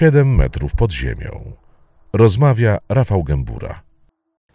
7 0.00 0.34
metrów 0.34 0.74
pod 0.74 0.92
ziemią. 0.92 1.52
Rozmawia 2.12 2.78
Rafał 2.88 3.24
Gębura. 3.24 3.82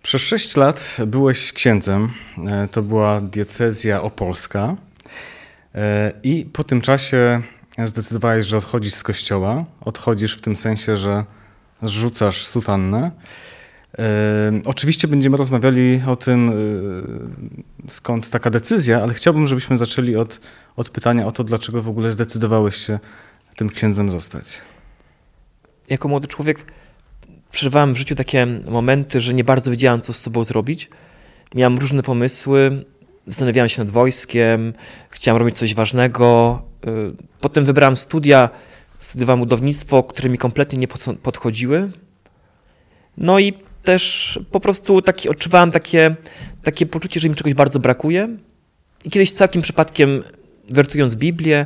Przez 0.04 0.21
6 0.21 0.57
lat 0.57 0.98
byłeś 1.07 1.54
księdzem. 1.54 2.10
E, 2.48 2.68
to 2.68 2.82
była 2.82 3.21
diecezja 3.21 4.02
opolska. 4.02 4.76
E, 5.76 6.12
I 6.23 6.45
po 6.45 6.63
tym 6.63 6.81
czasie 6.81 7.41
zdecydowałeś, 7.86 8.45
że 8.45 8.58
odchodzisz 8.58 8.94
z 8.94 9.04
kościoła. 9.04 9.66
Odchodzisz 9.81 10.38
w 10.38 10.41
tym 10.41 10.55
sensie, 10.55 10.95
że 10.95 11.23
zrzucasz 11.82 12.48
sutannę. 12.48 13.12
Oczywiście 14.66 15.07
będziemy 15.07 15.38
rozmawiali 15.38 16.02
o 16.07 16.16
tym, 16.16 16.50
e, 16.50 17.89
skąd 17.89 18.30
taka 18.30 18.49
decyzja, 18.49 19.04
ale 19.04 19.13
chciałbym, 19.13 19.48
żebyśmy 19.48 19.77
zaczęli 19.77 20.16
od, 20.16 20.40
od 20.76 20.90
pytania 20.90 21.27
o 21.27 21.32
to, 21.32 21.43
dlaczego 21.43 21.82
w 21.82 21.90
ogóle 21.90 22.12
zdecydowałeś 22.12 22.76
się 22.76 22.99
tym 23.55 23.70
księdzem 23.70 24.09
zostać. 24.09 24.62
Jako 25.89 26.07
młody 26.07 26.27
człowiek 26.27 26.66
przeżywałem 27.52 27.93
w 27.93 27.98
życiu 27.98 28.16
takie 28.16 28.45
momenty, 28.67 29.21
że 29.21 29.34
nie 29.34 29.43
bardzo 29.43 29.71
wiedziałem, 29.71 30.02
co 30.02 30.13
z 30.13 30.21
sobą 30.21 30.43
zrobić. 30.43 30.89
Miałem 31.55 31.77
różne 31.77 32.03
pomysły, 32.03 32.85
zastanawiałem 33.26 33.70
się 33.70 33.84
nad 33.84 33.91
wojskiem, 33.91 34.73
chciałem 35.09 35.40
robić 35.40 35.57
coś 35.57 35.76
ważnego. 35.76 36.62
Y, 36.88 36.90
potem 37.41 37.66
wybrałem 37.66 37.98
studia, 37.98 38.49
studiowałem 38.99 39.40
budownictwo, 39.40 40.03
które 40.03 40.29
mi 40.29 40.38
kompletnie 40.38 40.79
nie 40.79 40.88
podchodziły. 41.23 41.91
No 43.17 43.40
i 43.40 43.54
też 43.84 44.40
po 44.52 44.59
prostu 44.59 45.02
taki, 45.02 45.29
odczuwałem 45.29 45.71
takie, 45.71 46.15
takie 46.63 46.85
poczucie, 46.85 47.20
że 47.20 47.29
mi 47.29 47.35
czegoś 47.35 47.54
bardzo 47.54 47.79
brakuje. 47.79 48.38
I 49.05 49.09
kiedyś 49.09 49.31
całkiem 49.31 49.62
przypadkiem, 49.62 50.23
wertując 50.70 51.15
Biblię, 51.15 51.65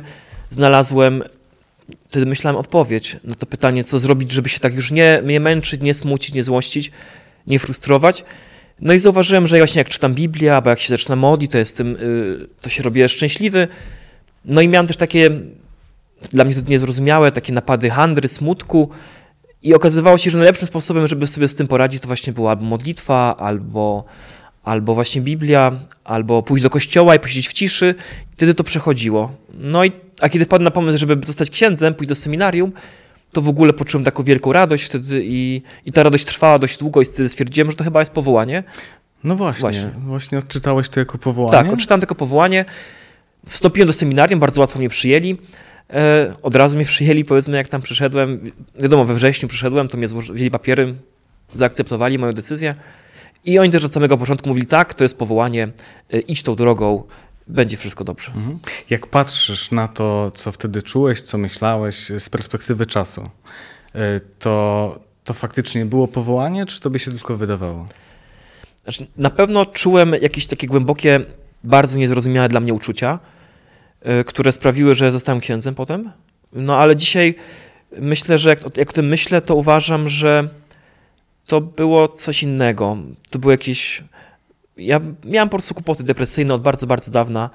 znalazłem, 0.50 1.22
wtedy 2.08 2.26
myślałem 2.26 2.56
odpowiedź 2.56 3.16
na 3.24 3.34
to 3.34 3.46
pytanie, 3.46 3.84
co 3.84 3.98
zrobić, 3.98 4.32
żeby 4.32 4.48
się 4.48 4.60
tak 4.60 4.74
już 4.74 4.90
nie, 4.90 5.22
nie 5.24 5.40
męczyć, 5.40 5.82
nie 5.82 5.94
smucić, 5.94 6.34
nie 6.34 6.42
złościć, 6.42 6.90
nie 7.46 7.58
frustrować. 7.58 8.24
No 8.80 8.92
i 8.92 8.98
zauważyłem, 8.98 9.46
że 9.46 9.58
właśnie 9.58 9.78
jak 9.78 9.88
czytam 9.88 10.14
Biblię, 10.14 10.54
albo 10.54 10.70
jak 10.70 10.78
się 10.78 10.88
zaczyna 10.88 11.16
modlić, 11.16 11.50
to 11.50 11.58
jestem, 11.58 11.96
y, 11.96 12.48
to 12.60 12.68
się 12.68 12.82
robię 12.82 13.08
szczęśliwy. 13.08 13.68
No 14.44 14.60
i 14.60 14.68
miałem 14.68 14.86
też 14.86 14.96
takie, 14.96 15.30
dla 16.30 16.44
mnie 16.44 16.54
to 16.54 16.60
niezrozumiałe, 16.68 17.32
takie 17.32 17.52
napady 17.52 17.90
handry, 17.90 18.28
smutku, 18.28 18.90
i 19.62 19.74
okazywało 19.74 20.18
się, 20.18 20.30
że 20.30 20.38
najlepszym 20.38 20.68
sposobem, 20.68 21.06
żeby 21.06 21.26
sobie 21.26 21.48
z 21.48 21.54
tym 21.54 21.66
poradzić, 21.66 22.02
to 22.02 22.06
właśnie 22.06 22.32
była 22.32 22.50
albo 22.50 22.64
modlitwa, 22.64 23.36
albo, 23.36 24.04
albo 24.64 24.94
właśnie 24.94 25.20
Biblia, 25.20 25.72
albo 26.04 26.42
pójść 26.42 26.62
do 26.62 26.70
kościoła 26.70 27.14
i 27.14 27.20
posiedzieć 27.20 27.48
w 27.48 27.52
ciszy. 27.52 27.94
I 28.32 28.32
wtedy 28.32 28.54
to 28.54 28.64
przechodziło. 28.64 29.32
No 29.54 29.84
i 29.84 29.92
a 30.20 30.28
kiedy 30.28 30.44
wpadłem 30.44 30.64
na 30.64 30.70
pomysł, 30.70 30.98
żeby 30.98 31.26
zostać 31.26 31.50
księdzem, 31.50 31.94
pójść 31.94 32.08
do 32.08 32.14
seminarium, 32.14 32.72
to 33.32 33.42
w 33.42 33.48
ogóle 33.48 33.72
poczułem 33.72 34.04
taką 34.04 34.22
wielką 34.22 34.52
radość 34.52 34.84
wtedy 34.84 35.22
i, 35.24 35.62
i 35.86 35.92
ta 35.92 36.02
radość 36.02 36.24
trwała 36.24 36.58
dość 36.58 36.78
długo 36.78 37.02
i 37.02 37.04
wtedy 37.04 37.28
stwierdziłem, 37.28 37.70
że 37.70 37.76
to 37.76 37.84
chyba 37.84 38.00
jest 38.00 38.12
powołanie. 38.12 38.62
No 39.24 39.36
właśnie, 39.36 39.60
właśnie, 39.60 39.90
właśnie 39.98 40.38
odczytałeś 40.38 40.88
to 40.88 41.00
jako 41.00 41.18
powołanie? 41.18 41.52
Tak, 41.52 41.72
odczytałem 41.72 42.00
to 42.00 42.04
jako 42.04 42.14
powołanie. 42.14 42.64
Wstąpiłem 43.46 43.86
do 43.86 43.92
seminarium, 43.92 44.40
bardzo 44.40 44.60
łatwo 44.60 44.78
mnie 44.78 44.88
przyjęli. 44.88 45.38
E, 45.90 46.32
od 46.42 46.54
razu 46.54 46.76
mnie 46.76 46.86
przyjęli, 46.86 47.24
powiedzmy, 47.24 47.56
jak 47.56 47.68
tam 47.68 47.82
przyszedłem. 47.82 48.40
Wiadomo, 48.80 49.04
we 49.04 49.14
wrześniu 49.14 49.48
przyszedłem, 49.48 49.88
to 49.88 49.96
mnie 49.96 50.08
wzięli 50.32 50.50
papiery, 50.50 50.94
zaakceptowali 51.54 52.18
moją 52.18 52.32
decyzję. 52.32 52.74
I 53.44 53.58
oni 53.58 53.70
też 53.70 53.84
od 53.84 53.92
samego 53.92 54.16
początku 54.18 54.48
mówili, 54.48 54.66
tak, 54.66 54.94
to 54.94 55.04
jest 55.04 55.18
powołanie, 55.18 55.68
e, 56.12 56.18
idź 56.18 56.42
tą 56.42 56.54
drogą, 56.54 57.02
będzie 57.50 57.76
wszystko 57.76 58.04
dobrze. 58.04 58.32
Mhm. 58.36 58.58
Jak 58.90 59.06
patrzysz 59.06 59.70
na 59.70 59.88
to, 59.88 60.30
co 60.34 60.52
wtedy 60.52 60.82
czułeś, 60.82 61.22
co 61.22 61.38
myślałeś 61.38 62.10
z 62.18 62.28
perspektywy 62.28 62.86
czasu, 62.86 63.30
e, 63.94 64.20
to, 64.38 64.98
to 65.24 65.34
faktycznie 65.34 65.86
było 65.86 66.08
powołanie, 66.08 66.66
czy 66.66 66.80
to 66.80 66.90
by 66.90 66.98
się 66.98 67.10
tylko 67.10 67.36
wydawało? 67.36 67.86
Znaczy, 68.82 69.06
na 69.16 69.30
pewno 69.30 69.66
czułem 69.66 70.12
jakieś 70.20 70.46
takie 70.46 70.66
głębokie, 70.66 71.20
bardzo 71.64 71.98
niezrozumiałe 71.98 72.48
dla 72.48 72.60
mnie 72.60 72.74
uczucia, 72.74 73.18
E, 74.00 74.24
które 74.24 74.52
sprawiły, 74.52 74.94
że 74.94 75.12
zostałem 75.12 75.40
księdzem 75.40 75.74
potem. 75.74 76.10
No 76.52 76.78
ale 76.78 76.96
dzisiaj 76.96 77.34
myślę, 77.98 78.38
że 78.38 78.48
jak, 78.48 78.76
jak 78.76 78.90
o 78.90 78.92
tym 78.92 79.06
myślę, 79.06 79.40
to 79.40 79.54
uważam, 79.54 80.08
że 80.08 80.48
to 81.46 81.60
było 81.60 82.08
coś 82.08 82.42
innego. 82.42 82.96
To 83.30 83.38
było 83.38 83.50
jakieś. 83.50 84.04
Ja 84.80 85.00
miałem 85.24 85.48
po 85.48 85.56
prostu 85.56 85.74
kłopoty 85.74 86.04
depresyjne 86.04 86.54
od 86.54 86.62
bardzo, 86.62 86.86
bardzo 86.86 87.10
dawna. 87.10 87.50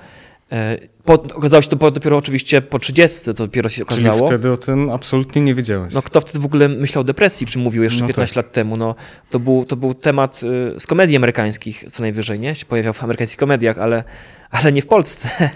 E, 0.51 0.77
po, 1.05 1.13
okazało 1.13 1.61
się 1.61 1.69
to 1.69 1.91
dopiero 1.91 2.17
oczywiście 2.17 2.61
po 2.61 2.79
30, 2.79 3.25
to 3.25 3.33
dopiero 3.33 3.69
się 3.69 3.83
okazało. 3.83 4.17
Czyli 4.17 4.27
wtedy 4.27 4.51
o 4.51 4.57
tym 4.57 4.89
absolutnie 4.89 5.41
nie 5.41 5.55
wiedziałeś. 5.55 5.93
No 5.93 6.01
kto 6.01 6.21
wtedy 6.21 6.39
w 6.39 6.45
ogóle 6.45 6.69
myślał 6.69 7.01
o 7.01 7.03
depresji, 7.03 7.47
czy 7.47 7.59
mówił 7.59 7.83
jeszcze 7.83 8.01
no 8.01 8.07
15 8.07 8.35
tak. 8.35 8.45
lat 8.45 8.53
temu. 8.53 8.77
No, 8.77 8.95
to, 9.29 9.39
był, 9.39 9.65
to 9.65 9.75
był 9.75 9.93
temat 9.93 10.41
y, 10.75 10.79
z 10.79 10.87
komedii 10.87 11.15
amerykańskich 11.15 11.83
co 11.89 12.03
najwyżej, 12.03 12.39
nie? 12.39 12.55
Się 12.55 12.65
pojawiał 12.65 12.93
w 12.93 13.03
amerykańskich 13.03 13.39
komediach, 13.39 13.77
ale, 13.77 14.03
ale 14.51 14.71
nie 14.71 14.81
w 14.81 14.87
Polsce 14.87 15.29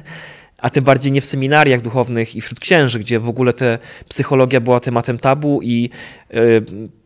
a 0.62 0.70
tym 0.70 0.84
bardziej 0.84 1.12
nie 1.12 1.22
w 1.22 1.26
seminariach 1.26 1.82
duchownych 1.82 2.36
i 2.36 2.42
wśród 2.42 2.60
księży, 2.60 3.00
gdzie 3.00 3.20
w 3.20 3.30
ogóle 3.30 3.54
te 3.54 3.78
psychologia 4.10 4.62
była 4.62 4.80
tematem 4.80 5.20
tabu 5.20 5.62
i 5.62 5.90
y, 6.34 6.66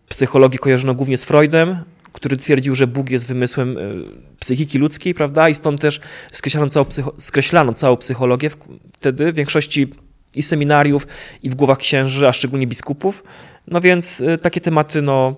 psychologii 0.09 0.59
kojarzono 0.59 0.93
głównie 0.93 1.17
z 1.17 1.23
Freudem, 1.23 1.77
który 2.13 2.37
twierdził, 2.37 2.75
że 2.75 2.87
Bóg 2.87 3.09
jest 3.09 3.27
wymysłem 3.27 3.77
y, 3.77 4.03
psychiki 4.39 4.79
ludzkiej, 4.79 5.13
prawda? 5.13 5.49
I 5.49 5.55
stąd 5.55 5.81
też 5.81 5.99
skreślano 6.31 6.67
całą, 6.67 6.85
psycho- 6.85 7.13
skreślano 7.17 7.73
całą 7.73 7.97
psychologię 7.97 8.49
wtedy 8.93 9.31
w 9.31 9.35
większości 9.35 9.93
i 10.35 10.43
seminariów, 10.43 11.07
i 11.43 11.49
w 11.49 11.55
głowach 11.55 11.77
księży, 11.77 12.27
a 12.27 12.33
szczególnie 12.33 12.67
biskupów. 12.67 13.23
No 13.67 13.81
więc 13.81 14.21
y, 14.21 14.37
takie 14.37 14.61
tematy, 14.61 15.01
no, 15.01 15.35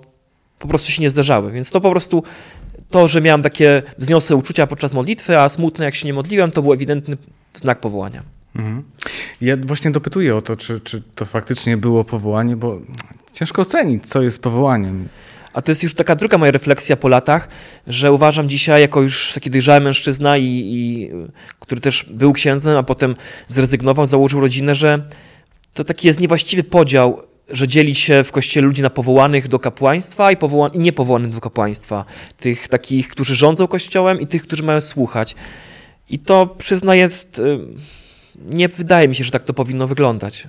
po 0.60 0.68
prostu 0.68 0.92
się 0.92 1.02
nie 1.02 1.10
zdarzały. 1.10 1.52
Więc 1.52 1.72
to 1.72 1.82
po 1.82 1.92
prostu 1.92 2.24
to, 2.90 3.08
że 3.08 3.22
miałem 3.22 3.42
takie 3.42 3.84
wzniosłe 3.98 4.36
uczucia 4.36 4.68
podczas 4.68 4.94
modlitwy, 4.94 5.40
a 5.40 5.50
smutne 5.50 5.86
jak 5.86 5.96
się 5.96 6.08
nie 6.08 6.14
modliłem, 6.14 6.52
to 6.52 6.62
był 6.62 6.74
ewidentny 6.74 7.18
znak 7.56 7.80
powołania. 7.80 8.24
Mhm. 8.56 8.84
Ja 9.42 9.58
właśnie 9.58 9.92
dopytuję 9.92 10.36
o 10.36 10.42
to, 10.42 10.56
czy, 10.56 10.80
czy 10.80 11.02
to 11.16 11.26
faktycznie 11.26 11.78
było 11.78 12.04
powołanie, 12.04 12.56
bo 12.56 12.82
ciężko 13.34 13.62
ocenić, 13.62 14.08
co 14.08 14.22
jest 14.22 14.42
powołaniem. 14.42 15.08
A 15.56 15.62
to 15.62 15.72
jest 15.72 15.84
już 15.84 15.94
taka 15.94 16.16
druga 16.16 16.38
moja 16.38 16.52
refleksja 16.52 16.96
po 16.98 17.08
latach, 17.08 17.48
że 17.88 18.12
uważam 18.12 18.50
dzisiaj, 18.50 18.82
jako 18.82 19.02
już 19.02 19.32
taki 19.34 19.50
dojrzały 19.50 19.80
mężczyzna, 19.80 20.38
i, 20.38 20.44
i, 20.44 21.12
który 21.60 21.82
też 21.82 22.06
był 22.10 22.34
księdzem, 22.34 22.78
a 22.78 22.84
potem 22.84 23.16
zrezygnował, 23.48 24.08
założył 24.08 24.40
rodzinę, 24.40 24.76
że 24.76 25.06
to 25.74 25.84
taki 25.84 26.08
jest 26.08 26.20
niewłaściwy 26.20 26.64
podział 26.64 27.22
że 27.50 27.68
dzieli 27.68 27.96
się 27.96 28.24
w 28.24 28.32
kościele 28.32 28.68
ludzi 28.68 28.82
na 28.82 28.90
powołanych 28.90 29.48
do 29.48 29.60
kapłaństwa 29.60 30.32
i, 30.32 30.38
powoła- 30.38 30.76
i 30.76 30.80
niepowołanych 30.80 31.32
do 31.32 31.42
kapłaństwa. 31.42 32.06
Tych 32.38 32.68
takich, 32.68 33.08
którzy 33.10 33.36
rządzą 33.36 33.68
kościołem 33.68 34.22
i 34.22 34.28
tych, 34.28 34.44
którzy 34.44 34.64
mają 34.64 34.82
słuchać. 34.82 35.36
I 36.10 36.20
to 36.20 36.48
przyznaję, 36.48 37.10
y, 37.40 37.60
nie 38.50 38.68
wydaje 38.68 39.08
mi 39.08 39.16
się, 39.16 39.24
że 39.24 39.32
tak 39.32 39.44
to 39.44 39.54
powinno 39.54 39.88
wyglądać. 39.88 40.48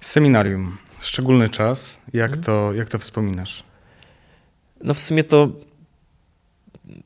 Seminarium. 0.00 0.76
Szczególny 1.00 1.48
czas. 1.48 1.98
Jak, 2.12 2.30
hmm. 2.30 2.44
to, 2.44 2.72
jak 2.72 2.88
to 2.88 2.98
wspominasz? 2.98 3.64
No 4.84 4.94
w 4.94 4.98
sumie 4.98 5.24
to 5.24 5.48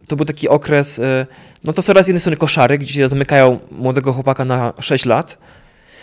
to 0.06 0.16
był 0.16 0.24
taki 0.24 0.48
okres, 0.48 0.98
y, 0.98 1.26
no 1.64 1.72
to 1.72 1.82
coraz 1.82 2.06
jednej 2.06 2.20
strony 2.20 2.36
koszary, 2.36 2.78
gdzie 2.78 3.08
zamykają 3.08 3.58
młodego 3.70 4.12
chłopaka 4.12 4.44
na 4.44 4.72
6 4.80 5.04
lat, 5.04 5.38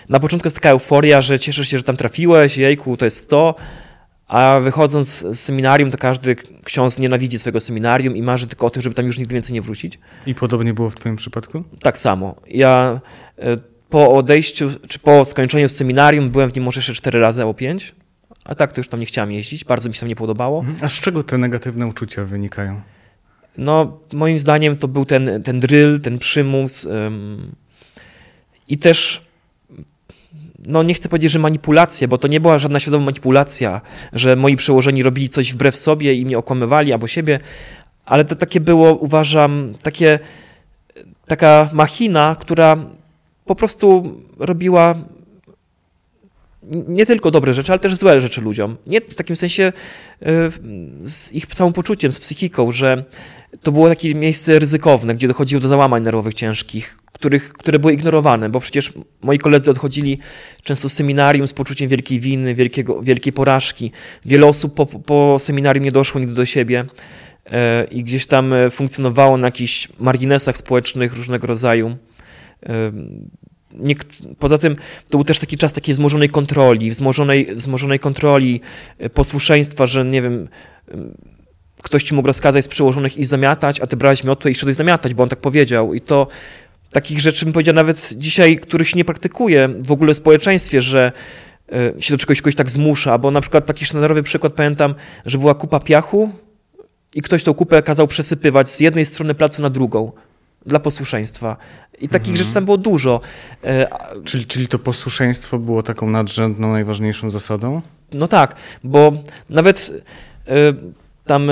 na 0.10 0.20
początku 0.20 0.48
jest 0.48 0.56
taka 0.56 0.70
euforia, 0.70 1.22
że 1.22 1.40
cieszysz 1.40 1.70
się, 1.70 1.78
że 1.78 1.84
tam 1.84 1.98
trafiłeś, 1.98 2.58
jejku, 2.58 2.98
to 2.98 3.06
jest 3.06 3.30
to, 3.30 3.56
a 4.28 4.60
wychodząc 4.60 5.08
z 5.08 5.40
seminarium, 5.40 5.92
to 5.92 5.98
każdy 5.98 6.36
ksiądz 6.64 7.00
nienawidzi 7.00 7.40
swojego 7.40 7.60
seminarium 7.60 8.18
i 8.18 8.22
marzy 8.22 8.48
tylko 8.48 8.68
o 8.68 8.70
tym, 8.70 8.82
żeby 8.82 8.96
tam 8.96 9.06
już 9.06 9.18
nigdy 9.18 9.34
więcej 9.34 9.54
nie 9.54 9.62
wrócić. 9.62 10.00
I 10.26 10.36
podobnie 10.36 10.74
było 10.74 10.90
w 10.90 10.96
twoim 10.96 11.16
przypadku? 11.16 11.64
Tak 11.82 11.98
samo. 11.98 12.36
Ja 12.48 13.00
e, 13.40 13.56
po 13.90 14.14
odejściu, 14.14 14.70
czy 14.88 15.00
po 15.00 15.26
skończeniu 15.26 15.70
seminarium 15.70 16.30
byłem 16.30 16.50
w 16.50 16.56
nim 16.56 16.64
może 16.64 16.80
jeszcze 16.80 16.94
cztery 16.94 17.20
razy 17.20 17.42
albo 17.42 17.54
pięć, 17.54 17.96
a 18.46 18.56
tak 18.56 18.72
to 18.72 18.80
już 18.80 18.88
tam 18.88 19.00
nie 19.00 19.06
chciałem 19.06 19.32
jeździć, 19.32 19.66
bardzo 19.66 19.90
mi 19.90 19.96
się 19.96 20.00
tam 20.00 20.10
nie 20.10 20.16
podobało. 20.16 20.60
Mhm. 20.60 20.78
A 20.82 20.90
z 20.90 21.00
czego 21.00 21.24
te 21.24 21.38
negatywne 21.38 21.88
uczucia 21.88 22.26
wynikają? 22.26 22.82
No, 23.58 24.00
moim 24.14 24.40
zdaniem 24.40 24.76
to 24.76 24.88
był 24.88 25.06
ten, 25.06 25.44
ten 25.44 25.60
drill, 25.60 26.02
ten 26.02 26.18
przymus 26.18 26.86
um, 26.86 27.52
i 28.68 28.78
też 28.78 29.22
no 30.68 30.84
nie 30.84 30.94
chcę 30.94 31.10
powiedzieć, 31.10 31.32
że 31.32 31.40
manipulacje, 31.40 32.08
bo 32.08 32.18
to 32.18 32.28
nie 32.28 32.40
była 32.40 32.60
żadna 32.60 32.80
świadoma 32.80 33.06
manipulacja, 33.06 33.82
że 34.14 34.36
moi 34.36 34.56
przełożeni 34.56 35.04
robili 35.04 35.30
coś 35.30 35.54
wbrew 35.54 35.78
sobie 35.78 36.14
i 36.14 36.26
mnie 36.26 36.38
okłamywali 36.38 36.94
albo 36.94 37.08
siebie, 37.08 37.40
ale 38.06 38.26
to 38.26 38.36
takie 38.36 38.60
było, 38.60 38.96
uważam, 38.96 39.74
takie, 39.82 40.20
taka 41.28 41.70
machina, 41.74 42.36
która 42.40 42.76
po 43.46 43.56
prostu 43.56 44.16
robiła 44.40 44.96
nie 46.72 47.06
tylko 47.06 47.32
dobre 47.32 47.54
rzeczy, 47.54 47.72
ale 47.72 47.80
też 47.80 47.96
złe 47.96 48.22
rzeczy 48.22 48.42
ludziom. 48.42 48.78
Nie 48.88 49.02
w 49.02 49.16
takim 49.16 49.36
sensie 49.36 49.64
e, 50.22 50.50
z 51.04 51.32
ich 51.32 51.46
samopoczuciem, 51.54 52.12
z 52.12 52.20
psychiką, 52.20 52.72
że 52.72 53.04
to 53.64 53.72
było 53.72 53.90
takie 53.90 54.16
miejsce 54.16 54.60
ryzykowne, 54.60 55.16
gdzie 55.16 55.28
dochodziło 55.28 55.62
do 55.62 55.68
załamań 55.68 56.04
nerwowych 56.04 56.34
ciężkich, 56.34 56.98
których, 57.14 57.54
które 57.54 57.80
były 57.80 57.94
ignorowane, 57.94 58.50
bo 58.50 58.60
przecież 58.60 58.94
moi 59.22 59.38
koledzy 59.38 59.72
odchodzili 59.72 60.20
często 60.64 60.90
z 60.90 60.94
seminarium 60.94 61.48
z 61.48 61.54
poczuciem 61.54 61.90
wielkiej 61.90 62.20
winy, 62.20 62.56
wielkiego, 62.56 63.02
wielkiej 63.02 63.34
porażki. 63.34 63.92
Wiele 64.26 64.46
osób 64.46 64.74
po, 64.74 64.86
po 64.86 65.38
seminarium 65.40 65.86
nie 65.86 65.92
doszło 65.92 66.20
nigdy 66.20 66.36
do 66.36 66.46
siebie 66.46 66.86
e, 67.46 67.84
i 67.92 68.04
gdzieś 68.04 68.26
tam 68.26 68.54
funkcjonowało 68.72 69.38
na 69.38 69.48
jakichś 69.48 69.88
marginesach 70.00 70.58
społecznych 70.58 71.14
różnego 71.14 71.48
rodzaju. 71.48 71.98
Nie, 73.80 73.96
poza 74.40 74.58
tym 74.58 74.76
to 75.10 75.18
był 75.18 75.24
też 75.24 75.40
taki 75.40 75.58
czas 75.58 75.74
takiej 75.74 75.96
wzmożonej 75.96 76.30
kontroli, 76.30 76.92
wzmożonej, 76.92 77.56
wzmożonej 77.56 78.00
kontroli, 78.00 78.62
e, 78.98 79.10
posłuszeństwa, 79.10 79.86
że 79.86 80.06
nie 80.06 80.22
wiem, 80.22 80.48
ktoś 81.82 82.04
ci 82.04 82.14
mógł 82.14 82.28
rozkazać 82.28 82.66
z 82.66 82.68
przełożonych 82.68 83.18
i 83.18 83.26
zamiatać, 83.26 83.80
a 83.80 83.88
ty 83.88 83.98
brałeś 83.98 84.24
miotłę 84.24 84.52
i 84.52 84.56
szedłeś 84.56 84.76
zamiatać, 84.76 85.14
bo 85.14 85.24
on 85.24 85.30
tak 85.30 85.40
powiedział. 85.40 85.94
I 85.94 86.02
to 86.02 86.28
takich 86.92 87.20
rzeczy, 87.22 87.46
bym 87.46 87.54
powiedział, 87.54 87.76
nawet 87.76 88.14
dzisiaj, 88.18 88.56
których 88.56 88.90
się 88.90 88.98
nie 88.98 89.06
praktykuje 89.06 89.70
w 89.80 89.92
ogóle 89.92 90.14
w 90.14 90.18
społeczeństwie, 90.18 90.82
że 90.82 91.12
e, 91.72 92.02
się 92.02 92.14
do 92.14 92.18
czegoś 92.18 92.42
kogoś 92.42 92.56
tak 92.56 92.72
zmusza, 92.72 93.18
bo 93.18 93.32
na 93.32 93.42
przykład 93.42 93.66
taki 93.66 93.86
sztandarowy 93.86 94.24
przykład 94.24 94.54
pamiętam, 94.54 94.96
że 95.26 95.38
była 95.38 95.54
kupa 95.54 95.80
piachu 95.80 96.32
i 97.14 97.22
ktoś 97.22 97.44
tą 97.44 97.54
kupę 97.54 97.82
kazał 97.82 98.08
przesypywać 98.08 98.70
z 98.70 98.80
jednej 98.80 99.06
strony 99.06 99.36
placu 99.36 99.62
na 99.62 99.70
drugą 99.70 100.12
dla 100.66 100.80
posłuszeństwa. 100.80 101.58
I 102.02 102.10
takich 102.10 102.30
mhm. 102.30 102.38
rzeczy 102.38 102.54
tam 102.54 102.66
było 102.66 102.78
dużo. 102.78 103.22
E, 103.64 103.88
czyli, 104.24 104.46
czyli 104.46 104.68
to 104.68 104.80
posłuszeństwo 104.80 105.60
było 105.60 105.84
taką 105.84 106.10
nadrzędną, 106.10 106.72
najważniejszą 106.72 107.30
zasadą? 107.30 107.82
No 108.14 108.28
tak, 108.28 108.56
bo 108.84 109.12
nawet 109.50 109.92
e, 110.48 110.54
tam 111.26 111.50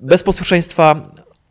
bez 0.00 0.22
posłuszeństwa 0.22 1.02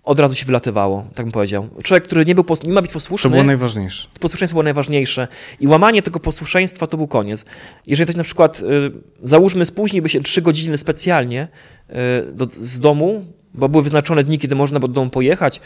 od 0.03 0.19
razu 0.19 0.35
się 0.35 0.45
wylatywało, 0.45 1.05
tak 1.15 1.25
bym 1.25 1.31
powiedział. 1.31 1.69
Człowiek, 1.83 2.03
który 2.03 2.25
nie, 2.25 2.35
był, 2.35 2.45
nie 2.63 2.73
ma 2.73 2.81
być 2.81 2.91
posłuszny. 2.91 3.29
To 3.29 3.31
było 3.31 3.43
najważniejsze. 3.43 4.07
Posłuszeństwo 4.19 4.55
było 4.55 4.63
najważniejsze. 4.63 5.27
I 5.59 5.67
łamanie 5.67 6.01
tego 6.01 6.19
posłuszeństwa 6.19 6.87
to 6.87 6.97
był 6.97 7.07
koniec. 7.07 7.45
Jeżeli 7.87 8.05
ktoś 8.05 8.15
na 8.15 8.23
przykład, 8.23 8.61
załóżmy, 9.23 9.65
spóźniłby 9.65 10.09
się 10.09 10.21
trzy 10.21 10.41
godziny 10.41 10.77
specjalnie 10.77 11.47
do, 12.33 12.47
z 12.51 12.79
domu, 12.79 13.25
bo 13.53 13.69
były 13.69 13.83
wyznaczone 13.83 14.23
dni, 14.23 14.39
kiedy 14.39 14.55
można 14.55 14.79
było 14.79 14.87
do 14.87 14.93
domu 14.93 15.09
pojechać, 15.09 15.61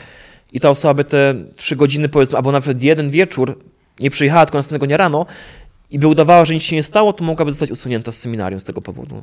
i 0.54 0.60
ta 0.60 0.70
osoba 0.70 0.94
by 0.94 1.04
te 1.04 1.36
trzy 1.56 1.76
godziny, 1.76 2.10
powiedzmy, 2.10 2.38
albo 2.38 2.52
nawet 2.52 2.84
jeden 2.84 3.10
wieczór 3.10 3.60
nie 4.00 4.10
przyjechała, 4.10 4.46
tylko 4.46 4.58
następnego 4.58 4.86
dnia 4.88 4.98
rano, 4.98 5.26
i 5.92 6.00
by 6.00 6.08
udawała, 6.08 6.46
że 6.46 6.54
nic 6.54 6.64
się 6.64 6.76
nie 6.76 6.84
stało, 6.84 7.14
to 7.14 7.24
mogłaby 7.24 7.52
zostać 7.52 7.72
usunięta 7.72 8.12
z 8.12 8.18
seminarium 8.18 8.60
z 8.60 8.64
tego 8.64 8.82
powodu. 8.82 9.22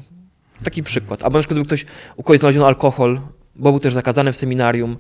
Taki 0.65 0.83
przykład. 0.83 1.25
Albo 1.25 1.39
na 1.39 1.43
przykład 1.43 1.59
gdyby 1.59 1.67
ktoś, 1.67 1.87
u 2.17 2.23
kogoś 2.23 2.41
znaleziono 2.41 2.67
alkohol 2.67 3.21
bo 3.57 3.71
był 3.71 3.81
też 3.81 3.95
zakazany 3.95 4.33
w 4.33 4.37
seminarium, 4.37 4.97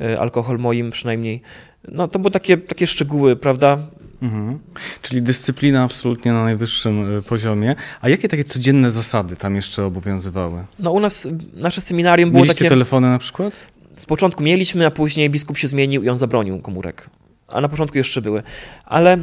y, 0.00 0.20
alkohol 0.20 0.58
moim 0.58 0.90
przynajmniej. 0.90 1.42
No 1.88 2.08
to 2.08 2.18
były 2.18 2.30
takie, 2.30 2.58
takie 2.58 2.86
szczegóły, 2.86 3.36
prawda? 3.36 3.78
Mhm. 4.22 4.58
Czyli 5.02 5.22
dyscyplina 5.22 5.82
absolutnie 5.82 6.32
na 6.32 6.44
najwyższym 6.44 7.18
y, 7.18 7.22
poziomie. 7.22 7.76
A 8.00 8.08
jakie 8.08 8.28
takie 8.28 8.44
codzienne 8.44 8.90
zasady 8.90 9.36
tam 9.36 9.56
jeszcze 9.56 9.84
obowiązywały? 9.84 10.64
No 10.78 10.90
u 10.92 11.00
nas, 11.00 11.28
nasze 11.54 11.80
seminarium 11.80 12.30
było 12.30 12.42
Mieliście 12.42 12.58
takie... 12.58 12.68
telefony 12.68 13.08
na 13.08 13.18
przykład? 13.18 13.56
Z 13.98 14.06
początku 14.06 14.42
mieliśmy, 14.42 14.86
a 14.86 14.90
później 14.90 15.30
biskup 15.30 15.58
się 15.58 15.68
zmienił 15.68 16.02
i 16.02 16.08
on 16.08 16.18
zabronił 16.18 16.58
komórek. 16.58 17.10
A 17.48 17.60
na 17.60 17.68
początku 17.68 17.98
jeszcze 17.98 18.22
były. 18.22 18.42
Ale 18.84 19.18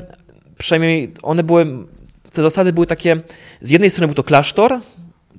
przynajmniej 0.57 1.13
one 1.23 1.43
były, 1.43 1.65
te 2.33 2.41
zasady 2.41 2.73
były 2.73 2.87
takie, 2.87 3.21
z 3.61 3.69
jednej 3.69 3.89
strony 3.89 4.07
był 4.07 4.15
to 4.15 4.23
klasztor, 4.23 4.79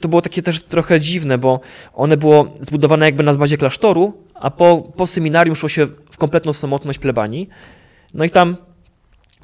to 0.00 0.08
było 0.08 0.22
takie 0.22 0.42
też 0.42 0.62
trochę 0.62 1.00
dziwne, 1.00 1.38
bo 1.38 1.60
one 1.94 2.16
było 2.16 2.54
zbudowane 2.60 3.06
jakby 3.06 3.22
na 3.22 3.34
bazie 3.34 3.56
klasztoru, 3.56 4.12
a 4.34 4.50
po, 4.50 4.92
po 4.96 5.06
seminarium 5.06 5.56
szło 5.56 5.68
się 5.68 5.86
w 6.10 6.16
kompletną 6.18 6.52
samotność 6.52 6.98
plebanii. 6.98 7.48
No 8.14 8.24
i 8.24 8.30
tam 8.30 8.56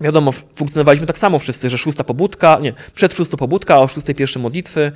wiadomo, 0.00 0.32
funkcjonowaliśmy 0.32 1.06
tak 1.06 1.18
samo 1.18 1.38
wszyscy, 1.38 1.70
że 1.70 1.78
szósta 1.78 2.04
pobudka, 2.04 2.58
nie, 2.62 2.72
przed 2.94 3.14
szóstą 3.14 3.36
pobudka, 3.36 3.80
o 3.80 3.88
szóstej 3.88 4.14
pierwsze 4.14 4.38
modlitwy, 4.38 4.92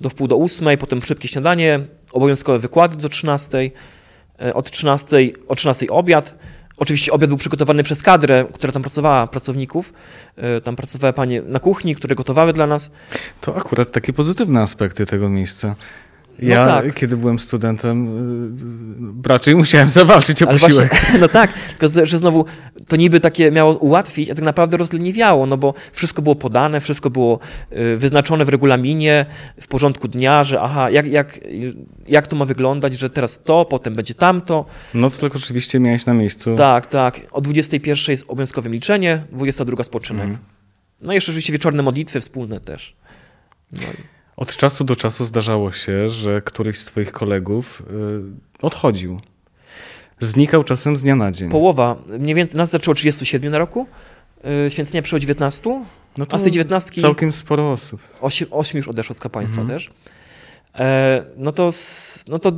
do 0.00 0.08
wpół 0.08 0.28
do 0.28 0.36
ósmej, 0.36 0.78
potem 0.78 1.02
szybkie 1.02 1.28
śniadanie, 1.28 1.80
obowiązkowe 2.12 2.58
wykłady 2.58 2.96
do 2.96 3.08
trzynastej, 3.08 3.72
od 4.54 4.70
trzynastej, 4.70 5.34
o 5.48 5.54
trzynastej 5.54 5.90
obiad, 5.90 6.34
Oczywiście 6.76 7.12
obiad 7.12 7.28
był 7.28 7.36
przygotowany 7.36 7.82
przez 7.82 8.02
kadrę, 8.02 8.44
która 8.52 8.72
tam 8.72 8.82
pracowała, 8.82 9.26
pracowników. 9.26 9.92
E, 10.36 10.60
tam 10.60 10.76
pracowały 10.76 11.12
panie 11.12 11.42
na 11.42 11.60
kuchni, 11.60 11.94
które 11.94 12.14
gotowały 12.14 12.52
dla 12.52 12.66
nas. 12.66 12.90
To 13.40 13.56
akurat 13.56 13.90
takie 13.90 14.12
pozytywne 14.12 14.60
aspekty 14.60 15.06
tego 15.06 15.28
miejsca. 15.28 15.74
No 16.38 16.48
ja, 16.48 16.66
no 16.66 16.70
tak. 16.70 16.94
kiedy 16.94 17.16
byłem 17.16 17.38
studentem, 17.38 18.06
y, 19.24 19.28
raczej 19.28 19.56
musiałem 19.56 19.88
zawalczyć 19.88 20.42
o 20.42 20.48
Ale 20.48 20.58
posiłek. 20.58 20.88
Właśnie, 20.88 21.18
no 21.24 21.28
tak, 21.28 21.52
tylko 21.68 22.06
że 22.06 22.18
znowu 22.18 22.44
to 22.88 22.96
niby 22.96 23.20
takie 23.20 23.50
miało 23.50 23.76
ułatwić, 23.76 24.30
a 24.30 24.34
tak 24.34 24.44
naprawdę 24.44 24.76
rozleniwiało, 24.76 25.46
no 25.46 25.56
bo 25.56 25.74
wszystko 25.92 26.22
było 26.22 26.34
podane, 26.34 26.80
wszystko 26.80 27.10
było 27.10 27.38
y, 27.72 27.96
wyznaczone 27.96 28.44
w 28.44 28.48
regulaminie, 28.48 29.26
w 29.60 29.66
porządku 29.66 30.08
dnia, 30.08 30.44
że 30.44 30.60
aha, 30.60 30.90
jak, 30.90 31.06
jak, 31.06 31.40
jak 32.08 32.26
to 32.26 32.36
ma 32.36 32.44
wyglądać, 32.44 32.98
że 32.98 33.10
teraz 33.10 33.42
to, 33.42 33.64
potem 33.64 33.94
będzie 33.94 34.14
tamto. 34.14 34.64
Nocleg 34.94 35.36
oczywiście 35.36 35.80
miałeś 35.80 36.06
na 36.06 36.14
miejscu. 36.14 36.56
Tak, 36.56 36.86
tak. 36.86 37.20
O 37.32 37.40
21 37.40 38.04
jest 38.08 38.24
obowiązkowe 38.28 38.70
milczenie, 38.70 39.22
22 39.32 39.84
spoczynek. 39.84 40.24
Mhm. 40.24 40.38
No 41.02 41.12
i 41.12 41.14
jeszcze 41.14 41.32
oczywiście 41.32 41.52
wieczorne 41.52 41.82
modlitwy 41.82 42.20
wspólne 42.20 42.60
też. 42.60 42.96
No. 43.72 44.13
Od 44.36 44.56
czasu 44.56 44.84
do 44.84 44.96
czasu 44.96 45.24
zdarzało 45.24 45.72
się, 45.72 46.08
że 46.08 46.42
któryś 46.42 46.78
z 46.78 46.84
twoich 46.84 47.12
kolegów 47.12 47.82
y, 48.60 48.66
odchodził. 48.66 49.20
Znikał 50.20 50.64
czasem 50.64 50.96
z 50.96 51.02
dnia 51.02 51.16
na 51.16 51.32
dzień. 51.32 51.50
Połowa. 51.50 51.96
Mniej 52.18 52.34
więcej 52.34 52.58
nas 52.58 52.70
zaczęło 52.70 52.94
37 52.94 53.52
na 53.52 53.58
roku. 53.58 53.86
Y, 54.66 54.70
święcenia 54.70 55.02
przyszło 55.02 55.18
19. 55.18 55.84
No 56.18 56.26
to 56.26 56.36
a 56.36 56.38
z 56.38 56.42
tej 56.42 56.52
19 56.52 57.00
całkiem 57.00 57.32
sporo 57.32 57.72
osób. 57.72 58.00
8, 58.20 58.48
8 58.50 58.76
już 58.76 58.88
odeszło 58.88 59.14
z 59.14 59.20
kapłaństwa 59.20 59.60
mhm. 59.60 59.78
też. 59.78 59.90
E, 60.74 61.24
no 61.36 61.52
to, 61.52 61.70
no 62.28 62.38
to 62.38 62.52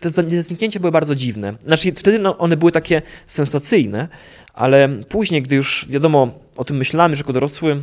te 0.00 0.42
zniknięcia 0.42 0.80
były 0.80 0.92
bardzo 0.92 1.14
dziwne. 1.14 1.54
Znaczy, 1.64 1.92
wtedy 1.92 2.18
no, 2.18 2.38
one 2.38 2.56
były 2.56 2.72
takie 2.72 3.02
sensacyjne, 3.26 4.08
ale 4.54 4.88
później, 4.88 5.42
gdy 5.42 5.56
już 5.56 5.86
wiadomo, 5.88 6.38
o 6.56 6.64
tym 6.64 6.76
myślałem, 6.76 7.16
że 7.16 7.20
jako 7.20 7.32
dorosły 7.32 7.80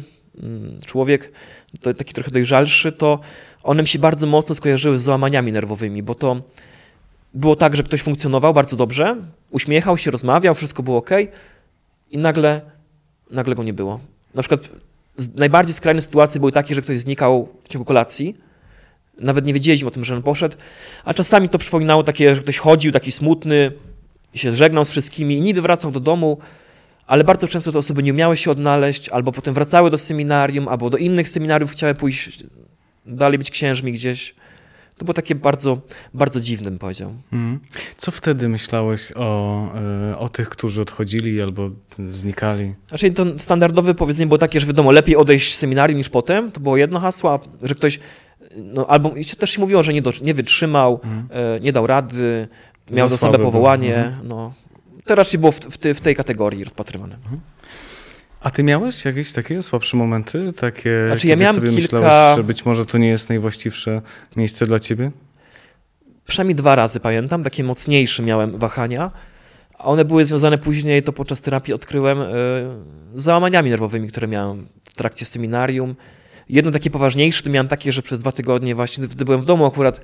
człowiek, 0.86 1.32
to 1.82 1.94
taki 1.94 2.14
trochę 2.14 2.32
dojrzalszy, 2.32 2.92
to 2.92 3.20
one 3.64 3.82
mi 3.82 3.88
się 3.88 4.00
bardzo 4.00 4.28
mocno 4.28 4.56
skojarzyły 4.56 5.00
z 5.00 5.02
załamaniami 5.02 5.52
nerwowymi, 5.52 6.04
bo 6.04 6.16
to 6.16 6.42
było 7.34 7.56
tak, 7.56 7.76
że 7.76 7.84
ktoś 7.84 8.02
funkcjonował 8.02 8.54
bardzo 8.54 8.78
dobrze, 8.78 9.18
uśmiechał 9.50 9.98
się, 9.98 10.12
rozmawiał, 10.12 10.56
wszystko 10.56 10.84
było 10.84 10.98
ok 10.98 11.10
i 12.12 12.18
nagle, 12.18 12.62
nagle 13.32 13.56
go 13.56 13.64
nie 13.64 13.74
było. 13.74 14.00
Na 14.36 14.42
przykład 14.42 14.70
najbardziej 15.36 15.74
skrajne 15.74 16.02
sytuacje 16.02 16.40
były 16.40 16.52
takie, 16.52 16.76
że 16.76 16.82
ktoś 16.82 17.00
znikał 17.00 17.50
w 17.64 17.68
ciągu 17.68 17.86
kolacji, 17.86 18.36
nawet 19.20 19.46
nie 19.46 19.54
wiedzieliśmy 19.54 19.88
o 19.88 19.92
tym, 19.92 20.06
że 20.06 20.16
on 20.16 20.24
poszedł, 20.24 20.58
a 21.06 21.14
czasami 21.14 21.50
to 21.50 21.58
przypominało 21.58 22.04
takie, 22.04 22.36
że 22.36 22.42
ktoś 22.42 22.58
chodził 22.58 22.92
taki 22.92 23.12
smutny, 23.12 23.72
się 24.34 24.56
żegnał 24.56 24.86
z 24.86 24.90
wszystkimi 24.90 25.38
i 25.38 25.42
niby 25.42 25.62
wracał 25.62 25.92
do 25.92 26.00
domu, 26.00 26.38
ale 27.08 27.24
bardzo 27.24 27.48
często 27.48 27.72
te 27.72 27.80
osoby 27.80 28.04
nie 28.04 28.14
umiały 28.14 28.38
się 28.38 28.52
odnaleźć, 28.52 29.10
albo 29.10 29.32
potem 29.32 29.54
wracały 29.54 29.90
do 29.90 29.98
seminarium, 29.98 30.68
albo 30.68 30.90
do 30.90 30.98
innych 30.98 31.30
seminariów 31.30 31.72
chciały 31.72 31.96
pójść 31.96 32.44
dalej 33.06 33.38
być 33.38 33.52
księżmi 33.52 33.92
gdzieś. 33.94 34.36
To 34.98 35.06
było 35.06 35.14
takie 35.14 35.36
bardzo, 35.36 35.82
bardzo 36.14 36.42
dziwne, 36.42 36.70
bym 36.70 36.80
powiedział. 36.80 37.14
Mm. 37.34 37.60
Co 37.98 38.12
wtedy 38.12 38.50
myślałeś 38.50 39.12
o, 39.16 39.68
e, 40.12 40.18
o 40.18 40.30
tych, 40.30 40.50
którzy 40.50 40.82
odchodzili 40.82 41.42
albo 41.42 41.70
znikali? 42.12 42.74
Znaczy 42.90 43.12
to 43.12 43.26
standardowe 43.38 43.94
powiedzenie 43.94 44.28
było 44.28 44.38
takie, 44.38 44.60
że 44.60 44.68
wiadomo, 44.68 44.92
lepiej 44.92 45.16
odejść 45.16 45.56
z 45.56 45.58
seminarium 45.58 45.98
niż 45.98 46.10
potem. 46.10 46.52
To 46.52 46.60
było 46.60 46.78
jedno 46.78 47.00
hasło, 47.00 47.40
że 47.64 47.76
ktoś, 47.76 48.00
no, 48.58 48.88
albo 48.88 49.12
też 49.40 49.50
się 49.50 49.62
mówiło, 49.62 49.84
że 49.84 49.94
nie, 49.94 50.02
do, 50.02 50.12
nie 50.22 50.34
wytrzymał, 50.34 51.00
mm. 51.04 51.28
nie 51.64 51.74
dał 51.74 51.88
rady, 51.88 52.48
miał 52.92 53.08
za, 53.08 53.16
za 53.16 53.20
słabe 53.20 53.40
powołanie. 53.40 53.96
Mm. 53.96 54.28
No, 54.28 54.54
to 55.06 55.16
raczej 55.16 55.40
było 55.40 55.52
w, 55.52 55.60
w, 55.60 55.78
w 55.78 56.02
tej 56.02 56.16
kategorii 56.16 56.64
rozpatrywane. 56.64 57.16
Mhm. 57.16 57.40
A 58.42 58.50
ty 58.50 58.64
miałeś 58.64 59.06
jakieś 59.06 59.32
takie 59.32 59.64
słabsze 59.64 59.98
momenty? 59.98 60.54
Takie, 60.54 61.08
znaczy, 61.08 61.28
ja 61.28 61.36
miałem 61.36 61.56
sobie 61.56 61.70
kilka... 61.70 61.82
myślałeś, 61.82 62.38
że 62.38 62.44
być 62.44 62.66
może 62.66 62.86
to 62.86 62.98
nie 62.98 63.08
jest 63.08 63.30
najwłaściwsze 63.30 64.02
miejsce 64.36 64.66
dla 64.66 64.80
ciebie? 64.80 65.12
Przynajmniej 66.28 66.56
dwa 66.56 66.76
razy 66.76 67.00
pamiętam, 67.00 67.44
takie 67.44 67.64
mocniejsze 67.64 68.24
miałem 68.24 68.60
wahania, 68.60 69.12
a 69.78 69.84
one 69.84 70.06
były 70.06 70.26
związane 70.26 70.58
później, 70.58 71.04
to 71.04 71.14
podczas 71.14 71.42
terapii 71.42 71.74
odkryłem, 71.74 72.20
yy, 72.20 72.26
z 72.26 73.24
załamaniami 73.24 73.70
nerwowymi, 73.70 74.08
które 74.08 74.28
miałem 74.28 74.68
w 74.84 74.94
trakcie 74.94 75.26
seminarium. 75.26 75.96
Jedno 76.50 76.72
takie 76.72 76.90
poważniejsze 76.90 77.44
to 77.44 77.50
miałem 77.50 77.68
takie, 77.68 77.92
że 77.92 78.02
przez 78.02 78.20
dwa 78.20 78.32
tygodnie 78.32 78.76
właśnie, 78.76 79.08
gdy 79.08 79.26
byłem 79.26 79.42
w 79.42 79.46
domu 79.46 79.66
akurat, 79.66 80.02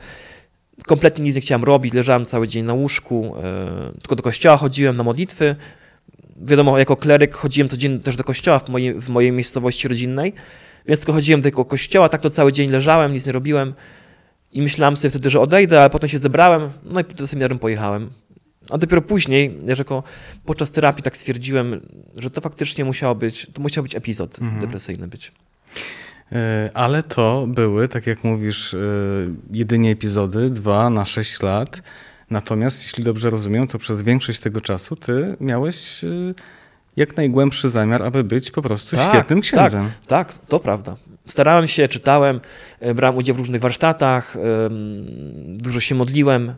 kompletnie 0.86 1.24
nic 1.24 1.36
nie 1.36 1.41
chciałem 1.41 1.63
robić, 1.63 1.93
leżałem 1.93 2.25
cały 2.25 2.48
dzień 2.48 2.65
na 2.65 2.74
łóżku, 2.74 3.36
e, 3.43 3.91
tylko 4.01 4.15
do 4.15 4.24
kościoła 4.24 4.57
chodziłem 4.57 4.98
na 4.98 5.03
modlitwy. 5.03 5.55
Wiadomo, 6.41 6.79
jako 6.79 6.96
kleryk 6.96 7.36
chodziłem 7.36 7.69
codziennie 7.69 8.00
też 8.00 8.15
do 8.15 8.24
kościoła 8.24 8.60
w 8.60 8.69
mojej, 8.69 8.93
w 9.01 9.10
mojej 9.10 9.31
miejscowości 9.31 9.88
rodzinnej, 9.88 10.34
Więc 10.88 11.00
tylko 11.00 11.13
chodziłem 11.13 11.41
do 11.41 11.46
tego 11.46 11.65
kościoła, 11.65 12.10
tak 12.10 12.22
to 12.22 12.29
cały 12.29 12.53
dzień 12.53 12.69
leżałem, 12.72 13.13
nic 13.13 13.25
nie 13.25 13.31
robiłem 13.31 13.74
i 14.53 14.62
myślałem 14.62 14.98
sobie 14.98 15.10
wtedy, 15.10 15.29
że 15.29 15.39
odejdę, 15.39 15.79
ale 15.79 15.89
potem 15.89 16.10
się 16.10 16.19
zebrałem, 16.19 16.69
no 16.84 17.00
i 17.00 17.03
do 17.03 17.27
seminarium 17.27 17.60
pojechałem. 17.60 18.10
A 18.69 18.77
dopiero 18.77 19.01
później, 19.01 19.57
jako 19.77 20.03
podczas 20.46 20.72
terapii 20.72 21.03
tak 21.03 21.17
stwierdziłem, 21.17 21.81
że 22.15 22.29
to 22.29 22.41
faktycznie 22.41 22.86
musiało 22.86 23.15
być, 23.15 23.48
to 23.53 23.62
musiał 23.62 23.84
być 23.84 23.96
epizod 23.96 24.41
mhm. 24.41 24.62
depresyjny 24.62 25.07
być. 25.07 25.31
E, 26.31 26.69
ale 26.74 27.03
to 27.03 27.46
były, 27.48 27.88
tak 27.88 28.07
jak 28.07 28.24
mówisz, 28.24 28.74
e, 28.74 28.77
jedynie 29.51 29.91
epizody, 29.91 30.50
dwa 30.50 30.89
na 30.89 31.05
sześć 31.05 31.41
lat. 31.41 31.81
Natomiast, 32.29 32.84
jeśli 32.84 33.03
dobrze 33.03 33.29
rozumiem, 33.29 33.67
to 33.67 33.77
przez 33.77 34.03
większość 34.03 34.39
tego 34.39 34.62
czasu 34.62 34.96
ty 34.96 35.36
miałeś 35.39 36.03
e, 36.03 36.07
jak 36.98 37.18
najgłębszy 37.18 37.70
zamiar, 37.70 38.04
aby 38.04 38.24
być 38.24 38.51
po 38.51 38.62
prostu 38.62 38.96
tak, 38.96 39.10
świetnym 39.10 39.42
księdzem. 39.42 39.89
Tak, 40.08 40.34
tak, 40.34 40.46
to 40.48 40.60
prawda. 40.60 40.96
Starałem 41.27 41.68
się, 41.68 41.88
czytałem, 41.88 42.42
e, 42.80 42.94
brałem 42.94 43.18
udział 43.18 43.36
w 43.36 43.39
różnych 43.39 43.62
warsztatach, 43.62 44.38
dużo 45.48 45.80
się 45.80 45.96
modliłem, 45.96 46.50
e, 46.50 46.54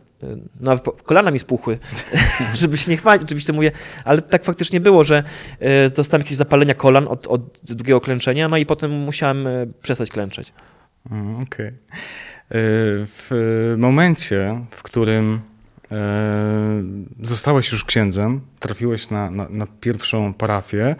nawet 0.60 0.84
kolana 1.04 1.30
mi 1.30 1.38
spuchły, 1.38 1.78
żeby 2.54 2.78
się 2.78 2.90
nie 2.90 2.96
chwalić, 2.96 3.22
oczywiście 3.22 3.52
mówię, 3.52 3.72
ale 4.04 4.22
tak 4.22 4.44
faktycznie 4.44 4.80
było, 4.80 5.04
że 5.04 5.24
e, 5.58 5.90
dostałem 5.90 6.22
jakieś 6.22 6.36
zapalenia 6.36 6.74
kolan 6.74 7.08
od, 7.08 7.26
od 7.26 7.60
długiego 7.62 8.00
klęczenia, 8.00 8.48
no 8.48 8.56
i 8.56 8.66
potem 8.66 8.90
musiałem 8.90 9.48
przestać 9.82 10.10
klęczeć. 10.10 10.52
Mm, 11.10 11.34
okej. 11.34 11.66
Okay. 11.66 11.76
W 13.06 13.74
momencie, 13.78 14.60
w 14.70 14.82
którym 14.82 15.40
E, 15.40 15.49
zostałeś 17.22 17.72
już 17.72 17.84
księdzem, 17.84 18.40
trafiłeś 18.58 19.10
na, 19.10 19.30
na, 19.30 19.48
na 19.48 19.66
pierwszą 19.80 20.34
parafię, 20.34 20.96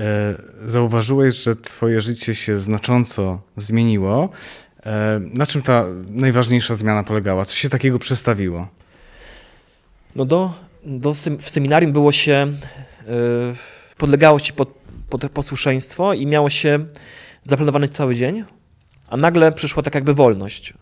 e, 0.00 0.34
zauważyłeś, 0.64 1.34
że 1.34 1.56
twoje 1.56 2.00
życie 2.00 2.34
się 2.34 2.58
znacząco 2.58 3.40
zmieniło. 3.56 4.28
E, 4.86 5.20
na 5.34 5.46
czym 5.46 5.62
ta 5.62 5.84
najważniejsza 6.08 6.76
zmiana 6.76 7.04
polegała? 7.04 7.44
Co 7.44 7.56
się 7.56 7.68
takiego 7.68 7.98
przestawiło? 7.98 8.68
No 10.16 10.24
do, 10.24 10.54
do 10.84 11.14
w 11.14 11.50
seminarium 11.50 11.92
było 11.92 12.12
się, 12.12 12.46
podlegało 13.96 14.38
się 14.38 14.52
pod, 14.52 14.68
pod 15.10 15.30
posłuszeństwo 15.30 16.14
i 16.14 16.26
miało 16.26 16.50
się 16.50 16.86
zaplanowany 17.44 17.88
cały 17.88 18.14
dzień, 18.14 18.44
a 19.08 19.16
nagle 19.16 19.52
przyszła 19.52 19.82
tak 19.82 19.94
jakby 19.94 20.14
wolność. 20.14 20.74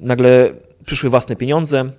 Nagle 0.00 0.54
przyszły 0.84 1.10
własne 1.10 1.36
pieniądze, 1.36 1.90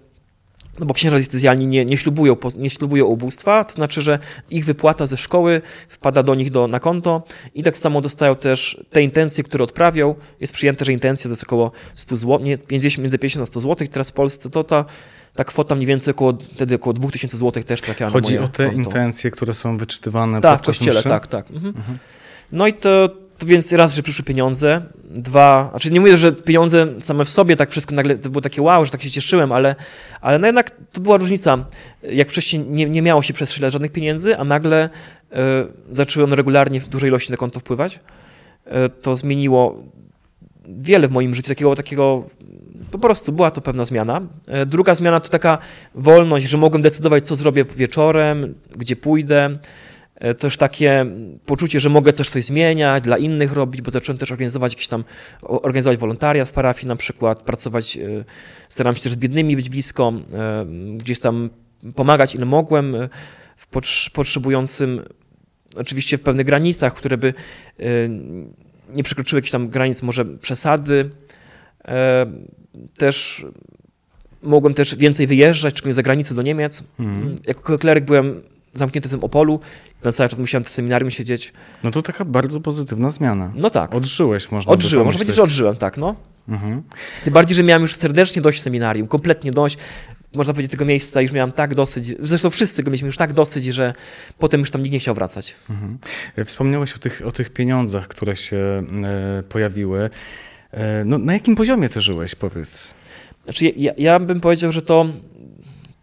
no 0.80 0.86
bo 0.86 0.94
księża 0.94 1.18
decyzjalni 1.18 1.68
nie, 1.68 1.86
nie, 1.86 1.98
ślubują, 1.98 2.38
nie 2.58 2.70
ślubują 2.70 3.06
ubóstwa, 3.06 3.64
to 3.64 3.74
znaczy, 3.74 4.02
że 4.02 4.20
ich 4.50 4.66
wypłata 4.66 5.06
ze 5.06 5.18
szkoły 5.18 5.62
wpada 5.90 6.24
do 6.24 6.36
nich 6.36 6.52
do, 6.52 6.68
na 6.68 6.80
konto 6.80 7.24
i 7.56 7.64
tak 7.64 7.78
samo 7.78 8.02
dostają 8.02 8.36
też 8.36 8.84
te 8.92 9.02
intencje, 9.02 9.44
które 9.44 9.64
odprawią. 9.64 10.16
Jest 10.40 10.54
przyjęte, 10.54 10.86
że 10.86 10.94
intencja 10.94 11.24
to 11.24 11.32
jest 11.32 11.44
około 11.44 11.72
100 11.96 12.18
zł, 12.18 12.40
nie, 12.40 12.58
50, 12.58 13.04
między 13.04 13.20
50 13.20 13.44
a 13.44 13.46
100 13.46 13.60
zł, 13.60 13.88
teraz 13.92 14.10
w 14.10 14.14
Polsce 14.14 14.50
to 14.50 14.64
ta, 14.64 14.86
ta 15.36 15.44
kwota 15.44 15.76
mniej 15.76 15.88
więcej 15.88 16.12
około, 16.12 16.34
wtedy 16.54 16.76
około 16.76 16.94
2000 16.94 17.38
zł 17.38 17.64
też 17.64 17.82
trafia 17.82 18.10
Chodzi 18.10 18.34
na 18.34 18.40
moje 18.40 18.50
o 18.50 18.54
te 18.54 18.66
konto. 18.66 18.82
intencje, 18.82 19.32
które 19.32 19.54
są 19.54 19.78
wyczytywane 19.78 20.42
tak, 20.42 20.58
podczas 20.58 20.76
w 20.76 20.80
kościele, 20.80 21.00
mszy? 21.00 21.10
tak, 21.10 21.28
tak. 21.28 21.52
Mhm. 21.52 21.74
Mhm. 21.78 21.98
No 22.52 22.68
i 22.68 22.74
to, 22.74 23.10
to 23.38 23.46
więc 23.46 23.74
raz, 23.74 23.94
że 23.94 24.04
przyszły 24.04 24.26
pieniądze, 24.26 24.82
dwa, 25.10 25.68
znaczy 25.72 25.92
nie 25.92 26.00
mówię, 26.00 26.18
że 26.18 26.32
pieniądze 26.32 26.88
same 27.00 27.26
w 27.26 27.30
sobie, 27.30 27.56
tak 27.56 27.72
wszystko 27.72 27.96
nagle, 27.96 28.16
to 28.18 28.30
było 28.30 28.42
takie 28.42 28.62
wow, 28.62 28.86
że 28.86 28.92
tak 28.92 29.04
się 29.04 29.12
cieszyłem, 29.12 29.52
ale, 29.52 29.76
ale 30.22 30.40
no 30.40 30.48
jednak 30.48 30.72
to 30.92 31.02
była 31.02 31.18
różnica. 31.18 31.66
Jak 32.04 32.30
wcześniej 32.30 32.66
nie, 32.66 32.86
nie 32.86 33.02
miało 33.02 33.22
się 33.22 33.34
przez 33.34 33.52
chwilę 33.52 33.72
żadnych 33.72 33.92
pieniędzy, 33.92 34.38
a 34.38 34.44
nagle 34.44 34.90
y, 34.90 35.36
zaczęły 35.92 36.24
one 36.24 36.36
regularnie 36.36 36.80
w 36.80 36.88
dużej 36.88 37.10
ilości 37.10 37.32
na 37.32 37.38
konto 37.38 37.60
wpływać, 37.60 38.00
y, 38.68 38.70
to 39.02 39.16
zmieniło 39.16 39.84
wiele 40.68 41.08
w 41.08 41.12
moim 41.12 41.36
życiu, 41.36 41.50
takiego, 41.50 41.76
takiego 41.76 42.24
po 42.92 43.00
prostu 43.00 43.32
była 43.32 43.52
to 43.52 43.62
pewna 43.62 43.86
zmiana. 43.86 44.22
Y, 44.62 44.66
druga 44.66 44.96
zmiana 44.96 45.20
to 45.20 45.30
taka 45.30 45.58
wolność, 45.96 46.50
że 46.50 46.58
mogłem 46.58 46.82
decydować, 46.82 47.28
co 47.28 47.36
zrobię 47.36 47.66
wieczorem, 47.76 48.56
gdzie 48.76 48.96
pójdę, 48.96 49.50
E, 49.50 49.60
też 50.38 50.58
takie 50.58 51.06
poczucie, 51.46 51.80
że 51.80 51.90
mogę 51.90 52.14
też 52.14 52.30
coś 52.30 52.44
zmieniać, 52.44 53.04
dla 53.04 53.18
innych 53.18 53.54
robić, 53.54 53.82
bo 53.82 53.92
zacząłem 53.92 54.18
też 54.18 54.32
organizować 54.32 54.74
jakieś 54.74 54.88
tam, 54.88 55.04
organizować 55.42 55.98
wolontariat 56.00 56.50
w 56.50 56.52
parafii 56.52 56.88
na 56.88 56.96
przykład, 56.96 57.42
pracować, 57.42 57.98
e, 57.98 58.26
staram 58.70 58.96
się 58.96 59.02
też 59.02 59.12
z 59.12 59.16
biednymi 59.16 59.56
być 59.56 59.70
blisko, 59.70 60.14
e, 60.34 60.66
gdzieś 60.98 61.20
tam 61.20 61.50
pomagać 61.96 62.36
ile 62.36 62.46
mogłem 62.46 62.96
w 63.58 63.68
potrzebującym, 64.14 65.02
oczywiście 65.78 66.18
w 66.18 66.22
pewnych 66.22 66.46
granicach, 66.46 66.94
które 66.94 67.18
by 67.18 67.34
nie 68.90 69.04
przekroczyły 69.04 69.38
jakichś 69.38 69.52
tam 69.52 69.70
granic 69.70 70.04
może 70.04 70.26
przesady. 70.26 71.10
Też 72.98 73.46
mogłem 74.42 74.74
też 74.74 74.96
więcej 74.96 75.28
wyjeżdżać, 75.28 75.74
szczególnie 75.74 75.94
za 75.94 76.04
granicę 76.04 76.36
do 76.36 76.42
Niemiec. 76.42 76.84
Mhm. 77.00 77.36
Jako 77.48 77.78
kleryk 77.78 78.06
byłem 78.06 78.42
zamknięty 78.78 79.10
w 79.10 79.12
tym 79.12 79.24
Opolu. 79.24 79.60
Na 80.04 80.12
cały 80.12 80.30
czas 80.30 80.40
musiałem 80.40 80.64
w 80.64 80.70
seminarium 80.70 81.12
siedzieć. 81.12 81.54
No 81.84 81.92
to 81.92 82.02
taka 82.02 82.26
bardzo 82.26 82.62
pozytywna 82.62 83.12
zmiana. 83.12 83.52
No 83.56 83.70
tak. 83.70 83.96
Odżyłeś, 83.96 84.52
można 84.52 84.72
Odżyłem, 84.72 85.06
można 85.06 85.20
powiedzieć, 85.20 85.36
że 85.36 85.44
odżyłem, 85.44 85.76
tak, 85.76 85.98
no. 85.98 86.16
Mhm. 86.50 86.84
Tym 87.24 87.34
bardziej, 87.34 87.56
że 87.56 87.64
miałem 87.64 87.82
już 87.82 87.96
serdecznie 87.96 88.42
dość 88.42 88.62
seminarium, 88.62 89.08
kompletnie 89.08 89.52
dość. 89.52 89.78
Można 90.36 90.54
powiedzieć, 90.54 90.72
tego 90.72 90.86
miejsca 90.86 91.22
już 91.22 91.32
miałem 91.32 91.52
tak 91.52 91.76
dosyć, 91.76 92.16
zresztą 92.20 92.50
wszyscy 92.50 92.84
go 92.84 92.92
mieliśmy 92.92 93.06
już 93.06 93.18
tak 93.18 93.34
dosyć, 93.34 93.66
że 93.66 93.94
potem 94.40 94.60
już 94.60 94.72
tam 94.72 94.82
nikt 94.82 94.94
nie 94.94 95.00
chciał 95.00 95.16
wracać. 95.16 95.56
Mhm. 95.70 95.98
Wspomniałeś 96.46 96.94
o 96.94 97.00
tych, 97.00 97.22
o 97.26 97.32
tych 97.32 97.50
pieniądzach, 97.50 98.08
które 98.08 98.38
się 98.38 98.58
e, 98.58 99.44
pojawiły. 99.50 100.10
E, 100.72 101.04
no, 101.06 101.18
na 101.18 101.34
jakim 101.34 101.56
poziomie 101.56 101.90
ty 101.90 102.02
żyłeś, 102.02 102.36
powiedz? 102.36 102.88
Znaczy, 103.46 103.66
ja, 103.66 103.92
ja 103.98 104.20
bym 104.20 104.40
powiedział, 104.40 104.72
że 104.72 104.82
to, 104.82 105.06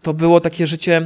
to 0.02 0.14
było 0.14 0.40
takie 0.40 0.66
życie 0.66 1.02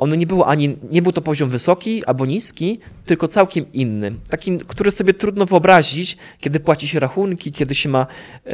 ono 0.00 0.14
nie 0.14 0.26
było 0.26 0.46
ani, 0.46 0.76
nie 0.90 1.02
był 1.02 1.12
to 1.12 1.22
poziom 1.22 1.50
wysoki 1.50 2.04
albo 2.04 2.26
niski, 2.26 2.78
tylko 3.06 3.28
całkiem 3.28 3.72
inny. 3.72 4.12
Taki, 4.28 4.58
który 4.58 4.90
sobie 4.90 5.14
trudno 5.14 5.46
wyobrazić, 5.46 6.16
kiedy 6.40 6.60
płaci 6.60 6.88
się 6.88 7.00
rachunki, 7.00 7.52
kiedy 7.52 7.74
się 7.74 7.88
ma, 7.88 8.06
e, 8.46 8.52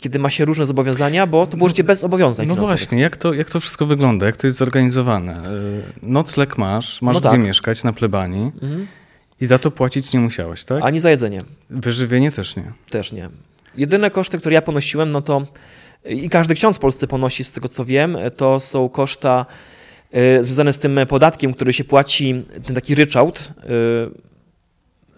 kiedy 0.00 0.18
ma 0.18 0.30
się 0.30 0.44
różne 0.44 0.66
zobowiązania, 0.66 1.26
bo 1.26 1.46
to 1.46 1.56
było 1.56 1.68
życie 1.68 1.84
bez 1.84 2.04
obowiązań 2.04 2.46
No 2.46 2.54
finansowych. 2.54 2.80
właśnie, 2.80 3.00
jak 3.00 3.16
to, 3.16 3.32
jak 3.32 3.50
to 3.50 3.60
wszystko 3.60 3.86
wygląda, 3.86 4.26
jak 4.26 4.36
to 4.36 4.46
jest 4.46 4.58
zorganizowane? 4.58 5.32
E, 5.32 5.50
nocleg 6.02 6.58
masz, 6.58 7.02
masz 7.02 7.14
no 7.14 7.20
gdzie 7.20 7.30
tak. 7.30 7.44
mieszkać 7.44 7.84
na 7.84 7.92
plebanii 7.92 8.52
mhm. 8.62 8.86
i 9.40 9.46
za 9.46 9.58
to 9.58 9.70
płacić 9.70 10.12
nie 10.12 10.20
musiałeś, 10.20 10.64
tak? 10.64 10.84
Ani 10.84 11.00
za 11.00 11.10
jedzenie. 11.10 11.40
Wyżywienie 11.70 12.32
też 12.32 12.56
nie? 12.56 12.72
Też 12.90 13.12
nie. 13.12 13.28
Jedyne 13.76 14.10
koszty, 14.10 14.38
które 14.38 14.54
ja 14.54 14.62
ponosiłem, 14.62 15.08
no 15.08 15.22
to 15.22 15.42
i 16.04 16.28
każdy 16.28 16.54
ksiądz 16.54 16.76
w 16.76 16.80
Polsce 16.80 17.06
ponosi, 17.06 17.44
z 17.44 17.52
tego 17.52 17.68
co 17.68 17.84
wiem, 17.84 18.16
to 18.36 18.60
są 18.60 18.88
koszta 18.88 19.46
związane 20.40 20.72
z 20.72 20.78
tym 20.78 21.00
podatkiem, 21.08 21.52
który 21.52 21.72
się 21.72 21.84
płaci, 21.84 22.42
ten 22.66 22.74
taki 22.74 22.94
ryczałt 22.94 23.52
e, 23.58 23.66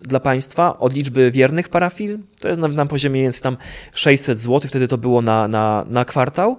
dla 0.02 0.20
państwa 0.20 0.78
od 0.78 0.94
liczby 0.94 1.30
wiernych 1.30 1.68
parafii. 1.68 2.18
To 2.40 2.48
jest 2.48 2.60
na, 2.60 2.68
na 2.68 2.86
poziomie 2.86 3.22
więcej 3.22 3.42
tam 3.42 3.56
600 3.94 4.40
zł, 4.40 4.68
wtedy 4.68 4.88
to 4.88 4.98
było 4.98 5.22
na, 5.22 5.48
na, 5.48 5.84
na 5.88 6.04
kwartał. 6.04 6.56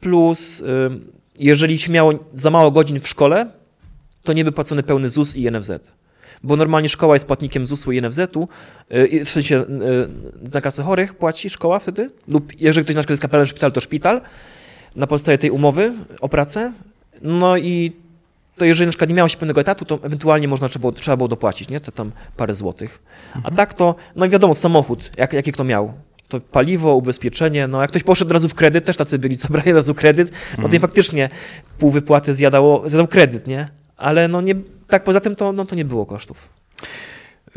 Plus, 0.00 0.62
e, 0.62 0.66
jeżeli 1.38 1.78
się 1.78 1.92
miało 1.92 2.12
za 2.34 2.50
mało 2.50 2.70
godzin 2.70 3.00
w 3.00 3.08
szkole, 3.08 3.46
to 4.22 4.32
nie 4.32 4.44
był 4.44 4.52
płacony 4.52 4.82
pełny 4.82 5.08
ZUS 5.08 5.36
i 5.36 5.50
NFZ. 5.50 5.70
Bo 6.42 6.56
normalnie 6.56 6.88
szkoła 6.88 7.14
jest 7.14 7.26
płatnikiem 7.26 7.66
ZUS-u 7.66 7.92
i 7.92 8.02
NFZ-u, 8.02 8.48
w 9.24 9.28
sensie 9.28 9.64
na 10.54 10.60
kasę 10.60 10.82
chorych 10.82 11.14
płaci 11.14 11.50
szkoła 11.50 11.78
wtedy, 11.78 12.10
lub 12.28 12.60
jeżeli 12.60 12.84
ktoś 12.84 12.96
na 12.96 13.02
przykład 13.02 13.10
jest 13.10 13.22
kapelanem 13.22 13.46
szpital, 13.46 13.72
to 13.72 13.80
szpital 13.80 14.20
na 14.96 15.06
podstawie 15.06 15.38
tej 15.38 15.50
umowy 15.50 15.92
o 16.20 16.28
pracę 16.28 16.72
no 17.22 17.56
i 17.56 17.92
to 18.56 18.64
jeżeli 18.64 18.86
na 18.86 18.90
przykład 18.90 19.10
nie 19.10 19.16
miało 19.16 19.28
się 19.28 19.36
pełnego 19.36 19.60
etatu, 19.60 19.84
to 19.84 19.98
ewentualnie 20.02 20.48
można 20.48 20.68
trzeba 20.68 20.80
było, 20.80 20.92
trzeba 20.92 21.16
było 21.16 21.28
dopłacić, 21.28 21.68
nie? 21.68 21.80
To 21.80 21.92
tam 21.92 22.12
parę 22.36 22.54
złotych. 22.54 23.02
Mhm. 23.34 23.54
A 23.54 23.56
tak 23.56 23.74
to, 23.74 23.94
no 24.16 24.26
i 24.26 24.28
wiadomo, 24.28 24.54
w 24.54 24.58
samochód, 24.58 25.10
jak, 25.16 25.32
jaki 25.32 25.52
kto 25.52 25.64
miał. 25.64 25.92
To 26.28 26.40
paliwo, 26.40 26.94
ubezpieczenie, 26.94 27.66
no 27.66 27.80
jak 27.80 27.90
ktoś 27.90 28.02
poszedł 28.02 28.28
od 28.28 28.32
razu 28.32 28.48
w 28.48 28.54
kredyt, 28.54 28.84
też 28.84 28.96
tacy 28.96 29.18
byli, 29.18 29.36
co 29.36 29.48
brali 29.48 29.70
od 29.70 29.76
razu 29.76 29.94
kredyt, 29.94 30.30
no 30.50 30.56
to 30.56 30.62
mhm. 30.62 30.80
faktycznie 30.80 31.28
pół 31.78 31.90
wypłaty 31.90 32.34
zjadało, 32.34 32.88
zjadał 32.88 33.08
kredyt, 33.08 33.46
nie? 33.46 33.68
Ale 33.96 34.28
no 34.28 34.40
nie, 34.40 34.54
tak 34.88 35.04
poza 35.04 35.20
tym 35.20 35.36
to, 35.36 35.52
no 35.52 35.64
to 35.64 35.74
nie 35.74 35.84
było 35.84 36.06
kosztów. 36.06 36.48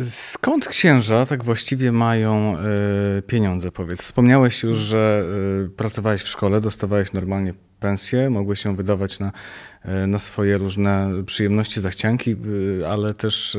Skąd 0.02 0.68
księża 0.68 1.26
tak 1.26 1.44
właściwie 1.44 1.92
mają 1.92 2.56
y, 3.18 3.22
pieniądze, 3.22 3.72
powiedz? 3.72 4.02
Wspomniałeś 4.02 4.64
już, 4.64 4.78
że 4.78 5.24
y, 5.66 5.70
pracowałeś 5.70 6.22
w 6.22 6.28
szkole, 6.28 6.62
dostawałeś 6.62 7.14
normalnie 7.14 7.54
pensję, 7.80 8.30
mogłeś 8.30 8.66
ją 8.66 8.76
wydawać 8.76 9.20
na, 9.20 9.32
y, 9.86 10.08
na 10.08 10.20
swoje 10.20 10.58
różne 10.58 11.12
przyjemności, 11.26 11.82
zachcianki, 11.82 12.36
ale 12.90 13.14
też 13.14 13.58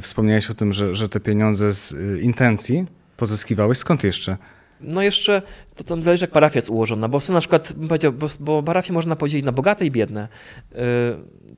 wspomniałeś 0.00 0.50
o 0.50 0.54
tym, 0.54 0.72
że, 0.72 0.94
że 0.94 1.08
te 1.08 1.20
pieniądze 1.20 1.72
z 1.72 1.94
intencji 2.20 2.86
pozyskiwałeś. 3.16 3.78
Skąd 3.78 4.04
jeszcze? 4.04 4.36
No 4.84 5.02
jeszcze 5.02 5.42
to 5.74 5.84
tam 5.84 6.02
zależy, 6.02 6.24
jak 6.24 6.30
parafia 6.30 6.58
jest 6.58 6.70
ułożona, 6.70 7.08
bo 7.08 7.20
na 7.28 7.40
przykład, 7.40 7.72
bym 7.76 7.88
powiedział, 7.88 8.12
bo, 8.12 8.28
bo 8.40 8.62
parafie 8.62 8.92
można 8.92 9.16
podzielić 9.16 9.46
na 9.46 9.52
bogate 9.52 9.86
i 9.86 9.90
biedne. 9.90 10.28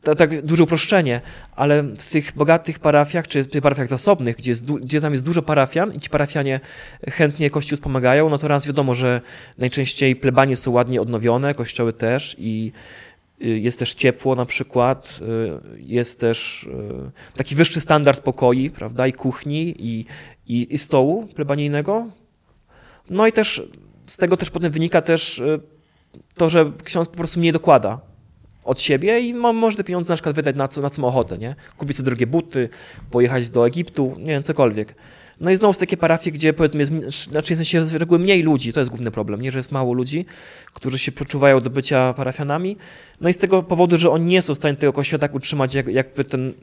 To 0.03 0.15
tak 0.15 0.43
duże 0.43 0.63
uproszczenie, 0.63 1.21
ale 1.57 1.83
w 1.83 2.11
tych 2.11 2.33
bogatych 2.37 2.79
parafiach, 2.79 3.29
czy 3.29 3.43
w 3.43 3.47
tych 3.47 3.63
parafiach 3.63 3.89
zasobnych, 3.89 4.37
gdzie, 4.37 4.51
jest, 4.51 4.73
gdzie 4.73 5.01
tam 5.01 5.13
jest 5.13 5.25
dużo 5.25 5.43
parafian 5.43 5.95
i 5.95 6.01
ci 6.01 6.11
parafianie 6.11 6.61
chętnie 7.11 7.51
Kościół 7.51 7.77
wspomagają, 7.77 8.31
no 8.31 8.39
to 8.39 8.49
raz 8.49 8.67
wiadomo, 8.67 8.95
że 8.95 9.21
najczęściej 9.59 10.17
plebanie 10.17 10.57
są 10.57 10.71
ładnie 10.71 11.01
odnowione, 11.01 11.55
kościoły 11.55 11.93
też 11.93 12.37
i 12.39 12.73
y, 13.43 13.47
jest 13.47 13.79
też 13.79 13.95
ciepło 13.95 14.35
na 14.35 14.47
przykład, 14.47 15.21
y, 15.23 15.83
jest 15.83 16.21
też 16.21 16.63
y, 16.63 17.37
taki 17.37 17.55
wyższy 17.55 17.81
standard 17.81 18.21
pokoi, 18.21 18.71
prawda, 18.71 19.07
i 19.07 19.13
kuchni, 19.13 19.75
i, 19.79 20.07
i, 20.47 20.75
i 20.75 20.79
stołu 20.79 21.27
plebanijnego. 21.27 22.07
No 23.11 23.27
i 23.27 23.33
też 23.33 23.63
z 24.05 24.17
tego 24.17 24.37
też 24.37 24.51
potem 24.51 24.73
wynika 24.73 25.03
też 25.03 25.43
to, 26.35 26.49
że 26.49 26.73
ksiądz 26.85 27.09
po 27.09 27.17
prostu 27.17 27.41
mniej 27.41 27.53
dokłada 27.53 28.01
od 28.65 28.81
siebie 28.81 29.21
i 29.21 29.35
może 29.35 29.77
te 29.77 29.85
pieniądze 29.85 30.13
na 30.13 30.17
przykład 30.17 30.37
wydać 30.37 30.57
na 30.57 30.69
co, 30.69 30.81
na 30.81 30.91
co 30.91 31.03
ma 31.03 31.09
ochotę, 31.09 31.39
nie? 31.39 31.57
Kupić 31.77 31.97
sobie 31.97 32.05
drogie 32.05 32.27
buty, 32.27 32.69
pojechać 33.11 33.51
do 33.51 33.67
Egiptu, 33.67 34.15
nie 34.19 34.27
wiem, 34.27 34.43
cokolwiek. 34.43 34.95
No 35.41 35.51
i 35.51 35.57
znowu 35.57 35.75
są 35.75 35.81
takie 35.81 35.97
parafie, 35.97 36.33
gdzie 36.33 36.53
powiedzmy 36.53 36.81
jest, 36.81 36.93
znaczy 37.31 37.53
jest 37.53 37.65
się 37.65 37.85
z 37.85 37.95
reguły 37.95 38.19
mniej 38.19 38.43
ludzi, 38.43 38.73
to 38.73 38.81
jest 38.81 38.91
główny 38.91 39.11
problem, 39.11 39.43
nie, 39.43 39.53
że 39.53 39.59
jest 39.59 39.73
mało 39.73 39.93
ludzi, 39.93 40.27
którzy 40.73 40.99
się 40.99 41.13
poczuwają 41.13 41.61
do 41.61 41.71
bycia 41.71 42.15
parafianami. 42.17 42.77
No 43.21 43.29
i 43.29 43.33
z 43.33 43.39
tego 43.39 43.63
powodu, 43.63 43.99
że 43.99 44.11
oni 44.11 44.25
nie 44.25 44.43
są 44.43 44.55
w 44.55 44.57
stanie 44.57 44.77
tego 44.77 44.93
kościoła 44.93 45.19
tak 45.19 45.35
utrzymać, 45.35 45.75
jak, 45.75 45.89
jakby 45.89 46.25
ten, 46.25 46.55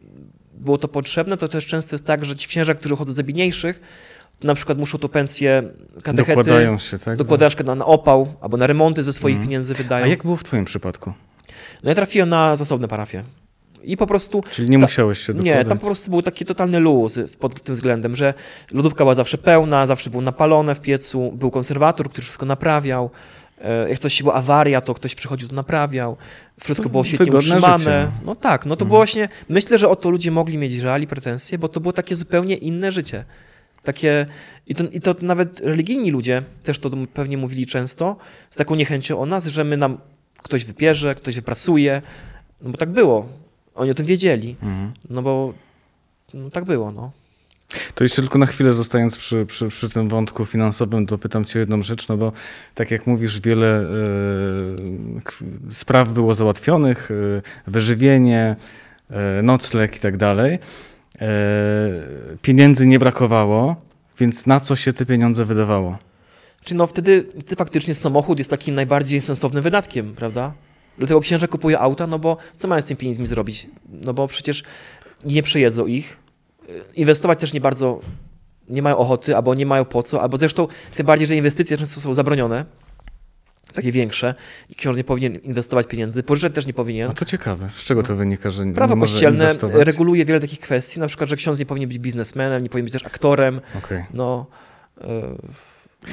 było 0.54 0.78
to 0.78 0.88
potrzebne, 0.88 1.38
to 1.38 1.48
też 1.48 1.66
często 1.66 1.96
jest 1.96 2.06
tak, 2.06 2.26
że 2.26 2.36
ci 2.36 2.48
księża, 2.48 2.76
którzy 2.76 2.96
chodzą 2.96 3.14
za 3.14 3.24
biedniejszych, 3.24 3.80
na 4.44 4.56
przykład 4.56 4.78
muszą 4.78 4.98
to 4.98 5.10
pensje 5.10 5.64
katechety, 6.04 6.36
dokładają 6.36 6.78
się, 6.78 7.00
tak? 7.00 7.18
Dokładają 7.18 7.52
na, 7.66 7.76
na 7.76 7.86
opał 7.86 8.34
albo 8.42 8.58
na 8.58 8.68
remonty 8.68 9.04
ze 9.04 9.14
swoich 9.14 9.36
mm. 9.36 9.48
pieniędzy 9.48 9.74
wydają. 9.74 10.06
A 10.06 10.08
jak 10.08 10.24
było 10.24 10.36
w 10.36 10.44
twoim 10.44 10.66
przypadku? 10.66 11.14
No 11.84 11.90
ja 11.90 11.96
trafiłem 11.96 12.30
na 12.30 12.56
zasobne 12.56 12.88
parafie. 12.88 13.24
I 13.84 13.98
po 13.98 14.08
prostu. 14.08 14.44
Czyli 14.52 14.70
nie 14.70 14.78
ta, 14.78 14.82
musiałeś 14.82 15.20
się 15.20 15.34
dokładać. 15.34 15.58
Nie, 15.58 15.66
tam 15.66 15.80
po 15.80 15.86
prostu 15.86 16.12
był 16.12 16.22
taki 16.22 16.46
totalny 16.46 16.80
luz 16.80 17.20
pod 17.40 17.64
tym 17.64 17.76
względem, 17.76 18.16
że 18.16 18.34
lodówka 18.72 19.04
była 19.04 19.16
zawsze 19.16 19.38
pełna, 19.38 19.86
zawsze 19.86 20.10
było 20.10 20.24
napalone 20.24 20.76
w 20.76 20.80
piecu, 20.80 21.32
był 21.32 21.52
konserwator, 21.52 22.10
który 22.10 22.24
wszystko 22.24 22.46
naprawiał. 22.46 23.10
E, 23.62 23.90
jak 23.90 24.00
coś 24.00 24.14
się 24.14 24.24
była 24.24 24.36
awaria, 24.36 24.82
to 24.82 24.94
ktoś 24.94 25.16
przychodził, 25.16 25.48
to 25.48 25.56
naprawiał. 25.56 26.18
Wszystko 26.60 26.90
było 26.90 27.04
świetnie 27.04 27.26
Wygodne 27.26 27.56
utrzymane. 27.56 27.78
Życie. 27.78 28.08
No 28.26 28.36
tak, 28.36 28.66
no 28.66 28.76
to 28.76 28.86
mhm. 28.86 28.88
było 28.88 29.00
właśnie. 29.00 29.30
Myślę, 29.50 29.78
że 29.78 29.90
o 29.90 29.96
to 29.96 30.10
ludzie 30.10 30.32
mogli 30.32 30.58
mieć 30.58 30.74
żali, 30.74 31.08
pretensje, 31.08 31.58
bo 31.58 31.68
to 31.68 31.80
było 31.80 31.94
takie 31.94 32.16
zupełnie 32.16 32.56
inne 32.56 32.92
życie. 32.92 33.26
Takie, 33.84 34.26
i, 34.68 34.76
to, 34.76 34.84
I 34.84 35.02
to 35.02 35.16
nawet 35.22 35.60
religijni 35.60 36.12
ludzie 36.12 36.44
też 36.64 36.80
to 36.80 36.90
pewnie 37.14 37.38
mówili 37.38 37.66
często, 37.66 38.18
z 38.50 38.56
taką 38.56 38.76
niechęcią 38.76 39.20
o 39.20 39.26
nas, 39.26 39.46
że 39.46 39.64
my 39.64 39.78
nam 39.78 39.98
ktoś 40.44 40.66
wypierze, 40.66 41.16
ktoś 41.16 41.36
wypracuje, 41.36 42.02
no 42.62 42.70
bo 42.70 42.78
tak 42.78 42.90
było. 42.90 43.30
Oni 43.76 43.92
o 43.92 43.94
tym 43.94 44.06
wiedzieli, 44.06 44.56
mhm. 44.62 44.92
no 45.10 45.22
bo 45.22 45.54
no 46.34 46.50
tak 46.50 46.66
było, 46.66 46.92
no. 46.92 47.12
To 47.96 48.04
jeszcze 48.04 48.22
tylko 48.22 48.38
na 48.38 48.46
chwilę 48.46 48.74
zostając 48.74 49.18
przy, 49.18 49.46
przy, 49.46 49.70
przy 49.70 49.90
tym 49.90 50.10
wątku 50.10 50.46
finansowym, 50.46 51.06
dopytam 51.06 51.46
cię 51.46 51.60
o 51.60 51.62
jedną 51.62 51.82
rzecz, 51.82 52.08
no 52.08 52.18
bo 52.18 52.32
tak 52.76 52.92
jak 52.92 53.08
mówisz, 53.08 53.42
wiele 53.42 53.82
y, 53.82 53.88
spraw 55.72 56.10
było 56.10 56.34
załatwionych, 56.34 57.12
y, 57.12 57.42
wyżywienie, 57.68 58.56
y, 59.40 59.44
nocleg 59.44 59.96
i 59.96 60.00
tak 60.00 60.18
dalej. 60.18 60.60
Pieniędzy 62.42 62.88
nie 62.88 63.00
brakowało, 63.00 63.76
więc 64.20 64.46
na 64.46 64.60
co 64.60 64.76
się 64.76 64.94
te 64.94 65.06
pieniądze 65.06 65.46
wydawało? 65.46 65.98
Czyli 66.64 66.78
no 66.78 66.88
wtedy, 66.88 67.28
wtedy 67.32 67.56
faktycznie 67.56 67.96
samochód 67.96 68.38
jest 68.38 68.50
takim 68.50 68.76
najbardziej 68.76 69.22
sensownym 69.22 69.64
wydatkiem, 69.64 70.16
prawda? 70.16 70.54
Dlatego 70.98 71.20
księża 71.20 71.48
kupuje 71.48 71.80
auta, 71.80 72.08
no 72.08 72.20
bo 72.20 72.38
co 72.56 72.68
mają 72.68 72.82
z 72.82 72.86
tymi 72.86 72.98
pieniędzmi 72.98 73.28
zrobić? 73.28 73.70
No 74.06 74.14
bo 74.14 74.28
przecież 74.28 74.64
nie 75.26 75.44
przejedzą 75.44 75.88
ich. 75.88 76.18
Inwestować 76.96 77.40
też 77.40 77.54
nie 77.54 77.62
bardzo 77.62 78.00
nie 78.70 78.82
mają 78.82 78.98
ochoty, 78.98 79.36
albo 79.36 79.56
nie 79.56 79.66
mają 79.66 79.86
po 79.86 80.04
co, 80.04 80.22
albo 80.22 80.38
zresztą 80.38 80.68
tym 80.96 81.06
bardziej, 81.06 81.28
że 81.28 81.36
inwestycje 81.36 81.78
często 81.78 82.02
są 82.02 82.14
zabronione, 82.14 82.66
takie 83.74 83.92
większe. 83.92 84.36
I 84.70 84.76
książę 84.76 84.98
nie 84.98 85.04
powinien 85.04 85.36
inwestować 85.36 85.88
pieniędzy, 85.88 86.24
pożyczać 86.24 86.56
też 86.56 86.66
nie 86.66 86.74
powinien. 86.74 87.10
A 87.10 87.14
to 87.14 87.26
ciekawe. 87.26 87.70
Z 87.76 87.84
czego 87.84 88.04
to 88.04 88.16
wynika, 88.16 88.52
że 88.52 88.66
nie 88.66 88.74
Prawo 88.74 88.98
kościelne 88.98 89.44
inwestować? 89.44 89.86
reguluje 89.86 90.26
wiele 90.26 90.40
takich 90.40 90.60
kwestii, 90.60 91.00
na 91.00 91.08
przykład, 91.08 91.30
że 91.30 91.36
ksiądz 91.36 91.60
nie 91.60 91.66
powinien 91.66 91.90
być 91.90 92.00
biznesmenem, 92.00 92.64
nie 92.64 92.70
powinien 92.70 92.86
być 92.86 92.94
też 92.94 93.06
aktorem. 93.06 93.62
Okay. 93.78 94.06
No, 94.14 94.46
y 95.02 95.08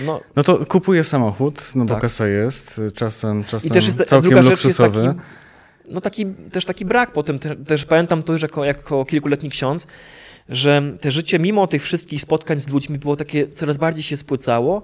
no, 0.04 0.20
no 0.36 0.42
to 0.42 0.66
kupuję 0.66 1.04
samochód, 1.04 1.72
no 1.74 1.84
bo 1.84 1.94
tak. 1.94 2.02
kasa 2.02 2.26
jest, 2.26 2.80
czasem, 2.94 3.44
czasem 3.44 3.68
I 3.68 3.70
też 3.70 3.86
jest, 3.86 4.04
całkiem 4.04 4.30
druga 4.30 4.50
luksusowy. 4.50 5.00
Rzecz 5.00 5.04
jest 5.04 5.18
taki, 5.18 5.94
no 5.94 6.00
taki, 6.00 6.26
też 6.26 6.64
taki 6.64 6.84
brak 6.84 7.12
potem, 7.12 7.38
te, 7.38 7.56
też 7.56 7.84
pamiętam 7.84 8.22
to 8.22 8.32
już 8.32 8.42
jako, 8.42 8.64
jako 8.64 9.04
kilkuletni 9.04 9.50
ksiądz, 9.50 9.86
że 10.48 10.82
te 11.00 11.12
życie 11.12 11.38
mimo 11.38 11.66
tych 11.66 11.82
wszystkich 11.82 12.22
spotkań 12.22 12.58
z 12.58 12.68
ludźmi 12.68 12.98
było 12.98 13.16
takie, 13.16 13.48
coraz 13.48 13.76
bardziej 13.76 14.02
się 14.02 14.16
spłycało, 14.16 14.82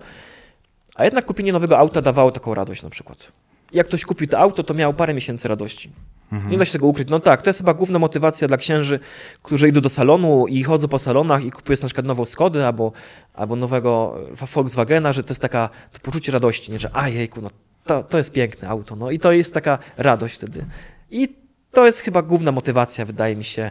a 0.97 1.05
jednak 1.05 1.25
kupienie 1.25 1.53
nowego 1.53 1.79
auta 1.79 2.03
dawało 2.03 2.33
taką 2.33 2.55
radość 2.55 2.83
na 2.83 2.91
przykład. 2.91 3.33
Jak 3.73 3.87
ktoś 3.87 4.05
kupił 4.05 4.29
to 4.29 4.39
auto, 4.39 4.65
to 4.65 4.75
miał 4.75 4.95
parę 4.95 5.15
miesięcy 5.15 5.49
radości. 5.49 5.91
Mhm. 6.33 6.53
Nie 6.53 6.59
da 6.59 6.65
się 6.65 6.73
tego 6.73 6.87
ukryć. 6.87 7.09
No 7.09 7.21
tak, 7.21 7.43
to 7.43 7.51
jest 7.51 7.59
chyba 7.59 7.75
główna 7.75 7.99
motywacja 7.99 8.49
dla 8.49 8.57
księży, 8.57 9.01
którzy 9.43 9.69
idą 9.69 9.81
do 9.81 9.89
salonu 9.89 10.47
i 10.47 10.63
chodzą 10.63 10.89
po 10.89 10.99
salonach 10.99 11.45
i 11.45 11.51
kupują 11.51 11.79
na 11.83 11.89
przykład 11.89 12.07
nową 12.07 12.25
Skodę 12.25 12.67
albo, 12.67 12.93
albo 13.35 13.57
nowego 13.57 14.19
Volkswagena, 14.55 15.13
że 15.13 15.23
to 15.23 15.31
jest 15.31 15.43
taka 15.43 15.69
to 15.93 16.01
poczucie 16.01 16.33
radości, 16.33 16.73
nie? 16.73 16.79
że 16.79 16.91
a 16.93 17.09
jejku, 17.09 17.41
no 17.41 17.51
to, 17.85 18.03
to 18.03 18.19
jest 18.19 18.33
piękne 18.33 18.69
auto. 18.69 18.97
No 18.97 19.11
i 19.11 19.19
to 19.19 19.33
jest 19.33 19.55
taka 19.55 19.79
radość 19.97 20.35
wtedy. 20.35 20.65
I 21.11 21.37
to 21.73 21.87
jest 21.87 22.01
chyba 22.01 22.23
główna 22.23 22.53
motywacja, 22.53 23.05
wydaje 23.05 23.37
mi 23.37 23.45
się, 23.45 23.71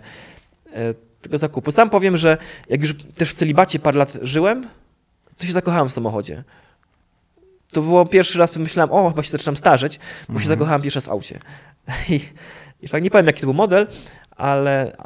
e, 0.74 0.94
tego 1.22 1.38
zakupu. 1.38 1.72
Sam 1.72 1.90
powiem, 1.90 2.18
że 2.18 2.38
jak 2.70 2.82
już 2.82 2.94
też 3.16 3.32
w 3.32 3.34
celibacie 3.34 3.80
parę 3.80 3.98
lat 3.98 4.18
żyłem, 4.22 4.68
to 5.38 5.48
się 5.48 5.54
zakochałem 5.54 5.90
w 5.90 5.92
samochodzie. 5.92 6.44
To 7.76 7.82
było 7.82 8.06
pierwszy 8.06 8.40
raz, 8.40 8.56
myślałem, 8.56 8.92
o, 8.92 9.10
chyba 9.10 9.24
się 9.24 9.30
zaczynam 9.30 9.58
starzeć, 9.58 9.98
bo 9.98 10.22
mhm. 10.22 10.40
się 10.40 10.48
zakochałem 10.48 10.82
pierwszy 10.82 10.98
raz 10.98 11.06
w 11.06 11.10
aucie. 11.10 11.40
I, 12.10 12.20
I 12.82 12.90
tak 12.90 13.04
nie 13.04 13.10
powiem, 13.10 13.26
jaki 13.26 13.42
to 13.42 13.48
był 13.48 13.54
model, 13.54 13.88
ale 14.32 14.98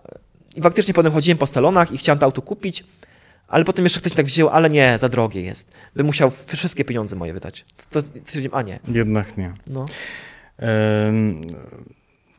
i 0.55 0.61
faktycznie 0.61 0.93
potem 0.93 1.11
chodziłem 1.11 1.37
po 1.37 1.47
salonach 1.47 1.91
i 1.91 1.97
chciałem 1.97 2.19
to 2.19 2.25
auto 2.25 2.41
kupić, 2.41 2.83
ale 3.47 3.65
potem 3.65 3.85
jeszcze 3.85 3.99
ktoś 3.99 4.13
tak 4.13 4.25
wziął, 4.25 4.49
ale 4.49 4.69
nie, 4.69 4.97
za 4.97 5.09
drogie 5.09 5.41
jest. 5.41 5.71
Bym 5.95 6.05
musiał 6.05 6.31
wszystkie 6.47 6.85
pieniądze 6.85 7.15
moje 7.15 7.33
wydać. 7.33 7.65
To, 7.89 8.01
to, 8.01 8.07
a 8.51 8.61
nie. 8.61 8.79
Jednak 8.87 9.37
nie. 9.37 9.53
No. 9.67 9.85
Ehm, 10.57 11.41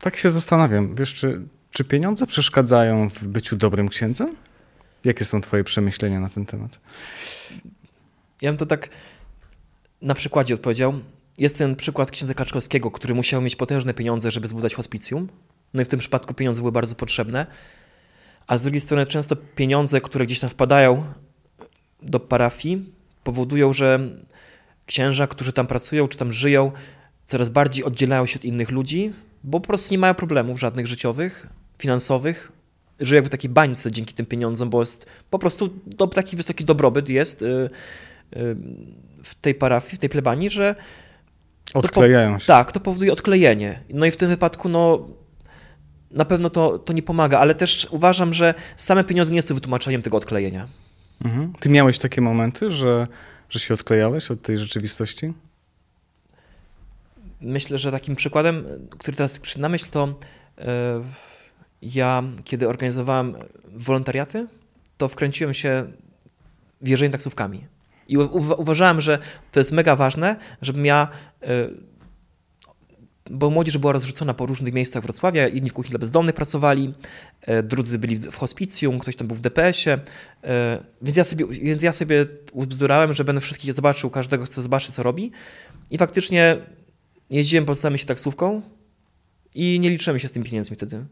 tak 0.01 0.15
się 0.15 0.29
zastanawiam, 0.29 0.95
wiesz, 0.95 1.13
czy, 1.13 1.41
czy 1.71 1.83
pieniądze 1.83 2.27
przeszkadzają 2.27 3.09
w 3.09 3.27
byciu 3.27 3.55
dobrym 3.55 3.89
księdzem? 3.89 4.35
Jakie 5.03 5.25
są 5.25 5.41
twoje 5.41 5.63
przemyślenia 5.63 6.19
na 6.19 6.29
ten 6.29 6.45
temat? 6.45 6.79
Ja 8.41 8.49
bym 8.51 8.57
to 8.57 8.65
tak 8.65 8.89
na 10.01 10.13
przykładzie 10.13 10.53
odpowiedział. 10.53 10.93
Jest 11.37 11.57
ten 11.57 11.75
przykład 11.75 12.11
księdza 12.11 12.33
Kaczkowskiego, 12.33 12.91
który 12.91 13.13
musiał 13.13 13.41
mieć 13.41 13.55
potężne 13.55 13.93
pieniądze, 13.93 14.31
żeby 14.31 14.47
zbudować 14.47 14.75
hospicjum. 14.75 15.29
No 15.73 15.81
i 15.81 15.85
w 15.85 15.87
tym 15.87 15.99
przypadku 15.99 16.33
pieniądze 16.33 16.61
były 16.61 16.71
bardzo 16.71 16.95
potrzebne. 16.95 17.47
A 18.47 18.57
z 18.57 18.63
drugiej 18.63 18.81
strony 18.81 19.05
często 19.05 19.35
pieniądze, 19.35 20.01
które 20.01 20.25
gdzieś 20.25 20.39
tam 20.39 20.49
wpadają 20.49 21.03
do 22.01 22.19
parafii, 22.19 22.93
powodują, 23.23 23.73
że 23.73 23.99
księża, 24.85 25.27
którzy 25.27 25.53
tam 25.53 25.67
pracują 25.67 26.07
czy 26.07 26.17
tam 26.17 26.33
żyją, 26.33 26.71
coraz 27.23 27.49
bardziej 27.49 27.83
oddzielają 27.83 28.25
się 28.25 28.39
od 28.39 28.45
innych 28.45 28.71
ludzi, 28.71 29.11
bo 29.43 29.59
po 29.59 29.67
prostu 29.67 29.93
nie 29.93 29.97
mają 29.97 30.13
problemów 30.13 30.59
żadnych 30.59 30.87
życiowych, 30.87 31.47
finansowych. 31.79 32.51
Żyją 32.99 33.17
jakby 33.17 33.27
w 33.27 33.31
takiej 33.31 33.49
bańce 33.49 33.91
dzięki 33.91 34.13
tym 34.13 34.25
pieniądzom, 34.25 34.69
bo 34.69 34.79
jest 34.79 35.05
po 35.29 35.39
prostu 35.39 35.69
do, 35.85 36.07
taki 36.07 36.37
wysoki 36.37 36.65
dobrobyt 36.65 37.09
jest 37.09 37.41
y, 37.41 37.69
y, 38.35 38.55
w 39.23 39.35
tej 39.35 39.55
parafii, 39.55 39.95
w 39.95 39.99
tej 39.99 40.09
plebanii, 40.09 40.49
że 40.49 40.75
Odklejają 41.73 42.39
się. 42.39 42.45
Tak, 42.45 42.71
to 42.71 42.79
powoduje 42.79 43.13
odklejenie. 43.13 43.79
No 43.93 44.05
i 44.05 44.11
w 44.11 44.17
tym 44.17 44.29
wypadku, 44.29 44.69
no, 44.69 45.07
na 46.11 46.25
pewno 46.25 46.49
to, 46.49 46.79
to 46.79 46.93
nie 46.93 47.03
pomaga, 47.03 47.39
ale 47.39 47.55
też 47.55 47.87
uważam, 47.91 48.33
że 48.33 48.53
same 48.77 49.03
pieniądze 49.03 49.33
nie 49.33 49.41
są 49.41 49.55
wytłumaczeniem 49.55 50.01
tego 50.01 50.17
odklejenia. 50.17 50.67
Mhm. 51.25 51.53
Ty 51.59 51.69
miałeś 51.69 51.99
takie 51.99 52.21
momenty, 52.21 52.71
że, 52.71 53.07
że 53.49 53.59
się 53.59 53.73
odklejałeś 53.73 54.31
od 54.31 54.41
tej 54.41 54.57
rzeczywistości? 54.57 55.33
Myślę, 57.41 57.77
że 57.77 57.91
takim 57.91 58.15
przykładem, 58.15 58.65
który 58.89 59.17
teraz 59.17 59.39
przyszedł 59.39 59.61
na 59.61 59.69
myśl, 59.69 59.85
to 59.91 60.19
yy, 60.57 60.65
ja, 61.81 62.23
kiedy 62.43 62.69
organizowałem 62.69 63.35
wolontariaty, 63.65 64.47
to 64.97 65.07
wkręciłem 65.07 65.53
się 65.53 65.85
w 66.81 66.87
jeżdżenie 66.87 67.11
taksówkami. 67.11 67.70
I 68.11 68.17
uważałem, 68.57 69.01
że 69.01 69.19
to 69.51 69.59
jest 69.59 69.71
mega 69.71 69.95
ważne, 69.95 70.35
żebym 70.61 70.85
ja 70.85 71.07
y, 71.43 71.47
bo 73.31 73.49
młodzież 73.49 73.77
była 73.77 73.93
rozrzucona 73.93 74.33
po 74.33 74.45
różnych 74.45 74.73
miejscach 74.73 75.03
Wrocławia. 75.03 75.47
Jedni 75.47 75.69
w 75.69 75.73
kuchni 75.73 75.89
dla 75.89 75.99
bezdomnych 75.99 76.35
pracowali, 76.35 76.93
e, 77.41 77.63
drudzy 77.63 77.99
byli 77.99 78.17
w 78.17 78.35
hospicjum, 78.35 78.99
ktoś 78.99 79.15
tam 79.15 79.27
był 79.27 79.37
w 79.37 79.39
DPS-ie. 79.39 79.99
E, 80.43 80.83
więc 81.01 81.17
ja 81.17 81.23
sobie, 81.23 81.45
więc 81.47 81.83
ja 81.83 81.93
sobie 81.93 82.25
ubzdurałem, 82.53 83.13
że 83.13 83.23
będę 83.23 83.41
wszystkich 83.41 83.73
zobaczył, 83.73 84.09
każdego 84.09 84.45
chcę 84.45 84.61
zobaczyć, 84.61 84.95
co 84.95 85.03
robi. 85.03 85.31
I 85.91 85.97
faktycznie 85.97 86.57
jeździłem 87.29 87.65
po 87.65 87.75
całym 87.75 87.97
się 87.97 88.05
taksówką 88.05 88.61
i 89.55 89.79
nie 89.79 89.89
liczyłem 89.89 90.19
się 90.19 90.27
z 90.27 90.31
tymi 90.31 90.45
pieniędzmi 90.45 90.75
wtedy. 90.75 91.05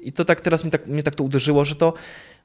I 0.00 0.12
to 0.12 0.24
tak 0.24 0.40
teraz 0.40 0.64
tak, 0.70 0.86
mnie 0.86 1.02
tak 1.02 1.14
to 1.14 1.24
uderzyło, 1.24 1.64
że 1.64 1.76
to 1.76 1.92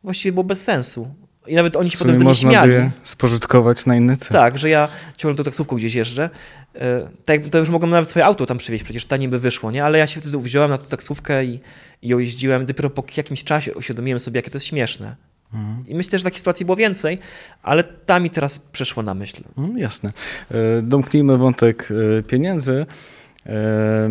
właściwie 0.03 0.33
było 0.33 0.43
bez 0.43 0.63
sensu. 0.63 1.13
I 1.47 1.55
nawet 1.55 1.75
oni 1.75 1.89
się 1.91 1.97
potem 1.97 2.15
ze 2.15 2.19
mnie 2.23 2.29
można 2.29 2.51
śmiali. 2.51 2.71
by 2.71 2.89
spożytkować 3.03 3.85
na 3.85 3.95
inny 3.95 4.17
cel. 4.17 4.31
Tak, 4.37 4.57
że 4.57 4.69
ja 4.69 4.87
ciągle 5.17 5.37
tą 5.37 5.43
taksówką 5.43 5.75
gdzieś 5.75 5.93
jeżdżę. 5.93 6.29
E, 6.75 7.09
Tak, 7.25 7.49
to 7.49 7.57
już 7.57 7.69
mogłem 7.69 7.91
nawet 7.91 8.09
swoje 8.09 8.25
auto 8.25 8.45
tam 8.45 8.57
przywieźć, 8.57 8.83
przecież 8.83 9.05
taniej 9.05 9.29
by 9.29 9.39
wyszło, 9.39 9.71
nie? 9.71 9.83
Ale 9.85 9.97
ja 9.97 10.07
się 10.07 10.21
wtedy 10.21 10.37
wziąłem 10.37 10.69
na 10.71 10.77
tą 10.77 10.85
taksówkę 10.87 11.45
i, 11.45 11.59
i 12.01 12.07
ją 12.07 12.19
jeździłem. 12.19 12.65
Dopiero 12.65 12.89
po 12.89 13.03
jakimś 13.17 13.43
czasie 13.43 13.73
uświadomiłem 13.73 14.19
sobie, 14.19 14.37
jakie 14.37 14.51
to 14.51 14.55
jest 14.55 14.65
śmieszne. 14.67 15.15
Mhm. 15.53 15.83
I 15.87 15.95
myślę, 15.95 16.19
że 16.19 16.23
takich 16.23 16.39
sytuacji 16.39 16.65
było 16.65 16.75
więcej, 16.75 17.19
ale 17.63 17.83
ta 17.83 18.19
mi 18.19 18.29
teraz 18.29 18.59
przeszło 18.59 19.03
na 19.03 19.13
myśl. 19.13 19.43
Mm, 19.57 19.77
Jasne. 19.77 20.11
E, 20.51 20.81
Domknijmy 20.81 21.37
wątek 21.37 21.89
e, 22.19 22.23
pieniędzy, 22.23 22.85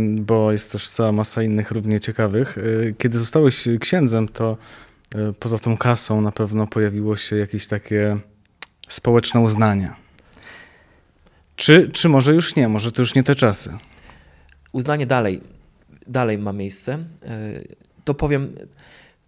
bo 0.08 0.52
jest 0.52 0.72
też 0.72 0.88
cała 0.88 1.12
masa 1.12 1.42
innych 1.42 1.70
równie 1.70 2.00
ciekawych. 2.00 2.58
Kiedy 2.98 3.18
zostałeś 3.18 3.68
księdzem, 3.80 4.28
to 4.28 4.56
poza 5.40 5.58
tą 5.58 5.76
kasą 5.76 6.20
na 6.20 6.32
pewno 6.32 6.66
pojawiło 6.66 7.16
się 7.16 7.36
jakieś 7.36 7.66
takie 7.66 8.16
społeczne 8.88 9.40
uznanie. 9.40 9.90
Czy, 11.56 11.88
czy 11.88 12.08
może 12.08 12.34
już 12.34 12.56
nie? 12.56 12.68
Może 12.68 12.92
to 12.92 13.02
już 13.02 13.14
nie 13.14 13.24
te 13.24 13.34
czasy? 13.34 13.78
Uznanie 14.72 15.06
dalej, 15.06 15.40
dalej 16.06 16.38
ma 16.38 16.52
miejsce. 16.52 16.92
E, 16.92 17.60
To 18.04 18.14
powiem, 18.14 18.52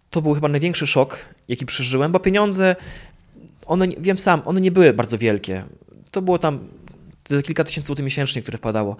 to 0.09 0.21
był 0.21 0.33
chyba 0.33 0.47
największy 0.47 0.87
szok, 0.87 1.25
jaki 1.47 1.65
przeżyłem, 1.65 2.11
bo 2.11 2.19
pieniądze, 2.19 2.75
one, 3.65 3.87
wiem 3.87 4.17
sam, 4.17 4.41
one 4.45 4.61
nie 4.61 4.71
były 4.71 4.93
bardzo 4.93 5.17
wielkie. 5.17 5.63
To 6.11 6.21
było 6.21 6.39
tam 6.39 6.59
kilka 7.43 7.63
tysięcy 7.63 7.87
złotych 7.87 8.05
miesięcznie, 8.05 8.41
które 8.41 8.57
wpadało, 8.57 8.95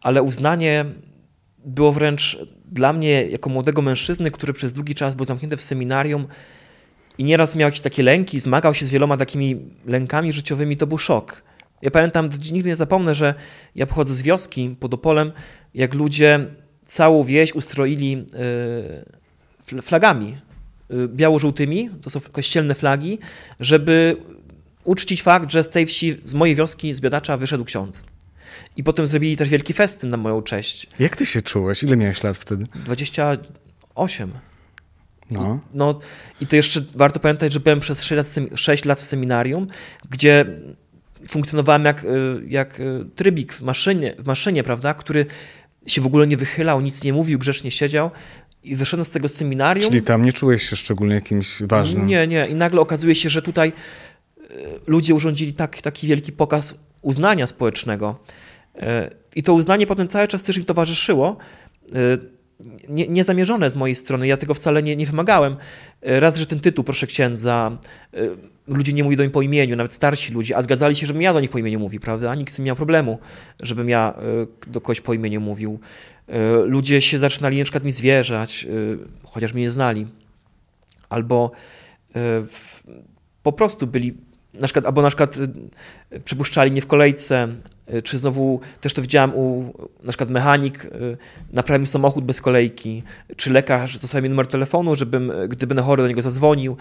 ale 0.00 0.22
uznanie 0.22 0.84
było 1.68 1.92
wręcz 1.92 2.38
dla 2.72 2.92
mnie, 2.92 3.26
jako 3.26 3.50
młodego 3.50 3.82
mężczyzny, 3.82 4.30
który 4.30 4.52
przez 4.52 4.72
długi 4.72 4.94
czas 4.94 5.14
był 5.14 5.24
zamknięty 5.24 5.56
w 5.56 5.62
seminarium 5.62 6.26
i 7.18 7.24
nieraz 7.24 7.56
miał 7.56 7.66
jakieś 7.66 7.80
takie 7.80 8.02
lęki, 8.02 8.40
zmagał 8.40 8.74
się 8.74 8.86
z 8.86 8.90
wieloma 8.90 9.16
takimi 9.16 9.56
lękami 9.86 10.32
życiowymi, 10.32 10.76
to 10.76 10.86
był 10.86 10.98
szok. 10.98 11.42
Ja 11.82 11.90
pamiętam, 11.90 12.28
nigdy 12.52 12.68
nie 12.68 12.76
zapomnę, 12.76 13.14
że 13.14 13.34
ja 13.74 13.86
pochodzę 13.86 14.14
z 14.14 14.22
wioski 14.22 14.76
pod 14.80 14.94
Opolem, 14.94 15.32
jak 15.74 15.94
ludzie 15.94 16.46
całą 16.84 17.24
wieś 17.24 17.54
ustroili 17.54 18.26
fl- 19.66 19.82
flagami 19.82 20.36
y, 20.90 21.08
biało-żółtymi, 21.08 21.90
to 22.02 22.10
są 22.10 22.20
kościelne 22.20 22.74
flagi, 22.74 23.18
żeby 23.60 24.16
uczcić 24.84 25.22
fakt, 25.22 25.52
że 25.52 25.64
z 25.64 25.68
tej 25.68 25.86
wsi, 25.86 26.16
z 26.24 26.34
mojej 26.34 26.56
wioski, 26.56 26.94
z 26.94 27.00
Biodacza 27.00 27.36
wyszedł 27.36 27.64
ksiądz. 27.64 28.04
I 28.76 28.84
potem 28.84 29.06
zrobili 29.06 29.36
też 29.36 29.48
wielki 29.48 29.72
festyn 29.72 30.10
na 30.10 30.16
moją 30.16 30.42
cześć. 30.42 30.86
Jak 30.98 31.16
ty 31.16 31.26
się 31.26 31.42
czułeś? 31.42 31.82
Ile 31.82 31.96
miałeś 31.96 32.22
lat 32.22 32.36
wtedy? 32.36 32.64
28. 32.74 34.32
No. 35.30 35.60
No 35.74 35.98
i 36.40 36.46
to 36.46 36.56
jeszcze 36.56 36.80
warto 36.94 37.20
pamiętać, 37.20 37.52
że 37.52 37.60
byłem 37.60 37.80
przez 37.80 38.02
6 38.02 38.16
lat, 38.16 38.26
sem- 38.26 38.56
6 38.56 38.84
lat 38.84 39.00
w 39.00 39.04
seminarium, 39.04 39.66
gdzie 40.10 40.44
funkcjonowałem 41.28 41.84
jak, 41.84 42.04
y, 42.04 42.08
jak 42.48 42.80
y, 42.80 43.04
trybik 43.16 43.52
w 43.52 43.62
maszynie, 43.62 44.14
w 44.18 44.26
maszynie, 44.26 44.62
prawda, 44.62 44.94
który 44.94 45.26
się 45.86 46.00
w 46.00 46.06
ogóle 46.06 46.26
nie 46.26 46.36
wychylał, 46.36 46.80
nic 46.80 47.04
nie 47.04 47.12
mówił, 47.12 47.38
grzecznie 47.38 47.70
siedział 47.70 48.10
i 48.64 48.76
wyszedłem 48.76 49.04
z 49.04 49.10
tego 49.10 49.28
seminarium. 49.28 49.90
Czyli 49.90 50.02
tam 50.02 50.24
nie 50.24 50.32
czułeś 50.32 50.70
się 50.70 50.76
szczególnie 50.76 51.14
jakimś 51.14 51.62
ważnym? 51.62 52.06
Nie, 52.06 52.26
nie. 52.26 52.46
I 52.46 52.54
nagle 52.54 52.80
okazuje 52.80 53.14
się, 53.14 53.28
że 53.28 53.42
tutaj 53.42 53.72
y, 54.38 54.42
ludzie 54.86 55.14
urządzili 55.14 55.52
tak, 55.52 55.82
taki 55.82 56.06
wielki 56.06 56.32
pokaz 56.32 56.74
uznania 57.02 57.46
społecznego. 57.46 58.18
Y, 58.78 58.82
I 59.36 59.42
to 59.42 59.54
uznanie 59.54 59.86
potem 59.86 60.08
cały 60.08 60.28
czas 60.28 60.42
też 60.42 60.58
mi 60.58 60.64
towarzyszyło. 60.64 61.36
y, 61.94 62.38
Nie, 62.88 63.08
niezamierzone 63.08 63.70
z 63.70 63.76
mojej 63.76 63.94
strony, 63.94 64.26
ja 64.26 64.36
tego 64.36 64.54
wcale 64.54 64.82
nie, 64.82 64.96
nie 64.96 65.06
wymagałem. 65.06 65.56
Y, 66.06 66.20
Raz, 66.20 66.36
że 66.36 66.46
ten 66.46 66.60
tytuł, 66.60 66.84
proszę 66.84 67.06
księdza, 67.06 67.78
ludzie 68.66 68.92
nie 68.92 69.04
mówili 69.04 69.16
do 69.16 69.22
mnie 69.22 69.30
po 69.30 69.42
imieniu, 69.42 69.76
nawet 69.76 69.94
starsi 69.94 70.32
ludzie, 70.32 70.56
a 70.56 70.62
zgadzali 70.62 70.96
się, 70.96 71.06
żebym 71.06 71.22
ja 71.22 71.32
do 71.32 71.40
nich 71.40 71.50
po 71.50 71.58
imieniu 71.58 71.80
mówił, 71.80 72.00
prawda? 72.00 72.34
Nikt 72.34 72.52
z 72.52 72.56
tym 72.56 72.64
nie 72.64 72.66
miał 72.66 72.76
problemu, 72.76 73.18
żebym 73.62 73.88
ja 73.88 74.14
do 74.66 74.80
kogoś 74.80 75.00
po 75.00 75.14
imieniu 75.14 75.40
mówił. 75.40 75.80
Ludzie 76.64 77.00
się 77.00 77.18
zaczynali 77.18 77.58
na 77.58 77.64
przykład 77.64 77.84
mi 77.84 77.92
zwierzać, 77.92 78.66
chociaż 79.24 79.52
mnie 79.54 79.62
nie 79.62 79.70
znali 79.70 80.06
albo 81.08 81.50
e, 82.16 82.20
po 83.42 83.52
prostu 83.52 83.86
byli, 83.86 84.14
na 84.54 84.66
przykład, 84.66 84.86
albo 84.86 85.02
na 85.02 85.08
przykład 85.08 85.38
e, 86.10 86.20
przypuszczali 86.20 86.70
mnie 86.70 86.80
w 86.80 86.86
kolejce, 86.86 87.36
e, 87.42 87.48
czy 88.04 88.18
znowu 88.18 88.60
też 88.80 88.94
to 88.94 89.02
widziałem 89.02 89.34
u 89.34 89.72
na 90.02 90.08
przykład 90.08 90.30
mechanik 90.30 90.84
e, 90.84 90.88
naprawił 91.52 91.86
samochód 91.86 92.24
bez 92.24 92.40
kolejki, 92.40 93.02
czy 93.36 93.50
lekarz 93.50 93.98
zostawił 93.98 94.22
mi 94.22 94.28
numer 94.28 94.46
telefonu, 94.46 94.96
żebym, 94.96 95.30
e, 95.30 95.48
gdy 95.48 95.66
będę 95.66 95.82
chory, 95.82 96.02
do 96.02 96.08
niego 96.08 96.22
zadzwonił. 96.22 96.76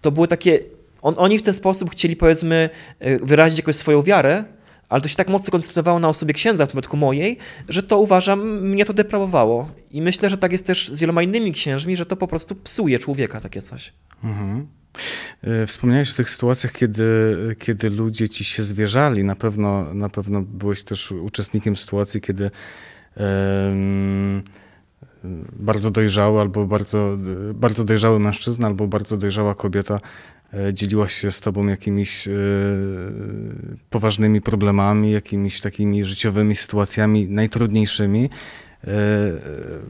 To 0.00 0.10
były 0.10 0.28
takie, 0.28 0.60
on, 1.02 1.14
oni 1.16 1.38
w 1.38 1.42
ten 1.42 1.54
sposób 1.54 1.90
chcieli 1.90 2.16
powiedzmy 2.16 2.70
e, 2.98 3.18
wyrazić 3.18 3.58
jakoś 3.58 3.76
swoją 3.76 4.02
wiarę, 4.02 4.44
ale 4.88 5.00
to 5.00 5.08
się 5.08 5.16
tak 5.16 5.28
mocno 5.28 5.50
koncentrowało 5.50 5.98
na 5.98 6.08
osobie 6.08 6.34
księdza, 6.34 6.66
w 6.66 6.68
tym 6.68 6.72
przypadku 6.72 6.96
mojej, 6.96 7.38
że 7.68 7.82
to 7.82 7.98
uważam, 7.98 8.60
mnie 8.60 8.84
to 8.84 8.92
deprawowało. 8.92 9.68
I 9.90 10.02
myślę, 10.02 10.30
że 10.30 10.36
tak 10.38 10.52
jest 10.52 10.66
też 10.66 10.88
z 10.88 11.00
wieloma 11.00 11.22
innymi 11.22 11.52
księżmi, 11.52 11.96
że 11.96 12.06
to 12.06 12.16
po 12.16 12.28
prostu 12.28 12.54
psuje 12.54 12.98
człowieka 12.98 13.40
takie 13.40 13.62
coś. 13.62 13.92
Mhm. 14.24 14.66
E, 15.42 15.66
Wspomniałeś 15.66 16.12
o 16.12 16.14
tych 16.14 16.30
sytuacjach, 16.30 16.72
kiedy, 16.72 17.04
kiedy 17.58 17.90
ludzie 17.90 18.28
ci 18.28 18.44
się 18.44 18.62
zwierzali. 18.62 19.24
Na 19.24 19.36
pewno, 19.36 19.94
na 19.94 20.08
pewno 20.08 20.42
byłeś 20.42 20.82
też 20.82 21.12
uczestnikiem 21.12 21.76
sytuacji, 21.76 22.20
kiedy 22.20 22.50
em, 23.16 24.42
bardzo 25.52 25.90
dojrzały 25.90 26.40
albo 26.40 26.66
bardzo, 26.66 27.18
bardzo 27.54 27.84
dojrzały 27.84 28.18
mężczyzna 28.18 28.66
albo 28.66 28.86
bardzo 28.86 29.16
dojrzała 29.16 29.54
kobieta 29.54 29.98
e, 30.54 30.74
dzieliła 30.74 31.08
się 31.08 31.30
z 31.30 31.40
tobą 31.40 31.66
jakimiś 31.66 32.28
e, 32.28 32.32
poważnymi 33.90 34.40
problemami, 34.40 35.12
jakimiś 35.12 35.60
takimi 35.60 36.04
życiowymi 36.04 36.56
sytuacjami 36.56 37.28
najtrudniejszymi. 37.28 38.30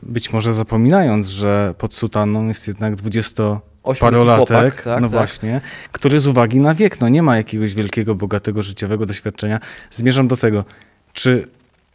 Być 0.02 0.32
może 0.32 0.52
zapominając, 0.52 1.28
że 1.28 1.74
pod 1.78 1.94
sutanną 1.94 2.48
jest 2.48 2.68
jednak 2.68 2.94
20 2.94 3.42
Ośmioletni 3.42 3.71
parolatek, 4.00 4.48
chłopak, 4.48 4.82
tak, 4.82 5.00
no 5.00 5.08
tak. 5.08 5.10
właśnie, 5.10 5.60
który 5.92 6.20
z 6.20 6.26
uwagi 6.26 6.60
na 6.60 6.74
wiek, 6.74 7.00
no 7.00 7.08
nie 7.08 7.22
ma 7.22 7.36
jakiegoś 7.36 7.74
wielkiego, 7.74 8.14
bogatego 8.14 8.62
życiowego 8.62 9.06
doświadczenia. 9.06 9.60
Zmierzam 9.90 10.28
do 10.28 10.36
tego, 10.36 10.64
czy 11.12 11.46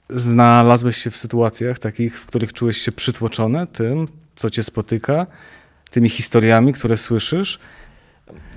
znalazłeś 0.09 0.97
się 0.97 1.09
w 1.09 1.15
sytuacjach 1.15 1.79
takich, 1.79 2.19
w 2.19 2.25
których 2.25 2.53
czułeś 2.53 2.77
się 2.77 2.91
przytłoczony 2.91 3.67
tym, 3.67 4.07
co 4.35 4.49
cię 4.49 4.63
spotyka, 4.63 5.27
tymi 5.91 6.09
historiami, 6.09 6.73
które 6.73 6.97
słyszysz? 6.97 7.59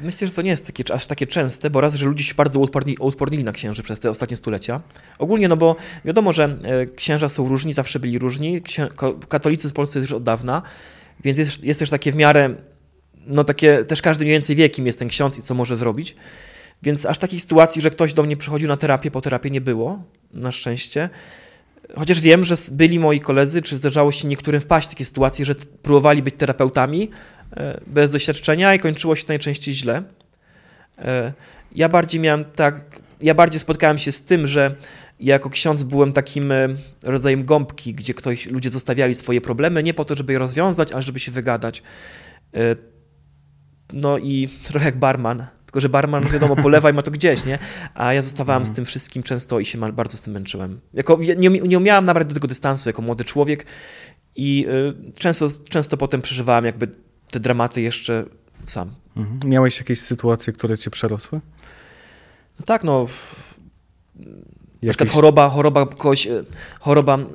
Myślę, 0.02 0.26
że 0.28 0.34
to 0.34 0.42
nie 0.42 0.50
jest 0.50 0.66
takie, 0.66 0.94
aż 0.94 1.06
takie 1.06 1.26
częste, 1.26 1.70
bo 1.70 1.80
raz, 1.80 1.94
że 1.94 2.06
ludzie 2.06 2.24
się 2.24 2.34
bardzo 2.34 2.60
uodporni, 2.60 2.96
uodpornili 2.98 3.44
na 3.44 3.52
księży 3.52 3.82
przez 3.82 4.00
te 4.00 4.10
ostatnie 4.10 4.36
stulecia. 4.36 4.80
Ogólnie, 5.18 5.48
no 5.48 5.56
bo 5.56 5.76
wiadomo, 6.04 6.32
że 6.32 6.44
e, 6.44 6.86
księża 6.86 7.28
są 7.28 7.48
różni, 7.48 7.72
zawsze 7.72 8.00
byli 8.00 8.18
różni. 8.18 8.62
Katolicy 9.28 9.68
w 9.68 9.72
Polsce 9.72 9.98
jest 9.98 10.10
już 10.10 10.16
od 10.16 10.22
dawna, 10.22 10.62
więc 11.24 11.38
jest, 11.38 11.64
jest 11.64 11.80
też 11.80 11.90
takie 11.90 12.12
w 12.12 12.16
miarę, 12.16 12.54
no 13.26 13.44
takie, 13.44 13.84
też 13.84 14.02
każdy 14.02 14.24
mniej 14.24 14.34
więcej 14.34 14.56
wie, 14.56 14.68
kim 14.68 14.86
jest 14.86 14.98
ten 14.98 15.08
ksiądz 15.08 15.38
i 15.38 15.42
co 15.42 15.54
może 15.54 15.76
zrobić. 15.76 16.16
Więc 16.82 17.06
aż 17.06 17.18
takich 17.18 17.42
sytuacji, 17.42 17.82
że 17.82 17.90
ktoś 17.90 18.12
do 18.12 18.22
mnie 18.22 18.36
przychodził 18.36 18.68
na 18.68 18.76
terapię, 18.76 19.10
po 19.10 19.20
terapii 19.20 19.52
nie 19.52 19.60
było, 19.60 20.02
na 20.32 20.52
szczęście. 20.52 21.10
Chociaż 21.96 22.20
wiem, 22.20 22.44
że 22.44 22.54
byli 22.72 22.98
moi 22.98 23.20
koledzy, 23.20 23.62
czy 23.62 23.76
zdarzało 23.76 24.12
się 24.12 24.28
niektórym 24.28 24.60
wpaść 24.60 24.86
w 24.86 24.90
takie 24.90 25.04
sytuacje, 25.04 25.44
że 25.44 25.54
próbowali 25.54 26.22
być 26.22 26.34
terapeutami 26.38 27.10
e, 27.56 27.80
bez 27.86 28.12
doświadczenia 28.12 28.74
i 28.74 28.78
kończyło 28.78 29.16
się 29.16 29.24
najczęściej 29.28 29.74
źle. 29.74 30.02
E, 30.98 31.32
Ja 31.74 31.88
bardziej 31.88 32.20
miałem 32.20 32.44
tak, 32.44 33.00
ja 33.22 33.34
bardziej 33.34 33.60
spotkałem 33.60 33.98
się 33.98 34.12
z 34.12 34.22
tym, 34.22 34.46
że 34.46 34.74
ja 35.20 35.32
jako 35.34 35.50
ksiądz 35.50 35.82
byłem 35.82 36.12
takim 36.12 36.52
e, 36.52 36.68
rodzajem 37.02 37.44
gąbki, 37.44 37.92
gdzie 37.92 38.14
ktoś, 38.14 38.46
ludzie 38.46 38.70
zostawiali 38.70 39.14
swoje 39.14 39.40
problemy 39.40 39.82
nie 39.82 39.94
po 39.94 40.04
to, 40.04 40.14
żeby 40.14 40.32
je 40.32 40.38
rozwiązać, 40.38 40.92
ale 40.92 41.02
żeby 41.02 41.20
się 41.20 41.32
wygadać. 41.32 41.82
No 43.92 44.18
i 44.18 44.48
trochę 44.62 44.86
jak 44.86 44.98
barman, 44.98 45.46
tylko 45.66 45.80
że 45.80 45.88
barman, 45.88 46.22
wiadomo, 46.22 46.56
polewa 46.56 46.90
i 46.90 46.92
ma 46.92 47.02
to 47.02 47.10
gdzieś, 47.10 47.44
nie? 47.44 47.58
A 47.94 48.14
ja 48.14 48.22
zostawałem 48.22 48.66
z 48.66 48.72
tym 48.72 48.84
wszystkim 48.84 49.22
często 49.22 49.60
i 49.60 49.66
się 49.66 49.92
bardzo 49.92 50.16
z 50.16 50.20
tym 50.20 50.32
męczyłem. 50.32 50.80
Jako, 50.94 51.18
ja 51.20 51.34
nie, 51.34 51.48
nie 51.48 51.78
umiałem 51.78 52.04
nabrać 52.04 52.28
do 52.28 52.34
tego 52.34 52.48
dystansu 52.48 52.88
jako 52.88 53.02
młody 53.02 53.24
człowiek 53.24 53.66
i 54.36 54.66
y, 55.12 55.12
często, 55.12 55.48
często 55.68 55.96
potem 55.96 56.22
przeżywałem 56.22 56.64
jakby 56.64 56.88
te 57.30 57.40
dramaty 57.40 57.80
jeszcze 57.80 58.24
sam. 58.64 58.94
Mhm. 59.16 59.50
Miałeś 59.50 59.78
jakieś 59.78 60.00
sytuacje, 60.00 60.52
które 60.52 60.78
cię 60.78 60.90
przerosły? 60.90 61.40
No 62.60 62.66
tak, 62.66 62.84
no. 62.84 63.06
W- 64.82 64.86
Na 64.86 64.88
przykład 64.92 65.08
choroba, 65.10 65.48
choroba, 65.48 65.86
kogoś, 65.86 66.26
e, 66.26 66.44
choroba 66.80 67.18
e, 67.18 67.26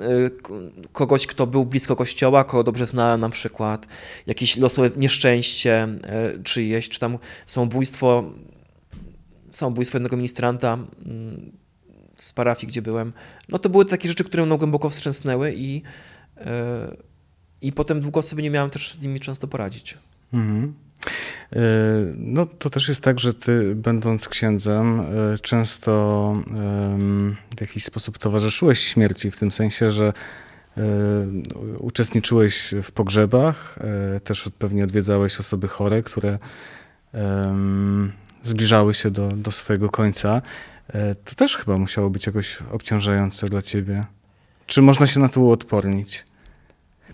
kogoś, 0.92 1.28
kto 1.28 1.48
był 1.48 1.66
blisko 1.66 1.96
kościoła, 1.96 2.44
kogo 2.44 2.64
dobrze 2.64 2.88
znałem 2.88 3.20
na 3.22 3.30
przykład, 3.30 3.88
jakieś 4.28 4.58
losowe 4.58 4.90
nieszczęście 4.98 5.74
e, 6.04 6.44
czyjeś, 6.44 6.90
czy 6.90 7.00
tam 7.00 7.18
samobójstwo, 7.46 8.24
samobójstwo 9.52 9.98
jednego 9.98 10.16
ministranta 10.18 10.78
z 12.16 12.34
parafii, 12.34 12.68
gdzie 12.68 12.82
byłem. 12.82 13.14
No 13.50 13.60
to 13.60 13.70
były 13.70 13.86
takie 13.86 14.08
rzeczy, 14.10 14.24
które 14.24 14.46
mną 14.46 14.58
głęboko 14.58 14.90
wstrząsnęły 14.90 15.54
i, 15.58 15.82
i 17.62 17.72
potem 17.74 18.02
długo 18.02 18.22
sobie 18.22 18.44
nie 18.44 18.50
miałem 18.50 18.70
też 18.70 18.92
z 18.92 19.02
nimi 19.02 19.20
często 19.20 19.48
poradzić. 19.48 19.98
Mhm. 20.34 20.74
E, 21.54 21.60
no 22.18 22.46
to 22.46 22.70
też 22.70 22.88
jest 22.88 23.04
tak, 23.04 23.20
że 23.20 23.34
ty 23.34 23.76
będąc 23.76 24.30
księdzem 24.30 25.00
e, 25.00 25.38
często 25.38 26.34
w 27.58 27.62
jakiś 27.62 27.84
sposób 27.84 28.18
towarzyszyłeś 28.18 28.80
śmierci, 28.80 29.32
w 29.32 29.38
tym 29.38 29.52
sensie, 29.52 29.92
że 29.92 30.14
uczestniczyłeś 31.80 32.74
w 32.84 32.92
pogrzebach, 32.92 33.80
też 34.24 34.50
pewnie 34.60 34.84
odwiedzałeś 34.84 35.40
osoby 35.40 35.68
chore, 35.68 36.04
które 36.04 36.38
zbliżały 38.44 38.94
się 38.94 39.12
do, 39.12 39.28
do 39.28 39.52
swojego 39.52 39.90
końca. 39.90 40.42
To 41.26 41.36
też 41.36 41.58
chyba 41.58 41.78
musiało 41.78 42.10
być 42.10 42.26
jakoś 42.26 42.58
obciążające 42.72 43.48
dla 43.48 43.62
ciebie. 43.62 44.02
Czy 44.66 44.82
można 44.82 45.08
się 45.08 45.20
na 45.20 45.30
to 45.30 45.42
uodpornić? 45.42 46.26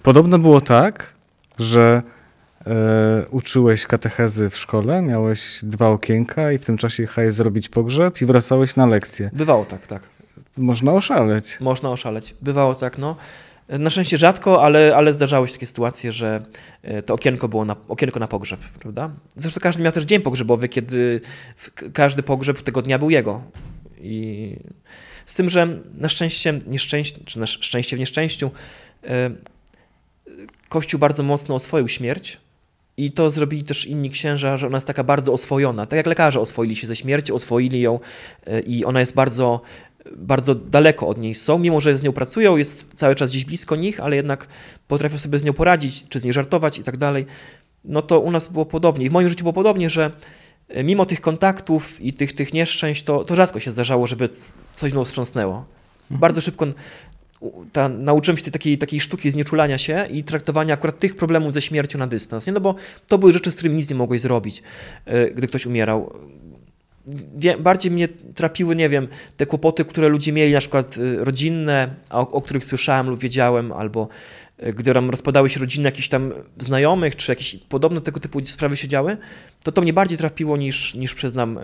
Podobno 0.03 0.39
było 0.39 0.61
tak, 0.61 1.13
że 1.59 2.01
E, 2.67 3.25
uczyłeś 3.29 3.87
katechezy 3.87 4.49
w 4.49 4.57
szkole, 4.57 5.01
miałeś 5.01 5.59
dwa 5.63 5.89
okienka 5.89 6.51
i 6.51 6.57
w 6.57 6.65
tym 6.65 6.77
czasie 6.77 7.03
jechałeś 7.03 7.33
zrobić 7.33 7.69
pogrzeb 7.69 8.21
i 8.21 8.25
wracałeś 8.25 8.75
na 8.75 8.85
lekcję. 8.85 9.29
Bywało 9.33 9.65
tak, 9.65 9.87
tak. 9.87 10.03
Można 10.57 10.93
oszaleć. 10.93 11.57
Można 11.59 11.91
oszaleć. 11.91 12.35
Bywało 12.41 12.75
tak, 12.75 12.97
no. 12.97 13.15
Na 13.69 13.89
szczęście 13.89 14.17
rzadko, 14.17 14.63
ale, 14.63 14.95
ale 14.95 15.13
zdarzały 15.13 15.47
się 15.47 15.53
takie 15.53 15.65
sytuacje, 15.65 16.11
że 16.11 16.41
e, 16.83 17.01
to 17.01 17.13
okienko 17.13 17.47
było 17.47 17.65
na, 17.65 17.75
okienko 17.87 18.19
na 18.19 18.27
pogrzeb, 18.27 18.59
prawda? 18.59 19.11
Zresztą 19.35 19.61
każdy 19.61 19.83
miał 19.83 19.91
też 19.91 20.03
dzień 20.03 20.21
pogrzebowy, 20.21 20.69
kiedy 20.69 21.21
każdy 21.93 22.23
pogrzeb 22.23 22.61
tego 22.61 22.81
dnia 22.81 22.99
był 22.99 23.09
jego. 23.09 23.41
I 24.01 24.55
z 25.25 25.35
tym, 25.35 25.49
że 25.49 25.67
na 25.97 26.09
szczęście, 26.09 26.59
nieszczęście, 26.67 27.19
czy 27.25 27.39
na 27.39 27.45
szczęście 27.45 27.97
w 27.97 27.99
nieszczęściu, 27.99 28.51
e, 29.03 29.31
Kościół 30.69 30.99
bardzo 30.99 31.23
mocno 31.23 31.55
oswoił 31.55 31.87
śmierć 31.87 32.37
i 32.97 33.11
to 33.11 33.31
zrobili 33.31 33.63
też 33.63 33.85
inni 33.85 34.09
księża, 34.09 34.57
że 34.57 34.67
ona 34.67 34.77
jest 34.77 34.87
taka 34.87 35.03
bardzo 35.03 35.33
oswojona. 35.33 35.85
Tak 35.85 35.97
jak 35.97 36.05
lekarze 36.05 36.39
oswoili 36.39 36.75
się 36.75 36.87
ze 36.87 36.95
śmiercią, 36.95 37.33
oswoili 37.33 37.81
ją 37.81 37.99
e, 38.47 38.59
i 38.59 38.85
ona 38.85 38.99
jest 38.99 39.15
bardzo, 39.15 39.61
bardzo 40.17 40.55
daleko 40.55 41.07
od 41.07 41.17
niej 41.17 41.33
są, 41.33 41.59
mimo 41.59 41.81
że 41.81 41.97
z 41.97 42.03
nią 42.03 42.11
pracują, 42.11 42.57
jest 42.57 42.93
cały 42.93 43.15
czas 43.15 43.29
gdzieś 43.29 43.45
blisko 43.45 43.75
nich, 43.75 43.99
ale 43.99 44.15
jednak 44.15 44.47
potrafią 44.87 45.17
sobie 45.17 45.39
z 45.39 45.43
nią 45.43 45.53
poradzić, 45.53 46.05
czy 46.09 46.19
z 46.19 46.23
niej 46.23 46.33
żartować 46.33 46.77
i 46.77 46.83
tak 46.83 46.97
dalej. 46.97 47.25
No 47.85 48.01
to 48.01 48.19
u 48.19 48.31
nas 48.31 48.47
było 48.47 48.65
podobnie. 48.65 49.05
I 49.05 49.09
w 49.09 49.11
moim 49.11 49.29
życiu 49.29 49.43
było 49.43 49.53
podobnie, 49.53 49.89
że 49.89 50.11
e, 50.69 50.83
mimo 50.83 51.05
tych 51.05 51.21
kontaktów 51.21 52.01
i 52.01 52.13
tych, 52.13 52.33
tych 52.33 52.53
nieszczęść, 52.53 53.03
to, 53.03 53.23
to 53.23 53.35
rzadko 53.35 53.59
się 53.59 53.71
zdarzało, 53.71 54.07
żeby 54.07 54.29
coś 54.75 54.91
mną 54.91 55.05
wstrząsnęło. 55.05 55.65
Mhm. 56.03 56.19
Bardzo 56.19 56.41
szybko 56.41 56.67
ta, 57.71 57.89
nauczyłem 57.89 58.37
się 58.37 58.51
takiej, 58.51 58.77
takiej 58.77 59.01
sztuki 59.01 59.31
znieczulania 59.31 59.77
się 59.77 60.07
i 60.11 60.23
traktowania 60.23 60.73
akurat 60.73 60.99
tych 60.99 61.15
problemów 61.15 61.53
ze 61.53 61.61
śmiercią 61.61 61.99
na 61.99 62.07
dystans. 62.07 62.47
Nie? 62.47 62.53
No 62.53 62.59
bo 62.59 62.75
to 63.07 63.17
były 63.17 63.33
rzeczy, 63.33 63.51
z 63.51 63.55
którymi 63.55 63.75
nic 63.75 63.89
nie 63.89 63.95
mogłeś 63.95 64.21
zrobić, 64.21 64.63
e, 65.05 65.31
gdy 65.31 65.47
ktoś 65.47 65.65
umierał. 65.65 66.13
Bardziej 67.59 67.91
mnie 67.91 68.07
trapiły, 68.07 68.75
nie 68.75 68.89
wiem, 68.89 69.07
te 69.37 69.45
kłopoty, 69.45 69.85
które 69.85 70.07
ludzie 70.07 70.31
mieli, 70.31 70.53
na 70.53 70.59
przykład 70.59 70.97
e, 70.97 71.25
rodzinne, 71.25 71.95
o, 72.09 72.31
o 72.31 72.41
których 72.41 72.65
słyszałem 72.65 73.09
lub 73.09 73.19
wiedziałem, 73.19 73.71
albo 73.71 74.07
e, 74.57 74.73
gdy 74.73 74.93
rozpadały 74.93 75.49
się 75.49 75.59
rodziny 75.59 75.85
jakichś 75.85 76.07
tam 76.07 76.33
znajomych, 76.57 77.15
czy 77.15 77.31
jakieś 77.31 77.55
podobne 77.55 78.01
tego 78.01 78.19
typu 78.19 78.45
sprawy 78.45 78.77
się 78.77 78.87
działy, 78.87 79.17
to 79.63 79.71
to 79.71 79.81
mnie 79.81 79.93
bardziej 79.93 80.17
trapiło 80.17 80.57
niż, 80.57 80.95
niż 80.95 81.13
przyznam 81.13 81.59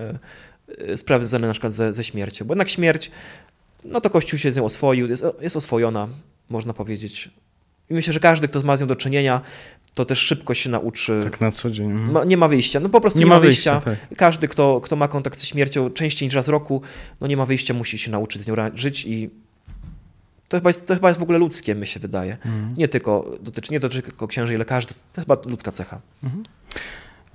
sprawy 0.96 1.26
związane 1.26 1.48
na 1.48 1.54
przykład 1.54 1.74
ze, 1.74 1.94
ze 1.94 2.04
śmiercią. 2.04 2.46
Bo 2.46 2.54
jednak 2.54 2.70
śmierć 2.70 3.12
no 3.92 4.02
to 4.02 4.10
Kościół 4.10 4.40
się 4.40 4.52
z 4.52 4.58
nią 4.58 4.66
oswoił, 4.66 5.08
jest, 5.08 5.26
jest 5.42 5.58
oswojona, 5.58 6.08
można 6.50 6.74
powiedzieć. 6.74 7.30
I 7.90 7.94
myślę, 7.94 8.14
że 8.14 8.20
każdy, 8.20 8.48
kto 8.48 8.62
ma 8.62 8.78
z 8.78 8.82
nią 8.82 8.88
do 8.88 8.96
czynienia, 8.96 9.42
to 9.94 10.06
też 10.06 10.20
szybko 10.20 10.54
się 10.54 10.70
nauczy. 10.70 11.20
Tak 11.24 11.42
na 11.42 11.52
co 11.52 11.70
dzień. 11.70 11.90
Ma, 11.90 12.24
nie 12.24 12.38
ma 12.38 12.48
wyjścia. 12.48 12.80
No 12.80 12.90
po 12.90 13.02
prostu 13.02 13.20
nie, 13.20 13.26
nie 13.26 13.30
ma 13.30 13.40
wyjścia. 13.40 13.80
wyjścia. 13.80 14.06
Tak. 14.10 14.18
Każdy, 14.18 14.48
kto, 14.48 14.82
kto 14.82 14.96
ma 14.96 15.08
kontakt 15.08 15.40
ze 15.40 15.46
śmiercią 15.46 15.90
częściej 15.90 16.26
niż 16.26 16.36
raz 16.36 16.46
w 16.46 16.50
roku, 16.50 16.82
no 17.22 17.28
nie 17.28 17.38
ma 17.38 17.46
wyjścia, 17.46 17.74
musi 17.74 17.98
się 17.98 18.12
nauczyć 18.12 18.42
z 18.44 18.48
nią 18.48 18.56
żyć 18.74 19.06
i 19.06 19.30
to 20.48 20.58
chyba 20.58 20.70
jest, 20.70 20.88
to 20.88 20.94
chyba 20.94 21.08
jest 21.08 21.20
w 21.20 21.24
ogóle 21.24 21.40
ludzkie, 21.40 21.76
mi 21.76 21.88
się 21.88 22.00
wydaje. 22.00 22.34
Mhm. 22.34 22.70
Nie 22.78 22.88
tylko 22.88 23.38
dotyczy, 23.42 23.74
nie 23.74 23.80
dotyczy 23.80 24.02
tylko 24.02 24.28
księży 24.28 24.54
i 24.54 24.58
lekarzy, 24.58 24.88
to 25.14 25.22
chyba 25.22 25.38
ludzka 25.46 25.72
cecha. 25.72 26.02
Mhm. 26.24 26.44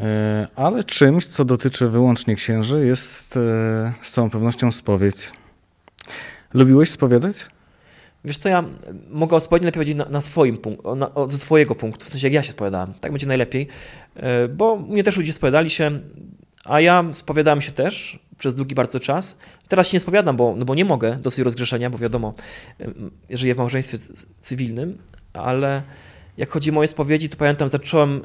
E, 0.00 0.48
ale 0.56 0.84
czymś, 0.84 1.26
co 1.26 1.44
dotyczy 1.44 1.88
wyłącznie 1.88 2.36
księży, 2.36 2.86
jest 2.86 3.36
e, 3.36 3.92
z 4.02 4.12
całą 4.12 4.30
pewnością 4.30 4.72
spowiedź. 4.72 5.30
Lubiłeś 6.54 6.90
spowiadać? 6.90 7.46
Wiesz 8.24 8.36
co, 8.36 8.48
ja 8.48 8.64
mogę 9.10 9.36
o 9.36 9.40
lepiej 9.52 9.72
powiedzieć 9.72 9.96
na, 9.96 10.04
na 10.04 10.20
swoim 10.20 10.56
punkcie, 10.56 10.88
ze 11.28 11.38
swojego 11.38 11.74
punktu, 11.74 12.04
w 12.04 12.08
sensie 12.08 12.26
jak 12.26 12.34
ja 12.34 12.42
się 12.42 12.52
spowiadałem. 12.52 12.92
Tak 13.00 13.12
będzie 13.12 13.26
najlepiej, 13.26 13.68
e, 14.16 14.48
bo 14.48 14.76
mnie 14.76 15.04
też 15.04 15.16
ludzie 15.16 15.32
spowiadali 15.32 15.70
się, 15.70 16.00
a 16.64 16.80
ja 16.80 17.04
spowiadałem 17.12 17.60
się 17.60 17.72
też 17.72 18.18
przez 18.38 18.54
długi 18.54 18.74
bardzo 18.74 19.00
czas. 19.00 19.38
Teraz 19.68 19.88
się 19.88 19.96
nie 19.96 20.00
spowiadam, 20.00 20.36
bo, 20.36 20.54
no 20.56 20.64
bo 20.64 20.74
nie 20.74 20.84
mogę 20.84 21.16
dosyć 21.16 21.44
rozgrzeszenia, 21.44 21.90
bo 21.90 21.98
wiadomo, 21.98 22.34
żyję 23.30 23.54
w 23.54 23.58
małżeństwie 23.58 23.98
cywilnym, 24.40 24.98
ale 25.32 25.82
jak 26.36 26.50
chodzi 26.50 26.70
o 26.70 26.72
moje 26.72 26.88
spowiedzi, 26.88 27.28
to 27.28 27.36
pamiętam, 27.36 27.68
zacząłem 27.68 28.20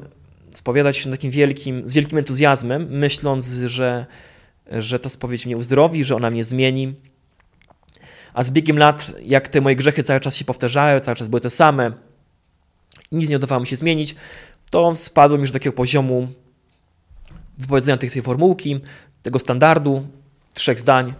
spowiadać 0.54 0.96
się 0.96 1.10
takim 1.10 1.30
wielkim, 1.30 1.88
z 1.88 1.92
wielkim 1.94 2.18
entuzjazmem, 2.18 2.86
myśląc, 2.90 3.46
że, 3.46 4.06
że 4.72 4.98
ta 4.98 5.08
spowiedź 5.08 5.46
mnie 5.46 5.56
uzdrowi, 5.56 6.04
że 6.04 6.16
ona 6.16 6.30
mnie 6.30 6.44
zmieni, 6.44 6.94
a 8.34 8.42
z 8.42 8.50
biegiem 8.50 8.78
lat, 8.78 9.12
jak 9.22 9.48
te 9.48 9.60
moje 9.60 9.76
grzechy 9.76 10.02
cały 10.02 10.20
czas 10.20 10.36
się 10.36 10.44
powtarzały, 10.44 11.00
cały 11.00 11.16
czas 11.16 11.28
były 11.28 11.40
te 11.40 11.50
same, 11.50 11.92
nic 13.12 13.30
nie 13.30 13.36
udawało 13.36 13.60
mi 13.60 13.66
się 13.66 13.76
zmienić, 13.76 14.14
to 14.70 14.96
spadłem 14.96 15.40
już 15.40 15.50
do 15.50 15.58
takiego 15.58 15.76
poziomu 15.76 16.28
wypowiedzenia 17.58 17.96
tej, 17.96 18.10
tej 18.10 18.22
formułki, 18.22 18.80
tego 19.22 19.38
standardu, 19.38 20.06
trzech 20.54 20.80
zdań, 20.80 21.14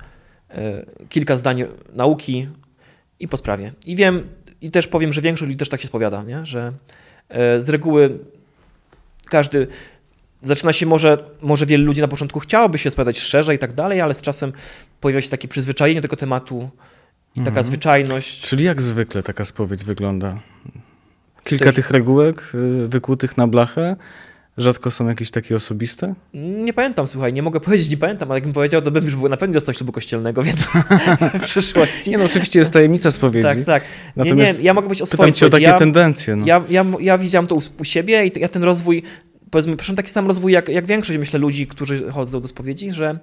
e, 0.50 0.86
kilka 1.08 1.36
zdań 1.36 1.64
nauki 1.92 2.48
i 3.20 3.28
po 3.28 3.36
sprawie. 3.36 3.72
I 3.86 3.96
wiem, 3.96 4.28
i 4.60 4.70
też 4.70 4.86
powiem, 4.86 5.12
że 5.12 5.20
większość 5.20 5.46
ludzi 5.46 5.56
też 5.56 5.68
tak 5.68 5.80
się 5.80 5.88
spowiada, 5.88 6.22
nie? 6.22 6.46
że 6.46 6.72
e, 7.28 7.60
z 7.60 7.68
reguły 7.68 8.18
każdy 9.26 9.66
zaczyna 10.42 10.72
się 10.72 10.86
może, 10.86 11.18
może 11.40 11.66
wielu 11.66 11.84
ludzi 11.84 12.00
na 12.00 12.08
początku 12.08 12.40
chciałoby 12.40 12.78
się 12.78 12.90
spowiadać 12.90 13.18
szczerze 13.18 13.54
i 13.54 13.58
tak 13.58 13.72
dalej, 13.72 14.00
ale 14.00 14.14
z 14.14 14.22
czasem 14.22 14.52
pojawia 15.00 15.20
się 15.20 15.28
takie 15.28 15.48
przyzwyczajenie 15.48 16.00
do 16.00 16.08
tego 16.08 16.16
tematu, 16.16 16.70
i 17.38 17.44
taka 17.44 17.50
mhm. 17.50 17.66
zwyczajność. 17.66 18.40
Czyli 18.40 18.64
jak 18.64 18.82
zwykle 18.82 19.22
taka 19.22 19.44
spowiedź 19.44 19.84
wygląda? 19.84 20.40
Kilka 21.44 21.64
Coś... 21.64 21.74
tych 21.74 21.90
regułek 21.90 22.52
y, 22.54 22.88
wykłutych 22.88 23.36
na 23.36 23.46
blachę? 23.46 23.96
Rzadko 24.58 24.90
są 24.90 25.08
jakieś 25.08 25.30
takie 25.30 25.56
osobiste? 25.56 26.14
Nie 26.34 26.72
pamiętam, 26.72 27.06
słuchaj, 27.06 27.32
nie 27.32 27.42
mogę 27.42 27.60
powiedzieć, 27.66 27.90
nie 27.90 27.96
pamiętam, 27.96 28.30
ale 28.30 28.36
jakbym 28.36 28.52
powiedział, 28.52 28.82
to 28.82 28.90
bym 28.90 29.04
już 29.04 29.14
na 29.16 29.36
pewno 29.36 29.54
dostał 29.54 29.74
ślubu 29.74 29.92
kościelnego, 29.92 30.42
więc 30.42 30.68
w 31.34 31.42
przyszłości. 31.42 32.10
Nie 32.10 32.18
no, 32.18 32.24
oczywiście 32.24 32.58
jest 32.58 32.72
tajemnica 32.72 33.10
spowiedzi. 33.10 33.48
Tak, 33.48 33.64
tak. 33.64 33.82
Natomiast 34.16 34.52
nie, 34.52 34.58
nie, 34.58 34.64
ja 34.64 34.74
mogę 34.74 34.88
być 34.88 35.02
o 35.02 35.06
swojej 35.06 35.32
cię 35.32 35.46
o 35.46 35.50
takie 35.50 35.64
ja, 35.64 35.78
tendencje. 35.78 36.36
No. 36.36 36.46
Ja, 36.46 36.64
ja, 36.70 36.84
ja 37.00 37.18
widziałem 37.18 37.46
to 37.46 37.54
u, 37.54 37.60
u 37.78 37.84
siebie 37.84 38.26
i 38.26 38.40
ja 38.40 38.48
ten 38.48 38.64
rozwój, 38.64 39.02
powiedzmy, 39.50 39.76
proszę 39.76 39.94
taki 39.94 40.10
sam 40.10 40.26
rozwój 40.26 40.52
jak, 40.52 40.68
jak 40.68 40.86
większość, 40.86 41.18
myślę, 41.18 41.38
ludzi, 41.38 41.66
którzy 41.66 42.10
chodzą 42.10 42.40
do 42.40 42.48
spowiedzi, 42.48 42.92
że 42.92 43.18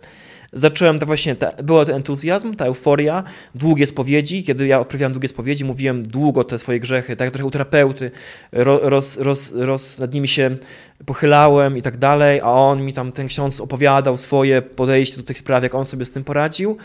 zacząłem 0.56 1.00
to 1.00 1.06
właśnie, 1.06 1.36
ta, 1.36 1.64
był 1.64 1.86
ten 1.86 1.96
entuzjazm, 1.96 2.54
ta 2.54 2.66
euforia, 2.66 3.24
długie 3.56 3.88
spowiedzi. 3.88 4.44
Kiedy 4.44 4.68
ja 4.68 4.80
odprawiałem 4.80 5.14
długie 5.14 5.28
spowiedzi, 5.28 5.66
mówiłem 5.66 6.04
długo 6.04 6.44
te 6.44 6.60
swoje 6.60 6.80
grzechy, 6.80 7.16
tak 7.16 7.32
trochę 7.32 7.48
u 7.48 7.52
terapeuty, 7.52 8.12
roz, 8.52 9.18
roz, 9.18 9.54
roz, 9.56 10.00
nad 10.00 10.14
nimi 10.14 10.28
się 10.28 10.58
pochylałem 11.06 11.78
i 11.78 11.82
tak 11.82 11.98
dalej, 11.98 12.40
a 12.40 12.52
on 12.52 12.82
mi 12.82 12.94
tam, 12.94 13.12
ten 13.12 13.28
ksiądz 13.28 13.62
opowiadał 13.62 14.18
swoje 14.18 14.62
podejście 14.62 15.18
do 15.18 15.24
tych 15.24 15.40
spraw, 15.40 15.64
jak 15.64 15.76
on 15.76 15.86
sobie 15.86 16.06
z 16.06 16.12
tym 16.12 16.24
poradził. 16.24 16.78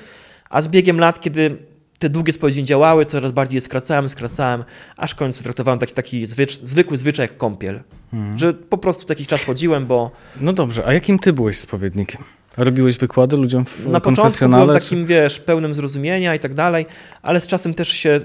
A 0.51 0.63
z 0.63 0.69
biegiem 0.69 1.01
lat, 1.01 1.21
kiedy 1.21 1.57
te 1.99 2.09
długie 2.09 2.33
spowiedzi 2.33 2.65
działały, 2.65 3.05
coraz 3.05 3.33
bardziej 3.33 3.57
je 3.57 3.61
skracałem, 3.61 4.09
skracałem, 4.09 4.65
aż 4.97 5.11
w 5.11 5.15
końcu 5.15 5.43
traktowałem 5.43 5.79
taki, 5.79 5.95
taki 5.95 6.27
zwycz, 6.27 6.61
zwykły 6.63 6.97
zwyczaj 6.97 7.25
jak 7.25 7.37
kąpiel. 7.37 7.81
Mhm. 8.13 8.39
Że 8.39 8.55
po 8.55 8.79
prostu 8.79 9.05
co 9.05 9.13
jakiś 9.13 9.27
czas 9.27 9.45
chodziłem, 9.45 9.87
bo... 9.87 10.11
No 10.41 10.53
dobrze, 10.53 10.87
a 10.87 10.93
jakim 10.93 11.19
ty 11.19 11.33
byłeś 11.33 11.59
spowiednikiem? 11.59 12.23
Robiłeś 12.65 12.99
wykłady 12.99 13.37
ludziom 13.37 13.65
w 13.65 13.87
Na 13.87 14.01
początku 14.01 14.49
byłem 14.49 14.69
takim, 14.69 15.07
wiesz, 15.07 15.41
pełnym 15.41 15.75
zrozumienia 15.75 16.35
i 16.35 16.39
tak 16.39 16.55
dalej, 16.55 16.87
ale 17.23 17.41
z 17.41 17.47
czasem 17.47 17.75
też 17.75 17.89
się 17.89 18.21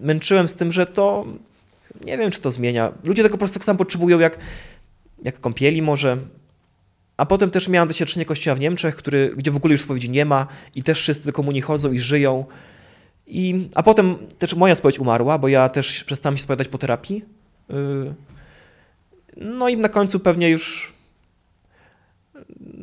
męczyłem 0.00 0.48
z 0.48 0.54
tym, 0.54 0.72
że 0.72 0.86
to 0.86 1.24
nie 2.04 2.18
wiem, 2.18 2.30
czy 2.30 2.40
to 2.40 2.50
zmienia. 2.50 2.92
Ludzie 3.04 3.22
tego 3.22 3.32
po 3.32 3.38
prostu 3.38 3.58
tak 3.58 3.64
samo 3.64 3.78
potrzebują 3.78 4.18
jak, 4.18 4.38
jak 5.24 5.40
kąpieli 5.40 5.82
może, 5.82 6.16
A 7.16 7.26
potem 7.26 7.50
też 7.50 7.68
miałem 7.68 7.88
doświadczenie 7.88 8.26
kościoła 8.26 8.54
w 8.54 8.60
Niemczech, 8.60 8.96
który, 8.96 9.32
gdzie 9.36 9.50
w 9.50 9.56
ogóle 9.56 9.72
już 9.72 9.80
spowiedzi 9.80 10.10
nie 10.10 10.24
ma 10.24 10.46
i 10.74 10.82
też 10.82 10.98
wszyscy 10.98 11.26
do 11.26 11.32
komunii 11.32 11.60
chodzą 11.60 11.92
i 11.92 11.98
żyją. 11.98 12.44
I, 13.26 13.68
a 13.74 13.82
potem 13.82 14.16
też 14.38 14.54
moja 14.54 14.74
spowiedź 14.74 14.98
umarła, 14.98 15.38
bo 15.38 15.48
ja 15.48 15.68
też 15.68 16.04
przestałem 16.04 16.36
się 16.36 16.42
spowiadać 16.42 16.68
po 16.68 16.78
terapii. 16.78 17.24
Y, 17.70 17.74
no 19.36 19.68
i 19.68 19.76
na 19.76 19.88
końcu 19.88 20.20
pewnie 20.20 20.50
już 20.50 20.91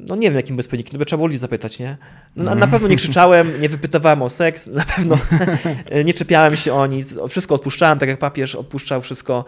no 0.07 0.15
nie 0.15 0.27
wiem 0.27 0.35
jakim 0.35 0.55
bezpośrednikiem, 0.55 0.93
no 0.93 0.99
by 0.99 1.05
trzeba 1.05 1.17
było 1.17 1.27
ludzi 1.27 1.37
zapytać, 1.37 1.79
nie? 1.79 1.97
No, 2.35 2.43
na, 2.43 2.55
na 2.55 2.67
pewno 2.67 2.87
nie 2.87 2.95
krzyczałem, 2.95 3.61
nie 3.61 3.69
wypytywałem 3.69 4.21
o 4.21 4.29
seks, 4.29 4.67
na 4.67 4.85
pewno 4.85 5.17
nie 6.05 6.13
czepiałem 6.13 6.55
się 6.55 6.73
o 6.73 6.87
nic, 6.87 7.15
wszystko 7.29 7.55
odpuszczałem, 7.55 7.99
tak 7.99 8.09
jak 8.09 8.19
papież 8.19 8.55
odpuszczał 8.55 9.01
wszystko, 9.01 9.45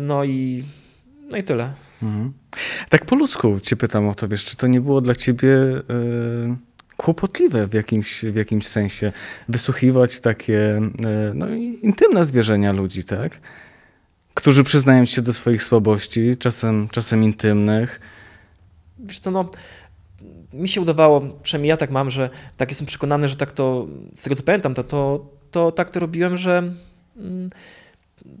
no 0.00 0.24
i, 0.24 0.64
no 1.30 1.38
i 1.38 1.42
tyle. 1.42 1.72
Mhm. 2.02 2.32
Tak 2.88 3.04
po 3.04 3.16
ludzku 3.16 3.60
cię 3.60 3.76
pytam 3.76 4.08
o 4.08 4.14
to, 4.14 4.28
wiesz, 4.28 4.44
czy 4.44 4.56
to 4.56 4.66
nie 4.66 4.80
było 4.80 5.00
dla 5.00 5.14
ciebie 5.14 5.48
yy, 5.48 6.56
kłopotliwe 6.96 7.66
w 7.66 7.74
jakimś, 7.74 8.24
w 8.24 8.34
jakimś 8.34 8.66
sensie 8.66 9.12
wysłuchiwać 9.48 10.20
takie 10.20 10.52
yy, 10.52 11.34
no, 11.34 11.48
intymne 11.82 12.24
zwierzenia 12.24 12.72
ludzi, 12.72 13.04
tak? 13.04 13.40
Którzy 14.34 14.64
przyznają 14.64 15.04
się 15.04 15.22
do 15.22 15.32
swoich 15.32 15.62
słabości, 15.62 16.36
czasem, 16.36 16.88
czasem 16.88 17.24
intymnych. 17.24 18.00
Wiesz 18.98 19.18
co, 19.18 19.30
no, 19.30 19.50
mi 20.52 20.68
się 20.68 20.80
udawało, 20.80 21.20
przynajmniej 21.42 21.68
ja 21.68 21.76
tak 21.76 21.90
mam, 21.90 22.10
że 22.10 22.30
tak 22.56 22.68
jestem 22.68 22.86
przekonany, 22.86 23.28
że 23.28 23.36
tak 23.36 23.52
to, 23.52 23.86
z 24.14 24.22
tego 24.22 24.36
co 24.36 24.42
pamiętam, 24.42 24.74
to, 24.74 24.84
to, 24.84 25.26
to 25.50 25.72
tak 25.72 25.90
to 25.90 26.00
robiłem, 26.00 26.36
że 26.36 26.62
mm, 27.16 27.50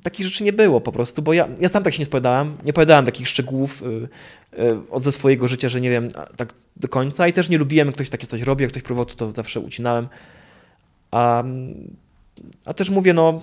takich 0.02 0.26
rzeczy 0.26 0.44
nie 0.44 0.52
było 0.52 0.80
po 0.80 0.92
prostu, 0.92 1.22
bo 1.22 1.32
ja, 1.32 1.48
ja 1.60 1.68
sam 1.68 1.82
tak 1.82 1.92
się 1.92 1.98
nie 1.98 2.04
spowiadałem, 2.04 2.56
nie 2.64 2.70
opowiadałem 2.70 3.04
takich 3.04 3.28
szczegółów 3.28 3.82
y, 3.82 3.86
y, 4.58 4.90
od 4.90 5.02
ze 5.02 5.12
swojego 5.12 5.48
życia, 5.48 5.68
że 5.68 5.80
nie 5.80 5.90
wiem 5.90 6.08
tak 6.36 6.54
do 6.76 6.88
końca 6.88 7.28
i 7.28 7.32
też 7.32 7.48
nie 7.48 7.58
lubiłem, 7.58 7.88
jak 7.88 7.94
ktoś 7.94 8.08
takie 8.08 8.26
coś 8.26 8.42
robi, 8.42 8.62
jak 8.62 8.70
ktoś 8.72 8.82
próbował, 8.82 9.04
to, 9.06 9.14
to 9.14 9.32
zawsze 9.32 9.60
ucinałem. 9.60 10.08
A, 11.10 11.44
a 12.64 12.74
też 12.74 12.90
mówię, 12.90 13.14
no 13.14 13.40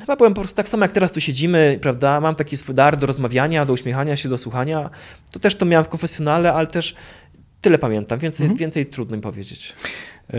chyba 0.00 0.16
byłem 0.16 0.34
po 0.34 0.40
prostu 0.40 0.56
tak 0.56 0.68
samo 0.68 0.84
jak 0.84 0.92
teraz 0.92 1.12
tu 1.12 1.20
siedzimy, 1.20 1.78
prawda, 1.82 2.20
mam 2.20 2.34
taki 2.34 2.56
swój 2.56 2.74
dar 2.74 2.96
do 2.96 3.06
rozmawiania, 3.06 3.66
do 3.66 3.72
uśmiechania 3.72 4.16
się, 4.16 4.28
do 4.28 4.38
słuchania, 4.38 4.90
to 5.30 5.38
też 5.38 5.54
to 5.54 5.66
miałem 5.66 5.84
w 5.84 5.88
konfesjonale, 5.88 6.52
ale 6.52 6.66
też 6.66 6.94
tyle 7.60 7.78
pamiętam, 7.78 8.18
więcej, 8.18 8.44
mhm. 8.44 8.58
więcej 8.58 8.86
trudno 8.86 9.16
mi 9.16 9.22
powiedzieć. 9.22 9.74
Yy, 10.32 10.38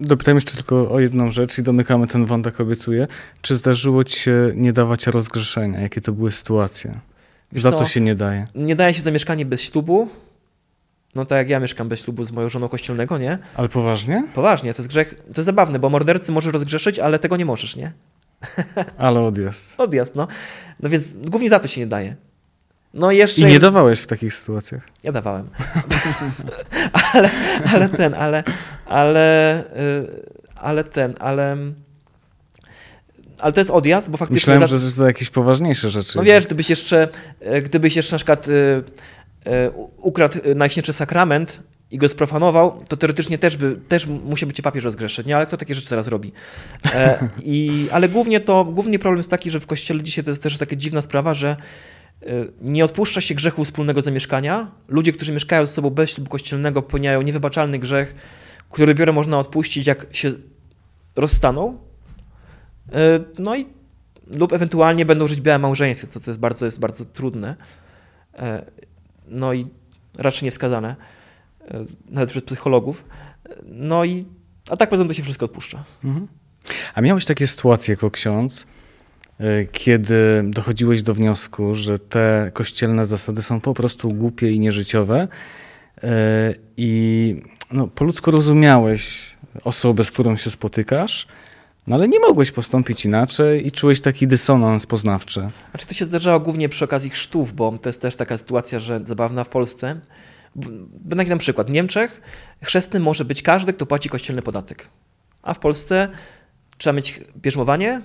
dopytam 0.00 0.34
jeszcze 0.34 0.54
tylko 0.54 0.90
o 0.90 1.00
jedną 1.00 1.30
rzecz 1.30 1.58
i 1.58 1.62
domykamy 1.62 2.06
ten 2.06 2.24
wątek, 2.24 2.60
obiecuję. 2.60 3.06
Czy 3.42 3.54
zdarzyło 3.54 4.04
ci 4.04 4.18
się 4.20 4.52
nie 4.54 4.72
dawać 4.72 5.06
rozgrzeszenia? 5.06 5.80
Jakie 5.80 6.00
to 6.00 6.12
były 6.12 6.32
sytuacje? 6.32 6.94
Wiesz 7.52 7.62
za 7.62 7.72
co, 7.72 7.78
co 7.78 7.86
się 7.86 8.00
nie 8.00 8.14
daje? 8.14 8.46
Nie 8.54 8.76
daje 8.76 8.94
się 8.94 9.02
za 9.02 9.10
mieszkanie 9.10 9.46
bez 9.46 9.60
ślubu, 9.60 10.08
no 11.14 11.24
tak 11.24 11.38
jak 11.38 11.48
ja 11.48 11.60
mieszkam 11.60 11.88
bez 11.88 12.00
ślubu 12.00 12.24
z 12.24 12.32
moją 12.32 12.48
żoną 12.48 12.68
kościelnego, 12.68 13.18
nie? 13.18 13.38
Ale 13.54 13.68
poważnie? 13.68 14.24
Poważnie, 14.34 14.74
to 14.74 14.82
jest 14.82 14.88
grzech, 14.88 15.14
to 15.14 15.32
jest 15.36 15.44
zabawne, 15.44 15.78
bo 15.78 15.90
mordercy 15.90 16.32
możesz 16.32 16.52
rozgrzeszyć, 16.52 16.98
ale 16.98 17.18
tego 17.18 17.36
nie 17.36 17.44
możesz, 17.44 17.76
nie? 17.76 17.92
Ale 18.98 19.20
odjazd. 19.20 19.74
Odjazd, 19.80 20.14
no. 20.14 20.28
No 20.80 20.88
więc 20.88 21.12
głównie 21.16 21.48
za 21.48 21.58
to 21.58 21.68
się 21.68 21.80
nie 21.80 21.86
daje. 21.86 22.16
No 22.94 23.10
jeszcze... 23.10 23.42
I 23.42 23.44
nie 23.44 23.58
dawałeś 23.58 24.00
w 24.00 24.06
takich 24.06 24.34
sytuacjach? 24.34 24.82
Ja 25.02 25.12
dawałem. 25.12 25.48
ale, 27.14 27.30
ale 27.72 27.88
ten, 27.88 28.14
ale, 28.14 28.44
ale, 28.86 29.64
y, 29.76 30.06
ale 30.56 30.84
ten, 30.84 31.14
ale... 31.20 31.56
Ale 33.40 33.52
to 33.52 33.60
jest 33.60 33.70
odjazd, 33.70 34.10
bo 34.10 34.16
faktycznie... 34.16 34.54
Myślałem, 34.54 34.60
za... 34.60 34.66
że 34.66 34.90
za 34.90 35.06
jakieś 35.06 35.30
poważniejsze 35.30 35.90
rzeczy. 35.90 36.18
No 36.18 36.24
wiesz, 36.24 36.46
gdybyś 36.46 36.70
jeszcze, 36.70 37.08
y, 37.56 37.62
gdybyś 37.62 37.96
jeszcze 37.96 38.14
na 38.14 38.18
przykład 38.18 38.48
y, 38.48 38.82
ukradł 39.96 40.38
Najświętszy 40.54 40.92
Sakrament 40.92 41.60
i 41.90 41.98
go 41.98 42.08
sprofanował, 42.08 42.82
to 42.88 42.96
teoretycznie 42.96 43.38
też, 43.38 43.56
by, 43.56 43.76
też 43.88 44.06
musiałby 44.06 44.52
cię 44.52 44.62
papież 44.62 44.84
rozgrzeszyć, 44.84 45.26
nie? 45.26 45.36
Ale 45.36 45.46
kto 45.46 45.56
takie 45.56 45.74
rzeczy 45.74 45.88
teraz 45.88 46.08
robi? 46.08 46.32
E, 46.94 47.28
i, 47.42 47.88
ale 47.92 48.08
głównie 48.08 48.40
to, 48.40 48.64
głównie 48.64 48.98
problem 48.98 49.18
jest 49.18 49.30
taki, 49.30 49.50
że 49.50 49.60
w 49.60 49.66
kościele 49.66 50.02
dzisiaj 50.02 50.24
to 50.24 50.30
jest 50.30 50.42
też 50.42 50.58
taka 50.58 50.76
dziwna 50.76 51.02
sprawa, 51.02 51.34
że 51.34 51.56
e, 52.22 52.26
nie 52.60 52.84
odpuszcza 52.84 53.20
się 53.20 53.34
grzechu 53.34 53.64
wspólnego 53.64 54.02
zamieszkania. 54.02 54.70
Ludzie, 54.88 55.12
którzy 55.12 55.32
mieszkają 55.32 55.66
ze 55.66 55.72
sobą 55.72 55.90
bez 55.90 56.10
ślubu 56.10 56.30
kościelnego, 56.30 56.82
popełniają 56.82 57.22
niewybaczalny 57.22 57.78
grzech, 57.78 58.14
który 58.70 58.94
dopiero 58.94 59.12
można 59.12 59.38
odpuścić, 59.38 59.86
jak 59.86 60.06
się 60.12 60.32
rozstaną. 61.16 61.78
E, 62.92 63.20
no 63.38 63.56
i 63.56 63.66
lub 64.26 64.52
ewentualnie 64.52 65.06
będą 65.06 65.28
żyć 65.28 65.40
białe 65.40 65.58
małżeństwie, 65.58 66.08
co, 66.08 66.20
co 66.20 66.30
jest 66.30 66.40
bardzo, 66.40 66.64
jest 66.64 66.80
bardzo 66.80 67.04
trudne. 67.04 67.56
E, 68.38 68.64
no 69.28 69.52
i 69.52 69.66
raczej 70.18 70.44
niewskazane. 70.44 70.96
E, 71.70 71.84
nawet 72.10 72.30
przez 72.30 72.44
psychologów. 72.44 73.04
No 73.64 74.04
i, 74.04 74.24
a 74.70 74.76
tak 74.76 74.90
poza 74.90 75.00
tym 75.00 75.08
to 75.08 75.14
się 75.14 75.22
wszystko 75.22 75.46
odpuszcza. 75.46 75.84
Mhm. 76.04 76.28
A 76.94 77.00
miałeś 77.00 77.24
takie 77.24 77.46
sytuacje 77.46 77.92
jako 77.92 78.10
ksiądz, 78.10 78.66
e, 79.40 79.66
kiedy 79.66 80.44
dochodziłeś 80.44 81.02
do 81.02 81.14
wniosku, 81.14 81.74
że 81.74 81.98
te 81.98 82.50
kościelne 82.54 83.06
zasady 83.06 83.42
są 83.42 83.60
po 83.60 83.74
prostu 83.74 84.08
głupie 84.08 84.50
i 84.50 84.60
nieżyciowe 84.60 85.28
e, 86.02 86.54
i 86.76 87.42
no, 87.72 87.86
po 87.86 88.04
ludzku 88.04 88.30
rozumiałeś 88.30 89.36
osobę, 89.64 90.04
z 90.04 90.10
którą 90.10 90.36
się 90.36 90.50
spotykasz, 90.50 91.26
no 91.86 91.96
ale 91.96 92.08
nie 92.08 92.20
mogłeś 92.20 92.50
postąpić 92.50 93.04
inaczej 93.04 93.66
i 93.66 93.70
czułeś 93.70 94.00
taki 94.00 94.26
dysonans 94.26 94.86
poznawczy. 94.86 95.50
Znaczy 95.70 95.86
to 95.86 95.94
się 95.94 96.04
zdarzało 96.04 96.40
głównie 96.40 96.68
przy 96.68 96.84
okazji 96.84 97.10
chrztów, 97.10 97.52
bo 97.52 97.78
to 97.78 97.88
jest 97.88 98.00
też 98.00 98.16
taka 98.16 98.38
sytuacja, 98.38 98.78
że 98.78 99.00
zabawna 99.04 99.44
w 99.44 99.48
Polsce, 99.48 100.00
Będę 100.54 101.24
na 101.24 101.36
przykład. 101.36 101.66
W 101.66 101.72
Niemczech 101.72 102.20
chrzestny 102.64 103.00
może 103.00 103.24
być 103.24 103.42
każdy, 103.42 103.72
kto 103.72 103.86
płaci 103.86 104.08
kościelny 104.08 104.42
podatek. 104.42 104.88
A 105.42 105.54
w 105.54 105.58
Polsce 105.58 106.08
trzeba 106.78 106.94
mieć 106.94 107.20
bierzmowanie 107.36 108.00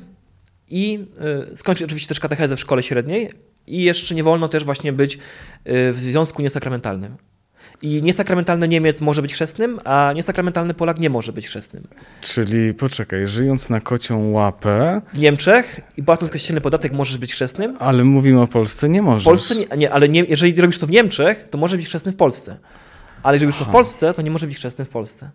i 0.70 1.06
y, 1.52 1.58
skończyć 1.58 1.84
oczywiście 1.84 2.08
też 2.08 2.20
katechezę 2.20 2.56
w 2.56 2.60
szkole 2.60 2.84
średniej 2.84 3.32
i 3.68 3.84
jeszcze 3.84 4.16
nie 4.16 4.24
wolno 4.24 4.50
też 4.50 4.64
właśnie 4.64 4.94
być 4.94 5.16
y, 5.16 5.20
w 5.94 5.98
związku 6.00 6.42
niesakramentalnym. 6.42 7.18
I 7.82 8.02
niesakramentalny 8.02 8.68
Niemiec 8.68 9.02
może 9.02 9.22
być 9.22 9.34
chrzestnym, 9.34 9.80
a 9.84 10.14
niesakramentalny 10.16 10.74
Polak 10.74 11.00
nie 11.00 11.10
może 11.10 11.34
być 11.34 11.48
chrzestnym. 11.48 11.88
Czyli 12.22 12.74
poczekaj, 12.74 13.28
żyjąc 13.28 13.70
na 13.70 13.80
kocią 13.80 14.32
łapę. 14.32 15.02
W 15.14 15.20
Niemczech 15.20 15.82
i 15.98 16.04
płacąc 16.04 16.32
kościelny 16.32 16.62
podatek 16.62 16.94
możesz 16.94 17.18
być 17.18 17.34
chrzestnym. 17.34 17.78
Ale 17.80 18.04
mówimy 18.04 18.42
o 18.42 18.48
Polsce, 18.48 18.90
nie 18.90 19.02
możesz. 19.02 19.24
W 19.24 19.26
Polsce 19.26 19.56
nie, 19.56 19.66
nie 19.78 19.92
ale 19.92 20.10
nie, 20.10 20.24
jeżeli 20.24 20.62
robisz 20.62 20.78
to 20.78 20.88
w 20.88 20.92
Niemczech, 20.92 21.48
to 21.50 21.58
może 21.58 21.78
być 21.78 21.86
chrzestny 21.86 22.12
w 22.12 22.16
Polsce. 22.16 22.58
Ale 23.24 23.36
jeżeli 23.36 23.52
robisz 23.52 23.60
to 23.60 23.66
w 23.66 23.74
Polsce, 23.74 24.14
to 24.14 24.22
nie 24.22 24.32
może 24.32 24.48
być 24.48 24.56
chrzestny 24.56 24.86
w 24.86 24.90
Polsce. 24.90 25.32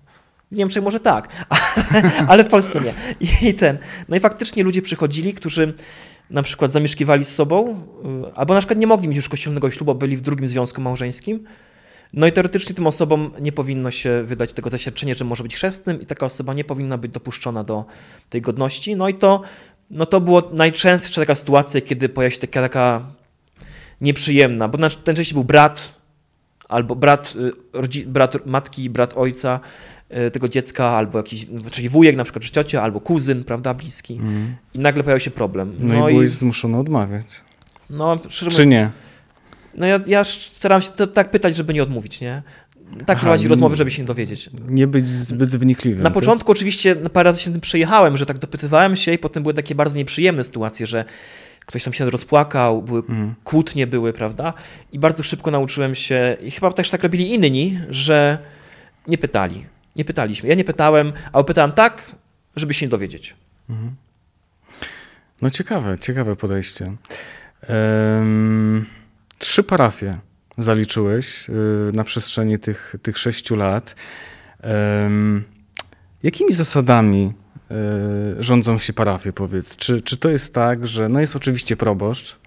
W 0.53 0.57
Niemczech 0.57 0.83
może 0.83 1.01
tak, 1.01 1.29
ale 2.29 2.45
w 2.45 2.49
Polsce 2.49 2.81
nie. 2.81 2.95
I 3.49 3.55
ten. 3.55 3.79
No 4.09 4.17
i 4.17 4.21
faktycznie 4.21 4.65
ludzie 4.65 4.83
przychodzili, 4.83 5.35
którzy 5.35 5.75
na 6.31 6.43
przykład 6.43 6.73
zamieszkiwali 6.73 7.25
z 7.25 7.35
sobą, 7.35 7.83
y, 8.29 8.35
albo 8.35 8.55
na 8.55 8.61
przykład 8.61 8.79
nie 8.79 8.87
mogli 8.87 9.09
mieć 9.09 9.17
już 9.17 9.29
kościelnego 9.29 9.71
ślubu, 9.71 9.95
byli 9.95 10.17
w 10.17 10.21
drugim 10.21 10.49
związku 10.49 10.81
małżeńskim 10.81 11.45
no 12.13 12.27
i 12.27 12.33
teoretycznie 12.33 12.75
tym 12.75 12.87
osobom 12.87 13.31
nie 13.41 13.53
powinno 13.53 13.91
się 13.91 14.23
wydać 14.23 14.53
tego 14.53 14.71
zaświadczenia, 14.71 15.15
że 15.15 15.25
może 15.25 15.43
być 15.43 15.55
chrzestnym 15.55 16.01
i 16.01 16.07
taka 16.07 16.27
osoba 16.27 16.55
nie 16.55 16.65
powinna 16.65 16.99
być 16.99 17.13
dopuszczona 17.13 17.65
do 17.65 17.85
tej 18.31 18.43
godności. 18.43 18.97
No 18.97 19.09
i 19.09 19.15
to, 19.15 19.43
no 19.91 20.07
to 20.07 20.21
było 20.21 20.43
najczęstsza 20.53 21.21
taka 21.21 21.35
sytuacja, 21.35 21.81
kiedy 21.81 22.09
pojawia 22.09 22.35
się 22.35 22.41
taka, 22.41 22.61
taka 22.61 23.03
nieprzyjemna, 24.01 24.69
bo 24.69 24.79
najczęściej 24.79 25.35
był 25.35 25.45
brat 25.45 25.99
albo 26.69 26.97
brat, 26.97 27.35
y, 27.97 28.07
brat 28.07 28.47
matki, 28.47 28.91
brat 28.91 29.13
ojca 29.17 29.61
y, 30.27 30.31
tego 30.31 30.49
dziecka, 30.49 30.85
albo 30.85 31.19
jakiś, 31.19 31.47
czyli 31.71 31.89
wujek 31.89 32.17
na 32.17 32.25
przykład, 32.25 32.45
czy 32.45 32.51
ciocia, 32.51 32.83
albo 32.83 33.01
kuzyn, 33.01 33.45
prawda, 33.45 33.75
bliski. 33.75 34.15
Mm. 34.15 34.57
I 34.75 34.79
nagle 34.79 35.05
pojawił 35.05 35.21
się 35.21 35.31
problem. 35.31 35.75
No, 35.79 35.95
no 35.95 36.09
i 36.09 36.13
byłeś 36.13 36.31
i... 36.31 36.35
zmuszony 36.35 36.79
odmawiać. 36.79 37.27
No, 37.91 38.19
Czy 38.51 38.67
nie? 38.67 38.91
No 39.75 39.87
ja, 39.87 40.01
ja 40.07 40.25
staram 40.25 40.81
się 40.81 40.91
to, 40.91 41.07
tak 41.07 41.31
pytać, 41.31 41.57
żeby 41.57 41.75
nie 41.75 41.83
odmówić, 41.83 42.21
nie? 42.21 42.43
Tak 43.07 43.19
prowadzić 43.19 43.47
rozmowy, 43.47 43.77
żeby 43.77 43.91
się 43.91 44.05
dowiedzieć. 44.05 44.51
Nie 44.69 44.87
być 44.87 45.09
zbyt 45.09 45.51
wnikliwym. 45.51 46.03
Na 46.03 46.11
tak? 46.11 46.15
początku 46.15 46.53
oczywiście 46.53 46.97
parę 46.97 47.31
razy 47.31 47.43
się 47.43 47.53
tym 47.53 47.61
przejechałem, 47.61 48.17
że 48.17 48.27
tak 48.27 48.39
dopytywałem 48.39 48.97
się 48.97 49.13
i 49.13 49.19
potem 49.19 49.43
były 49.43 49.55
takie 49.55 49.75
bardzo 49.75 49.97
nieprzyjemne 49.97 50.45
sytuacje, 50.45 50.87
że 50.87 51.05
ktoś 51.67 51.85
tam 51.85 51.93
się 51.93 52.11
rozpłakał, 52.11 52.83
były 52.83 53.03
mm. 53.09 53.35
kłótnie 53.45 53.87
były, 53.87 54.13
prawda? 54.13 54.55
I 54.93 54.99
bardzo 54.99 55.23
szybko 55.23 55.51
nauczyłem 55.51 55.95
się, 55.95 56.37
i 56.43 56.51
chyba 56.51 56.73
też 56.73 56.91
tak 56.91 57.03
robili 57.03 57.35
inni, 57.35 57.79
że 57.91 58.39
nie 59.09 59.19
pytali. 59.19 59.67
Nie 59.97 60.05
pytaliśmy. 60.05 60.49
Ja 60.49 60.55
nie 60.55 60.65
pytałem, 60.65 61.13
a 61.33 61.43
pytałem 61.43 61.73
tak, 61.73 62.15
żeby 62.57 62.75
się 62.75 62.87
nie 62.87 62.91
dowiedzieć. 62.91 63.37
Mm. 63.71 63.95
No 65.43 65.51
ciekawe, 65.51 65.99
ciekawe 65.99 66.37
podejście. 66.37 66.93
Um... 67.69 68.98
Trzy 69.39 69.63
parafie 69.63 70.19
zaliczyłeś 70.59 71.49
y, 71.49 71.53
na 71.95 72.05
przestrzeni 72.05 72.59
tych, 72.59 72.95
tych 73.03 73.19
sześciu 73.19 73.57
lat. 73.57 73.95
Jakimi 76.23 76.53
zasadami 76.53 77.33
y, 78.39 78.43
rządzą 78.43 78.79
się 78.79 78.93
parafie, 78.93 79.33
powiedz? 79.33 79.77
Czy, 79.77 80.01
czy 80.01 80.17
to 80.17 80.31
jest 80.31 80.55
tak, 80.55 80.87
że 80.87 81.09
no 81.09 81.21
jest 81.21 81.37
oczywiście 81.37 81.77
proboszcz, 81.77 82.39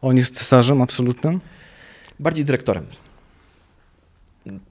on 0.00 0.16
jest 0.16 0.34
cesarzem 0.34 0.82
absolutnym? 0.82 1.40
bardziej 2.20 2.44
dyrektorem. 2.44 2.86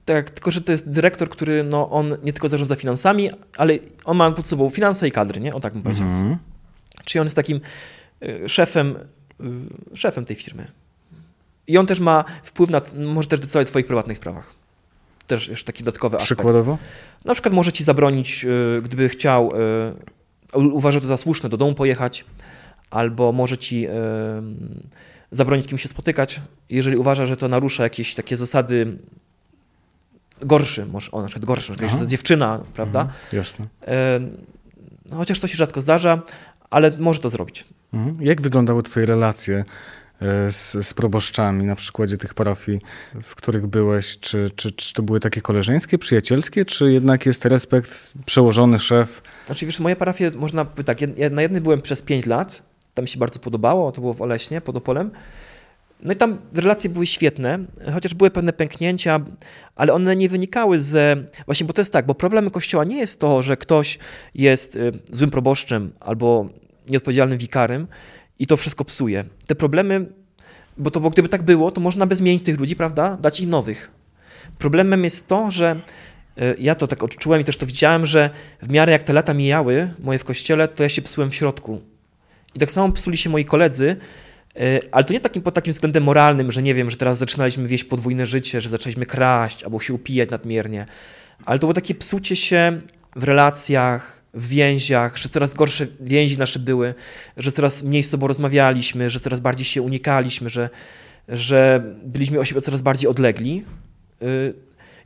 Tak, 0.04 0.30
tylko 0.30 0.50
że 0.50 0.60
to 0.60 0.72
jest 0.72 0.90
dyrektor, 0.90 1.30
który 1.30 1.64
no, 1.64 1.90
on 1.90 2.16
nie 2.22 2.32
tylko 2.32 2.48
zarządza 2.48 2.76
finansami, 2.76 3.30
ale 3.56 3.78
on 4.04 4.16
ma 4.16 4.30
pod 4.30 4.46
sobą 4.46 4.70
finanse 4.70 5.08
i 5.08 5.12
kadry, 5.12 5.40
nie? 5.40 5.54
O 5.54 5.60
tak 5.60 5.72
bym 5.72 5.82
powiedział. 5.82 6.06
Mhm. 6.06 6.36
Czyli 7.04 7.20
on 7.20 7.26
jest 7.26 7.36
takim 7.36 7.60
y, 8.22 8.48
szefem, 8.48 8.98
szefem 9.94 10.24
tej 10.24 10.36
firmy. 10.36 10.66
I 11.68 11.78
on 11.78 11.86
też 11.86 12.00
ma 12.00 12.24
wpływ 12.42 12.70
na, 12.70 12.80
może 12.94 13.28
też 13.28 13.40
decydować 13.40 13.66
o 13.66 13.70
twoich 13.70 13.86
prywatnych 13.86 14.18
sprawach. 14.18 14.54
Też 15.26 15.48
jeszcze 15.48 15.66
taki 15.66 15.84
dodatkowy 15.84 16.16
aspekt. 16.16 16.26
Przykładowo? 16.26 16.78
Na 17.24 17.34
przykład 17.34 17.54
może 17.54 17.72
ci 17.72 17.84
zabronić, 17.84 18.44
y, 18.44 18.82
gdyby 18.82 19.08
chciał, 19.08 19.52
y, 20.54 20.58
uważa 20.58 21.00
to 21.00 21.06
za 21.06 21.16
słuszne, 21.16 21.48
do 21.48 21.56
domu 21.56 21.74
pojechać, 21.74 22.24
albo 22.90 23.32
może 23.32 23.58
ci 23.58 23.86
y, 23.86 23.90
zabronić 25.30 25.66
kim 25.66 25.78
się 25.78 25.88
spotykać, 25.88 26.40
jeżeli 26.70 26.96
uważa, 26.96 27.26
że 27.26 27.36
to 27.36 27.48
narusza 27.48 27.82
jakieś 27.82 28.14
takie 28.14 28.36
zasady 28.36 28.98
gorszy, 30.42 30.86
może, 30.86 31.10
o 31.10 31.22
na 31.22 31.26
przykład 31.26 31.44
gorszy, 31.44 31.72
że 31.72 31.78
to 31.78 31.84
jest 31.84 32.06
dziewczyna, 32.06 32.60
prawda? 32.74 33.00
Mhm, 33.00 33.18
jasne. 33.32 33.66
No, 35.10 35.16
chociaż 35.16 35.40
to 35.40 35.48
się 35.48 35.56
rzadko 35.56 35.80
zdarza, 35.80 36.22
ale 36.70 36.92
może 36.98 37.20
to 37.20 37.30
zrobić. 37.30 37.64
Mhm. 37.92 38.16
Jak 38.20 38.40
wyglądały 38.40 38.82
twoje 38.82 39.06
relacje 39.06 39.56
e, 39.56 39.64
z, 40.50 40.86
z 40.86 40.94
proboszczami 40.94 41.64
na 41.64 41.76
przykładzie 41.76 42.16
tych 42.16 42.34
parafii, 42.34 42.78
w 43.24 43.34
których 43.34 43.66
byłeś? 43.66 44.18
Czy, 44.18 44.50
czy, 44.56 44.72
czy 44.72 44.94
to 44.94 45.02
były 45.02 45.20
takie 45.20 45.40
koleżeńskie, 45.40 45.98
przyjacielskie, 45.98 46.64
czy 46.64 46.92
jednak 46.92 47.26
jest 47.26 47.44
respekt, 47.44 48.12
przełożony 48.26 48.78
szef? 48.78 49.22
Znaczy 49.46 49.66
wiesz, 49.66 49.80
moje 49.80 49.96
parafie, 49.96 50.30
można 50.36 50.64
tak, 50.64 51.00
ja 51.18 51.30
na 51.30 51.42
jednej 51.42 51.60
byłem 51.60 51.82
przez 51.82 52.02
5 52.02 52.26
lat, 52.26 52.62
tam 52.94 53.02
mi 53.02 53.08
się 53.08 53.18
bardzo 53.18 53.40
podobało, 53.40 53.92
to 53.92 54.00
było 54.00 54.14
w 54.14 54.22
Oleśnie, 54.22 54.60
pod 54.60 54.76
Opolem. 54.76 55.10
No 56.02 56.12
i 56.12 56.16
tam 56.16 56.38
relacje 56.54 56.90
były 56.90 57.06
świetne, 57.06 57.58
chociaż 57.94 58.14
były 58.14 58.30
pewne 58.30 58.52
pęknięcia, 58.52 59.20
ale 59.76 59.92
one 59.92 60.16
nie 60.16 60.28
wynikały 60.28 60.80
z. 60.80 61.18
Właśnie, 61.46 61.66
bo 61.66 61.72
to 61.72 61.80
jest 61.80 61.92
tak, 61.92 62.06
bo 62.06 62.14
problemem 62.14 62.50
kościoła 62.50 62.84
nie 62.84 62.98
jest 62.98 63.20
to, 63.20 63.42
że 63.42 63.56
ktoś 63.56 63.98
jest 64.34 64.76
y, 64.76 64.92
złym 65.10 65.30
proboszczem 65.30 65.92
albo 66.00 66.48
nieodpowiedzialnym 66.90 67.38
wikarym 67.38 67.86
i 68.38 68.46
to 68.46 68.56
wszystko 68.56 68.84
psuje. 68.84 69.24
Te 69.46 69.54
problemy, 69.54 70.06
bo 70.76 70.90
to 70.90 71.00
bo 71.00 71.10
gdyby 71.10 71.28
tak 71.28 71.42
było, 71.42 71.70
to 71.70 71.80
można 71.80 72.06
by 72.06 72.14
zmienić 72.14 72.42
tych 72.42 72.58
ludzi, 72.58 72.76
prawda? 72.76 73.16
Dać 73.20 73.40
ich 73.40 73.48
nowych. 73.48 73.90
Problemem 74.58 75.04
jest 75.04 75.28
to, 75.28 75.50
że 75.50 75.76
y, 76.38 76.56
ja 76.58 76.74
to 76.74 76.86
tak 76.86 77.02
odczułem 77.02 77.40
i 77.40 77.44
też 77.44 77.56
to 77.56 77.66
widziałem, 77.66 78.06
że 78.06 78.30
w 78.62 78.72
miarę 78.72 78.92
jak 78.92 79.02
te 79.02 79.12
lata 79.12 79.34
mijały, 79.34 79.90
moje 80.00 80.18
w 80.18 80.24
kościele, 80.24 80.68
to 80.68 80.82
ja 80.82 80.88
się 80.88 81.02
psułem 81.02 81.30
w 81.30 81.34
środku. 81.34 81.80
I 82.54 82.58
tak 82.58 82.70
samo 82.70 82.92
psuli 82.92 83.16
się 83.16 83.30
moi 83.30 83.44
koledzy, 83.44 83.96
E, 84.58 84.80
ale 84.92 85.04
to 85.04 85.12
nie 85.12 85.20
takim, 85.20 85.42
pod 85.42 85.54
takim 85.54 85.72
względem 85.72 86.04
moralnym, 86.04 86.52
że 86.52 86.62
nie 86.62 86.74
wiem, 86.74 86.90
że 86.90 86.96
teraz 86.96 87.18
zaczynaliśmy 87.18 87.68
wieść 87.68 87.84
podwójne 87.84 88.26
życie, 88.26 88.60
że 88.60 88.68
zaczęliśmy 88.68 89.06
kraść 89.06 89.64
albo 89.64 89.80
się 89.80 89.94
upijać 89.94 90.30
nadmiernie. 90.30 90.86
Ale 91.44 91.58
to 91.58 91.66
było 91.66 91.74
takie 91.74 91.94
psucie 91.94 92.36
się 92.36 92.80
w 93.16 93.24
relacjach, 93.24 94.17
w 94.34 94.48
więziach, 94.48 95.16
że 95.16 95.28
coraz 95.28 95.54
gorsze 95.54 95.86
więzi 96.00 96.38
nasze 96.38 96.58
były, 96.58 96.94
że 97.36 97.52
coraz 97.52 97.82
mniej 97.82 98.02
z 98.02 98.10
sobą 98.10 98.26
rozmawialiśmy, 98.26 99.10
że 99.10 99.20
coraz 99.20 99.40
bardziej 99.40 99.64
się 99.64 99.82
unikaliśmy, 99.82 100.50
że, 100.50 100.70
że 101.28 101.82
byliśmy 102.04 102.38
o 102.38 102.44
siebie 102.44 102.60
coraz 102.60 102.80
bardziej 102.82 103.10
odlegli. 103.10 103.64
E, 104.22 104.26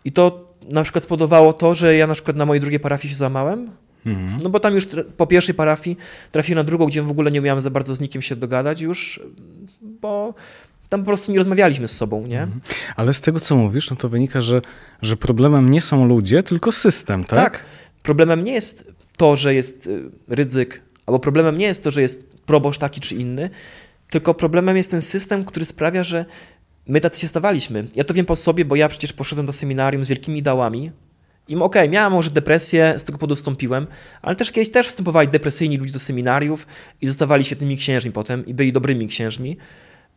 I 0.04 0.12
to 0.12 0.54
na 0.70 0.82
przykład 0.82 1.04
spowodowało 1.04 1.52
to, 1.52 1.74
że 1.74 1.96
ja 1.96 2.06
na 2.06 2.14
przykład 2.14 2.36
na 2.36 2.46
mojej 2.46 2.60
drugiej 2.60 2.80
parafii 2.80 3.10
się 3.10 3.16
załamałem, 3.16 3.70
Mhm. 4.06 4.40
No 4.42 4.50
bo 4.50 4.60
tam 4.60 4.74
już 4.74 4.86
po 5.16 5.26
pierwszej 5.26 5.54
parafii 5.54 5.96
trafiłem 6.30 6.56
na 6.56 6.64
drugą, 6.64 6.86
gdzie 6.86 7.02
w 7.02 7.10
ogóle 7.10 7.30
nie 7.30 7.40
miałem 7.40 7.60
za 7.60 7.70
bardzo 7.70 7.94
z 7.94 8.00
nikim 8.00 8.22
się 8.22 8.36
dogadać 8.36 8.80
już, 8.80 9.20
bo 9.82 10.34
tam 10.88 11.00
po 11.00 11.06
prostu 11.06 11.32
nie 11.32 11.38
rozmawialiśmy 11.38 11.88
z 11.88 11.96
sobą, 11.96 12.26
nie? 12.26 12.42
Mhm. 12.42 12.60
Ale 12.96 13.12
z 13.12 13.20
tego, 13.20 13.40
co 13.40 13.56
mówisz, 13.56 13.90
no 13.90 13.96
to 13.96 14.08
wynika, 14.08 14.40
że, 14.40 14.62
że 15.02 15.16
problemem 15.16 15.70
nie 15.70 15.80
są 15.80 16.06
ludzie, 16.06 16.42
tylko 16.42 16.72
system, 16.72 17.24
tak? 17.24 17.52
Tak. 17.52 17.64
Problemem 18.02 18.44
nie 18.44 18.52
jest 18.52 18.91
to, 19.16 19.36
że 19.36 19.54
jest 19.54 19.86
y, 19.86 20.10
ryzyk, 20.28 20.82
albo 21.06 21.18
problemem 21.18 21.58
nie 21.58 21.66
jest 21.66 21.84
to, 21.84 21.90
że 21.90 22.02
jest 22.02 22.32
proboszcz 22.46 22.78
taki 22.78 23.00
czy 23.00 23.14
inny, 23.14 23.50
tylko 24.10 24.34
problemem 24.34 24.76
jest 24.76 24.90
ten 24.90 25.02
system, 25.02 25.44
który 25.44 25.66
sprawia, 25.66 26.04
że 26.04 26.24
my 26.86 27.00
tacy 27.00 27.20
się 27.20 27.28
stawaliśmy. 27.28 27.86
Ja 27.94 28.04
to 28.04 28.14
wiem 28.14 28.26
po 28.26 28.36
sobie, 28.36 28.64
bo 28.64 28.76
ja 28.76 28.88
przecież 28.88 29.12
poszedłem 29.12 29.46
do 29.46 29.52
seminarium 29.52 30.04
z 30.04 30.08
wielkimi 30.08 30.38
ideałami, 30.38 30.92
i 31.48 31.56
okej, 31.56 31.64
okay, 31.64 31.88
miałem 31.88 32.12
może 32.12 32.30
depresję, 32.30 32.94
z 32.96 33.04
tego 33.04 33.18
powodu 33.18 33.36
wstąpiłem, 33.36 33.86
ale 34.22 34.36
też 34.36 34.52
kiedyś 34.52 34.70
też 34.70 34.88
wstępowali 34.88 35.28
depresyjni 35.28 35.76
ludzie 35.76 35.92
do 35.92 35.98
seminariów 35.98 36.66
i 37.00 37.06
zostawali 37.06 37.44
świetnymi 37.44 37.76
księżmi 37.76 38.12
potem 38.12 38.46
i 38.46 38.54
byli 38.54 38.72
dobrymi 38.72 39.06
księżmi 39.06 39.56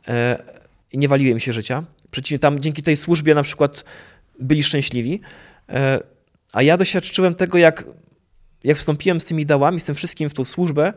e, 0.07 0.43
i 0.91 0.97
nie 0.97 1.07
waliło 1.07 1.31
im 1.31 1.39
się 1.39 1.53
życia. 1.53 1.83
Przeciwnie, 2.11 2.39
tam 2.39 2.59
dzięki 2.59 2.83
tej 2.83 2.97
służbie 2.97 3.35
na 3.35 3.43
przykład 3.43 3.85
byli 4.39 4.63
szczęśliwi, 4.63 5.21
e, 5.69 5.99
a 6.53 6.61
ja 6.61 6.77
doświadczyłem 6.77 7.35
tego, 7.35 7.57
jak, 7.57 7.85
jak 8.65 8.77
wstąpiłem 8.77 9.21
z 9.21 9.25
tymi 9.25 9.43
ideałami, 9.43 9.79
z 9.79 9.85
tym 9.85 9.95
wszystkim 9.95 10.29
w 10.29 10.33
tą 10.33 10.45
służbę 10.45 10.93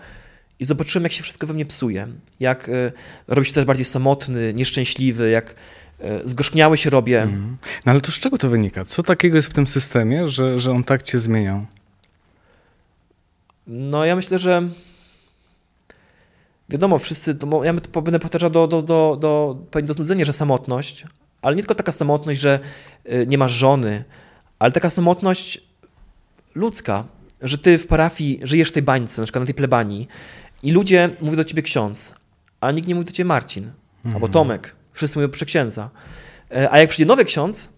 i 0.61 0.65
zobaczyłem, 0.65 1.03
jak 1.03 1.13
się 1.13 1.23
wszystko 1.23 1.47
we 1.47 1.55
mnie 1.55 1.67
psuje, 1.67 2.09
jak 2.41 2.69
e, 2.69 2.93
robi 3.29 3.49
się 3.49 3.55
też 3.55 3.65
bardziej 3.65 3.85
samotny, 3.85 4.55
nieszczęśliwy, 4.55 5.31
jak 5.31 5.55
E, 6.01 6.21
zgorzkniały 6.25 6.77
się 6.77 6.91
robię. 6.91 7.23
Mhm. 7.23 7.57
No 7.87 7.93
ale 7.93 8.01
to 8.01 8.13
z 8.13 8.15
czego 8.15 8.39
to 8.39 8.49
wynika? 8.49 8.85
Co 8.85 9.03
takiego 9.03 9.37
jest 9.37 9.49
w 9.49 9.53
tym 9.53 9.67
systemie, 9.67 10.29
że, 10.29 10.59
że 10.59 10.73
on 10.73 10.85
tak 10.85 11.03
cię 11.03 11.19
zmieniał? 11.19 11.67
No 13.67 14.05
ja 14.05 14.17
myślę, 14.17 14.39
że 14.39 14.69
wiadomo, 16.69 16.99
wszyscy, 16.99 17.35
to, 17.35 17.65
ja 17.65 17.75
będę 18.03 18.19
powtarzał 18.19 18.51
do, 18.51 18.67
do, 18.67 18.83
do, 18.83 19.19
do, 19.21 19.57
do 19.83 19.95
znudzenia, 19.95 20.25
że 20.25 20.33
samotność, 20.33 21.05
ale 21.43 21.57
nie 21.57 21.63
tylko 21.63 21.75
taka 21.75 21.93
samotność, 21.93 22.41
że 22.41 22.61
e, 23.05 23.27
nie 23.27 23.39
masz 23.39 23.53
żony, 23.53 24.05
ale 24.59 24.73
taka 24.73 24.91
samotność 24.91 25.61
ludzka, 26.55 27.05
że 27.41 27.59
ty 27.59 27.79
w 27.79 27.87
parafii 27.87 28.41
żyjesz 28.43 28.69
w 28.69 28.73
tej 28.73 28.83
bańce, 28.83 29.23
na 29.23 29.27
przykład 29.27 29.43
na 29.43 29.47
tej 29.47 29.55
plebanii 29.55 30.09
i 30.63 30.73
ludzie 30.73 31.11
mówią 31.21 31.37
do 31.37 31.45
ciebie 31.45 31.63
ksiądz, 31.63 32.15
a 32.61 32.71
nikt 32.71 32.89
nie 32.89 32.95
mówi 32.95 33.07
do 33.07 33.13
ciebie 33.13 33.29
Marcin 33.29 33.71
mhm. 34.05 34.15
albo 34.15 34.29
Tomek 34.29 34.75
wszyscy 34.93 35.19
mówią 35.19 35.33
księdza. 35.47 35.91
E, 36.51 36.73
a 36.73 36.79
jak 36.79 36.91
przyjdzie 36.91 37.09
nowy 37.09 37.25
ksiądz, 37.25 37.69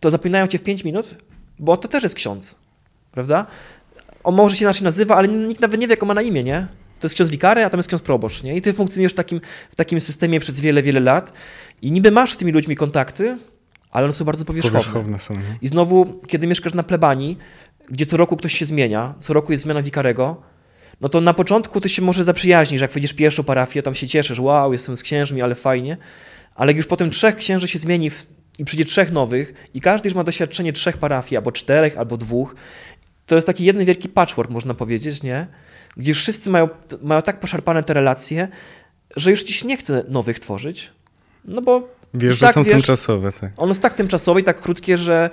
to 0.00 0.10
zapominają 0.10 0.46
cię 0.46 0.58
w 0.58 0.62
5 0.62 0.84
minut, 0.84 1.14
bo 1.58 1.76
to 1.76 1.88
też 1.88 2.02
jest 2.02 2.14
ksiądz, 2.14 2.56
prawda? 3.12 3.46
On 4.24 4.34
może 4.34 4.56
się 4.56 4.64
inaczej 4.64 4.84
nazywa, 4.84 5.16
ale 5.16 5.28
nikt 5.28 5.60
nawet 5.60 5.80
nie 5.80 5.86
wie, 5.86 5.92
jak 5.92 6.02
on 6.02 6.06
ma 6.06 6.14
na 6.14 6.22
imię, 6.22 6.44
nie? 6.44 6.66
To 7.00 7.06
jest 7.06 7.14
ksiądz 7.14 7.30
wikary, 7.30 7.64
a 7.64 7.70
tam 7.70 7.78
jest 7.78 7.88
ksiądz 7.88 8.02
proboszcz, 8.02 8.42
nie? 8.42 8.56
I 8.56 8.62
ty 8.62 8.72
funkcjonujesz 8.72 9.12
w 9.12 9.14
takim, 9.14 9.40
w 9.70 9.76
takim 9.76 10.00
systemie 10.00 10.40
przez 10.40 10.60
wiele, 10.60 10.82
wiele 10.82 11.00
lat 11.00 11.32
i 11.82 11.92
niby 11.92 12.10
masz 12.10 12.32
z 12.32 12.36
tymi 12.36 12.52
ludźmi 12.52 12.76
kontakty, 12.76 13.38
ale 13.90 14.04
one 14.04 14.14
są 14.14 14.24
bardzo 14.24 14.44
powierzchowne. 14.44 14.78
powierzchowne 14.78 15.20
są, 15.20 15.34
I 15.62 15.68
znowu, 15.68 16.20
kiedy 16.26 16.46
mieszkasz 16.46 16.74
na 16.74 16.82
plebanii, 16.82 17.38
gdzie 17.90 18.06
co 18.06 18.16
roku 18.16 18.36
ktoś 18.36 18.54
się 18.54 18.64
zmienia, 18.64 19.14
co 19.18 19.32
roku 19.32 19.52
jest 19.52 19.64
zmiana 19.64 19.82
wikarego, 19.82 20.42
no 21.00 21.08
to 21.08 21.20
na 21.20 21.34
początku 21.34 21.80
ty 21.80 21.88
się 21.88 22.02
może 22.02 22.24
zaprzyjaźnisz, 22.24 22.80
jak 22.80 22.92
wejdziesz 22.92 23.12
pierwszą 23.12 23.44
parafię, 23.44 23.82
tam 23.82 23.94
się 23.94 24.08
cieszysz, 24.08 24.40
wow, 24.40 24.72
jestem 24.72 24.96
z 24.96 25.02
księżmi, 25.02 25.42
ale 25.42 25.54
fajnie, 25.54 25.96
ale 26.54 26.72
już 26.72 26.86
potem 26.86 27.10
trzech 27.10 27.36
księży 27.36 27.68
się 27.68 27.78
zmieni 27.78 28.10
w, 28.10 28.26
i 28.58 28.64
przyjdzie 28.64 28.84
trzech 28.84 29.12
nowych 29.12 29.54
i 29.74 29.80
każdy 29.80 30.08
już 30.08 30.14
ma 30.14 30.24
doświadczenie 30.24 30.72
trzech 30.72 30.96
parafii, 30.96 31.36
albo 31.36 31.52
czterech, 31.52 31.98
albo 31.98 32.16
dwóch, 32.16 32.54
to 33.26 33.34
jest 33.34 33.46
taki 33.46 33.64
jeden 33.64 33.84
wielki 33.84 34.08
patchwork, 34.08 34.50
można 34.50 34.74
powiedzieć, 34.74 35.22
nie? 35.22 35.46
Gdzie 35.96 36.10
już 36.10 36.18
wszyscy 36.18 36.50
mają, 36.50 36.68
mają 37.02 37.22
tak 37.22 37.40
poszarpane 37.40 37.82
te 37.82 37.94
relacje, 37.94 38.48
że 39.16 39.30
już 39.30 39.42
ci 39.42 39.52
się 39.52 39.66
nie 39.66 39.76
chce 39.76 40.04
nowych 40.08 40.38
tworzyć, 40.38 40.92
no 41.44 41.62
bo... 41.62 41.96
Wiesz, 42.14 42.40
tak, 42.40 42.48
że 42.48 42.52
są 42.52 42.62
wiesz, 42.62 42.72
tymczasowe, 42.72 43.32
tak. 43.32 43.52
Ono 43.56 43.68
jest 43.68 43.82
tak 43.82 43.94
tymczasowe 43.94 44.40
i 44.40 44.44
tak 44.44 44.60
krótkie, 44.60 44.98
że 44.98 45.30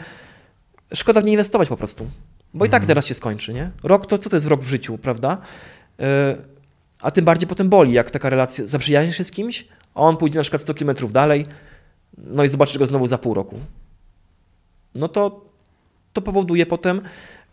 szkoda 0.94 1.22
w 1.22 1.24
nie 1.24 1.32
inwestować 1.32 1.70
po 1.70 1.78
prostu. 1.78 2.08
Bo 2.54 2.66
i 2.66 2.70
tak 2.70 2.82
mhm. 2.82 2.88
zaraz 2.88 3.06
się 3.06 3.14
skończy, 3.14 3.54
nie? 3.54 3.72
Rok 3.84 4.06
to 4.06 4.18
co 4.18 4.30
to 4.30 4.36
jest 4.36 4.48
rok 4.48 4.62
w 4.62 4.68
życiu, 4.68 4.98
prawda? 4.98 5.38
Yy, 6.00 6.06
a 7.02 7.12
tym 7.12 7.26
bardziej 7.26 7.48
potem 7.48 7.70
boli, 7.70 7.94
jak 7.94 8.12
taka 8.12 8.30
relacja, 8.30 8.68
zaprzyjaźnisz 8.68 9.18
się 9.18 9.24
z 9.24 9.32
kimś, 9.32 9.68
a 9.96 10.00
on 10.02 10.18
pójdzie 10.18 10.40
na 10.40 10.44
przykład 10.44 10.62
100 10.62 10.74
km 10.74 10.96
dalej, 11.12 11.46
no 12.18 12.44
i 12.44 12.48
zobaczysz 12.48 12.78
go 12.78 12.86
znowu 12.86 13.08
za 13.08 13.18
pół 13.18 13.34
roku. 13.34 13.60
No 14.96 15.08
to, 15.08 15.46
to 16.14 16.22
powoduje 16.22 16.66
potem, 16.66 17.02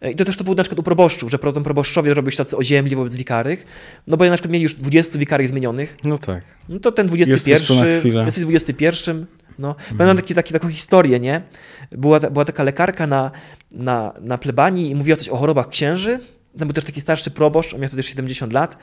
i 0.02 0.16
to 0.16 0.24
też 0.24 0.36
to 0.36 0.44
było 0.44 0.56
na 0.56 0.62
przykład 0.62 0.78
u 0.78 0.82
proboszczów, 0.82 1.30
że 1.30 1.38
potem 1.38 1.62
proboszczowie 1.62 2.14
robią 2.14 2.30
się 2.30 2.36
tacy 2.36 2.56
oziębli 2.56 2.96
wobec 2.96 3.16
wikarych, 3.16 3.66
no 4.06 4.16
bo 4.16 4.24
ja 4.24 4.30
na 4.30 4.36
przykład 4.36 4.52
mieli 4.52 4.62
już 4.62 4.74
20 4.74 5.18
wikarych 5.18 5.48
zmienionych. 5.48 5.96
No 6.04 6.18
tak. 6.18 6.44
No 6.68 6.78
to 6.78 6.92
ten 6.92 7.06
21, 7.06 8.24
jesteś 8.24 8.44
21, 8.44 9.26
no. 9.58 9.68
Mhm. 9.68 9.98
Pamiętam 9.98 10.16
taki, 10.16 10.34
taki, 10.34 10.52
taką 10.52 10.68
historię, 10.68 11.20
nie? 11.20 11.42
Była, 11.90 12.20
była 12.20 12.44
taka 12.44 12.62
lekarka 12.64 13.06
na, 13.06 13.30
na, 13.72 14.12
na 14.20 14.38
plebanii 14.38 14.90
i 14.90 14.94
mówiła 14.94 15.16
coś 15.16 15.28
o 15.28 15.36
chorobach 15.36 15.68
księży. 15.68 16.20
Tam 16.58 16.68
był 16.68 16.72
też 16.72 16.84
taki 16.84 17.00
starszy 17.00 17.30
proboszcz, 17.30 17.74
on 17.74 17.80
miał 17.80 17.88
wtedy 17.88 18.02
70 18.02 18.52
lat 18.52 18.76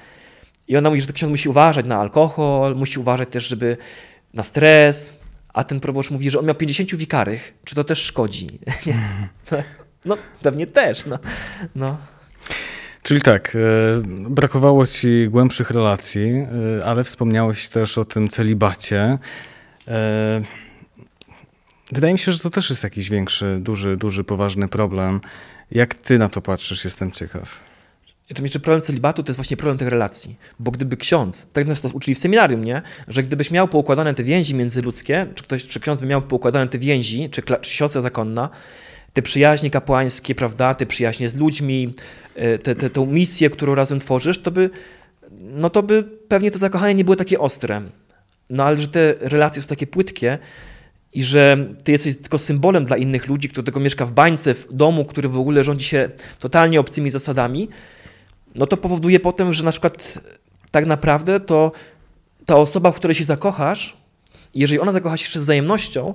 i 0.68 0.78
ona 0.78 0.90
mówi, 0.90 1.02
że 1.02 1.14
ksiądz 1.14 1.32
musi 1.32 1.50
uważać 1.50 1.86
na 1.86 1.98
alkohol, 1.98 2.76
musi 2.76 3.00
uważać 3.00 3.30
też, 3.30 3.48
żeby 3.48 3.78
na 4.34 4.44
stres, 4.44 5.20
a 5.54 5.64
ten 5.64 5.80
proboszcz 5.80 6.12
mówi, 6.12 6.30
że 6.30 6.40
on 6.40 6.46
miał 6.46 6.56
50 6.56 6.96
wikarych. 6.96 7.54
Czy 7.64 7.76
to 7.76 7.84
też 7.84 8.00
szkodzi? 8.00 8.60
no, 10.08 10.18
pewnie 10.42 10.68
też. 10.68 11.06
No. 11.06 11.20
no. 11.76 11.98
Czyli 13.04 13.22
tak, 13.22 13.56
e, 13.56 13.60
brakowało 14.30 14.88
ci 14.88 15.28
głębszych 15.30 15.72
relacji, 15.72 16.30
e, 16.80 16.86
ale 16.86 17.04
wspomniałeś 17.04 17.70
też 17.70 17.98
o 17.98 18.06
tym 18.06 18.30
celibacie. 18.30 19.18
E, 19.88 20.42
Wydaje 21.92 22.14
mi 22.14 22.20
się, 22.20 22.32
że 22.32 22.40
to 22.40 22.50
też 22.50 22.70
jest 22.70 22.84
jakiś 22.84 23.10
większy, 23.10 23.58
duży, 23.62 23.98
duży, 23.98 24.24
poważny 24.24 24.68
problem. 24.68 25.22
Jak 25.72 25.94
ty 25.94 26.18
na 26.18 26.30
to 26.30 26.42
patrzysz, 26.42 26.84
jestem 26.84 27.12
ciekaw. 27.12 27.60
To 28.36 28.44
jeszcze 28.44 28.60
problem 28.60 28.82
celibatu 28.82 29.24
to 29.24 29.30
jest 29.30 29.38
właśnie 29.38 29.58
problem 29.58 29.78
tych 29.78 29.88
relacji. 29.88 30.36
Bo 30.60 30.72
gdyby 30.72 30.98
ksiądz, 30.98 31.48
tak 31.54 31.68
nas 31.68 31.86
uczyli 31.86 32.16
w 32.16 32.20
seminarium, 32.20 32.64
nie? 32.64 32.82
że 33.08 33.24
gdybyś 33.24 33.52
miał 33.52 33.68
poukładane 33.68 34.14
te 34.14 34.24
więzi 34.24 34.56
międzyludzkie, 34.56 35.28
czy 35.36 35.44
ktoś, 35.44 35.68
czy 35.68 35.80
ksiądz 35.80 36.02
by 36.02 36.08
miał 36.08 36.22
poukładane 36.22 36.68
te 36.68 36.78
więzi, 36.78 37.30
czy, 37.30 37.42
czy 37.62 37.72
siostra 37.72 38.02
zakonna, 38.02 38.50
te 39.14 39.22
przyjaźnie 39.22 39.70
kapłańskie, 39.70 40.36
prawda, 40.36 40.74
te 40.74 40.86
przyjaźnie 40.86 41.30
z 41.30 41.36
ludźmi, 41.36 41.94
e, 42.36 42.60
te, 42.60 42.76
te, 42.76 42.90
tę 42.90 43.08
misję, 43.08 43.50
którą 43.50 43.76
razem 43.76 44.00
tworzysz, 44.00 44.42
to 44.42 44.52
by, 44.52 44.70
no 45.40 45.70
to 45.70 45.84
by 45.84 46.04
pewnie 46.04 46.52
to 46.52 46.60
zakochanie 46.60 46.94
nie 46.94 47.04
było 47.04 47.16
takie 47.16 47.40
ostre. 47.40 47.82
No 48.50 48.64
ale 48.64 48.78
że 48.78 48.88
te 48.88 49.16
relacje 49.20 49.62
są 49.62 49.68
takie 49.68 49.88
płytkie 49.88 50.38
i 51.14 51.24
że 51.24 51.58
ty 51.84 51.92
jesteś 51.92 52.18
tylko 52.18 52.40
symbolem 52.40 52.86
dla 52.86 52.98
innych 52.98 53.28
ludzi, 53.28 53.50
kto 53.50 53.64
tylko 53.64 53.80
mieszka 53.80 54.06
w 54.06 54.12
bańce, 54.12 54.54
w 54.54 54.74
domu, 54.74 55.06
który 55.06 55.30
w 55.30 55.38
ogóle 55.38 55.64
rządzi 55.64 55.86
się 55.86 56.10
totalnie 56.40 56.80
obcymi 56.80 57.10
zasadami, 57.10 57.70
no 58.56 58.66
to 58.66 58.78
powoduje 58.78 59.20
potem, 59.20 59.54
że 59.54 59.64
na 59.64 59.72
przykład 59.72 60.20
tak 60.72 60.86
naprawdę 60.86 61.40
to 61.40 61.72
ta 62.46 62.56
osoba, 62.56 62.92
w 62.92 62.96
której 62.96 63.16
się 63.16 63.26
zakochasz, 63.26 63.98
jeżeli 64.56 64.80
ona 64.80 64.92
zakocha 64.92 65.18
się 65.18 65.40
z 65.40 65.44
wzajemnością, 65.44 66.14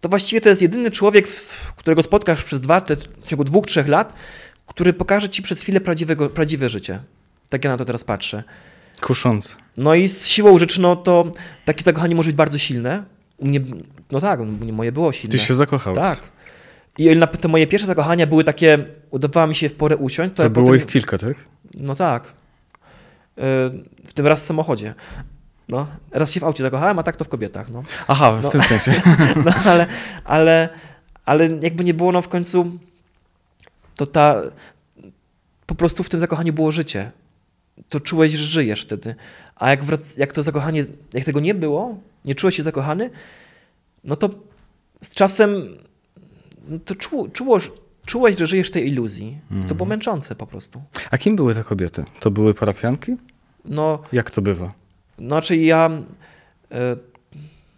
to 0.00 0.08
właściwie 0.08 0.40
to 0.40 0.48
jest 0.48 0.62
jedyny 0.62 0.90
człowiek, 0.90 1.28
którego 1.76 2.02
spotkasz 2.02 2.44
przez 2.44 2.60
dwa, 2.60 2.80
te, 2.80 2.96
w 2.96 3.26
ciągu 3.26 3.44
dwóch, 3.44 3.66
trzech 3.66 3.88
lat, 3.88 4.12
który 4.66 4.92
pokaże 4.92 5.28
ci 5.28 5.42
przez 5.42 5.62
chwilę 5.62 5.80
prawdziwego, 5.80 6.28
prawdziwe 6.28 6.68
życie. 6.68 7.00
Tak 7.48 7.64
ja 7.64 7.70
na 7.70 7.76
to 7.76 7.84
teraz 7.84 8.04
patrzę. 8.04 8.42
Kuszące. 9.00 9.54
No 9.76 9.94
i 9.94 10.08
z 10.08 10.26
siłą 10.26 10.58
rzeczy, 10.58 10.80
no 10.80 10.96
to 10.96 11.32
takie 11.64 11.84
zakochanie 11.84 12.14
może 12.14 12.28
być 12.28 12.36
bardzo 12.36 12.58
silne. 12.58 13.04
U 13.36 13.46
mnie, 13.46 13.60
no 14.10 14.20
tak, 14.20 14.40
moje 14.72 14.92
było 14.92 15.12
silne. 15.12 15.32
Ty 15.32 15.38
się 15.38 15.54
zakochałeś. 15.54 15.98
Tak. 15.98 16.18
I 16.98 17.10
te 17.40 17.48
moje 17.48 17.66
pierwsze 17.66 17.86
zakochania 17.86 18.26
były 18.26 18.44
takie, 18.44 18.84
udawało 19.10 19.46
mi 19.46 19.54
się 19.54 19.68
w 19.68 19.74
porę 19.74 19.96
usiąść. 19.96 20.34
To, 20.34 20.42
to 20.42 20.50
było 20.50 20.66
potem... 20.66 20.80
ich 20.80 20.86
kilka, 20.86 21.18
tak? 21.18 21.34
No 21.74 21.94
tak. 21.94 22.24
Y, 22.26 22.30
w 24.04 24.14
tym 24.14 24.26
raz 24.26 24.40
w 24.40 24.46
samochodzie. 24.46 24.94
No, 25.68 25.86
raz 26.10 26.32
się 26.32 26.40
w 26.40 26.44
aucie 26.44 26.62
zakochałem, 26.62 26.98
a 26.98 27.02
tak 27.02 27.16
to 27.16 27.24
w 27.24 27.28
kobietach. 27.28 27.70
No. 27.70 27.82
Aha, 28.08 28.32
w 28.32 28.42
no. 28.42 28.48
tym 28.48 28.62
sensie. 28.62 28.92
No, 29.44 29.52
ale, 29.64 29.86
ale, 30.24 30.68
ale 31.24 31.48
jakby 31.62 31.84
nie 31.84 31.94
było, 31.94 32.12
no 32.12 32.22
w 32.22 32.28
końcu 32.28 32.78
to 33.94 34.06
ta, 34.06 34.42
po 35.66 35.74
prostu 35.74 36.02
w 36.02 36.08
tym 36.08 36.20
zakochaniu 36.20 36.52
było 36.52 36.72
życie. 36.72 37.10
To 37.88 38.00
czułeś, 38.00 38.32
że 38.32 38.44
żyjesz 38.44 38.82
wtedy. 38.82 39.14
A 39.56 39.70
jak, 39.70 39.84
wrac, 39.84 40.16
jak 40.16 40.32
to 40.32 40.42
zakochanie, 40.42 40.84
jak 41.14 41.24
tego 41.24 41.40
nie 41.40 41.54
było, 41.54 41.98
nie 42.24 42.34
czułeś 42.34 42.56
się 42.56 42.62
zakochany, 42.62 43.10
no 44.04 44.16
to 44.16 44.30
z 45.00 45.14
czasem 45.14 45.78
no 46.68 46.78
to 46.84 46.94
czu, 46.94 47.28
czuło, 47.32 47.58
czułeś, 48.06 48.36
że 48.38 48.46
żyjesz 48.46 48.68
w 48.68 48.70
tej 48.70 48.86
iluzji. 48.86 49.38
To 49.48 49.74
było 49.74 49.84
mhm. 49.84 49.88
męczące 49.88 50.34
po 50.34 50.46
prostu. 50.46 50.82
A 51.10 51.18
kim 51.18 51.36
były 51.36 51.54
te 51.54 51.64
kobiety? 51.64 52.04
To 52.20 52.30
były 52.30 52.54
parafianki? 52.54 53.16
No. 53.64 53.98
Jak 54.12 54.30
to 54.30 54.42
bywa? 54.42 54.72
Znaczy 55.18 55.56
ja... 55.56 55.90
E, 56.72 56.96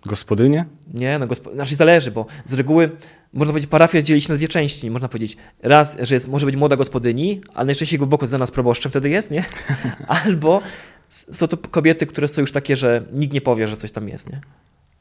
Gospodynie? 0.06 0.64
Nie, 0.94 1.18
no 1.18 1.26
gospo... 1.26 1.54
znaczy 1.54 1.74
zależy, 1.74 2.10
bo 2.10 2.26
z 2.44 2.52
reguły 2.52 2.90
można 3.32 3.52
powiedzieć, 3.52 3.70
parafia 3.70 4.02
dzieli 4.02 4.20
się 4.20 4.28
na 4.28 4.36
dwie 4.36 4.48
części. 4.48 4.90
Można 4.90 5.08
powiedzieć 5.08 5.36
raz, 5.62 5.96
że 6.00 6.14
jest, 6.14 6.28
może 6.28 6.46
być 6.46 6.56
młoda 6.56 6.76
gospodyni, 6.76 7.40
ale 7.54 7.66
najczęściej 7.66 7.98
głęboko 7.98 8.26
za 8.26 8.38
nas 8.38 8.50
proboszczem 8.50 8.90
wtedy 8.90 9.08
jest, 9.08 9.30
nie? 9.30 9.44
Albo 10.24 10.60
są 11.08 11.48
to 11.48 11.56
kobiety, 11.56 12.06
które 12.06 12.28
są 12.28 12.40
już 12.40 12.52
takie, 12.52 12.76
że 12.76 13.02
nikt 13.12 13.34
nie 13.34 13.40
powie, 13.40 13.68
że 13.68 13.76
coś 13.76 13.92
tam 13.92 14.08
jest, 14.08 14.30
nie? 14.30 14.40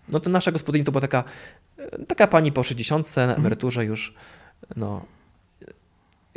No 0.10 0.20
to 0.20 0.30
nasza 0.30 0.52
gospodyni 0.52 0.86
to 0.86 0.92
była 0.92 1.02
taka, 1.02 1.24
taka 2.08 2.28
pani 2.28 2.52
po 2.52 2.64
60 2.64 3.16
na 3.16 3.24
mhm. 3.24 3.40
emeryturze 3.40 3.86
już, 3.86 4.14
no. 4.76 5.06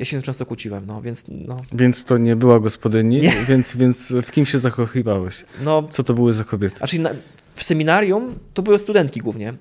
Ja 0.03 0.07
się 0.07 0.23
często 0.23 0.47
kłóciłem, 0.47 0.87
no 0.87 1.03
więc... 1.03 1.25
No. 1.29 1.57
Więc 1.73 2.05
to 2.05 2.19
nie 2.19 2.37
była 2.37 2.61
gospodyni, 2.61 3.21
nie. 3.21 3.33
Więc, 3.49 3.77
więc 3.77 4.13
w 4.23 4.31
kim 4.31 4.47
się 4.47 4.59
zakochiwałeś? 4.59 5.45
No, 5.65 5.89
Co 5.91 6.03
to 6.03 6.15
były 6.15 6.33
za 6.33 6.45
kobiety? 6.45 6.77
Znaczy 6.77 6.99
na, 6.99 7.11
w 7.55 7.63
seminarium 7.63 8.39
to 8.55 8.63
były 8.63 8.79
studentki 8.79 9.21
głównie, 9.21 9.55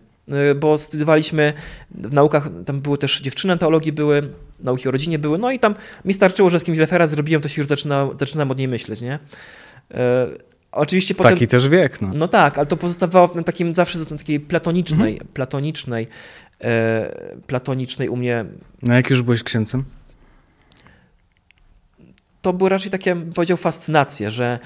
y, 0.51 0.55
bo 0.55 0.77
studiowaliśmy 0.77 1.53
w 1.91 2.13
naukach, 2.13 2.49
tam 2.65 2.81
były 2.81 2.97
też 2.97 3.21
dziewczyny 3.21 3.57
teologii 3.57 3.91
były, 3.91 4.29
nauki 4.59 4.87
o 4.87 4.91
rodzinie 4.91 5.19
były, 5.19 5.37
no 5.37 5.51
i 5.51 5.59
tam 5.59 5.75
mi 6.05 6.13
starczyło, 6.13 6.49
że 6.49 6.59
z 6.59 6.63
kimś 6.63 6.77
referat 6.77 7.09
zrobiłem, 7.09 7.41
to 7.41 7.49
się 7.49 7.61
już 7.61 7.67
zaczyna, 7.67 8.09
zaczynam 8.19 8.51
od 8.51 8.57
niej 8.57 8.67
myśleć, 8.67 9.01
nie? 9.01 9.19
Y, 9.91 9.97
Oczywiście 10.71 11.15
potem, 11.15 11.33
Taki 11.33 11.47
też 11.47 11.69
wiek. 11.69 12.01
No. 12.01 12.11
no 12.15 12.27
tak, 12.27 12.57
ale 12.57 12.67
to 12.67 12.77
pozostawało 12.77 13.31
na 13.35 13.43
takim 13.43 13.75
zawsze 13.75 13.99
na 13.99 14.17
takiej 14.17 14.39
platonicznej, 14.39 15.13
mhm. 15.13 15.29
platonicznej, 15.33 16.07
e, 16.61 17.39
platonicznej 17.47 18.09
u 18.09 18.15
mnie. 18.15 18.45
No 18.81 18.93
jak 18.93 19.09
już 19.09 19.21
byłeś 19.21 19.43
księcem? 19.43 19.83
To 22.41 22.53
były 22.53 22.69
raczej 22.69 22.91
takie, 22.91 23.15
bym 23.15 23.33
powiedział, 23.33 23.57
fascynacje, 23.57 24.31
że 24.31 24.59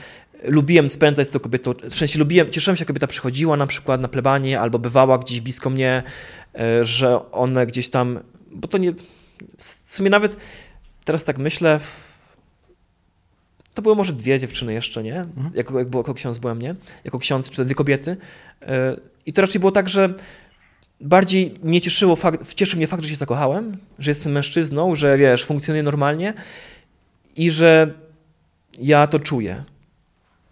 lubiłem 0.44 0.90
spędzać 0.90 1.28
z 1.28 1.30
tą 1.30 1.40
kobietą, 1.40 1.74
w 1.90 1.96
sensie 1.96 2.20
lubiłem, 2.20 2.50
cieszyłem 2.50 2.78
się, 2.78 2.82
jak 2.82 2.88
kobieta 2.88 3.08
przychodziła 3.08 3.58
na 3.58 3.68
przykład 3.68 4.02
na 4.02 4.08
plebanie 4.08 4.60
albo 4.60 4.80
bywała 4.80 5.18
gdzieś 5.18 5.42
blisko 5.42 5.70
mnie, 5.70 6.04
e, 6.56 6.86
że 6.86 7.32
one 7.32 7.68
gdzieś 7.68 7.90
tam, 7.90 8.20
bo 8.52 8.68
to 8.68 8.78
nie, 8.78 8.94
w 9.58 9.92
sumie 9.92 10.10
nawet 10.10 10.38
teraz 11.06 11.24
tak 11.24 11.38
myślę, 11.38 11.80
to 13.74 13.82
były 13.82 13.96
może 13.96 14.14
dwie 14.14 14.40
dziewczyny 14.40 14.74
jeszcze, 14.74 15.04
nie? 15.04 15.20
Mhm. 15.20 15.52
Jako, 15.54 15.80
jak 15.80 15.90
było, 15.90 16.02
jako 16.02 16.14
ksiądz 16.14 16.38
byłem, 16.38 16.62
nie? 16.62 16.76
Jako 17.06 17.20
ksiądz, 17.20 17.50
czy 17.50 17.66
dwie 17.66 17.76
kobiety. 17.76 18.18
E, 18.62 18.96
I 19.26 19.34
to 19.34 19.42
raczej 19.42 19.60
było 19.60 19.72
tak, 19.72 19.90
że 19.90 20.14
bardziej 21.02 21.54
mnie 21.64 21.82
cieszyło 21.82 22.16
fakt, 22.16 22.54
cieszył 22.54 22.78
mnie 22.78 22.88
fakt, 22.88 23.04
że 23.04 23.10
się 23.10 23.16
zakochałem, 23.16 23.78
że 24.00 24.12
jestem 24.12 24.34
mężczyzną, 24.34 24.96
że 24.96 25.18
wiesz, 25.18 25.46
funkcjonuję 25.46 25.84
normalnie 25.84 26.34
i 27.36 27.50
że 27.50 27.94
ja 28.80 29.08
to 29.08 29.20
czuję. 29.20 29.64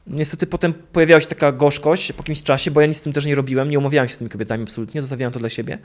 Niestety 0.07 0.47
potem 0.47 0.73
pojawiała 0.73 1.21
się 1.21 1.27
taka 1.27 1.51
gorzkość 1.51 2.11
po 2.11 2.17
jakimś 2.17 2.43
czasie, 2.43 2.71
bo 2.71 2.81
ja 2.81 2.87
nic 2.87 2.97
z 2.97 3.01
tym 3.01 3.13
też 3.13 3.25
nie 3.25 3.35
robiłem, 3.35 3.69
nie 3.69 3.79
umawiałem 3.79 4.07
się 4.07 4.15
z 4.15 4.17
tymi 4.17 4.29
kobietami 4.29 4.63
absolutnie, 4.63 5.01
zostawiałem 5.01 5.33
to 5.33 5.39
dla 5.39 5.49
siebie. 5.49 5.77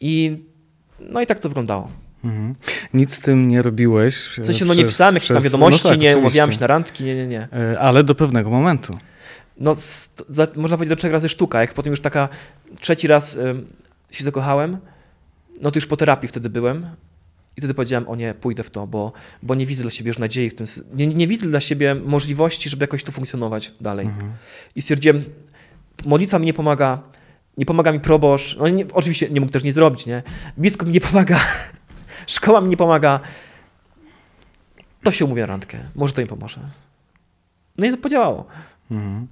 I 0.00 0.42
no 1.00 1.20
i 1.20 1.26
tak 1.26 1.40
to 1.40 1.48
wyglądało. 1.48 1.90
Mhm. 2.24 2.54
Nic 2.94 3.14
z 3.14 3.20
tym 3.20 3.48
nie 3.48 3.62
robiłeś. 3.62 4.16
W 4.16 4.46
sensie, 4.46 4.64
no 4.64 4.74
nie 4.74 4.84
pisałem 4.84 5.14
jakichś 5.14 5.32
tam 5.32 5.42
wiadomości, 5.42 5.84
no 5.84 5.90
tak, 5.90 6.00
nie 6.00 6.16
umawiałem 6.16 6.52
się 6.52 6.60
na 6.60 6.66
randki, 6.66 7.04
nie, 7.04 7.16
nie, 7.16 7.26
nie. 7.26 7.48
E, 7.52 7.80
ale 7.80 8.04
do 8.04 8.14
pewnego 8.14 8.50
momentu. 8.50 8.98
No, 9.58 9.74
za, 10.28 10.46
można 10.56 10.76
powiedzieć 10.76 10.88
do 10.88 10.96
trzech 10.96 11.12
razy 11.12 11.28
sztuka. 11.28 11.60
Jak 11.60 11.74
potem 11.74 11.90
już 11.90 12.00
taka 12.00 12.28
trzeci 12.80 13.06
raz 13.06 13.34
y, 13.34 13.54
się 14.10 14.24
zakochałem, 14.24 14.78
no 15.60 15.70
to 15.70 15.76
już 15.76 15.86
po 15.86 15.96
terapii 15.96 16.28
wtedy 16.28 16.50
byłem. 16.50 16.86
I 17.56 17.60
wtedy 17.60 17.74
powiedziałem, 17.74 18.08
o 18.08 18.16
nie, 18.16 18.34
pójdę 18.34 18.62
w 18.62 18.70
to, 18.70 18.86
bo, 18.86 19.12
bo 19.42 19.54
nie 19.54 19.66
widzę 19.66 19.82
dla 19.82 19.90
siebie 19.90 20.08
już 20.08 20.18
nadziei 20.18 20.50
w 20.50 20.54
tym. 20.54 20.66
Nie, 20.94 21.06
nie 21.06 21.26
widzę 21.26 21.46
dla 21.46 21.60
siebie 21.60 21.94
możliwości, 21.94 22.68
żeby 22.68 22.82
jakoś 22.82 23.04
tu 23.04 23.12
funkcjonować 23.12 23.72
dalej. 23.80 24.06
Mhm. 24.06 24.32
I 24.76 24.82
stwierdziłem, 24.82 25.24
modlitwa 26.04 26.38
mi 26.38 26.46
nie 26.46 26.54
pomaga, 26.54 27.02
nie 27.56 27.66
pomaga 27.66 27.92
mi 27.92 28.00
proboszcz. 28.00 28.56
No, 28.56 28.68
nie, 28.68 28.86
oczywiście 28.92 29.28
nie 29.28 29.40
mógł 29.40 29.52
też 29.52 29.62
nie 29.62 29.72
zrobić, 29.72 30.06
nie? 30.06 30.22
Biskup 30.58 30.88
mi 30.88 30.94
nie 30.94 31.00
pomaga. 31.00 31.40
Szkoła 32.26 32.60
mi 32.60 32.68
nie 32.68 32.76
pomaga. 32.76 33.20
To 35.02 35.10
się 35.10 35.24
umówię 35.24 35.46
randkę. 35.46 35.78
Może 35.94 36.12
to 36.12 36.20
im 36.20 36.26
pomoże. 36.26 36.60
No 37.78 37.86
i 37.86 37.90
to 37.90 37.96
podziałało. 37.96 38.46
Mhm. 38.90 39.28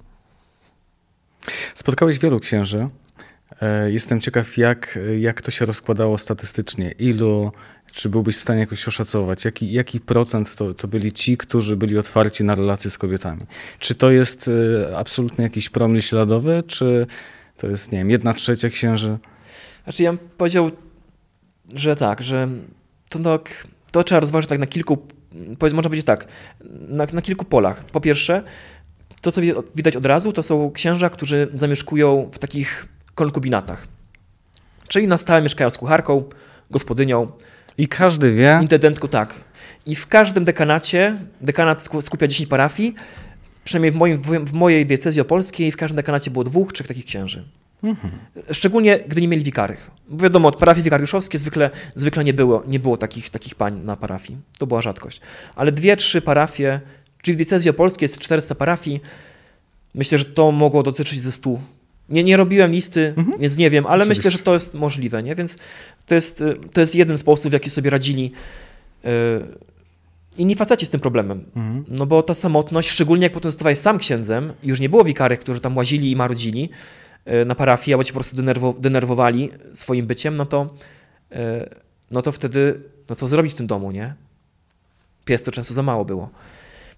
Spotkałeś 1.73 2.19
wielu 2.19 2.39
księży. 2.39 2.87
E, 3.61 3.91
jestem 3.91 4.21
ciekaw, 4.21 4.57
jak, 4.57 4.99
jak 5.19 5.41
to 5.41 5.51
się 5.51 5.65
rozkładało 5.65 6.17
statystycznie. 6.17 6.91
Ilu, 6.91 7.51
czy 7.91 8.09
byłbyś 8.09 8.37
w 8.37 8.41
stanie 8.41 8.59
jakoś 8.59 8.87
oszacować, 8.87 9.45
jaki, 9.45 9.71
jaki 9.71 9.99
procent 9.99 10.55
to, 10.55 10.73
to 10.73 10.87
byli 10.87 11.11
ci, 11.11 11.37
którzy 11.37 11.77
byli 11.77 11.97
otwarci 11.97 12.43
na 12.43 12.55
relacje 12.55 12.91
z 12.91 12.97
kobietami? 12.97 13.41
Czy 13.79 13.95
to 13.95 14.11
jest 14.11 14.49
e, 14.89 14.97
absolutnie 14.97 15.43
jakiś 15.43 15.69
promil 15.69 16.01
śladowy, 16.01 16.63
czy 16.67 17.07
to 17.57 17.67
jest, 17.67 17.91
nie 17.91 17.97
wiem, 17.97 18.09
jedna 18.09 18.33
trzecia 18.33 18.69
księży? 18.69 19.17
Znaczy 19.83 20.03
ja 20.03 20.13
bym 20.13 20.29
powiedział, 20.37 20.71
że 21.73 21.95
tak, 21.95 22.23
że 22.23 22.47
to, 23.09 23.19
tak, 23.19 23.67
to 23.91 24.03
trzeba 24.03 24.19
rozważyć 24.21 24.49
tak 24.49 24.59
na 24.59 24.67
kilku, 24.67 24.97
można 25.61 25.81
powiedzieć 25.81 26.05
tak, 26.05 26.27
na, 26.87 27.07
na 27.13 27.21
kilku 27.21 27.45
polach. 27.45 27.85
Po 27.85 28.01
pierwsze, 28.01 28.43
to 29.21 29.31
co 29.31 29.41
widać 29.75 29.95
od 29.95 30.05
razu, 30.05 30.33
to 30.33 30.43
są 30.43 30.71
księża, 30.71 31.09
którzy 31.09 31.47
zamieszkują 31.53 32.29
w 32.33 32.39
takich 32.39 32.85
konkubinatach. 33.15 33.87
Czyli 34.87 35.07
na 35.07 35.17
stałe 35.17 35.41
mieszkają 35.41 35.69
z 35.69 35.77
kucharką, 35.77 36.23
gospodynią. 36.71 37.31
I 37.77 37.87
każdy 37.87 38.31
wie. 38.31 38.59
Intendentku, 38.61 39.07
tak. 39.07 39.41
I 39.85 39.95
w 39.95 40.07
każdym 40.07 40.45
dekanacie, 40.45 41.15
dekanat 41.41 41.83
skupia 42.01 42.27
10 42.27 42.49
parafii, 42.49 42.95
przynajmniej 43.63 43.91
w, 43.91 43.95
moim, 43.95 44.17
w 44.45 44.53
mojej 44.53 44.85
diecezji 44.85 45.21
opolskiej, 45.21 45.71
w 45.71 45.77
każdym 45.77 45.95
dekanacie 45.95 46.31
było 46.31 46.43
dwóch, 46.43 46.73
trzech 46.73 46.87
takich 46.87 47.05
księży. 47.05 47.43
Mhm. 47.83 48.13
Szczególnie, 48.51 48.99
gdy 49.07 49.21
nie 49.21 49.27
mieli 49.27 49.43
wikarych. 49.43 49.91
Bo 50.09 50.23
wiadomo, 50.23 50.47
od 50.47 50.55
parafii 50.55 50.83
wikariuszowskie 50.83 51.37
zwykle, 51.37 51.69
zwykle 51.95 52.23
nie 52.23 52.33
było, 52.33 52.63
nie 52.67 52.79
było 52.79 52.97
takich, 52.97 53.29
takich 53.29 53.55
pań 53.55 53.81
na 53.83 53.95
parafii. 53.95 54.39
To 54.57 54.67
była 54.67 54.81
rzadkość. 54.81 55.21
Ale 55.55 55.71
dwie, 55.71 55.95
trzy 55.95 56.21
parafie, 56.21 56.79
czyli 57.21 57.35
w 57.35 57.37
diecezji 57.37 57.69
opolskiej 57.69 58.05
jest 58.05 58.19
400 58.19 58.55
parafii, 58.55 59.01
myślę, 59.95 60.17
że 60.17 60.25
to 60.25 60.51
mogło 60.51 60.83
dotyczyć 60.83 61.21
ze 61.21 61.31
100 61.31 61.59
Nie, 62.11 62.23
nie 62.23 62.37
robiłem 62.37 62.71
listy, 62.71 63.13
mhm. 63.17 63.39
więc 63.39 63.57
nie 63.57 63.69
wiem, 63.69 63.87
ale 63.87 64.03
Oczywiście. 64.03 64.27
myślę, 64.27 64.37
że 64.37 64.43
to 64.43 64.53
jest 64.53 64.73
możliwe, 64.73 65.23
nie? 65.23 65.35
Więc 65.35 65.57
to 66.05 66.15
jest, 66.15 66.43
to 66.73 66.81
jest 66.81 66.95
jeden 66.95 67.17
sposób, 67.17 67.49
w 67.49 67.53
jaki 67.53 67.69
sobie 67.69 67.89
radzili 67.89 68.31
yy, 69.03 69.09
inni 70.37 70.55
faceci 70.55 70.85
z 70.85 70.89
tym 70.89 70.99
problemem. 70.99 71.45
Mhm. 71.55 71.85
No 71.87 72.05
bo 72.05 72.23
ta 72.23 72.33
samotność, 72.33 72.89
szczególnie 72.89 73.23
jak 73.23 73.33
potem 73.33 73.51
zostawałeś 73.51 73.77
sam 73.77 73.97
księdzem, 73.97 74.53
już 74.63 74.79
nie 74.79 74.89
było 74.89 75.03
wikarek, 75.03 75.39
którzy 75.39 75.59
tam 75.59 75.77
łazili 75.77 76.11
i 76.11 76.15
marudzili 76.15 76.69
yy, 77.25 77.45
na 77.45 77.55
parafii, 77.55 77.93
albo 77.93 78.03
cię 78.03 78.13
po 78.13 78.19
prostu 78.19 78.35
denerwo, 78.35 78.75
denerwowali 78.79 79.49
swoim 79.73 80.05
byciem, 80.07 80.37
no 80.37 80.45
to, 80.45 80.67
yy, 81.31 81.37
no 82.11 82.21
to 82.21 82.31
wtedy, 82.31 82.81
no 83.09 83.15
co 83.15 83.27
zrobić 83.27 83.53
w 83.53 83.57
tym 83.57 83.67
domu, 83.67 83.91
nie? 83.91 84.13
Pies 85.25 85.43
to 85.43 85.51
często 85.51 85.73
za 85.73 85.83
mało 85.83 86.05
było. 86.05 86.29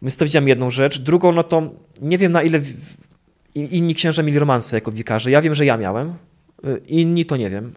Więc 0.01 0.18
to 0.18 0.26
widziałem 0.26 0.47
jedną 0.47 0.70
rzecz. 0.70 0.99
Drugą, 0.99 1.32
no 1.32 1.43
to 1.43 1.70
nie 2.01 2.18
wiem 2.18 2.32
na 2.32 2.43
ile 2.43 2.59
inni 3.56 3.95
księża 3.95 4.24
mieli 4.24 4.39
romanse 4.39 4.78
jako 4.78 4.91
wikarze. 4.91 5.32
Ja 5.32 5.41
wiem, 5.41 5.56
że 5.56 5.66
ja 5.66 5.78
miałem. 5.78 6.14
Y, 6.66 6.82
inni 6.88 7.26
to 7.26 7.38
nie 7.38 7.49
wiem. 7.49 7.74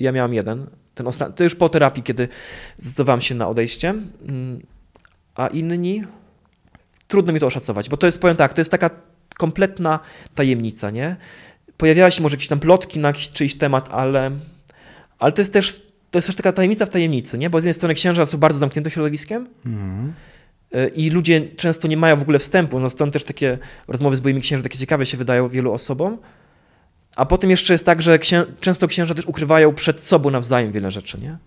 Ja 0.00 0.12
miałem 0.12 0.34
jeden. 0.34 0.66
Ten 0.94 1.06
to 1.36 1.44
już 1.44 1.54
po 1.54 1.68
terapii, 1.68 2.02
kiedy 2.02 2.28
zdecydowałem 2.78 3.20
się 3.20 3.34
na 3.34 3.48
odejście. 3.48 3.88
Mm, 3.88 4.60
a 5.34 5.46
inni 5.46 6.04
trudno 7.08 7.32
mi 7.32 7.40
to 7.40 7.46
oszacować, 7.46 7.88
bo 7.88 7.96
to 7.96 8.06
jest, 8.06 8.20
powiem 8.20 8.36
tak, 8.36 8.52
to 8.52 8.60
jest 8.60 8.70
taka 8.70 8.90
kompletna 9.38 10.00
tajemnica, 10.34 10.90
nie? 10.90 11.16
Pojawiały 11.76 12.10
się 12.10 12.22
może 12.22 12.34
jakieś 12.34 12.48
tam 12.48 12.60
plotki 12.60 12.98
na 12.98 13.08
jakiś 13.08 13.30
czyjś 13.30 13.54
temat, 13.54 13.88
ale, 13.92 14.30
ale 15.18 15.32
to 15.32 15.42
jest 15.42 15.52
też 15.52 15.82
to 16.10 16.18
jest 16.18 16.26
też 16.26 16.36
taka 16.36 16.52
tajemnica 16.52 16.86
w 16.86 16.88
tajemnicy, 16.88 17.38
nie? 17.38 17.50
Bo 17.50 17.60
z 17.60 17.64
jednej 17.64 17.74
strony 17.74 17.94
księża 17.94 18.26
są 18.26 18.38
bardzo 18.38 18.58
zamkniętym 18.58 18.90
środowiskiem, 18.90 19.48
mm. 19.66 20.12
I 20.94 21.10
ludzie 21.10 21.48
często 21.56 21.88
nie 21.88 21.96
mają 21.96 22.16
w 22.16 22.22
ogóle 22.22 22.38
wstępu, 22.38 22.80
no 22.80 22.90
stąd 22.90 23.12
też 23.12 23.24
takie 23.24 23.58
rozmowy 23.88 24.16
z 24.16 24.20
byłymi 24.20 24.40
księży 24.40 24.62
takie 24.62 24.78
ciekawe 24.78 25.06
się 25.06 25.16
wydają 25.16 25.48
wielu 25.48 25.72
osobom. 25.72 26.18
A 27.16 27.26
potem 27.26 27.50
jeszcze 27.50 27.74
jest 27.74 27.86
tak, 27.86 28.02
że 28.02 28.18
księ... 28.18 28.44
często 28.60 28.86
księża 28.86 29.14
też 29.14 29.26
ukrywają 29.26 29.74
przed 29.74 30.02
sobą 30.02 30.30
nawzajem 30.30 30.72
wiele 30.72 30.90
rzeczy, 30.90 31.18
nie? 31.20 31.38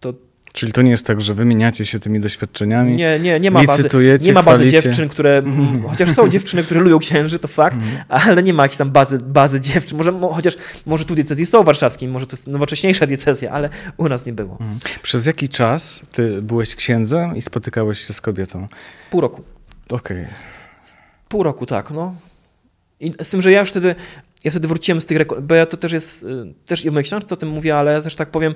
To 0.00 0.14
Czyli 0.54 0.72
to 0.72 0.82
nie 0.82 0.90
jest 0.90 1.06
tak, 1.06 1.20
że 1.20 1.34
wymieniacie 1.34 1.86
się 1.86 1.98
tymi 1.98 2.20
doświadczeniami? 2.20 2.96
Nie, 2.96 3.20
nie, 3.20 3.40
nie 3.40 3.50
ma 3.50 3.64
bazy, 3.64 3.88
nie 4.20 4.32
ma 4.32 4.42
bazy 4.42 4.66
dziewczyn, 4.66 5.08
które, 5.08 5.42
chociaż 5.90 6.10
są 6.10 6.28
dziewczyny, 6.28 6.62
które 6.62 6.80
lubią 6.80 6.98
księży, 6.98 7.38
to 7.38 7.48
fakt, 7.48 7.76
mhm. 7.76 8.04
ale 8.08 8.42
nie 8.42 8.54
ma 8.54 8.62
jakiejś 8.62 8.78
tam 8.78 8.90
bazy, 8.90 9.18
bazy 9.18 9.60
dziewczyn. 9.60 9.98
Może, 9.98 10.12
chociaż 10.32 10.56
może 10.86 11.04
tu 11.04 11.14
diecezji 11.14 11.46
są 11.46 11.62
warszawskim, 11.62 12.10
może 12.10 12.26
to 12.26 12.36
jest 12.36 12.46
nowocześniejsza 12.46 13.06
diecezja, 13.06 13.50
ale 13.50 13.68
u 13.96 14.08
nas 14.08 14.26
nie 14.26 14.32
było. 14.32 14.52
Mhm. 14.52 14.78
Przez 15.02 15.26
jaki 15.26 15.48
czas 15.48 16.02
ty 16.12 16.42
byłeś 16.42 16.74
księdzem 16.74 17.36
i 17.36 17.42
spotykałeś 17.42 18.00
się 18.00 18.12
z 18.12 18.20
kobietą? 18.20 18.68
Pół 19.10 19.20
roku. 19.20 19.42
Okej. 19.90 20.20
Okay. 20.20 20.32
Pół 21.28 21.42
roku, 21.42 21.66
tak, 21.66 21.90
no. 21.90 22.14
I 23.00 23.12
z 23.22 23.30
tym, 23.30 23.42
że 23.42 23.52
ja 23.52 23.60
już 23.60 23.70
wtedy, 23.70 23.94
ja 24.44 24.50
wtedy 24.50 24.68
wróciłem 24.68 25.00
z 25.00 25.06
tych, 25.06 25.18
bo 25.42 25.54
ja 25.54 25.66
to 25.66 25.76
też 25.76 25.92
jest, 25.92 26.22
y, 26.22 26.26
też 26.66 26.84
i 26.84 26.90
w 26.90 26.92
mojej 26.92 27.04
książce 27.04 27.34
o 27.34 27.36
tym 27.36 27.48
mówię, 27.48 27.76
ale 27.76 27.92
ja 27.92 28.02
też 28.02 28.16
tak 28.16 28.30
powiem, 28.30 28.54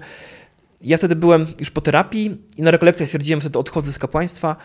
ja 0.80 0.96
wtedy 0.96 1.16
byłem 1.16 1.46
już 1.60 1.70
po 1.70 1.80
terapii 1.80 2.36
i 2.56 2.62
na 2.62 2.70
rekolekcjach 2.70 3.08
stwierdziłem, 3.08 3.40
że 3.40 3.44
wtedy 3.44 3.58
odchodzę 3.58 3.92
z 3.92 3.98
kapłaństwa. 3.98 4.56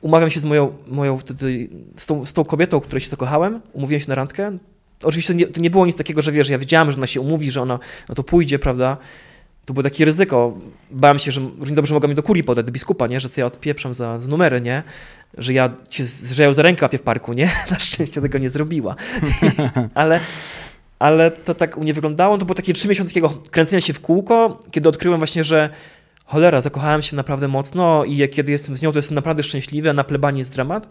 Umawiam 0.00 0.30
się 0.30 0.40
z 0.40 0.44
moją, 0.44 0.72
moją 0.86 1.16
wtedy, 1.16 1.68
z 1.96 2.06
tą, 2.06 2.24
z 2.24 2.32
tą 2.32 2.44
kobietą, 2.44 2.80
której 2.80 3.00
się 3.00 3.08
zakochałem, 3.08 3.60
umówiłem 3.72 4.00
się 4.00 4.08
na 4.08 4.14
randkę. 4.14 4.58
Oczywiście 5.02 5.32
to 5.32 5.38
nie, 5.38 5.46
to 5.46 5.60
nie 5.60 5.70
było 5.70 5.86
nic 5.86 5.96
takiego, 5.96 6.22
że 6.22 6.32
wiesz, 6.32 6.48
ja 6.48 6.58
wiedziałem, 6.58 6.90
że 6.90 6.96
ona 6.96 7.06
się 7.06 7.20
umówi, 7.20 7.50
że 7.50 7.62
ona 7.62 7.78
no 8.08 8.14
to 8.14 8.22
pójdzie, 8.22 8.58
prawda? 8.58 8.96
To 9.64 9.74
było 9.74 9.82
takie 9.82 10.04
ryzyko. 10.04 10.58
Bałem 10.90 11.18
się, 11.18 11.32
że 11.32 11.40
równie 11.40 11.76
dobrze 11.76 11.94
mogła 11.94 12.06
mnie 12.06 12.14
do 12.14 12.22
kurii 12.22 12.44
podać, 12.44 12.66
do 12.66 12.72
biskupa, 12.72 13.06
nie? 13.06 13.20
Że 13.20 13.28
co 13.28 13.40
ja 13.40 13.46
odpieprzam 13.46 13.94
za, 13.94 14.20
za 14.20 14.28
numery, 14.28 14.60
nie? 14.60 14.82
Że 15.38 15.52
ja 15.52 15.70
cię, 15.88 16.04
że 16.34 16.42
ją 16.42 16.54
za 16.54 16.62
rękę 16.62 16.84
łapię 16.84 16.98
w 16.98 17.02
parku, 17.02 17.32
nie? 17.32 17.50
Na 17.70 17.78
szczęście 17.78 18.20
tego 18.20 18.38
nie 18.38 18.50
zrobiła. 18.50 18.96
ale, 19.94 20.20
ale 21.00 21.30
to 21.30 21.54
tak 21.54 21.76
u 21.76 21.80
mnie 21.80 21.94
wyglądało. 21.94 22.38
To 22.38 22.44
było 22.44 22.54
takie 22.54 22.72
trzy 22.72 22.88
miesiące 22.88 23.10
takiego 23.10 23.32
kręcenia 23.50 23.80
się 23.80 23.92
w 23.92 24.00
kółko, 24.00 24.60
kiedy 24.70 24.88
odkryłem 24.88 25.18
właśnie, 25.18 25.44
że 25.44 25.70
cholera, 26.24 26.60
zakochałem 26.60 27.02
się 27.02 27.16
naprawdę 27.16 27.48
mocno 27.48 28.04
i 28.04 28.28
kiedy 28.28 28.52
jestem 28.52 28.76
z 28.76 28.82
nią, 28.82 28.92
to 28.92 28.98
jestem 28.98 29.14
naprawdę 29.14 29.42
szczęśliwy, 29.42 29.90
a 29.90 29.92
na 29.92 30.04
plebanii 30.04 30.38
jest 30.38 30.52
dramat. 30.52 30.88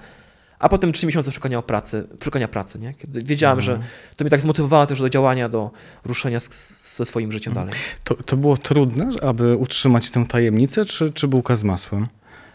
A 0.60 0.70
potem 0.70 0.92
trzy 0.92 1.06
miesiące 1.06 1.32
szukania 1.32 1.62
pracy, 1.62 2.08
szukania 2.24 2.48
pracy, 2.48 2.80
nie? 2.80 2.94
Kiedy 2.94 3.20
wiedziałem, 3.26 3.60
mhm. 3.60 3.82
że 3.82 3.88
to 4.16 4.24
mnie 4.24 4.30
tak 4.30 4.42
zmotywowało 4.42 4.86
też 4.86 5.00
do 5.00 5.10
działania, 5.10 5.50
do 5.50 5.72
ruszenia 6.06 6.40
z, 6.40 6.96
ze 6.96 7.06
swoim 7.06 7.32
życiem 7.32 7.52
mhm. 7.52 7.68
dalej. 7.68 7.82
To, 8.04 8.16
to 8.16 8.38
było 8.38 8.58
trudne, 8.58 9.10
aby 9.22 9.58
utrzymać 9.58 10.10
tę 10.10 10.26
tajemnicę, 10.26 10.86
czy, 10.86 11.10
czy 11.10 11.28
bułka 11.28 11.56
z 11.56 11.64
masłem? 11.64 12.08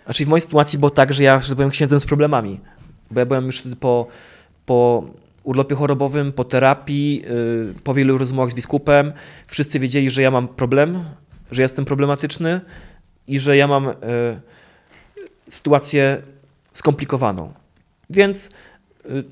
Znaczy 0.05 0.25
w 0.25 0.29
mojej 0.29 0.41
sytuacji 0.41 0.79
było 0.79 0.91
tak, 0.91 1.13
że 1.13 1.23
ja 1.23 1.41
byłem 1.57 1.71
księdzem 1.71 2.01
z 2.01 2.07
problemami, 2.07 2.61
bo 3.11 3.21
ja 3.21 3.27
byłem 3.27 3.47
już 3.47 3.61
wtedy 3.61 3.77
po, 3.77 4.07
po 4.67 5.05
urlopie 5.45 5.75
chorobowym, 5.75 6.33
po 6.33 6.45
terapii, 6.45 7.25
y, 7.71 7.81
po 7.85 7.95
wielu 7.95 8.19
rozmowach 8.19 8.51
z 8.51 8.55
biskupem. 8.55 9.13
Wszyscy 9.47 9.81
wiedzieli, 9.81 10.11
że 10.11 10.23
ja 10.23 10.31
mam 10.31 10.49
problem, 10.49 11.05
że 11.51 11.63
jestem 11.63 11.85
problematyczny 11.85 12.61
i 13.27 13.39
że 13.39 13.57
ja 13.57 13.67
mam 13.67 13.89
y, 13.89 13.95
sytuację 15.49 16.23
skomplikowaną. 16.73 17.53
Więc 18.11 18.51
y, 19.07 19.25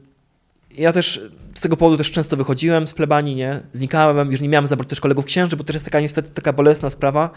ja 0.71 0.93
też 0.93 1.21
z 1.55 1.61
tego 1.61 1.77
powodu 1.77 1.97
też 1.97 2.11
często 2.11 2.37
wychodziłem 2.37 2.87
z 2.87 2.95
plebanii, 2.95 3.35
nie? 3.35 3.61
znikałem, 3.73 4.31
już 4.31 4.41
nie 4.41 4.49
miałem 4.49 4.67
zabrać 4.67 4.89
też 4.89 5.01
kolegów 5.01 5.25
księży, 5.25 5.57
bo 5.57 5.65
to 5.65 5.73
jest 5.73 5.85
taka 5.85 6.01
niestety 6.01 6.31
taka 6.31 6.53
bolesna 6.53 6.91
sprawa, 6.91 7.31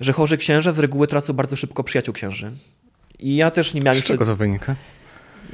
że 0.00 0.12
chorzy 0.12 0.38
księże 0.38 0.72
z 0.72 0.78
reguły 0.78 1.06
tracą 1.06 1.32
bardzo 1.32 1.56
szybko 1.56 1.84
przyjaciół 1.84 2.14
księży. 2.14 2.52
I 3.18 3.36
ja 3.36 3.50
też 3.50 3.74
nie 3.74 3.80
miałem... 3.80 4.00
Z 4.00 4.04
czego 4.04 4.26
to 4.26 4.36
wynika? 4.36 4.74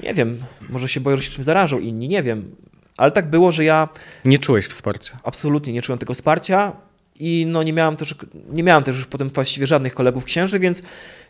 Nie 0.02 0.14
wiem, 0.14 0.38
może 0.68 0.88
się 0.88 1.00
boją, 1.00 1.16
że 1.16 1.22
się 1.22 1.30
czymś 1.30 1.44
zarażą 1.44 1.78
inni, 1.78 2.08
nie 2.08 2.22
wiem. 2.22 2.56
Ale 2.96 3.12
tak 3.12 3.30
było, 3.30 3.52
że 3.52 3.64
ja... 3.64 3.88
Nie 4.24 4.38
czułeś 4.38 4.66
wsparcia? 4.66 5.18
Absolutnie 5.24 5.72
nie 5.72 5.82
czułem 5.82 5.98
tego 5.98 6.14
wsparcia 6.14 6.72
i 7.20 7.46
no 7.48 7.62
nie 7.62 7.72
miałem 7.72 7.96
też, 7.96 8.14
nie 8.52 8.62
miałem 8.62 8.84
też 8.84 8.96
już 8.96 9.06
potem 9.06 9.28
właściwie 9.28 9.66
żadnych 9.66 9.94
kolegów 9.94 10.24
księży, 10.24 10.58
więc 10.58 10.82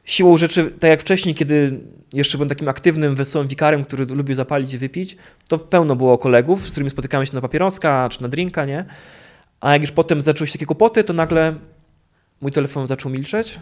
siłą 0.04 0.36
rzeczy, 0.36 0.70
tak 0.80 0.90
jak 0.90 1.00
wcześniej, 1.00 1.34
kiedy 1.34 1.80
jeszcze 2.12 2.38
byłem 2.38 2.48
takim 2.48 2.68
aktywnym, 2.68 3.14
wesołym 3.14 3.48
wikarem, 3.48 3.84
który 3.84 4.06
lubił 4.06 4.34
zapalić 4.34 4.72
i 4.72 4.78
wypić, 4.78 5.16
to 5.48 5.58
pełno 5.58 5.96
było 5.96 6.18
kolegów, 6.18 6.68
z 6.68 6.70
którymi 6.70 6.90
spotykałem 6.90 7.26
się 7.26 7.34
na 7.34 7.40
papieroska 7.40 8.08
czy 8.08 8.22
na 8.22 8.28
drinka, 8.28 8.64
nie? 8.64 8.84
A 9.60 9.72
jak 9.72 9.80
już 9.80 9.92
potem 9.92 10.20
zaczęły 10.20 10.46
się 10.46 10.52
takie 10.52 10.66
kłopoty, 10.66 11.04
to 11.04 11.12
nagle 11.12 11.54
mój 12.40 12.52
telefon 12.52 12.86
zaczął 12.86 13.12
milczeć. 13.12 13.58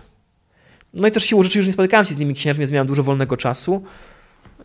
No 0.95 1.09
i 1.09 1.11
też 1.11 1.25
siłą 1.25 1.43
rzeczy 1.43 1.59
już 1.59 1.67
nie 1.67 1.73
spotykałem 1.73 2.07
się 2.07 2.15
z 2.15 2.19
nimi 2.19 2.35
księżmi, 2.35 2.59
więc 2.59 2.73
miałem 2.73 2.87
dużo 2.87 3.03
wolnego 3.03 3.37
czasu. 3.37 3.85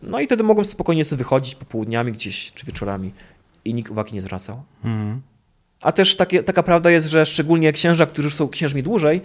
No 0.02 0.20
i 0.20 0.26
wtedy 0.26 0.42
mogłem 0.42 0.64
spokojnie 0.64 1.04
sobie 1.04 1.18
wychodzić 1.18 1.54
popołudniami 1.54 2.12
gdzieś 2.12 2.52
czy 2.52 2.66
wieczorami 2.66 3.12
i 3.64 3.74
nikt 3.74 3.90
uwagi 3.90 4.14
nie 4.14 4.22
zwracał. 4.22 4.62
Mhm. 4.84 5.20
A 5.80 5.92
też 5.92 6.16
takie, 6.16 6.42
taka 6.42 6.62
prawda 6.62 6.90
jest, 6.90 7.06
że 7.06 7.26
szczególnie 7.26 7.72
księża, 7.72 8.06
którzy 8.06 8.30
są 8.30 8.48
księżmi 8.48 8.82
dłużej, 8.82 9.22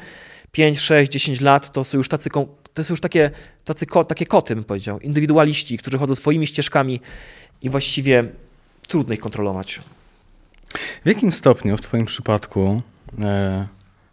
5, 0.51 0.79
6, 0.79 1.11
10 1.11 1.41
lat, 1.41 1.71
to 1.71 1.83
są 1.83 1.97
już 1.97 2.09
tacy, 2.09 2.29
to 2.73 2.83
są 2.83 2.93
już 2.93 3.01
takie, 3.01 3.31
tacy 3.63 3.85
ko, 3.85 4.03
takie 4.03 4.25
koty, 4.25 4.55
bym 4.55 4.63
powiedział, 4.63 4.99
indywidualiści, 4.99 5.77
którzy 5.77 5.97
chodzą 5.97 6.15
swoimi 6.15 6.47
ścieżkami 6.47 7.01
i 7.61 7.69
właściwie 7.69 8.23
trudno 8.87 9.13
ich 9.13 9.19
kontrolować. 9.19 9.79
W 11.05 11.07
jakim 11.07 11.31
stopniu 11.31 11.77
w 11.77 11.81
Twoim 11.81 12.05
przypadku 12.05 12.81
e, 13.21 13.67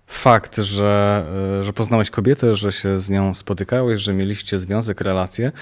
fakt, 0.06 0.56
że, 0.56 1.24
e, 1.60 1.64
że 1.64 1.72
poznałeś 1.72 2.10
kobietę, 2.10 2.54
że 2.54 2.72
się 2.72 2.98
z 2.98 3.10
nią 3.10 3.34
spotykałeś, 3.34 4.00
że 4.00 4.14
mieliście 4.14 4.58
związek, 4.58 5.00
relację, 5.00 5.52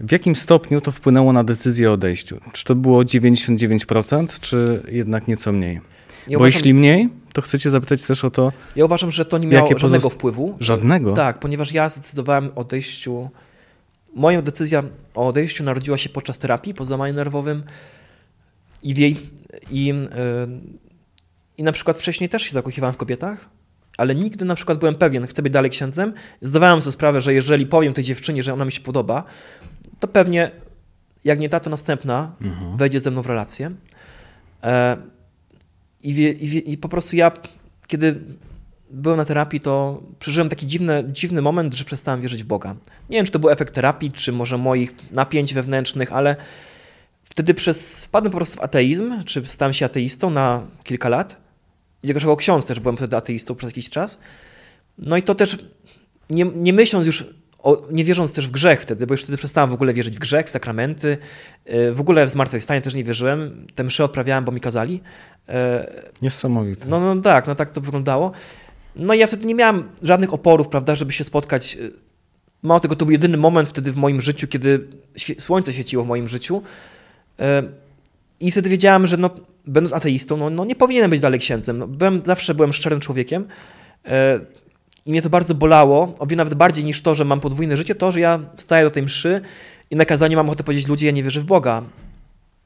w 0.00 0.12
jakim 0.12 0.34
stopniu 0.34 0.80
to 0.80 0.90
wpłynęło 0.90 1.32
na 1.32 1.44
decyzję 1.44 1.90
o 1.90 1.92
odejściu? 1.92 2.40
Czy 2.52 2.64
to 2.64 2.74
było 2.74 3.02
99%, 3.02 4.40
czy 4.40 4.82
jednak 4.88 5.28
nieco 5.28 5.52
mniej? 5.52 5.74
Ja 5.74 5.80
Bo 6.38 6.44
uważam, 6.44 6.46
jeśli 6.46 6.74
mniej, 6.74 7.08
to 7.32 7.42
chcecie 7.42 7.70
zapytać 7.70 8.02
też 8.02 8.24
o 8.24 8.30
to. 8.30 8.52
Ja 8.76 8.84
uważam, 8.84 9.10
że 9.10 9.24
to 9.24 9.38
nie 9.38 9.48
miało 9.48 9.78
żadnego 9.78 10.10
wpływu. 10.10 10.56
Żadnego? 10.60 11.12
Tak, 11.12 11.38
ponieważ 11.38 11.72
ja 11.72 11.88
zdecydowałem 11.88 12.48
o 12.48 12.54
odejściu. 12.54 13.30
Moja 14.14 14.42
decyzja 14.42 14.82
o 15.14 15.28
odejściu 15.28 15.64
narodziła 15.64 15.98
się 15.98 16.08
podczas 16.08 16.38
terapii 16.38 16.74
po 16.74 16.84
załamaniu 16.84 17.14
nerwowym 17.14 17.62
i, 18.82 18.94
w 18.94 18.98
jej, 18.98 19.16
i, 19.70 19.86
yy, 19.86 19.94
i 21.58 21.62
na 21.62 21.72
przykład 21.72 21.96
wcześniej 21.96 22.28
też 22.28 22.42
się 22.42 22.52
zakochiwałem 22.52 22.94
w 22.94 22.96
kobietach 22.96 23.48
ale 23.96 24.14
nigdy 24.14 24.44
na 24.44 24.54
przykład 24.54 24.78
byłem 24.78 24.94
pewien, 24.94 25.26
chcę 25.26 25.42
być 25.42 25.52
dalej 25.52 25.70
księdzem. 25.70 26.12
Zdawałem 26.40 26.82
sobie 26.82 26.92
sprawę, 26.92 27.20
że 27.20 27.34
jeżeli 27.34 27.66
powiem 27.66 27.92
tej 27.92 28.04
dziewczynie, 28.04 28.42
że 28.42 28.52
ona 28.52 28.64
mi 28.64 28.72
się 28.72 28.80
podoba, 28.80 29.24
to 30.00 30.08
pewnie 30.08 30.50
jak 31.24 31.38
nie 31.38 31.48
ta, 31.48 31.60
to 31.60 31.70
następna 31.70 32.32
mhm. 32.40 32.76
wejdzie 32.76 33.00
ze 33.00 33.10
mną 33.10 33.22
w 33.22 33.26
relację. 33.26 33.70
E, 34.62 34.96
i, 36.02 36.14
wie, 36.14 36.32
i, 36.32 36.46
wie, 36.46 36.60
I 36.60 36.78
po 36.78 36.88
prostu 36.88 37.16
ja, 37.16 37.32
kiedy 37.86 38.20
byłem 38.90 39.16
na 39.16 39.24
terapii, 39.24 39.60
to 39.60 40.02
przeżyłem 40.18 40.48
taki 40.48 40.66
dziwny, 40.66 41.04
dziwny 41.12 41.42
moment, 41.42 41.74
że 41.74 41.84
przestałem 41.84 42.20
wierzyć 42.20 42.44
w 42.44 42.46
Boga. 42.46 42.74
Nie 43.10 43.16
wiem, 43.16 43.26
czy 43.26 43.32
to 43.32 43.38
był 43.38 43.50
efekt 43.50 43.74
terapii, 43.74 44.12
czy 44.12 44.32
może 44.32 44.58
moich 44.58 45.12
napięć 45.12 45.54
wewnętrznych, 45.54 46.12
ale 46.12 46.36
wtedy 47.24 47.54
przez, 47.54 48.04
wpadłem 48.04 48.32
po 48.32 48.36
prostu 48.36 48.56
w 48.56 48.60
ateizm, 48.60 49.24
czy 49.24 49.46
stałem 49.46 49.72
się 49.72 49.86
ateistą 49.86 50.30
na 50.30 50.66
kilka 50.84 51.08
lat 51.08 51.43
o 52.26 52.36
ksiądz 52.36 52.66
też 52.66 52.80
byłem 52.80 52.96
wtedy 52.96 53.16
ateistą 53.16 53.54
przez 53.54 53.70
jakiś 53.70 53.90
czas. 53.90 54.18
No 54.98 55.16
i 55.16 55.22
to 55.22 55.34
też 55.34 55.58
nie, 56.30 56.44
nie 56.44 56.72
myśląc 56.72 57.06
już 57.06 57.24
o, 57.64 57.82
nie 57.90 58.04
wierząc 58.04 58.32
też 58.32 58.48
w 58.48 58.50
grzech 58.50 58.80
wtedy, 58.80 59.06
bo 59.06 59.14
już 59.14 59.22
wtedy 59.22 59.38
przestałem 59.38 59.70
w 59.70 59.72
ogóle 59.72 59.94
wierzyć 59.94 60.16
w 60.16 60.18
grzech, 60.18 60.46
w 60.46 60.50
sakramenty. 60.50 61.18
E, 61.64 61.92
w 61.92 62.00
ogóle 62.00 62.26
w 62.26 62.30
zmartwychwstanie 62.30 62.80
też 62.80 62.94
nie 62.94 63.04
wierzyłem. 63.04 63.66
Te 63.74 63.84
msze 63.84 64.04
odprawiałem, 64.04 64.44
bo 64.44 64.52
mi 64.52 64.60
kazali. 64.60 65.00
E, 65.48 65.92
Niesamowite. 66.22 66.88
No, 66.88 67.14
no 67.14 67.22
tak, 67.22 67.46
no 67.46 67.54
tak 67.54 67.70
to 67.70 67.80
wyglądało. 67.80 68.32
No 68.96 69.14
i 69.14 69.18
ja 69.18 69.26
wtedy 69.26 69.46
nie 69.46 69.54
miałem 69.54 69.88
żadnych 70.02 70.34
oporów, 70.34 70.68
prawda, 70.68 70.94
żeby 70.94 71.12
się 71.12 71.24
spotkać. 71.24 71.78
Mało 72.62 72.80
tego, 72.80 72.96
to 72.96 73.04
był 73.04 73.12
jedyny 73.12 73.36
moment 73.36 73.68
wtedy 73.68 73.92
w 73.92 73.96
moim 73.96 74.20
życiu, 74.20 74.48
kiedy 74.48 74.88
słońce 75.38 75.72
świeciło 75.72 76.04
w 76.04 76.06
moim 76.06 76.28
życiu. 76.28 76.62
I 78.40 78.50
wtedy 78.50 78.70
wiedziałem, 78.70 79.06
że 79.06 79.16
no, 79.16 79.30
będąc 79.66 79.92
ateistą, 79.92 80.36
no, 80.36 80.50
no 80.50 80.64
nie 80.64 80.76
powinienem 80.76 81.10
być 81.10 81.20
dalej 81.20 81.40
księdzem. 81.40 81.78
No, 81.78 81.88
byłem, 81.88 82.20
zawsze 82.24 82.54
byłem 82.54 82.72
szczerym 82.72 83.00
człowiekiem. 83.00 83.44
I 85.06 85.10
mnie 85.10 85.22
to 85.22 85.30
bardzo 85.30 85.54
bolało, 85.54 86.14
o 86.18 86.26
wiele 86.26 86.40
nawet 86.40 86.54
bardziej 86.54 86.84
niż 86.84 87.02
to, 87.02 87.14
że 87.14 87.24
mam 87.24 87.40
podwójne 87.40 87.76
życie, 87.76 87.94
to, 87.94 88.12
że 88.12 88.20
ja 88.20 88.40
staję 88.56 88.84
do 88.84 88.90
tej 88.90 89.02
mszy 89.02 89.40
i 89.90 89.96
na 89.96 90.04
kazaniu 90.04 90.36
mam 90.36 90.46
ochotę 90.46 90.64
powiedzieć 90.64 90.88
ludzie, 90.88 91.06
ja 91.06 91.12
nie 91.12 91.22
wierzę 91.22 91.40
w 91.40 91.44
Boga. 91.44 91.82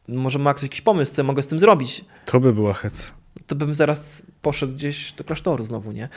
Może 0.09 0.39
ma 0.39 0.55
ktoś 0.55 0.63
jakiś 0.63 0.81
pomysł, 0.81 1.15
co 1.15 1.25
mogę 1.25 1.43
z 1.43 1.49
tym 1.49 1.59
zrobić. 1.59 2.05
To 2.25 2.41
by 2.41 2.53
była 2.53 2.75
hec. 2.75 3.13
To 3.47 3.57
bym 3.57 3.75
zaraz 3.75 4.23
poszedł 4.43 4.73
gdzieś 4.73 5.13
do 5.13 5.25
klasztoru 5.25 5.65
znowu, 5.65 5.93
nie? 5.93 6.09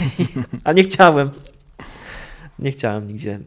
A 0.64 0.72
nie 0.72 0.82
chciałem. 0.82 1.30
Nie 2.58 2.70
chciałem 2.72 3.06
nigdzie. 3.06 3.40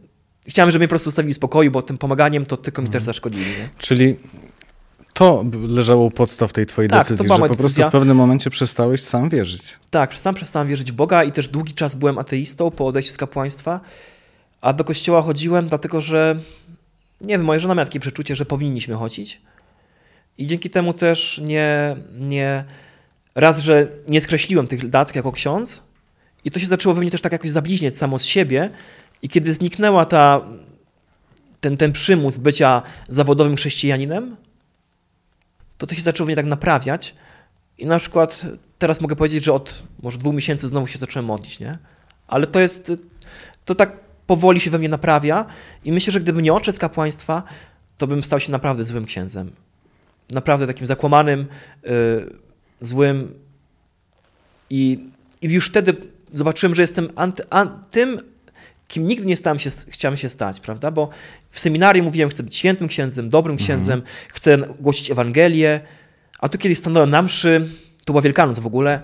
Chciałem, 0.48 0.72
żeby 0.72 0.82
mnie 0.82 0.88
po 0.88 0.90
prostu 0.90 1.10
zostawili 1.10 1.34
w 1.34 1.36
spokoju, 1.36 1.72
bo 1.72 1.82
tym 1.82 1.98
pomaganiem 1.98 2.46
to 2.46 2.58
tylko 2.58 2.82
mi 2.82 2.88
też 2.88 2.96
mhm. 2.96 3.06
zaszkodzili. 3.06 3.46
Nie? 3.46 3.70
Czyli 3.78 4.16
to 5.14 5.46
leżało 5.68 6.06
u 6.06 6.12
podstaw 6.12 6.54
tej 6.54 6.66
twojej 6.66 6.90
tak, 6.90 7.00
decyzji, 7.00 7.28
że 7.28 7.38
po 7.38 7.56
prostu 7.56 7.84
w 7.84 7.92
pewnym 7.92 8.18
momencie 8.18 8.50
przestałeś 8.50 9.02
sam 9.02 9.30
wierzyć. 9.30 9.80
Tak, 9.90 10.16
sam 10.16 10.36
przestałem 10.36 10.68
wierzyć 10.68 10.92
w 10.92 10.96
Boga 10.96 11.24
i 11.24 11.32
też 11.32 11.48
długi 11.48 11.74
czas 11.74 11.96
byłem 11.96 12.18
ateistą 12.18 12.72
po 12.72 12.88
odejściu 12.88 13.12
z 13.12 13.18
kapłaństwa, 13.18 13.80
a 14.62 14.74
do 14.74 14.84
kościoła 14.84 15.22
chodziłem 15.22 15.68
dlatego, 15.68 16.02
że 16.02 16.36
nie 17.22 17.38
wiem, 17.38 17.46
moja 17.46 17.60
żona 17.60 17.76
miała 17.76 17.86
takie 17.86 18.00
przeczucie, 18.00 18.36
że 18.36 18.46
powinniśmy 18.46 18.96
chodzić. 18.96 19.42
I 20.38 20.48
dzięki 20.48 20.70
temu 20.70 20.94
też 20.94 21.42
nie, 21.44 21.96
nie 22.20 22.64
raz, 23.36 23.60
że 23.60 23.88
nie 24.08 24.22
skreśliłem 24.22 24.68
tych 24.68 24.90
dat 24.90 25.16
jako 25.16 25.32
ksiądz 25.32 25.84
i 26.46 26.52
to 26.52 26.60
się 26.60 26.68
zaczęło 26.68 26.96
we 26.96 27.02
mnie 27.02 27.12
też 27.12 27.22
tak 27.22 27.32
jakoś 27.32 27.50
zabliźniać 27.50 27.98
samo 27.98 28.20
z 28.20 28.24
siebie. 28.24 28.70
I 29.22 29.30
kiedy 29.30 29.54
zniknęła 29.54 30.06
ta, 30.06 30.42
ten, 31.62 31.78
ten 31.78 31.92
przymus 31.92 32.38
bycia 32.38 32.82
zawodowym 33.08 33.56
chrześcijaninem, 33.56 34.36
to 35.84 35.88
to 35.88 35.96
się 35.96 36.02
zaczęło 36.02 36.26
mnie 36.26 36.36
tak 36.36 36.46
naprawiać. 36.46 37.16
I 37.78 37.88
na 37.88 38.00
przykład 38.00 38.46
teraz 38.80 39.02
mogę 39.02 39.16
powiedzieć, 39.16 39.44
że 39.44 39.54
od 39.54 39.84
może 40.02 40.18
dwóch 40.18 40.36
miesięcy 40.36 40.68
znowu 40.68 40.88
się 40.88 41.00
zacząłem 41.00 41.26
modlić, 41.26 41.60
nie? 41.60 41.78
Ale 42.28 42.48
to 42.48 42.60
jest, 42.60 42.92
to 43.66 43.76
tak 43.76 44.00
powoli 44.28 44.60
się 44.60 44.72
we 44.72 44.80
mnie 44.80 44.90
naprawia 44.90 45.46
i 45.84 45.92
myślę, 45.92 46.14
że 46.14 46.20
gdyby 46.20 46.42
nie 46.42 46.54
oczec 46.54 46.80
kapłaństwa, 46.80 47.44
to 47.98 48.08
bym 48.08 48.24
stał 48.24 48.40
się 48.40 48.52
naprawdę 48.52 48.86
złym 48.86 49.06
księdzem. 49.06 49.52
Naprawdę 50.32 50.68
takim 50.68 50.88
zakłamanym, 50.88 51.48
yy, 51.84 51.92
złym. 52.82 53.34
I, 54.70 55.10
I 55.42 55.48
już 55.48 55.68
wtedy 55.68 55.96
zobaczyłem, 56.34 56.76
że 56.76 56.82
jestem 56.82 57.10
anty, 57.16 57.44
an, 57.50 57.84
tym, 57.92 58.20
kim 58.94 59.06
nigdy 59.06 59.26
nie 59.26 59.38
stałem 59.38 59.60
się, 59.60 59.70
chciałem 59.88 60.18
się 60.18 60.30
stać, 60.30 60.60
prawda? 60.60 60.92
Bo 60.92 61.10
w 61.50 61.60
seminarium 61.60 62.06
mówiłem, 62.06 62.30
chcę 62.30 62.44
być 62.44 62.56
świętym 62.56 62.88
księdzem, 62.88 63.30
dobrym 63.30 63.54
mhm. 63.54 63.66
księdzem, 63.68 64.00
mhm. 64.00 64.16
chcę 64.34 64.58
głosić 64.58 65.12
Ewangelię, 65.12 65.82
a 66.40 66.50
tu 66.50 66.58
kiedyś 66.58 66.78
stanąłem 66.78 67.10
na 67.10 67.22
mszy, 67.22 67.70
to 68.06 68.14
była 68.14 68.22
Wielkanoc 68.22 68.60
w 68.60 68.68
ogóle, 68.68 69.02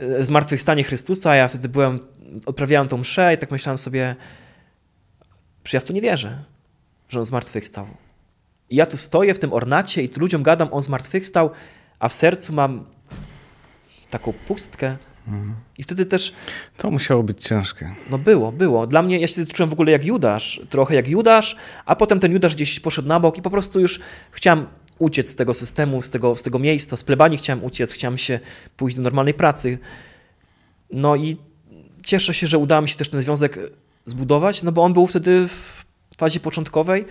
yy, 0.00 0.24
zmartwychwstanie 0.24 0.84
Chrystusa, 0.84 1.34
ja 1.34 1.48
wtedy 1.48 1.68
byłem, 1.68 2.00
odprawiałem 2.46 2.88
tą 2.88 2.96
mszę 2.96 3.34
i 3.34 3.38
tak 3.38 3.50
myślałem 3.50 3.78
sobie, 3.78 4.16
że 5.64 5.76
ja 5.76 5.80
w 5.80 5.84
to 5.84 5.92
nie 5.92 6.00
wierzę, 6.00 6.44
że 7.08 7.18
On 7.20 7.26
zmartwychwstał. 7.26 7.86
I 8.70 8.76
ja 8.76 8.86
tu 8.86 8.96
stoję 8.96 9.34
w 9.34 9.38
tym 9.38 9.52
ornacie 9.52 10.02
i 10.02 10.08
tu 10.08 10.20
ludziom 10.20 10.42
gadam, 10.42 10.68
On 10.72 10.82
zmartwychwstał, 10.82 11.50
a 11.98 12.08
w 12.08 12.14
sercu 12.14 12.52
mam 12.52 12.84
taką 14.10 14.32
pustkę, 14.32 14.96
i 15.78 15.82
wtedy 15.82 16.06
też. 16.06 16.32
To 16.76 16.90
musiało 16.90 17.22
być 17.22 17.44
ciężkie. 17.44 17.94
No 18.10 18.18
było, 18.18 18.52
było. 18.52 18.86
Dla 18.86 19.02
mnie 19.02 19.18
ja 19.18 19.26
się 19.26 19.46
czułem 19.46 19.70
w 19.70 19.72
ogóle 19.72 19.92
jak 19.92 20.04
Judasz, 20.04 20.60
trochę 20.70 20.94
jak 20.94 21.08
Judasz, 21.08 21.56
a 21.86 21.96
potem 21.96 22.20
ten 22.20 22.32
Judasz 22.32 22.54
gdzieś 22.54 22.80
poszedł 22.80 23.08
na 23.08 23.20
bok 23.20 23.38
i 23.38 23.42
po 23.42 23.50
prostu 23.50 23.80
już 23.80 24.00
chciałem 24.30 24.66
uciec 24.98 25.28
z 25.28 25.34
tego 25.34 25.54
systemu, 25.54 26.02
z 26.02 26.10
tego, 26.10 26.36
z 26.36 26.42
tego 26.42 26.58
miejsca, 26.58 26.96
z 26.96 27.04
plebanii 27.04 27.38
chciałem 27.38 27.64
uciec, 27.64 27.92
chciałem 27.92 28.18
się 28.18 28.40
pójść 28.76 28.96
do 28.96 29.02
normalnej 29.02 29.34
pracy. 29.34 29.78
No 30.92 31.16
i 31.16 31.36
cieszę 32.04 32.34
się, 32.34 32.46
że 32.46 32.58
udało 32.58 32.82
mi 32.82 32.88
się 32.88 32.96
też 32.96 33.08
ten 33.08 33.22
związek 33.22 33.58
zbudować, 34.06 34.62
no 34.62 34.72
bo 34.72 34.82
on 34.84 34.92
był 34.92 35.06
wtedy 35.06 35.48
w 35.48 35.84
fazie 36.16 36.40
początkowej. 36.40 37.04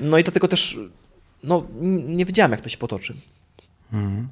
No 0.00 0.18
i 0.18 0.24
dlatego 0.24 0.48
też 0.48 0.78
no, 1.42 1.66
nie 2.06 2.24
wiedziałem, 2.24 2.50
jak 2.50 2.60
to 2.60 2.68
się 2.68 2.78
potoczy. 2.78 3.14
Mhm. 3.92 4.28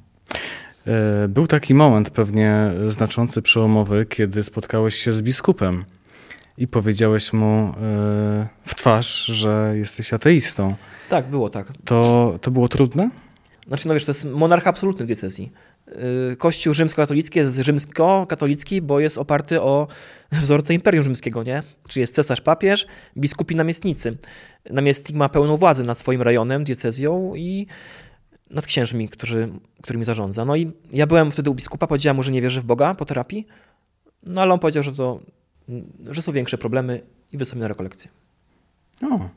E, 0.87 1.29
był 1.29 1.47
taki 1.47 1.75
moment 1.75 2.11
pewnie 2.11 2.71
znaczący, 2.89 3.43
przełomowy, 3.43 4.07
kiedy 4.07 4.43
spotkałeś 4.43 4.95
się 4.95 5.13
z 5.13 5.23
biskupem 5.23 5.85
i 6.59 6.69
powiedziałeś 6.69 7.33
mu 7.33 7.47
e, 7.47 7.73
w 8.65 8.75
twarz, 8.75 9.25
że 9.25 9.75
jesteś 9.77 10.13
ateistą. 10.13 10.75
Tak, 11.09 11.27
było 11.31 11.51
tak. 11.51 11.67
To, 11.85 12.35
to 12.41 12.51
było 12.51 12.69
trudne? 12.69 13.11
Znaczy, 13.67 13.89
no 13.89 13.95
wiesz, 13.95 14.05
to 14.05 14.11
jest 14.11 14.25
monarcha 14.25 14.71
absolutny 14.71 15.05
w 15.05 15.07
diecezji. 15.07 15.53
E, 16.33 16.37
Kościół 16.37 16.75
rzymskokatolicki 16.75 17.39
jest 17.39 17.57
rzymskokatolicki, 17.57 18.83
bo 18.83 19.01
jest 19.01 19.19
oparty 19.19 19.63
o 19.63 19.89
wzorce 20.33 20.75
Imperium 20.75 21.05
Rzymskiego, 21.05 21.43
nie? 21.43 21.63
Czyli 21.89 22.01
jest 22.01 22.15
cesarz 22.15 22.41
papież, 22.41 22.87
biskupi 23.17 23.57
namiestnicy. 23.57 24.17
Namiestnik 24.71 25.17
ma 25.17 25.29
pełną 25.29 25.57
władzę 25.57 25.83
nad 25.83 25.99
swoim 25.99 26.23
rejonem, 26.23 26.65
diecezją 26.65 27.35
i 27.35 27.67
nad 28.51 28.67
księżmi, 28.67 29.09
którzy, 29.09 29.49
którymi 29.83 30.05
zarządza. 30.05 30.45
No 30.45 30.57
i 30.57 30.73
ja 30.93 31.07
byłem 31.07 31.31
wtedy 31.31 31.51
u 31.51 31.55
biskupa, 31.55 31.87
powiedziałem 31.87 32.17
mu, 32.17 32.23
że 32.23 32.33
nie 32.33 32.43
wierzę 32.43 32.61
w 32.61 32.65
Boga 32.65 32.95
po 32.95 33.05
terapii, 33.05 33.47
no 34.23 34.43
ale 34.43 34.55
on 34.55 34.59
powiedział, 34.59 34.83
że, 34.83 34.93
to, 34.93 35.21
że 36.11 36.23
są 36.23 36.33
większe 36.33 36.59
problemy 36.59 37.01
i 37.33 37.39
wysłał 37.39 37.57
mnie 37.57 37.63
na 37.63 37.69
rekolekcję. 37.69 38.11
O. 39.03 39.29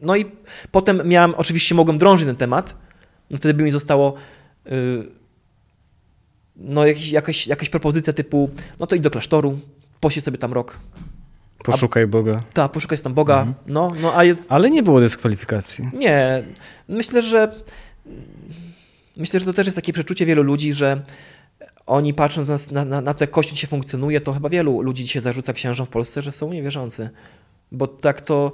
No 0.00 0.16
i 0.16 0.26
potem 0.72 1.08
miałem, 1.08 1.34
oczywiście 1.34 1.74
mogłem 1.74 1.98
drążyć 1.98 2.26
ten 2.26 2.36
temat, 2.36 2.74
no 3.30 3.36
wtedy 3.36 3.54
by 3.54 3.62
mi 3.62 3.70
zostało 3.70 4.14
yy, 4.64 5.10
no 6.56 6.86
jakiś, 6.86 7.10
jakaś, 7.10 7.46
jakaś 7.46 7.70
propozycja 7.70 8.12
typu, 8.12 8.50
no 8.80 8.86
to 8.86 8.94
idź 8.94 9.02
do 9.02 9.10
klasztoru, 9.10 9.58
posiedź 10.00 10.24
sobie 10.24 10.38
tam 10.38 10.52
rok. 10.52 10.78
Poszukaj 11.64 12.06
Boga. 12.06 12.40
Tak, 12.52 12.72
poszukaj 12.72 12.98
tam 12.98 13.14
Boga. 13.14 13.38
Mhm. 13.38 13.54
No, 13.66 13.90
no, 14.02 14.12
a... 14.14 14.20
Ale 14.48 14.70
nie 14.70 14.82
było 14.82 15.00
dyskwalifikacji. 15.00 15.88
Nie. 15.92 16.44
Myślę, 16.88 17.22
że 17.22 17.54
myślę, 19.16 19.40
że 19.40 19.46
to 19.46 19.52
też 19.52 19.66
jest 19.66 19.76
takie 19.76 19.92
przeczucie 19.92 20.26
wielu 20.26 20.42
ludzi, 20.42 20.74
że 20.74 21.02
oni 21.86 22.14
patrząc 22.14 22.70
na, 22.70 22.84
na, 22.84 23.00
na 23.00 23.14
to, 23.14 23.22
jak 23.22 23.30
Kościół 23.30 23.54
dzisiaj 23.54 23.70
funkcjonuje, 23.70 24.20
to 24.20 24.32
chyba 24.32 24.48
wielu 24.48 24.82
ludzi 24.82 25.04
dzisiaj 25.04 25.22
zarzuca 25.22 25.52
księżom 25.52 25.86
w 25.86 25.88
Polsce, 25.88 26.22
że 26.22 26.32
są 26.32 26.52
niewierzący. 26.52 27.10
Bo 27.72 27.86
tak 27.86 28.20
to, 28.20 28.52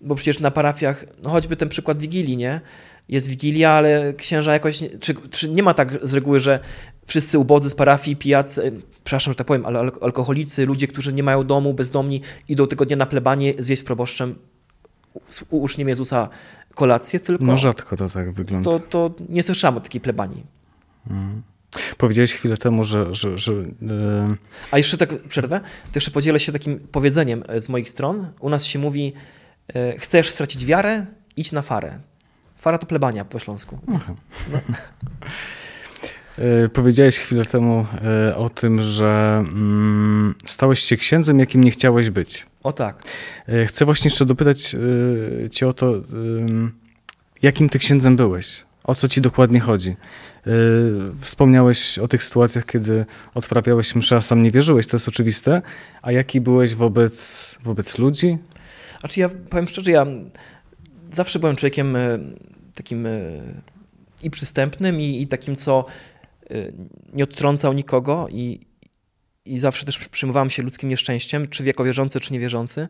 bo 0.00 0.14
przecież 0.14 0.40
na 0.40 0.50
parafiach, 0.50 1.04
no 1.22 1.30
choćby 1.30 1.56
ten 1.56 1.68
przykład 1.68 1.98
Wigilii, 1.98 2.36
nie? 2.36 2.60
Jest 3.08 3.28
Wigilia, 3.28 3.70
ale 3.70 4.14
księża 4.14 4.52
jakoś, 4.52 4.82
czy, 5.00 5.14
czy 5.30 5.48
nie 5.48 5.62
ma 5.62 5.74
tak 5.74 5.98
z 6.06 6.14
reguły, 6.14 6.40
że 6.40 6.60
wszyscy 7.06 7.38
ubodzy 7.38 7.70
z 7.70 7.74
parafii, 7.74 8.16
pijacy, 8.16 8.72
przepraszam, 9.04 9.32
że 9.32 9.36
tak 9.36 9.46
powiem, 9.46 9.66
ale 9.66 9.78
alkoholicy, 9.78 10.66
ludzie, 10.66 10.86
którzy 10.86 11.12
nie 11.12 11.22
mają 11.22 11.44
domu, 11.44 11.74
bezdomni, 11.74 12.20
idą 12.48 12.66
tego 12.66 12.86
dnia 12.86 12.96
na 12.96 13.06
plebanie 13.06 13.54
zjeść 13.58 13.82
z 13.82 13.84
proboszczem 13.84 14.34
uczniem 15.50 15.88
Jezusa 15.88 16.28
kolację, 16.74 17.20
tylko... 17.20 17.44
No 17.44 17.58
rzadko 17.58 17.96
to 17.96 18.08
tak 18.08 18.32
wygląda. 18.32 18.70
To, 18.70 18.78
to 18.78 19.14
nie 19.28 19.42
słyszałem 19.42 19.76
o 19.76 19.80
takiej 19.80 20.00
plebanii. 20.00 20.44
Mhm. 21.10 21.42
Powiedziałeś 21.98 22.32
chwilę 22.32 22.56
temu, 22.56 22.84
że... 22.84 23.14
że, 23.14 23.38
że 23.38 23.52
yy... 23.52 23.68
A 24.70 24.78
jeszcze 24.78 24.96
tak 24.96 25.22
przerwę, 25.22 25.60
to 25.60 25.90
jeszcze 25.94 26.10
podzielę 26.10 26.40
się 26.40 26.52
takim 26.52 26.78
powiedzeniem 26.78 27.44
e, 27.48 27.60
z 27.60 27.68
moich 27.68 27.88
stron. 27.88 28.26
U 28.40 28.48
nas 28.48 28.64
się 28.64 28.78
mówi, 28.78 29.12
yy, 29.74 29.98
chcesz 29.98 30.30
stracić 30.30 30.66
wiarę? 30.66 31.06
Idź 31.36 31.52
na 31.52 31.62
farę. 31.62 31.98
Fara 32.56 32.78
to 32.78 32.86
plebania 32.86 33.24
po 33.24 33.38
śląsku. 33.38 33.78
No. 33.88 34.00
Powiedziałeś 36.72 37.18
chwilę 37.18 37.44
temu 37.44 37.86
o 38.36 38.48
tym, 38.48 38.82
że 38.82 39.44
mm, 39.46 40.34
stałeś 40.46 40.80
się 40.80 40.96
księdzem, 40.96 41.38
jakim 41.38 41.64
nie 41.64 41.70
chciałeś 41.70 42.10
być. 42.10 42.46
O 42.64 42.72
tak. 42.72 43.02
E, 43.48 43.66
chcę 43.66 43.84
właśnie 43.84 44.08
jeszcze 44.08 44.26
dopytać 44.26 44.74
e, 45.44 45.50
cię 45.50 45.68
o 45.68 45.72
to, 45.72 45.92
jakim 47.42 47.68
ty 47.68 47.78
księdzem 47.78 48.16
byłeś? 48.16 48.64
O 48.84 48.94
co 48.94 49.08
ci 49.08 49.20
dokładnie 49.20 49.60
chodzi? 49.60 49.90
E, 49.90 50.50
wspomniałeś 51.20 51.98
o 51.98 52.08
tych 52.08 52.24
sytuacjach, 52.24 52.66
kiedy 52.66 53.06
odprawiałeś 53.34 53.94
mszę, 53.94 54.16
a 54.16 54.22
sam 54.22 54.42
nie 54.42 54.50
wierzyłeś, 54.50 54.86
to 54.86 54.96
jest 54.96 55.08
oczywiste. 55.08 55.62
A 56.02 56.12
jaki 56.12 56.40
byłeś 56.40 56.74
wobec, 56.74 57.54
wobec 57.62 57.98
ludzi? 57.98 58.38
Znaczy 59.00 59.20
ja 59.20 59.28
powiem 59.50 59.68
szczerze, 59.68 59.90
ja 59.90 60.06
zawsze 61.12 61.38
byłem 61.38 61.56
człowiekiem 61.56 61.96
takim 62.74 63.08
i 64.22 64.30
przystępnym, 64.30 65.00
i, 65.00 65.22
i 65.22 65.26
takim, 65.26 65.56
co 65.56 65.84
nie 67.12 67.24
odtrącał 67.24 67.72
nikogo 67.72 68.26
i, 68.30 68.60
i 69.44 69.58
zawsze 69.58 69.86
też 69.86 69.98
przyjmowałem 69.98 70.50
się 70.50 70.62
ludzkim 70.62 70.88
nieszczęściem, 70.88 71.48
czy 71.48 71.64
wiekowierzący, 71.64 72.20
czy 72.20 72.32
niewierzący. 72.32 72.88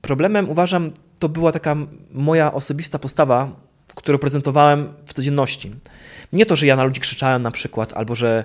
Problemem 0.00 0.50
uważam, 0.50 0.90
to 1.18 1.28
była 1.28 1.52
taka 1.52 1.76
moja 2.10 2.52
osobista 2.52 2.98
postawa, 2.98 3.56
którą 3.94 4.18
prezentowałem 4.18 4.92
w 5.06 5.14
codzienności. 5.14 5.74
Nie 6.32 6.46
to, 6.46 6.56
że 6.56 6.66
ja 6.66 6.76
na 6.76 6.84
ludzi 6.84 7.00
krzyczałem 7.00 7.42
na 7.42 7.50
przykład, 7.50 7.92
albo 7.92 8.14
że, 8.14 8.44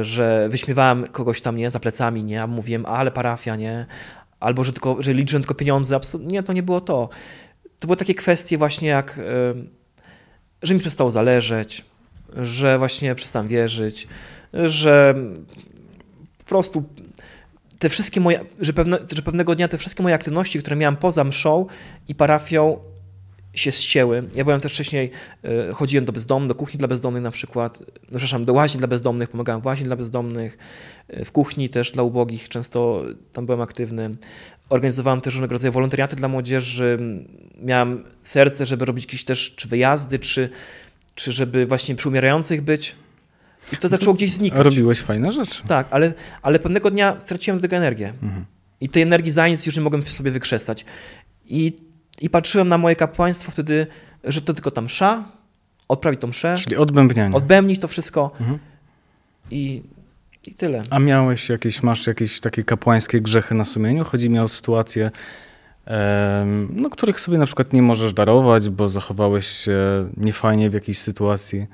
że 0.00 0.48
wyśmiewałem 0.48 1.06
kogoś 1.08 1.40
tam 1.40 1.56
nie 1.56 1.70
za 1.70 1.80
plecami, 1.80 2.24
nie, 2.24 2.42
a 2.42 2.46
mówiłem, 2.46 2.86
ale 2.86 3.10
parafia, 3.10 3.56
nie, 3.56 3.86
albo 4.40 4.64
że, 4.64 4.72
tylko, 4.72 5.02
że 5.02 5.14
liczyłem 5.14 5.42
tylko 5.42 5.54
pieniądze. 5.54 6.00
Nie, 6.20 6.42
to 6.42 6.52
nie 6.52 6.62
było 6.62 6.80
to. 6.80 7.08
To 7.78 7.86
były 7.86 7.96
takie 7.96 8.14
kwestie 8.14 8.58
właśnie 8.58 8.88
jak, 8.88 9.20
że 10.62 10.74
mi 10.74 10.80
przestało 10.80 11.10
zależeć, 11.10 11.84
że 12.36 12.78
właśnie 12.78 13.14
przestałem 13.14 13.48
wierzyć, 13.48 14.08
że 14.52 15.14
po 16.44 16.48
prostu 16.48 16.84
te 17.78 17.88
wszystkie 17.88 18.20
moje, 18.20 18.40
że, 18.60 18.72
pewne, 18.72 18.98
że 19.14 19.22
pewnego 19.22 19.54
dnia 19.54 19.68
te 19.68 19.78
wszystkie 19.78 20.02
moje 20.02 20.14
aktywności, 20.14 20.58
które 20.58 20.76
miałem 20.76 20.96
poza 20.96 21.24
mszą 21.24 21.66
i 22.08 22.14
parafią 22.14 22.78
się 23.54 23.72
ścięły. 23.72 24.22
Ja 24.34 24.44
byłem 24.44 24.60
też 24.60 24.72
wcześniej, 24.72 25.10
e, 25.44 25.72
chodziłem 25.72 26.04
do 26.04 26.12
bezdomnych, 26.12 26.48
do 26.48 26.54
kuchni 26.54 26.78
dla 26.78 26.88
bezdomnych 26.88 27.22
na 27.22 27.30
przykład, 27.30 27.80
no, 27.80 27.86
przepraszam, 28.10 28.44
do 28.44 28.52
łaźni 28.52 28.78
dla 28.78 28.88
bezdomnych, 28.88 29.28
pomagałem 29.28 29.62
w 29.62 29.66
łaźni 29.66 29.86
dla 29.86 29.96
bezdomnych, 29.96 30.58
e, 31.08 31.24
w 31.24 31.32
kuchni 31.32 31.68
też 31.68 31.90
dla 31.90 32.02
ubogich, 32.02 32.48
często 32.48 33.04
tam 33.32 33.46
byłem 33.46 33.60
aktywny. 33.60 34.10
Organizowałem 34.68 35.20
też 35.20 35.34
różnego 35.34 35.52
rodzaju 35.52 35.72
wolontariaty 35.72 36.16
dla 36.16 36.28
młodzieży, 36.28 36.98
miałem 37.62 38.04
serce, 38.22 38.66
żeby 38.66 38.84
robić 38.84 39.04
jakieś 39.04 39.24
też 39.24 39.54
czy 39.56 39.68
wyjazdy, 39.68 40.18
czy, 40.18 40.50
czy 41.14 41.32
żeby 41.32 41.66
właśnie 41.66 41.94
przy 41.94 42.08
umierających 42.08 42.62
być. 42.62 42.96
I 43.72 43.76
to 43.76 43.88
zaczęło 43.88 44.14
gdzieś 44.14 44.32
znikać. 44.32 44.64
Robiłeś 44.64 45.00
fajne 45.00 45.32
rzeczy. 45.32 45.62
Tak, 45.68 45.86
ale, 45.90 46.12
ale 46.42 46.58
pewnego 46.58 46.90
dnia 46.90 47.20
straciłem 47.20 47.58
do 47.58 47.62
tego 47.62 47.76
energię. 47.76 48.12
Mhm. 48.22 48.44
I 48.80 48.88
tej 48.88 49.02
energii 49.02 49.32
za 49.32 49.48
nic 49.48 49.66
już 49.66 49.76
nie 49.76 49.82
mogłem 49.82 50.02
sobie 50.02 50.30
wykrzestać. 50.30 50.84
I, 51.46 51.76
I 52.20 52.30
patrzyłem 52.30 52.68
na 52.68 52.78
moje 52.78 52.96
kapłaństwo 52.96 53.52
wtedy, 53.52 53.86
że 54.24 54.40
to 54.40 54.54
tylko 54.54 54.70
tam 54.70 54.84
msza, 54.84 55.24
odprawić 55.88 56.20
tą 56.20 56.28
mszę. 56.28 56.56
Czyli 56.58 56.76
odbębnianie. 56.76 57.36
Odbębnić 57.36 57.80
to 57.80 57.88
wszystko 57.88 58.30
mhm. 58.40 58.58
i, 59.50 59.82
i 60.46 60.54
tyle. 60.54 60.82
A 60.90 60.98
miałeś 60.98 61.48
jakieś, 61.48 61.82
masz 61.82 62.06
jakieś 62.06 62.40
takie 62.40 62.64
kapłańskie 62.64 63.20
grzechy 63.20 63.54
na 63.54 63.64
sumieniu? 63.64 64.04
Chodzi 64.04 64.30
mi 64.30 64.38
o 64.38 64.48
sytuacje, 64.48 65.10
no, 66.70 66.90
których 66.90 67.20
sobie 67.20 67.38
na 67.38 67.46
przykład 67.46 67.72
nie 67.72 67.82
możesz 67.82 68.12
darować, 68.12 68.68
bo 68.68 68.88
zachowałeś 68.88 69.46
się 69.46 69.78
niefajnie 70.16 70.70
w 70.70 70.74
jakiejś 70.74 70.98
sytuacji. 70.98 71.66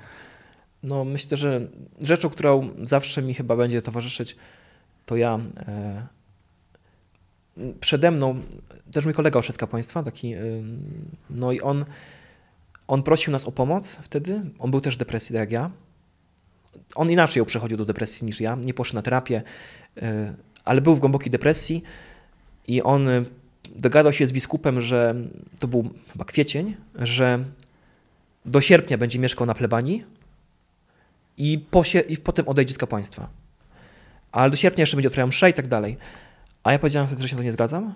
No, 0.83 1.05
myślę, 1.05 1.37
że 1.37 1.69
rzeczą, 2.01 2.31
którą 2.31 2.71
zawsze 2.83 3.23
mi 3.23 3.35
chyba 3.35 3.57
będzie 3.57 3.83
towarzyszyć, 3.83 4.37
to 5.07 5.17
ja. 5.17 5.39
E, 5.59 6.07
przede 7.81 8.11
mną 8.11 8.41
też 8.93 9.05
mój 9.05 9.15
kolega 9.15 9.39
Oszecka 9.39 9.67
Państwa, 9.67 10.03
taki, 10.03 10.33
e, 10.35 10.41
no 11.31 11.53
i 11.53 11.61
on, 11.61 11.85
on 12.89 13.03
prosił 13.03 13.33
nas 13.33 13.47
o 13.47 13.53
pomoc 13.53 13.97
wtedy. 14.03 14.43
On 14.59 14.71
był 14.71 14.81
też 14.81 14.95
w 14.95 14.99
depresji, 14.99 15.33
tak 15.33 15.41
jak 15.41 15.53
ja. 15.53 15.71
On 16.95 17.11
inaczej 17.11 17.41
ją 17.41 17.45
przechodził 17.45 17.79
do 17.79 17.85
depresji 17.85 18.27
niż 18.27 18.41
ja. 18.41 18.55
Nie 18.55 18.75
poszedł 18.75 18.95
na 18.95 19.03
terapię, 19.03 19.43
e, 20.03 20.35
ale 20.65 20.81
był 20.81 20.95
w 20.95 21.01
głębokiej 21.01 21.31
depresji 21.31 21.83
i 22.69 22.83
on 22.83 23.09
dogadał 23.77 24.13
się 24.13 24.27
z 24.27 24.33
biskupem, 24.33 24.81
że 24.81 25.15
to 25.59 25.69
był 25.69 25.91
chyba 26.13 26.25
kwiecień, 26.25 26.77
że 26.95 27.45
do 28.45 28.61
sierpnia 28.61 28.99
będzie 28.99 29.19
mieszkał 29.19 29.47
na 29.47 29.55
plebanii 29.55 30.05
i, 31.41 31.59
posie, 31.59 32.01
i 32.01 32.17
potem 32.17 32.49
odejdzie 32.49 32.75
z 32.75 32.79
kapłaństwa. 32.79 33.29
Ale 34.33 34.51
do 34.51 34.57
sierpnia 34.57 34.83
jeszcze 34.83 34.97
będzie 34.97 35.09
odprawiał 35.09 35.29
msze 35.29 35.51
i 35.51 35.55
tak 35.55 35.69
dalej. 35.69 35.97
A 36.63 36.73
ja 36.73 36.79
powiedziałem 36.79 37.07
wtedy, 37.07 37.23
że 37.23 37.29
się 37.29 37.37
to 37.37 37.43
nie 37.43 37.53
zgadzam 37.53 37.95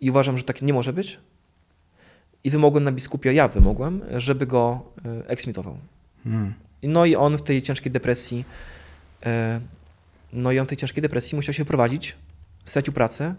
i 0.00 0.10
uważam, 0.10 0.38
że 0.38 0.44
tak 0.44 0.62
nie 0.62 0.72
może 0.72 0.92
być. 0.92 1.18
I 2.44 2.50
wymogłem 2.50 2.84
na 2.84 2.92
biskupie, 2.92 3.32
ja 3.32 3.48
wymogłem, 3.48 4.02
żeby 4.16 4.46
go 4.46 4.80
e, 5.04 5.28
eksmitował. 5.28 5.78
Hmm. 6.24 6.54
No 6.82 7.04
i 7.06 7.16
on 7.16 7.38
w 7.38 7.42
tej 7.42 7.62
ciężkiej 7.62 7.92
depresji, 7.92 8.44
e, 9.26 9.60
no 10.32 10.52
i 10.52 10.58
on 10.58 10.66
w 10.66 10.68
tej 10.68 10.78
ciężkiej 10.78 11.02
depresji 11.02 11.36
musiał 11.36 11.54
się 11.54 11.64
prowadzić, 11.64 12.16
stracił 12.64 12.92
pracę, 12.92 13.34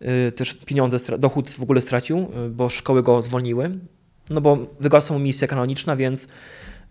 e, 0.00 0.32
też 0.32 0.54
pieniądze, 0.54 1.18
dochód 1.18 1.50
w 1.50 1.62
ogóle 1.62 1.80
stracił, 1.80 2.30
bo 2.50 2.68
szkoły 2.68 3.02
go 3.02 3.22
zwolniły, 3.22 3.78
no 4.30 4.40
bo 4.40 4.66
wygasła 4.80 5.18
mu 5.18 5.24
misja 5.24 5.48
kanoniczna, 5.48 5.96
więc 5.96 6.28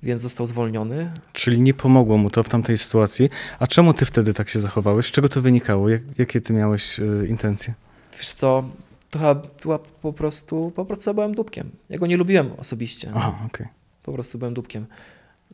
więc 0.03 0.21
został 0.21 0.45
zwolniony. 0.45 1.11
Czyli 1.33 1.61
nie 1.61 1.73
pomogło 1.73 2.17
mu 2.17 2.29
to 2.29 2.43
w 2.43 2.49
tamtej 2.49 2.77
sytuacji. 2.77 3.29
A 3.59 3.67
czemu 3.67 3.93
ty 3.93 4.05
wtedy 4.05 4.33
tak 4.33 4.49
się 4.49 4.59
zachowałeś? 4.59 5.05
Z 5.05 5.11
czego 5.11 5.29
to 5.29 5.41
wynikało? 5.41 5.89
Jak, 5.89 6.01
jakie 6.17 6.41
ty 6.41 6.53
miałeś 6.53 6.99
y, 6.99 7.27
intencje? 7.29 7.73
Wiesz 8.17 8.33
co, 8.33 8.63
to 9.09 9.19
chyba 9.19 9.35
była 9.61 9.79
po 9.79 10.13
prostu, 10.13 10.71
po 10.75 10.85
prostu 10.85 11.13
byłem 11.13 11.35
dupkiem. 11.35 11.71
Ja 11.89 11.97
go 11.97 12.07
nie 12.07 12.17
lubiłem 12.17 12.51
osobiście. 12.57 13.11
Aha, 13.15 13.29
okej. 13.29 13.47
Okay. 13.47 13.67
Po 14.03 14.13
prostu 14.13 14.37
byłem 14.37 14.53
dupkiem. 14.53 14.85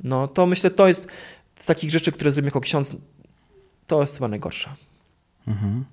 No 0.04 0.28
to 0.28 0.46
myślę, 0.46 0.72
to 0.72 0.88
jest 0.88 1.08
z 1.56 1.66
takich 1.66 1.92
rzeczy, 1.92 2.12
które 2.12 2.32
zrobiłem 2.32 2.48
jako 2.48 2.62
ksiądz, 2.62 2.96
to 3.88 4.02
jest 4.02 4.16
chyba 4.16 4.28
najgorsza. 4.28 4.76
Mhm. 5.48 5.86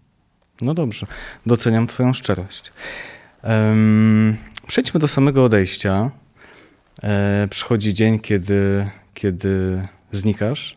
No 0.60 0.74
dobrze, 0.74 1.06
doceniam 1.46 1.86
twoją 1.86 2.12
szczerość. 2.12 2.72
Um, 3.42 4.36
przejdźmy 4.66 5.00
do 5.00 5.08
samego 5.08 5.44
odejścia. 5.44 6.10
E, 7.02 7.48
przychodzi 7.50 7.94
dzień, 7.94 8.18
kiedy, 8.18 8.84
kiedy 9.14 9.82
znikasz. 10.12 10.76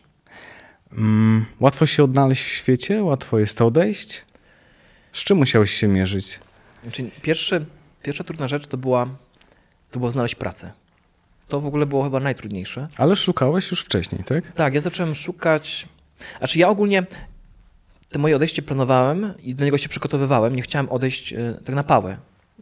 Mm, 0.92 1.44
łatwo 1.60 1.86
się 1.86 2.04
odnaleźć 2.04 2.42
w 2.42 2.46
świecie, 2.46 3.02
łatwo 3.02 3.38
jest 3.38 3.62
odejść. 3.62 4.24
Z 5.12 5.24
czym 5.24 5.38
musiałeś 5.38 5.70
się 5.70 5.88
mierzyć? 5.88 6.40
Znaczy, 6.82 7.10
pierwszy, 7.22 7.66
pierwsza 8.02 8.24
trudna 8.24 8.48
rzecz 8.48 8.66
to 8.66 8.76
była, 8.76 9.06
to 9.90 9.98
było 9.98 10.10
znaleźć 10.10 10.34
pracę. 10.34 10.72
To 11.48 11.60
w 11.60 11.66
ogóle 11.66 11.86
było 11.86 12.04
chyba 12.04 12.20
najtrudniejsze. 12.20 12.88
Ale 12.96 13.16
szukałeś 13.16 13.70
już 13.70 13.84
wcześniej, 13.84 14.24
tak? 14.24 14.52
Tak, 14.52 14.74
ja 14.74 14.80
zacząłem 14.80 15.14
szukać. 15.14 15.88
Znaczy, 16.38 16.58
ja 16.58 16.68
ogólnie 16.68 17.02
to 18.08 18.18
moje 18.18 18.36
odejście 18.36 18.62
planowałem 18.62 19.34
i 19.42 19.54
do 19.54 19.64
niego 19.64 19.78
się 19.78 19.88
przygotowywałem. 19.88 20.56
Nie 20.56 20.62
chciałem 20.62 20.88
odejść 20.88 21.32
y, 21.32 21.58
tak 21.64 21.74
na 21.74 21.84
pałę, 21.84 22.16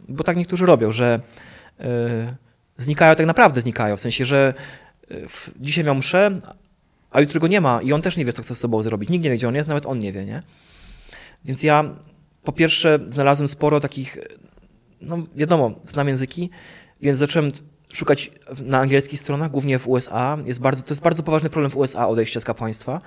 bo 0.08 0.24
tak 0.24 0.36
niektórzy 0.36 0.66
robią, 0.66 0.92
że. 0.92 1.20
Y, 1.80 2.47
znikają, 2.78 3.14
tak 3.14 3.26
naprawdę 3.26 3.60
znikają. 3.60 3.96
W 3.96 4.00
sensie, 4.00 4.24
że 4.24 4.54
e, 5.08 5.28
w, 5.28 5.50
dzisiaj 5.60 5.84
miał 5.84 5.94
mszę, 5.94 6.38
a 7.10 7.20
jutro 7.20 7.40
go 7.40 7.46
nie 7.46 7.60
ma 7.60 7.82
i 7.82 7.92
on 7.92 8.02
też 8.02 8.16
nie 8.16 8.24
wie, 8.24 8.32
co 8.32 8.42
chce 8.42 8.54
z 8.54 8.58
sobą 8.58 8.82
zrobić. 8.82 9.10
Nikt 9.10 9.24
nie 9.24 9.30
wie, 9.30 9.36
gdzie 9.36 9.48
on 9.48 9.54
jest, 9.54 9.68
nawet 9.68 9.86
on 9.86 9.98
nie 9.98 10.12
wie, 10.12 10.24
nie? 10.24 10.42
Więc 11.44 11.62
ja 11.62 11.84
po 12.44 12.52
pierwsze 12.52 12.98
znalazłem 13.08 13.48
sporo 13.48 13.80
takich, 13.80 14.18
no 15.00 15.18
wiadomo, 15.36 15.70
znam 15.84 16.08
języki, 16.08 16.50
więc 17.02 17.18
zacząłem 17.18 17.50
szukać 17.92 18.30
na 18.64 18.78
angielskich 18.78 19.20
stronach, 19.20 19.50
głównie 19.50 19.78
w 19.78 19.88
USA. 19.88 20.38
Jest 20.44 20.60
bardzo, 20.60 20.82
to 20.82 20.90
jest 20.90 21.02
bardzo 21.02 21.22
poważny 21.22 21.50
problem 21.50 21.70
w 21.70 21.76
USA 21.76 22.08
odejście 22.08 22.40
z 22.40 22.44
kapłaństwa. 22.44 23.00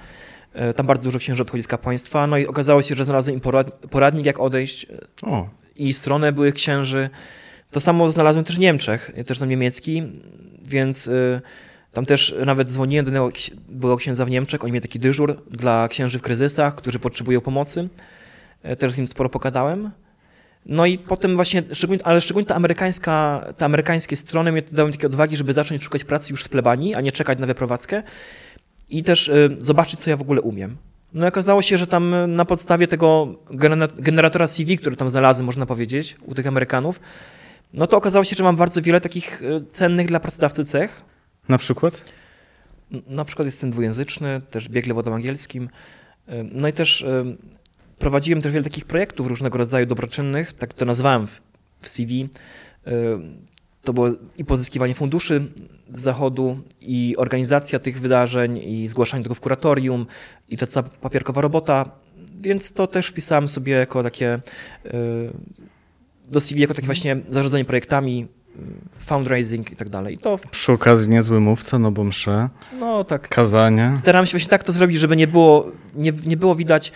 E, 0.54 0.74
tam 0.74 0.86
bardzo 0.88 1.04
dużo 1.04 1.20
księży 1.20 1.42
odchodzi 1.42 1.64
z 1.64 1.68
kapłaństwa. 1.68 2.28
No 2.28 2.38
i 2.38 2.48
okazało 2.48 2.82
się, 2.82 2.96
że 2.96 3.06
znalazłem 3.06 3.36
im 3.36 3.42
poradnik, 3.90 4.26
jak 4.26 4.40
odejść. 4.40 4.88
O. 5.24 5.48
I 5.76 5.94
stronę 5.94 6.32
byłych 6.32 6.54
księży. 6.54 7.10
To 7.72 7.80
samo 7.80 8.12
znalazłem 8.12 8.46
też 8.46 8.56
w 8.56 8.60
Niemczech, 8.60 9.12
też 9.26 9.40
na 9.40 9.46
niemiecki, 9.46 10.04
więc 10.68 11.08
y, 11.08 11.42
tam 11.92 12.06
też 12.06 12.36
nawet 12.46 12.72
dzwoniłem 12.72 13.06
do 13.06 13.32
byłego 13.70 13.98
księdza 13.98 14.26
w 14.26 14.30
Niemczech, 14.30 14.64
oni 14.64 14.74
mieli 14.74 14.82
taki 14.82 15.00
dyżur 15.00 15.44
dla 15.52 15.88
księży 15.88 16.20
w 16.20 16.22
kryzysach, 16.22 16.76
którzy 16.76 17.00
potrzebują 17.00 17.42
pomocy. 17.42 17.90
E, 18.64 18.76
też 18.76 18.94
z 18.94 18.98
nim 18.98 19.08
sporo 19.08 19.30
pogadałem. 19.30 19.92
No 20.66 20.86
i 20.86 20.98
potem 20.98 21.36
właśnie, 21.36 21.64
szczególnie, 21.74 22.06
ale 22.06 22.22
szczególnie 22.22 22.46
ta 22.46 22.56
amerykańska, 22.56 23.46
te 23.58 23.66
amerykańskie 23.66 24.16
strony 24.16 24.52
mnie 24.52 24.62
dały 24.72 24.92
takie 24.92 25.08
odwagi, 25.08 25.36
żeby 25.38 25.54
zacząć 25.54 25.84
szukać 25.84 26.04
pracy 26.04 26.34
już 26.34 26.44
z 26.44 26.50
plebanii, 26.50 26.96
a 26.96 27.02
nie 27.02 27.12
czekać 27.12 27.40
na 27.40 27.48
wyprowadzkę 27.48 28.04
i 28.90 29.04
też 29.04 29.28
y, 29.28 29.58
zobaczyć, 29.60 30.00
co 30.00 30.10
ja 30.10 30.18
w 30.18 30.22
ogóle 30.22 30.42
umiem. 30.42 30.78
No 31.14 31.26
i 31.26 31.30
okazało 31.30 31.62
się, 31.62 31.78
że 31.78 31.88
tam 31.88 32.36
na 32.36 32.46
podstawie 32.46 32.88
tego 32.88 33.36
generatora 34.00 34.48
CV, 34.48 34.78
który 34.78 34.96
tam 34.96 35.10
znalazłem, 35.10 35.46
można 35.46 35.66
powiedzieć, 35.66 36.16
u 36.26 36.36
tych 36.36 36.48
Amerykanów, 36.48 37.00
no 37.74 37.88
to 37.88 37.98
okazało 37.98 38.26
się, 38.26 38.36
że 38.36 38.44
mam 38.44 38.56
bardzo 38.56 38.82
wiele 38.82 39.02
takich 39.02 39.42
e, 39.44 39.66
cennych 39.70 40.08
dla 40.08 40.20
pracodawcy 40.20 40.66
cech. 40.66 41.02
Na 41.50 41.58
przykład? 41.58 42.04
Na 43.08 43.26
przykład 43.26 43.46
jestem 43.46 43.72
dwujęzyczny, 43.72 44.42
też 44.50 44.70
biegle 44.70 44.94
wodom 44.94 45.14
angielskim. 45.14 45.70
E, 46.28 46.44
no 46.44 46.68
i 46.68 46.74
też 46.74 47.02
e, 47.02 47.36
prowadziłem 48.00 48.42
też 48.42 48.52
wiele 48.52 48.64
takich 48.64 48.86
projektów 48.86 49.28
różnego 49.28 49.58
rodzaju 49.58 49.86
dobroczynnych, 49.86 50.54
tak 50.54 50.74
to 50.74 50.86
nazwałem 50.86 51.28
w 51.82 51.90
CV. 51.90 52.30
To 53.84 53.94
było 53.94 54.10
i 54.38 54.46
pozyskiwanie 54.46 54.96
funduszy 54.96 55.48
z 55.92 56.00
zachodu, 56.00 56.60
i 56.82 57.16
organizacja 57.18 57.80
tych 57.80 58.00
wydarzeń, 58.00 58.58
i 58.58 58.88
zgłaszanie 58.88 59.24
tego 59.24 59.36
w 59.36 59.40
kuratorium, 59.40 60.06
i 60.50 60.58
ta 60.58 60.68
cała 60.68 60.90
papierkowa 60.90 61.42
robota, 61.42 61.92
więc 62.42 62.74
to 62.74 62.88
też 62.88 63.08
wpisałem 63.08 63.48
sobie 63.48 63.74
jako 63.74 64.04
takie 64.04 64.40
do 66.32 66.42
CV 66.42 66.62
jako 66.62 66.74
takie 66.74 66.86
właśnie 66.86 67.18
zarządzanie 67.30 67.66
projektami, 67.66 68.28
fundraising 69.00 69.72
i 69.72 69.76
tak 69.76 69.90
dalej. 69.90 70.16
I 70.16 70.18
to, 70.18 70.40
Przy 70.52 70.72
okazji 70.72 71.10
niezły 71.10 71.40
mówca, 71.40 71.80
no 71.80 71.92
bo 71.92 72.04
msze, 72.04 72.50
no 72.80 73.04
tak, 73.04 73.28
kazanie. 73.30 73.94
Staram 73.98 74.26
się 74.26 74.32
właśnie 74.32 74.50
tak 74.50 74.64
to 74.64 74.72
zrobić, 74.72 74.98
żeby 74.98 75.16
nie 75.16 75.28
było, 75.28 75.72
nie, 75.96 76.14
nie 76.26 76.38
było 76.38 76.56
widać 76.56 76.92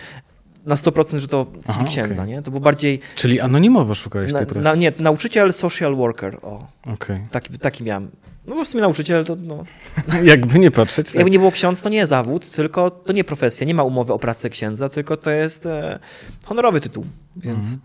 na 0.66 0.74
100%, 0.74 1.18
że 1.18 1.28
to 1.28 1.46
Aha, 1.64 1.72
CV 1.72 1.86
księdza, 1.86 2.22
okej. 2.22 2.34
nie? 2.34 2.42
To 2.42 2.50
było 2.50 2.60
bardziej, 2.60 3.00
Czyli 3.16 3.40
anonimowo 3.40 3.94
szukałeś 3.94 4.32
tej 4.32 4.46
pracy? 4.46 4.64
na, 4.64 4.74
nie, 4.74 4.92
nauczyciel, 4.98 5.52
social 5.52 5.96
worker, 5.96 6.38
o, 6.42 6.66
Okej. 6.86 7.20
taki, 7.30 7.58
taki 7.58 7.84
miałem. 7.84 8.10
No 8.46 8.54
bo 8.54 8.64
w 8.64 8.68
sumie 8.68 8.82
nauczyciel 8.82 9.24
to, 9.24 9.36
no, 9.36 9.64
Jakby 10.22 10.58
nie 10.58 10.70
patrzeć, 10.70 11.06
tak? 11.06 11.14
jakby 11.14 11.30
nie 11.30 11.38
było 11.38 11.50
ksiądz, 11.50 11.82
to 11.82 11.88
nie 11.88 12.06
zawód, 12.06 12.50
tylko 12.50 12.90
to 12.90 13.12
nie 13.12 13.24
profesja, 13.24 13.66
nie 13.66 13.74
ma 13.74 13.82
umowy 13.82 14.12
o 14.12 14.18
pracę 14.18 14.50
księdza, 14.50 14.88
tylko 14.88 15.16
to 15.16 15.30
jest 15.30 15.66
e, 15.66 15.98
honorowy 16.44 16.80
tytuł, 16.80 17.06
więc... 17.36 17.64
Mhm. 17.64 17.80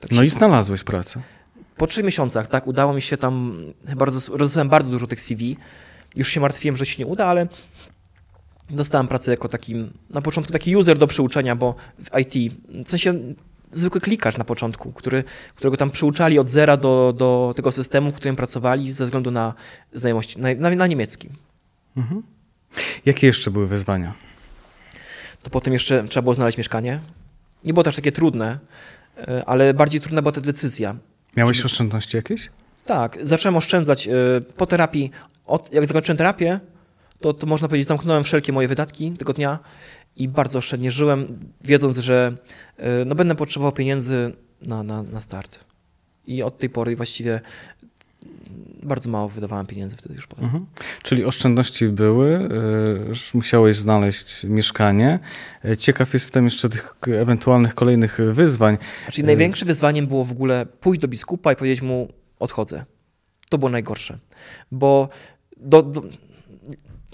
Tak 0.00 0.10
No 0.10 0.22
i 0.22 0.28
znalazłeś 0.28 0.84
pracę. 0.84 1.20
Po 1.76 1.86
trzech 1.86 2.04
miesiącach, 2.04 2.48
tak, 2.48 2.66
udało 2.66 2.92
mi 2.92 3.02
się 3.02 3.16
tam, 3.16 3.62
bardzo, 3.96 4.36
rozdałem 4.36 4.68
bardzo 4.68 4.90
dużo 4.90 5.06
tych 5.06 5.20
CV. 5.20 5.56
Już 6.16 6.28
się 6.28 6.40
martwiłem, 6.40 6.76
że 6.76 6.86
się 6.86 7.02
nie 7.02 7.06
uda, 7.06 7.26
ale 7.26 7.46
dostałem 8.70 9.08
pracę 9.08 9.30
jako 9.30 9.48
taki, 9.48 9.74
na 10.10 10.22
początku 10.22 10.52
taki 10.52 10.76
user 10.76 10.98
do 10.98 11.06
przyuczenia, 11.06 11.56
bo 11.56 11.74
w 11.98 12.18
IT, 12.18 12.54
w 12.86 12.90
sensie 12.90 13.14
zwykły 13.70 14.00
klikarz 14.00 14.36
na 14.36 14.44
początku, 14.44 14.92
który, 14.92 15.24
którego 15.54 15.76
tam 15.76 15.90
przyuczali 15.90 16.38
od 16.38 16.48
zera 16.48 16.76
do, 16.76 17.14
do 17.16 17.52
tego 17.56 17.72
systemu, 17.72 18.10
w 18.10 18.14
którym 18.14 18.36
pracowali 18.36 18.92
ze 18.92 19.04
względu 19.04 19.30
na 19.30 19.54
znajomości, 19.92 20.38
na, 20.38 20.48
na, 20.54 20.70
na 20.70 20.86
niemiecki. 20.86 21.28
Mhm. 21.96 22.22
Jakie 23.06 23.26
jeszcze 23.26 23.50
były 23.50 23.66
wyzwania? 23.66 24.14
To 25.42 25.50
potem 25.50 25.72
jeszcze 25.72 26.04
trzeba 26.04 26.22
było 26.22 26.34
znaleźć 26.34 26.58
mieszkanie. 26.58 27.00
Nie 27.64 27.72
było 27.72 27.84
też 27.84 27.96
takie 27.96 28.12
trudne, 28.12 28.58
ale 29.46 29.74
bardziej 29.74 30.00
trudna 30.00 30.22
była 30.22 30.32
ta 30.32 30.40
decyzja. 30.40 30.96
Miałeś 31.36 31.64
oszczędności 31.64 32.16
jakieś? 32.16 32.50
Tak, 32.86 33.18
zacząłem 33.22 33.56
oszczędzać 33.56 34.08
y, 34.08 34.10
po 34.56 34.66
terapii. 34.66 35.10
Od, 35.46 35.72
jak 35.72 35.86
zakończyłem 35.86 36.16
terapię, 36.16 36.60
to, 37.20 37.32
to 37.32 37.46
można 37.46 37.68
powiedzieć, 37.68 37.88
zamknąłem 37.88 38.24
wszelkie 38.24 38.52
moje 38.52 38.68
wydatki 38.68 39.12
tego 39.12 39.32
dnia 39.32 39.58
i 40.16 40.28
bardzo 40.28 40.58
oszczędnie 40.58 40.90
żyłem, 40.90 41.26
wiedząc, 41.64 41.98
że 41.98 42.36
y, 42.78 42.82
no, 43.06 43.14
będę 43.14 43.34
potrzebował 43.34 43.72
pieniędzy 43.72 44.32
na, 44.62 44.82
na, 44.82 45.02
na 45.02 45.20
start. 45.20 45.64
I 46.26 46.42
od 46.42 46.58
tej 46.58 46.70
pory 46.70 46.96
właściwie 46.96 47.40
bardzo 48.82 49.10
mało 49.10 49.28
wydawałem 49.28 49.66
pieniędzy 49.66 49.96
wtedy 49.96 50.14
już 50.14 50.26
potem. 50.26 50.44
Mhm. 50.44 50.66
Czyli 51.02 51.24
oszczędności 51.24 51.88
były, 51.88 52.48
y, 53.04 53.08
już 53.08 53.34
musiałeś 53.34 53.76
znaleźć 53.76 54.44
mieszkanie. 54.44 55.18
Y, 55.64 55.76
Ciekaw 55.76 56.14
jestem 56.14 56.44
jeszcze 56.44 56.68
tych 56.68 56.94
ewentualnych 57.06 57.74
kolejnych 57.74 58.18
wyzwań. 58.32 58.78
Czyli 59.12 59.26
największym 59.26 59.68
wyzwaniem 59.68 60.06
było 60.06 60.24
w 60.24 60.32
ogóle 60.32 60.66
pójść 60.66 61.00
do 61.00 61.08
biskupa 61.08 61.52
i 61.52 61.56
powiedzieć 61.56 61.82
mu 61.82 62.08
odchodzę. 62.38 62.84
To 63.50 63.58
było 63.58 63.70
najgorsze, 63.70 64.18
bo 64.72 65.08
do, 65.56 65.82
do, 65.82 66.02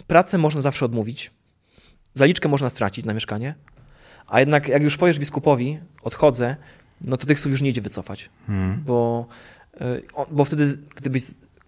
pracę 0.07 0.39
można 0.39 0.61
zawsze 0.61 0.85
odmówić, 0.85 1.31
zaliczkę 2.15 2.49
można 2.49 2.71
stracić 2.71 3.05
na 3.05 3.15
mieszkanie, 3.15 3.55
a 4.27 4.41
jednak 4.41 4.69
jak 4.69 4.83
już 4.83 4.97
powiesz 4.97 5.19
biskupowi 5.19 5.79
odchodzę, 6.03 6.57
no 7.01 7.17
to 7.17 7.27
tych 7.27 7.41
słów 7.41 7.53
już 7.53 7.61
nie 7.63 7.71
idzie 7.71 7.81
wycofać, 7.81 8.31
Mhm. 8.49 8.83
bo, 8.87 9.27
bo 10.31 10.45
wtedy 10.45 10.79
gdybyś 10.97 11.23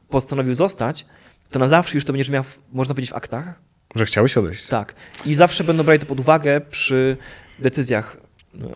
postanowił 0.08 0.54
zostać, 0.54 1.06
to 1.50 1.58
na 1.58 1.68
zawsze 1.68 1.94
już 1.96 2.04
to 2.04 2.12
będziesz 2.12 2.28
miał, 2.30 2.44
można 2.72 2.94
powiedzieć, 2.94 3.10
w 3.10 3.16
aktach, 3.16 3.54
Że 3.94 4.04
chciałeś 4.04 4.36
odejść. 4.38 4.66
tak. 4.66 4.94
I 5.26 5.34
zawsze 5.34 5.64
będą 5.64 5.82
brali 5.82 6.00
to 6.00 6.06
pod 6.06 6.20
uwagę 6.20 6.60
przy 6.60 7.16
decyzjach 7.58 8.16
no, 8.54 8.68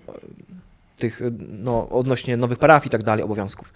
tych 0.97 1.21
no, 1.49 1.89
odnośnie 1.89 2.37
nowych 2.37 2.59
parafii 2.59 2.89
i 2.89 2.91
tak 2.91 3.03
dalej, 3.03 3.25
obowiązków. 3.25 3.73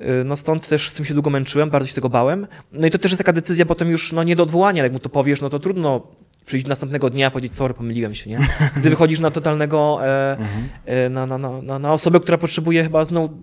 Y, 0.00 0.24
No 0.24 0.36
stąd 0.36 0.68
też 0.68 0.90
z 0.90 0.94
tym 0.94 1.04
się 1.04 1.14
długo 1.14 1.30
męczyłem, 1.30 1.70
bardzo 1.70 1.88
się 1.88 1.94
tego 1.94 2.08
bałem. 2.08 2.46
No 2.72 2.86
i 2.86 2.90
to 2.90 2.98
też 2.98 3.10
jest 3.12 3.18
taka 3.18 3.32
decyzja 3.32 3.66
potem 3.66 3.90
już 3.90 4.12
no, 4.12 4.22
nie 4.22 4.36
do 4.36 4.42
odwołania. 4.42 4.82
Jak 4.82 4.92
mu 4.92 4.98
to 4.98 5.08
powiesz, 5.08 5.40
no 5.40 5.50
to 5.50 5.58
trudno 5.58 6.06
przyjść 6.46 6.66
następnego 6.66 7.10
dnia 7.10 7.28
i 7.28 7.30
powiedzieć, 7.30 7.54
sorry, 7.54 7.74
pomyliłem 7.74 8.14
się, 8.14 8.30
nie? 8.30 8.38
Wtedy 8.72 8.90
wychodzisz 8.90 9.20
na 9.20 9.30
totalnego, 9.30 9.98
e, 10.06 10.30
Mhm. 10.38 10.68
e, 10.86 11.08
na, 11.08 11.26
na, 11.26 11.38
na, 11.38 11.78
na 11.78 11.92
osobę, 11.92 12.20
która 12.20 12.38
potrzebuje 12.38 12.82
chyba 12.82 13.04
znowu 13.04 13.36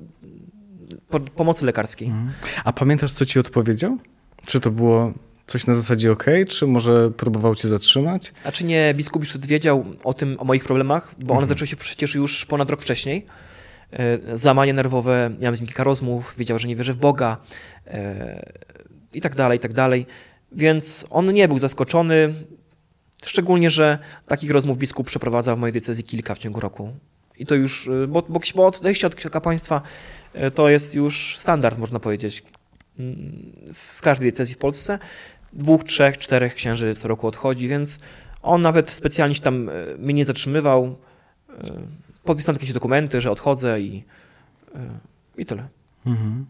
po, 1.12 1.20
pomocy 1.20 1.66
lekarskiej. 1.66 2.08
Mhm. 2.08 2.34
A 2.64 2.74
pamiętasz, 2.74 3.14
co 3.14 3.26
ci 3.26 3.40
odpowiedział? 3.40 3.98
Czy 4.46 4.60
to 4.60 4.72
było 4.72 5.14
coś 5.48 5.68
na 5.68 5.74
zasadzie 5.74 6.12
OK, 6.12 6.26
czy 6.48 6.68
może 6.68 7.12
próbował 7.12 7.56
cię 7.56 7.68
zatrzymać? 7.68 8.34
Znaczy 8.42 8.64
nie, 8.64 8.94
biskup 8.94 9.24
już 9.24 9.38
wiedział 9.38 9.86
o 10.04 10.14
tym, 10.14 10.40
o 10.40 10.44
moich 10.44 10.64
problemach, 10.64 11.16
bo 11.20 11.34
one 11.34 11.48
zaczęły 11.48 11.68
się 11.68 11.76
przecież 11.76 12.16
już 12.16 12.46
ponad 12.46 12.70
rok 12.70 12.82
wcześniej. 12.82 13.26
E, 13.92 14.38
Załamanie 14.38 14.74
nerwowe, 14.74 15.30
miałem 15.40 15.56
z 15.56 15.60
nim 15.60 15.68
kilka 15.68 15.84
rozmów, 15.84 16.34
wiedział, 16.38 16.60
że 16.60 16.68
nie 16.68 16.76
wierzę 16.76 16.94
w 16.94 16.98
Boga 16.98 17.38
e, 17.88 18.52
i 19.14 19.22
tak 19.22 19.36
dalej, 19.36 19.58
i 19.58 19.60
tak 19.60 19.74
dalej. 19.74 20.06
Więc 20.52 21.06
on 21.10 21.34
nie 21.34 21.48
był 21.48 21.60
zaskoczony, 21.60 22.34
szczególnie, 23.26 23.70
że 23.70 24.00
takich 24.28 24.52
rozmów 24.52 24.78
biskup 24.78 25.08
przeprowadzał 25.08 25.58
w 25.58 25.60
mojej 25.60 25.74
decyzji 25.74 26.04
kilka 26.04 26.36
w 26.36 26.40
ciągu 26.40 26.60
roku. 26.60 26.94
I 27.38 27.46
to 27.46 27.56
już, 27.56 27.88
e, 27.88 28.08
bo, 28.08 28.22
bo, 28.30 28.40
bo 28.56 28.68
odejście 28.68 29.08
od 29.08 29.16
kapłaństwa 29.16 29.82
to 30.56 30.70
jest 30.70 30.96
już 30.96 31.38
standard, 31.38 31.78
można 31.78 32.00
powiedzieć, 32.00 32.44
w 33.74 34.02
każdej 34.02 34.32
decyzji 34.32 34.56
w 34.56 34.58
Polsce. 34.58 35.00
Dwóch, 35.54 35.84
trzech, 35.84 36.18
czterech 36.18 36.56
księży 36.56 36.96
co 36.96 37.08
roku 37.08 37.28
odchodzi, 37.28 37.68
więc 37.68 38.00
on 38.42 38.62
nawet 38.62 38.90
specjalnie 38.90 39.36
się 39.36 39.42
tam 39.42 39.70
e, 39.70 39.74
mnie 39.98 40.14
nie 40.14 40.26
zatrzymywał. 40.26 40.96
E, 41.50 41.72
Podpisałem 42.24 42.56
jakieś 42.56 42.74
dokumenty, 42.74 43.22
że 43.22 43.32
odchodzę 43.32 43.82
i, 43.82 44.04
e, 44.76 44.80
i 45.38 45.46
tyle. 45.46 45.68
Mhm. 46.06 46.46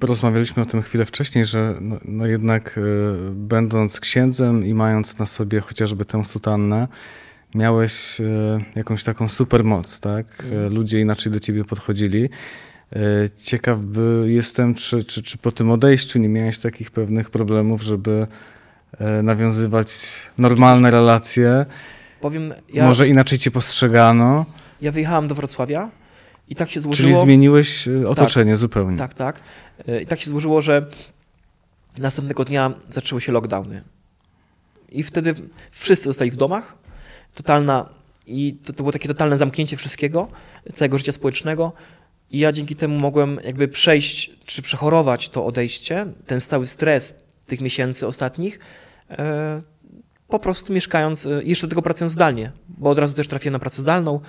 Rozmawialiśmy 0.00 0.62
o 0.62 0.66
tym 0.66 0.82
chwilę 0.82 1.04
wcześniej, 1.04 1.44
że 1.44 1.74
no, 1.80 1.96
no 2.04 2.26
jednak 2.26 2.80
będąc 3.30 4.00
księdzem 4.00 4.66
i 4.66 4.74
mając 4.74 5.18
na 5.18 5.26
sobie 5.26 5.60
chociażby 5.60 6.04
tę 6.04 6.24
sutannę, 6.24 6.88
miałeś 7.54 8.20
yy, 8.20 8.64
jakąś 8.74 9.04
taką 9.04 9.28
supermoc, 9.28 10.00
tak? 10.00 10.26
Yy, 10.50 10.68
Ludzie 10.70 11.00
inaczej 11.00 11.32
do 11.32 11.40
ciebie 11.40 11.64
podchodzili. 11.64 12.20
Yy, 12.20 13.00
Ciekaw 13.42 13.78
by 13.78 14.24
jestem, 14.26 14.74
czy, 14.74 15.04
czy, 15.04 15.22
czy 15.22 15.38
po 15.38 15.52
tym 15.52 15.70
odejściu 15.70 16.18
nie 16.18 16.28
miałeś 16.28 16.58
takich 16.58 16.90
pewnych 16.90 17.30
problemów, 17.30 17.82
żeby 17.82 18.26
nawiązywać 19.22 19.88
normalne 20.38 20.90
relacje. 20.90 21.66
Powiem, 22.20 22.54
ja, 22.72 22.84
Może 22.84 23.08
inaczej 23.08 23.38
cię 23.38 23.50
postrzegano, 23.50 24.46
ja 24.82 24.92
wyjechałem 24.92 25.28
do 25.28 25.34
Wrocławia 25.34 25.90
i 26.48 26.54
tak 26.54 26.68
się 26.68 26.72
czyli 26.72 26.82
złożyło. 26.82 27.24
zmieniłeś 27.24 27.86
yy, 27.86 28.08
otoczenie 28.08 28.56
zupełnie. 28.56 28.98
Tak, 28.98 29.14
tak. 29.14 29.40
E, 29.88 30.02
I 30.02 30.06
tak 30.06 30.20
się 30.20 30.30
złożyło, 30.30 30.60
że 30.60 30.86
następnego 31.98 32.44
dnia 32.44 32.72
zaczęły 32.88 33.20
się 33.20 33.32
lockdowny. 33.32 33.82
I 34.88 35.02
wtedy 35.02 35.34
wszyscy 35.70 36.04
zostali 36.04 36.30
w 36.30 36.36
domach. 36.36 36.74
Totalna, 37.34 37.88
i 38.26 38.56
to, 38.64 38.72
to 38.72 38.82
było 38.82 38.92
takie 38.92 39.08
totalne 39.08 39.38
zamknięcie 39.38 39.76
wszystkiego, 39.76 40.28
całego 40.72 40.98
życia 40.98 41.12
społecznego. 41.12 41.72
I 42.30 42.38
ja 42.38 42.52
dzięki 42.52 42.76
temu 42.76 43.00
mogłem 43.00 43.40
jakby 43.44 43.68
przejść, 43.68 44.30
czy 44.44 44.62
przechorować 44.62 45.28
to 45.28 45.46
odejście, 45.46 46.06
ten 46.26 46.40
stały 46.40 46.66
stres 46.66 47.24
tych 47.46 47.60
miesięcy 47.60 48.06
ostatnich, 48.06 48.58
e, 49.10 49.62
po 50.28 50.38
prostu 50.38 50.72
mieszkając, 50.72 51.26
e, 51.26 51.44
jeszcze 51.44 51.66
do 51.66 51.70
tego 51.70 51.82
pracując 51.82 52.12
zdalnie, 52.12 52.52
bo 52.68 52.90
od 52.90 52.98
razu 52.98 53.14
też 53.14 53.28
trafiłem 53.28 53.52
na 53.52 53.58
pracę 53.58 53.82
zdalną, 53.82 54.20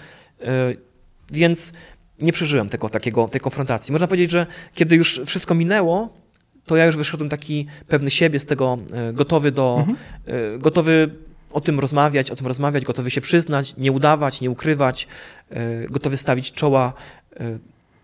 e, 0.41 0.73
więc 1.31 1.73
nie 2.21 2.31
przeżyłem 2.31 2.69
tego, 2.69 2.89
takiego, 2.89 3.27
tej 3.29 3.41
konfrontacji. 3.41 3.91
Można 3.91 4.07
powiedzieć, 4.07 4.31
że 4.31 4.47
kiedy 4.73 4.95
już 4.95 5.21
wszystko 5.25 5.55
minęło, 5.55 6.13
to 6.65 6.75
ja 6.75 6.85
już 6.85 6.97
wyszedłem 6.97 7.29
taki 7.29 7.65
pewny 7.87 8.09
siebie 8.11 8.39
z 8.39 8.45
tego, 8.45 8.77
gotowy 9.13 9.51
do, 9.51 9.77
Mhm. 9.79 9.97
gotowy 10.59 11.09
o 11.55 11.61
tym 11.61 11.79
rozmawiać, 11.79 12.31
o 12.31 12.35
tym 12.35 12.47
rozmawiać, 12.47 12.85
gotowy 12.85 13.11
się 13.11 13.21
przyznać, 13.21 13.73
nie 13.77 13.91
udawać, 13.91 14.41
nie 14.41 14.49
ukrywać, 14.49 15.07
e, 15.49 15.87
gotowy 15.87 16.17
stawić 16.17 16.51
czoła. 16.51 16.93
e, 17.39 17.59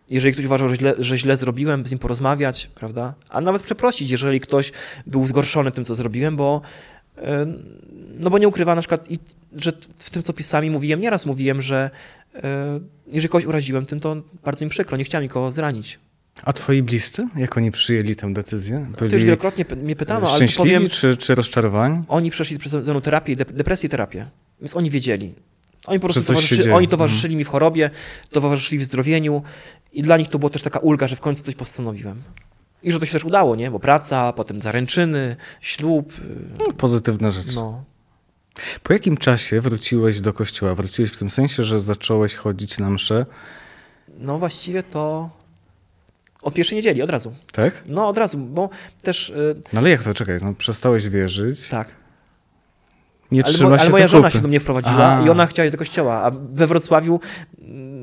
Jeżeli 0.09 0.33
ktoś 0.33 0.45
uważał, 0.45 0.69
że 0.69 0.75
źle, 0.75 0.93
że 0.99 1.17
źle 1.17 1.37
zrobiłem, 1.37 1.85
z 1.85 1.91
nim 1.91 1.99
porozmawiać, 1.99 2.69
prawda? 2.75 3.13
A 3.29 3.41
nawet 3.41 3.61
przeprosić, 3.61 4.11
jeżeli 4.11 4.39
ktoś 4.39 4.71
był 5.07 5.27
zgorszony 5.27 5.71
tym, 5.71 5.85
co 5.85 5.95
zrobiłem, 5.95 6.35
bo 6.35 6.61
e, 7.17 7.45
no 8.19 8.29
bo 8.29 8.37
nie 8.37 8.47
ukrywam 8.47 8.75
na 8.75 8.81
przykład, 8.81 9.07
że 9.55 9.71
w 9.97 10.09
tym, 10.09 10.23
co 10.23 10.33
pisami 10.33 10.69
mówiłem, 10.69 10.99
nieraz 10.99 11.25
mówiłem, 11.25 11.61
że 11.61 11.89
jeżeli 13.07 13.29
kogoś 13.29 13.45
uraziłem 13.45 13.85
tym, 13.85 13.99
to 13.99 14.15
bardzo 14.43 14.65
mi 14.65 14.71
przykro, 14.71 14.97
nie 14.97 15.03
chciałem 15.03 15.23
nikogo 15.23 15.49
zranić. 15.49 15.99
A 16.43 16.53
twoi 16.53 16.83
bliscy, 16.83 17.27
jak 17.35 17.57
oni 17.57 17.71
przyjęli 17.71 18.15
tę 18.15 18.33
decyzję? 18.33 18.87
To 18.97 19.05
już 19.05 19.23
wielokrotnie 19.23 19.65
mnie 19.83 19.95
pytano, 19.95 20.31
ale 20.33 20.47
powiem, 20.57 20.89
czy, 20.89 21.17
czy 21.17 21.35
rozczarowani? 21.35 22.03
oni 22.07 22.31
przeszli 22.31 22.57
przez 22.57 22.71
ze 22.71 22.91
mną 22.91 23.01
terapię, 23.01 23.35
dep- 23.35 23.51
depresję 23.53 23.87
i 23.87 23.89
terapię, 23.89 24.25
więc 24.61 24.75
oni 24.75 24.89
wiedzieli. 24.89 25.33
Oni 25.85 25.99
po 25.99 26.07
prostu 26.07 26.23
towarzyszy. 26.23 26.55
Mhm. 26.55 26.75
oni 26.75 26.87
towarzyszyli 26.87 27.35
mi 27.35 27.43
w 27.43 27.47
chorobie, 27.47 27.89
towarzyszyli 28.31 28.79
w 28.79 28.83
zdrowieniu 28.83 29.43
i 29.93 30.01
dla 30.01 30.17
nich 30.17 30.29
to 30.29 30.39
była 30.39 30.49
też 30.49 30.61
taka 30.61 30.79
ulga, 30.79 31.07
że 31.07 31.15
w 31.15 31.19
końcu 31.21 31.43
coś 31.43 31.55
postanowiłem. 31.55 32.21
I 32.83 32.91
że 32.91 32.99
to 32.99 33.05
się 33.05 33.11
też 33.11 33.25
udało, 33.25 33.55
nie? 33.55 33.71
Bo 33.71 33.79
praca, 33.79 34.33
potem 34.33 34.59
zaręczyny, 34.59 35.35
ślub, 35.61 36.13
y, 36.19 36.23
No, 36.67 36.73
pozytywna 36.73 37.31
rzecz. 37.31 37.55
no. 37.55 37.83
Po 38.83 38.93
jakim 38.93 39.17
czasie 39.17 39.61
wróciłeś 39.61 40.21
do 40.21 40.33
kościoła? 40.33 40.75
Wróciłeś 40.75 41.11
w 41.11 41.17
tym 41.17 41.29
sensie, 41.29 41.63
że 41.63 41.79
zacząłeś 41.79 42.35
chodzić 42.35 42.77
na 42.79 42.89
msze? 42.89 43.25
No 44.19 44.37
właściwie 44.39 44.83
to 44.83 45.29
Od 46.41 46.53
pierwszej 46.53 46.75
niedzieli, 46.75 47.01
od 47.01 47.09
razu. 47.09 47.33
Tak? 47.51 47.83
No 47.89 48.07
od 48.07 48.17
razu, 48.17 48.37
bo 48.37 48.69
też... 49.03 49.29
y, 49.29 49.61
No 49.73 49.79
ale 49.79 49.89
jak 49.89 50.03
to, 50.03 50.13
czekaj, 50.13 50.39
no 50.41 50.53
przestałeś 50.53 51.09
wierzyć, 51.09 51.67
tak. 51.67 51.87
nie 53.31 53.45
Ale, 53.45 53.57
mo- 53.69 53.77
ale 53.79 53.89
moja 53.89 54.07
żona 54.07 54.27
kupy. 54.27 54.37
się 54.37 54.41
do 54.41 54.47
mnie 54.47 54.59
wprowadziła 54.59 55.17
A. 55.17 55.25
i 55.25 55.29
ona 55.29 55.45
chciała 55.47 55.65
iść 55.65 55.71
do 55.71 55.77
kościoła, 55.77 56.23
a 56.23 56.31
we 56.31 56.67
Wrocławiu 56.67 57.19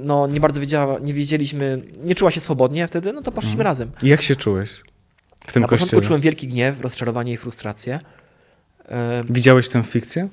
no, 0.05 0.27
nie 0.27 0.41
bardzo 0.41 0.61
wiedziała, 0.61 0.99
nie 0.99 1.15
wiedzieliśmy, 1.15 1.83
nie 2.05 2.15
czuła 2.15 2.31
się 2.31 2.41
swobodnie 2.41 2.89
wtedy, 2.89 3.13
no 3.13 3.23
to 3.23 3.33
poszliśmy 3.33 3.55
Mhm. 3.61 3.65
razem. 3.65 3.91
I 4.03 4.09
jak 4.09 4.23
się 4.23 4.37
czułeś 4.37 4.83
w 5.47 5.53
tym 5.53 5.63
Na 5.63 5.69
początku 5.69 5.85
kościele? 5.97 6.03
czułem 6.03 6.21
wielki 6.21 6.49
gniew, 6.49 6.81
rozczarowanie 6.81 7.33
i 7.33 7.37
frustrację. 7.37 8.01
Widziałeś 9.31 9.69
tę 9.69 9.83
fikcję, 9.83 10.29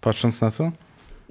patrząc 0.00 0.40
na 0.40 0.50
to? 0.50 0.72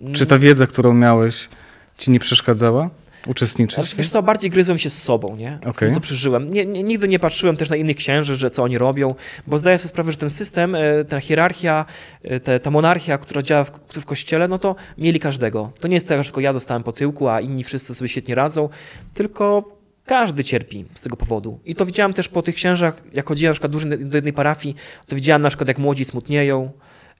mm, 0.02 0.14
Czy 0.14 0.26
ta 0.26 0.40
wiedza, 0.40 0.68
którą 0.68 0.94
miałeś, 0.94 1.50
ci 1.98 2.12
nie 2.12 2.20
przeszkadzała 2.20 2.90
uczestniczyć? 3.28 3.76
Znaczy, 3.76 3.96
wiesz 3.98 4.10
co, 4.10 4.24
bardziej 4.24 4.50
gryzłem 4.50 4.78
się 4.78 4.90
z 4.90 5.04
sobą, 5.04 5.36
nie? 5.36 5.60
Z 5.74 5.78
tym, 5.78 5.94
co 5.94 6.00
przeżyłem. 6.00 6.50
Nie, 6.50 6.66
nie, 6.66 6.84
nigdy 6.84 7.08
nie 7.08 7.20
patrzyłem 7.20 7.58
też 7.58 7.70
na 7.70 7.76
innych 7.76 7.98
księży, 7.98 8.36
że 8.36 8.50
co 8.50 8.64
oni 8.64 8.78
robią, 8.78 9.16
bo 9.48 9.60
zdaję 9.60 9.78
sobie 9.78 9.90
sprawę, 9.90 10.12
że 10.12 10.18
ten 10.18 10.30
system, 10.30 10.76
e, 10.76 11.06
ta 11.06 11.20
hierarchia, 11.20 11.86
e, 12.24 12.40
te, 12.40 12.60
ta 12.60 12.72
monarchia, 12.72 13.18
która 13.18 13.42
działa 13.42 13.64
w, 13.64 13.72
w 13.90 14.06
kościele, 14.06 14.48
no 14.48 14.60
to 14.60 14.76
mieli 14.98 15.20
każdego. 15.20 15.72
To 15.80 15.88
nie 15.88 15.96
jest 15.96 16.08
tak, 16.08 16.18
że 16.18 16.24
tylko 16.24 16.42
ja 16.42 16.54
dostałem 16.54 16.84
po 16.84 16.92
tyłku, 16.92 17.28
a 17.28 17.42
inni 17.42 17.64
wszyscy 17.64 17.96
sobie 17.96 18.10
świetnie 18.10 18.36
radzą, 18.36 18.70
tylko 19.14 19.74
każdy 20.06 20.44
cierpi 20.44 20.86
z 20.94 21.02
tego 21.02 21.16
powodu. 21.16 21.60
I 21.66 21.76
to 21.76 21.86
widziałem 21.86 22.14
też 22.14 22.28
po 22.28 22.42
tych 22.42 22.56
księżach, 22.56 23.02
jak 23.14 23.28
chodziłem 23.28 23.50
na 23.50 23.54
przykład 23.54 24.00
do 24.10 24.18
jednej 24.18 24.34
parafii, 24.34 24.76
to 25.08 25.16
widziałem 25.16 25.42
na 25.42 25.50
przykład, 25.50 25.68
jak 25.68 25.78
młodzi 25.78 26.06
smutnieją, 26.06 26.72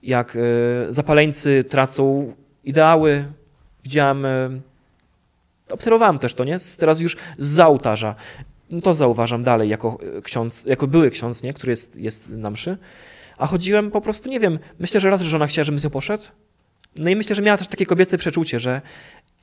jak 0.04 0.36
e, 0.36 0.40
zapaleńcy 0.94 1.64
tracą 1.64 2.34
ideały. 2.64 3.26
Widziałem 3.84 4.26
obserwowałem 5.74 6.20
też 6.20 6.34
to, 6.34 6.44
nie? 6.44 6.58
Teraz 6.80 7.00
już 7.00 7.18
z 7.38 7.60
ołtarza. 7.60 8.16
No 8.70 8.82
to 8.82 8.96
zauważam 8.96 9.44
dalej 9.44 9.70
jako 9.70 9.98
e, 10.18 10.22
ksiądz, 10.22 10.66
jako 10.66 10.88
były 10.88 11.12
ksiądz, 11.12 11.44
nie? 11.44 11.54
Który 11.54 11.72
jest, 11.72 11.96
jest 11.96 12.30
na 12.30 12.50
mszy. 12.50 12.78
A 13.38 13.48
chodziłem 13.48 13.92
po 13.92 14.02
prostu, 14.02 14.30
nie 14.30 14.40
wiem, 14.40 14.60
myślę, 14.80 15.00
że 15.00 15.10
raz 15.10 15.22
żona 15.22 15.48
chciała, 15.48 15.64
żebym 15.64 15.80
z 15.80 15.84
nią 15.84 15.90
poszedł. 15.90 16.24
No 16.98 17.10
i 17.10 17.16
myślę, 17.16 17.36
że 17.36 17.42
miała 17.42 17.58
też 17.58 17.68
takie 17.68 17.86
kobiece 17.86 18.18
przeczucie, 18.18 18.60
że 18.60 18.82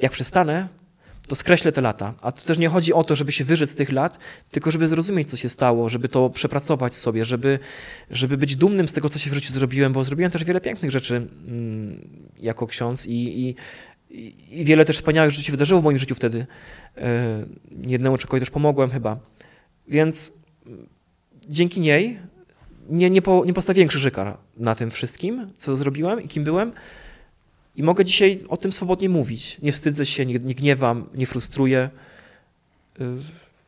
jak 0.01 0.12
przestanę, 0.12 0.68
to 1.31 1.35
skreślę 1.35 1.72
te 1.72 1.81
lata. 1.81 2.14
A 2.22 2.33
to 2.33 2.43
też 2.43 2.59
nie 2.59 2.68
chodzi 2.68 2.93
o 2.93 3.05
to, 3.05 3.16
żeby 3.16 3.33
się 3.33 3.45
wyrzec 3.45 3.74
tych 3.74 3.93
lat, 3.93 4.18
tylko 4.51 4.70
żeby 4.70 4.89
zrozumieć, 4.89 5.31
co 5.31 5.37
się 5.37 5.49
stało, 5.49 5.89
żeby 5.89 6.09
to 6.09 6.31
przepracować 6.31 6.95
sobie, 6.95 7.24
żeby, 7.24 7.59
żeby 8.11 8.37
być 8.37 8.57
dumnym 8.57 8.89
z 8.89 8.93
tego, 8.93 9.09
co 9.09 9.18
się 9.18 9.31
w 9.31 9.35
życiu 9.35 9.53
zrobiłem, 9.53 9.93
bo 9.93 10.05
zrobiłem 10.05 10.31
też 10.31 10.45
wiele 10.45 10.61
pięknych 10.61 10.91
rzeczy 10.91 11.16
mm, 11.16 12.09
jako 12.39 12.66
ksiądz 12.66 13.07
i, 13.07 13.49
i, 13.49 13.55
i 14.51 14.65
wiele 14.65 14.85
też 14.85 14.97
wspaniałych 14.97 15.31
rzeczy 15.31 15.45
się 15.45 15.53
wydarzyło 15.53 15.81
w 15.81 15.85
moim 15.85 15.99
życiu 15.99 16.15
wtedy. 16.15 16.47
E, 16.97 17.45
Jednemu 17.87 18.19
człowiekowi 18.19 18.41
też 18.41 18.51
pomogłem 18.51 18.91
chyba. 18.91 19.19
Więc 19.89 20.33
mm, 20.67 20.87
dzięki 21.49 21.81
niej 21.81 22.19
nie, 22.89 23.11
nie, 23.11 23.23
po, 23.23 23.45
nie 23.47 23.53
postawiłem 23.53 23.89
krzyżyka 23.89 24.39
na 24.57 24.75
tym 24.75 24.91
wszystkim, 24.91 25.51
co 25.57 25.77
zrobiłem 25.77 26.23
i 26.23 26.29
kim 26.29 26.45
byłem. 26.45 26.73
I 27.77 27.83
mogę 27.83 28.05
dzisiaj 28.05 28.41
o 28.49 28.57
tym 28.57 28.73
swobodnie 28.73 29.09
mówić. 29.09 29.59
Nie 29.63 29.73
wstydzę 29.73 30.07
się, 30.07 30.27
nie, 30.27 30.35
nie 30.35 30.55
gniewam, 30.55 31.07
nie 31.15 31.27
frustruję. 31.27 31.91
Y, 33.01 33.05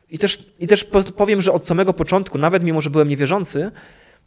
I 0.09 0.17
też, 0.17 0.45
I 0.59 0.67
też 0.67 0.83
po- 0.83 1.03
powiem, 1.03 1.41
że 1.41 1.51
od 1.51 1.65
samego 1.65 1.93
początku, 1.93 2.37
nawet 2.37 2.63
mimo, 2.63 2.81
że 2.81 2.89
byłem 2.89 3.09
niewierzący, 3.09 3.71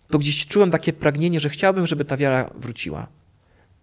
to 0.08 0.18
gdzieś 0.18 0.46
czułem 0.46 0.70
takie 0.70 0.92
pragnienie, 0.92 1.40
że 1.40 1.50
chciałbym, 1.50 1.86
żeby 1.86 2.04
ta 2.04 2.16
wiara 2.16 2.50
wróciła. 2.54 3.06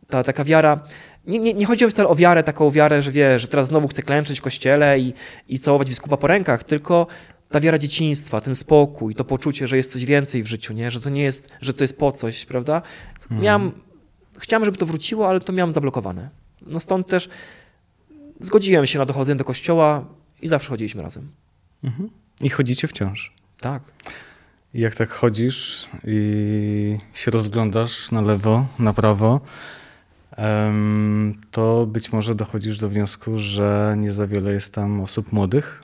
Ta 0.09 0.23
taka 0.23 0.43
wiara, 0.43 0.79
nie, 1.27 1.39
nie, 1.39 1.53
nie 1.53 1.65
chodzi 1.65 1.87
wcale 1.87 2.09
o 2.09 2.15
wiarę, 2.15 2.43
taką 2.43 2.71
wiarę, 2.71 3.01
że 3.01 3.11
wie, 3.11 3.39
że 3.39 3.47
teraz 3.47 3.67
znowu 3.67 3.87
chcę 3.87 4.01
klęczeć 4.01 4.39
w 4.39 4.41
kościele 4.41 4.99
i, 4.99 5.13
i 5.47 5.59
całować 5.59 5.89
biskupa 5.89 6.17
po 6.17 6.27
rękach, 6.27 6.63
tylko 6.63 7.07
ta 7.49 7.59
wiara 7.59 7.77
dzieciństwa, 7.77 8.41
ten 8.41 8.55
spokój, 8.55 9.15
to 9.15 9.23
poczucie, 9.23 9.67
że 9.67 9.77
jest 9.77 9.91
coś 9.91 10.05
więcej 10.05 10.43
w 10.43 10.47
życiu, 10.47 10.73
nie? 10.73 10.91
że 10.91 10.99
to 10.99 11.09
nie 11.09 11.23
jest, 11.23 11.49
że 11.61 11.73
to 11.73 11.83
jest 11.83 11.97
po 11.97 12.11
coś, 12.11 12.45
prawda? 12.45 12.81
Miałem, 13.31 13.71
chciałem, 14.37 14.65
żeby 14.65 14.77
to 14.77 14.85
wróciło, 14.85 15.29
ale 15.29 15.39
to 15.39 15.53
miałem 15.53 15.73
zablokowane. 15.73 16.29
No 16.61 16.79
stąd 16.79 17.07
też 17.07 17.29
zgodziłem 18.39 18.85
się 18.85 18.99
na 18.99 19.05
dochodzenie 19.05 19.37
do 19.37 19.43
kościoła 19.43 20.05
i 20.41 20.49
zawsze 20.49 20.69
chodziliśmy 20.69 21.01
razem. 21.01 21.31
Mhm. 21.83 22.09
I 22.41 22.49
chodzicie 22.49 22.87
wciąż. 22.87 23.33
Tak. 23.59 23.83
I 24.73 24.79
jak 24.79 24.95
tak 24.95 25.09
chodzisz 25.09 25.85
i 26.03 26.97
się 27.13 27.31
rozglądasz 27.31 28.11
na 28.11 28.21
lewo, 28.21 28.65
na 28.79 28.93
prawo, 28.93 29.41
to 31.51 31.85
być 31.85 32.11
może 32.11 32.35
dochodzisz 32.35 32.77
do 32.77 32.89
wniosku, 32.89 33.37
że 33.37 33.95
nie 33.97 34.11
za 34.11 34.27
wiele 34.27 34.53
jest 34.53 34.73
tam 34.73 35.01
osób 35.01 35.31
młodych. 35.31 35.83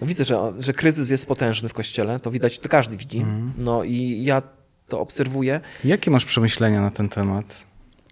No 0.00 0.06
widzę, 0.06 0.24
że, 0.24 0.52
że 0.58 0.72
kryzys 0.72 1.10
jest 1.10 1.26
potężny 1.26 1.68
w 1.68 1.72
kościele, 1.72 2.20
to 2.20 2.30
widać, 2.30 2.58
to 2.58 2.68
każdy 2.68 2.96
widzi. 2.96 3.18
Mhm. 3.18 3.52
No 3.58 3.84
i 3.84 4.24
ja 4.24 4.42
to 4.88 5.00
obserwuję. 5.00 5.60
Jakie 5.84 6.10
masz 6.10 6.24
przemyślenia 6.24 6.80
na 6.80 6.90
ten 6.90 7.08
temat? 7.08 7.64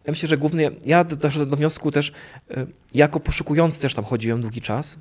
Ja 0.04 0.10
myślę, 0.12 0.28
że 0.28 0.38
głównie 0.38 0.70
ja 0.84 1.04
do- 1.04 1.16
doszedłem 1.16 1.50
do 1.50 1.56
wniosku 1.56 1.90
też, 1.92 2.12
y, 2.50 2.66
jako 2.94 3.20
poszukujący 3.20 3.80
też 3.80 3.94
tam 3.94 4.04
chodziłem 4.04 4.40
długi 4.40 4.60
czas 4.60 4.98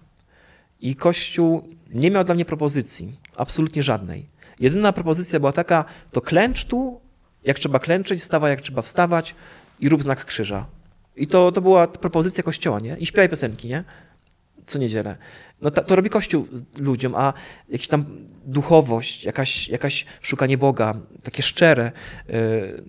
i 0.82 0.95
Kościół 0.95 1.67
nie 1.93 2.11
miał 2.11 2.24
dla 2.24 2.36
mnie 2.36 2.45
propozycji, 2.45 3.11
absolutnie 3.36 3.84
żadnej. 3.84 4.26
Jedyna 4.59 4.93
propozycja 4.93 5.39
była 5.39 5.51
taka, 5.51 5.86
to 6.11 6.22
klęcz 6.22 6.65
tu, 6.65 7.01
jak 7.43 7.59
trzeba 7.59 7.80
klęczeć, 7.80 8.22
wstawaj 8.22 8.51
jak 8.51 8.61
trzeba 8.61 8.82
wstawać 8.82 9.36
i 9.82 9.89
rób 9.89 10.03
znak 10.03 10.25
krzyża. 10.25 10.65
I 11.15 11.27
to, 11.27 11.51
to 11.51 11.61
była 11.61 11.88
propozycja 11.88 12.43
Kościoła, 12.43 12.79
nie? 12.79 12.97
I 12.99 13.05
śpiewaj 13.05 13.29
piosenki, 13.29 13.67
nie? 13.67 13.84
Co 14.65 14.79
niedzielę. 14.79 15.17
No 15.61 15.71
ta, 15.71 15.82
to 15.84 15.95
robi 15.95 16.09
Kościół 16.09 16.47
ludziom, 16.79 17.15
a 17.15 17.34
jakaś 17.69 17.88
tam 17.88 18.05
duchowość, 18.45 19.23
jakaś, 19.23 19.67
jakaś 19.69 20.05
szukanie 20.21 20.57
Boga, 20.57 20.93
takie 21.23 21.43
szczere, 21.43 21.91
y, 22.29 22.84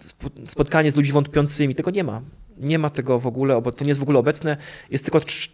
spo- 0.00 0.46
spotkanie 0.48 0.90
z 0.90 0.96
ludźmi 0.96 1.12
wątpiącymi, 1.12 1.74
tego 1.74 1.90
nie 1.90 2.04
ma. 2.04 2.22
Nie 2.58 2.78
ma 2.78 2.90
tego 2.90 3.18
w 3.18 3.26
ogóle, 3.26 3.62
bo 3.62 3.72
to 3.72 3.84
nie 3.84 3.88
jest 3.88 4.00
w 4.00 4.02
ogóle 4.02 4.18
obecne. 4.18 4.56
Jest 4.90 5.04
tylko 5.04 5.18
trz- 5.18 5.50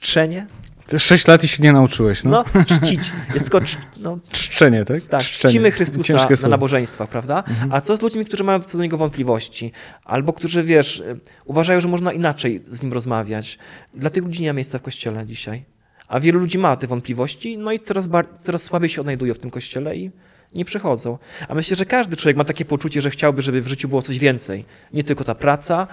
trzenie? 0.00 0.46
Ty 0.86 0.98
sześć 0.98 1.26
lat 1.26 1.44
i 1.44 1.48
się 1.48 1.62
nie 1.62 1.72
nauczyłeś, 1.72 2.24
no? 2.24 2.30
No, 2.54 2.64
czcić. 2.64 3.12
Jest 3.34 3.44
tylko 3.44 3.58
cz- 3.60 3.76
no, 3.96 4.18
Czczenie, 4.32 4.84
tak? 4.84 5.06
tak, 5.06 5.22
Czczenie. 5.22 5.50
czcimy 5.52 5.70
Chrystusa 5.70 6.18
Ciężkie 6.18 6.34
na 6.42 6.48
nabożeństwach, 6.48 7.08
prawda? 7.08 7.44
A 7.70 7.80
co 7.80 7.96
z 7.96 8.02
ludźmi, 8.02 8.24
którzy 8.24 8.44
mają 8.44 8.60
co 8.60 8.78
do 8.78 8.82
niego 8.84 8.96
wątpliwości? 8.96 9.72
Albo 10.04 10.32
którzy, 10.32 10.62
wiesz, 10.62 11.02
uważają, 11.44 11.80
że 11.80 11.88
można 11.88 12.12
inaczej 12.12 12.62
z 12.66 12.82
nim 12.82 12.92
rozmawiać. 12.92 13.58
Dla 13.94 14.10
tych 14.10 14.22
ludzi 14.24 14.42
nie 14.42 14.48
ma 14.48 14.52
miejsca 14.56 14.78
w 14.78 14.82
kościele 14.82 15.26
dzisiaj. 15.26 15.64
A 16.08 16.20
wielu 16.20 16.38
ludzi 16.40 16.58
ma 16.58 16.76
te 16.76 16.86
wątpliwości, 16.86 17.58
no 17.58 17.72
i 17.72 17.80
coraz, 17.80 18.08
coraz 18.38 18.62
słabiej 18.62 18.88
się 18.90 19.00
odnajdują 19.00 19.34
w 19.34 19.38
tym 19.38 19.50
kościele 19.50 19.96
i 19.96 20.10
nie 20.54 20.64
przychodzą. 20.64 21.18
A 21.48 21.54
myślę, 21.54 21.76
że 21.76 21.86
każdy 21.86 22.16
człowiek 22.16 22.36
ma 22.36 22.44
takie 22.44 22.64
poczucie, 22.64 23.00
że 23.00 23.10
chciałby, 23.10 23.42
żeby 23.42 23.62
w 23.62 23.66
życiu 23.68 23.88
było 23.88 24.02
coś 24.02 24.18
więcej. 24.18 24.64
Nie 24.92 25.04
tylko 25.04 25.24
ta 25.24 25.34
praca, 25.34 25.86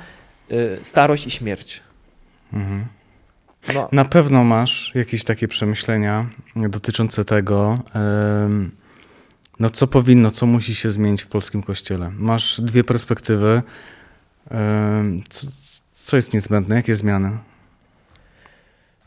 y, 0.52 0.78
starość 0.82 1.28
i 1.28 1.32
śmierć. 1.32 1.82
Mhm. 2.54 2.86
No, 3.74 3.90
Na 3.92 4.06
pewno 4.06 4.44
masz 4.44 4.92
jakieś 4.96 5.24
takie 5.24 5.48
przemyślenia 5.48 6.26
dotyczące 6.56 7.26
tego, 7.26 7.80
no 9.60 9.70
co 9.70 9.88
powinno, 9.88 10.32
co 10.32 10.46
musi 10.46 10.76
się 10.76 10.92
zmienić 10.92 11.22
w 11.24 11.28
polskim 11.28 11.64
kościele. 11.64 12.12
Masz 12.18 12.62
dwie 12.62 12.84
perspektywy. 12.84 13.62
Co, 15.30 15.48
co 15.94 16.16
jest 16.16 16.34
niezbędne? 16.34 16.76
Jakie 16.76 16.96
zmiany? 16.96 17.38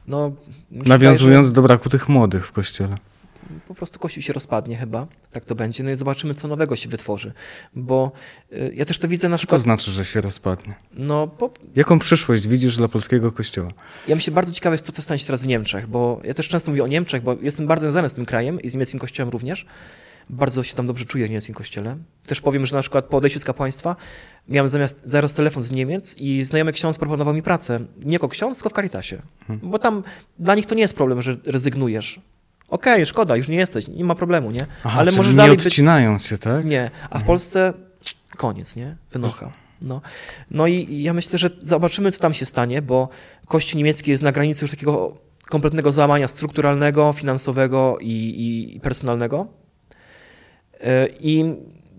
no, 0.07 0.33
Nawiązując 0.71 1.53
do 1.53 1.63
braku 1.63 1.89
tych 1.89 2.09
młodych 2.09 2.47
w 2.47 2.53
kościele. 2.53 2.97
Po 3.71 3.75
prostu 3.75 3.99
Kościół 3.99 4.23
się 4.23 4.33
rozpadnie 4.33 4.77
chyba, 4.77 5.07
tak 5.33 5.45
to 5.45 5.55
będzie, 5.55 5.85
no 5.85 5.91
i 5.91 5.97
zobaczymy, 5.97 6.35
co 6.35 6.49
nowego 6.49 6.77
się 6.77 6.89
wytworzy, 6.89 7.33
bo 7.75 8.13
y, 8.53 8.73
ja 8.75 8.85
też 8.85 8.99
to 8.99 9.09
widzę 9.09 9.29
na 9.29 9.37
Co 9.37 9.41
to 9.41 9.41
przykład, 9.41 9.61
znaczy, 9.61 9.91
że 9.91 10.05
się 10.05 10.21
rozpadnie? 10.21 10.75
no, 10.95 11.27
bo 11.27 11.51
Jaką 11.77 11.99
przyszłość 11.99 12.49
widzisz 12.49 12.77
dla 12.77 12.89
polskiego 12.89 13.33
kościoła? 13.33 13.71
ja 14.09 14.15
myślę, 14.15 14.33
bardzo 14.33 14.53
ciekawe 14.53 14.75
jest 14.75 14.87
to, 14.87 14.93
co 14.93 15.03
stanie 15.03 15.19
się 15.19 15.27
teraz 15.27 15.43
w 15.43 15.47
Niemczech, 15.47 15.87
bo 15.87 16.21
ja 16.25 16.35
też 16.35 16.49
często 16.49 16.71
mówię 16.71 16.85
o 16.85 16.87
Niemczech, 16.87 17.23
bo 17.23 17.37
jestem 17.43 17.67
bardzo 17.67 17.85
związany 17.87 18.09
z 18.09 18.15
tym 18.15 18.27
krajem 18.27 18.61
i 18.61 18.71
z 18.71 18.75
niemieckim 18.75 19.01
kościołem 19.01 19.31
również, 19.31 19.67
bardzo 20.31 20.63
się 20.63 20.75
tam 20.75 20.87
dobrze 20.87 21.05
czuję 21.05 21.27
w 21.27 21.29
niemieckim 21.31 21.55
kościele. 21.55 21.97
Też 22.27 22.41
powiem, 22.41 22.67
że 22.67 22.77
na 22.77 22.83
przykład 22.83 23.05
po 23.05 23.17
odejściu 23.17 23.41
z 23.41 23.45
kapłaństwa 23.45 23.97
miałem 24.49 24.69
zamiast, 24.69 25.01
zaraz 25.05 25.35
telefon 25.35 25.63
z 25.63 25.73
Niemiec 25.73 26.17
i 26.19 26.45
znajomy 26.45 26.73
ksiądz 26.73 26.99
proponował 26.99 27.35
mi 27.35 27.43
pracę, 27.43 27.81
nie 28.05 28.13
jako 28.13 28.29
ksiądz, 28.29 28.59
tylko 28.59 28.71
w 28.71 28.73
Caritasie, 28.73 29.23
bo 29.49 29.79
tam 29.79 30.03
dla 30.39 30.55
nich 30.55 30.67
to 30.67 30.75
nie 30.75 30.83
jest 30.83 30.95
problem, 30.95 31.23
że 31.23 31.37
rezygnujesz. 31.45 32.21
Okej, 32.71 33.07
szkoda, 33.07 33.37
już 33.37 33.49
nie 33.49 33.57
jesteś, 33.57 33.89
nie 33.89 34.05
ma 34.05 34.15
problemu, 34.15 34.51
nie? 34.51 34.67
Aha, 34.85 35.01
Ale 35.01 35.13
możesz 35.13 35.33
nie 35.33 35.37
dalej 35.37 35.57
być 35.57 35.67
odcinają 35.67 36.19
cię, 36.19 36.39
tak? 36.39 36.65
Nie, 36.65 36.91
a 37.11 37.19
w 37.19 37.25
Polsce 37.25 37.73
koniec, 38.37 38.77
nie? 38.77 38.97
Wynocha. 39.13 39.51
No. 39.83 40.01
no 40.51 40.67
i 40.67 41.03
ja 41.03 41.13
myślę, 41.13 41.39
że 41.39 41.51
zobaczymy, 41.61 42.13
co 42.13 42.21
tam 42.21 42.35
się 42.35 42.47
stanie, 42.47 42.83
bo 42.83 43.09
Kościół 43.47 43.79
niemiecki 43.79 44.11
jest 44.11 44.23
na 44.23 44.33
granicy 44.33 44.65
już 44.65 44.71
takiego 44.71 45.17
kompletnego 45.49 45.93
załamania 45.93 46.29
strukturalnego, 46.29 47.13
finansowego 47.13 47.99
i, 48.01 48.07
i, 48.07 48.77
i 48.77 48.81
personalnego. 48.81 49.47
E, 50.81 51.09
I 51.21 51.55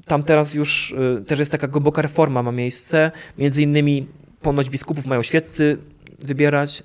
tam 0.06 0.24
teraz 0.24 0.54
już 0.54 0.96
e, 1.20 1.26
też 1.26 1.40
jest 1.40 1.52
taka 1.52 1.68
głęboka 1.68 2.02
reforma 2.02 2.44
ma 2.44 2.52
miejsce. 2.52 3.12
Między 3.38 3.64
innymi 3.64 4.08
ponoć 4.42 4.70
biskupów 4.70 5.06
mają 5.06 5.24
świeccy 5.24 5.78
wybierać. 6.20 6.84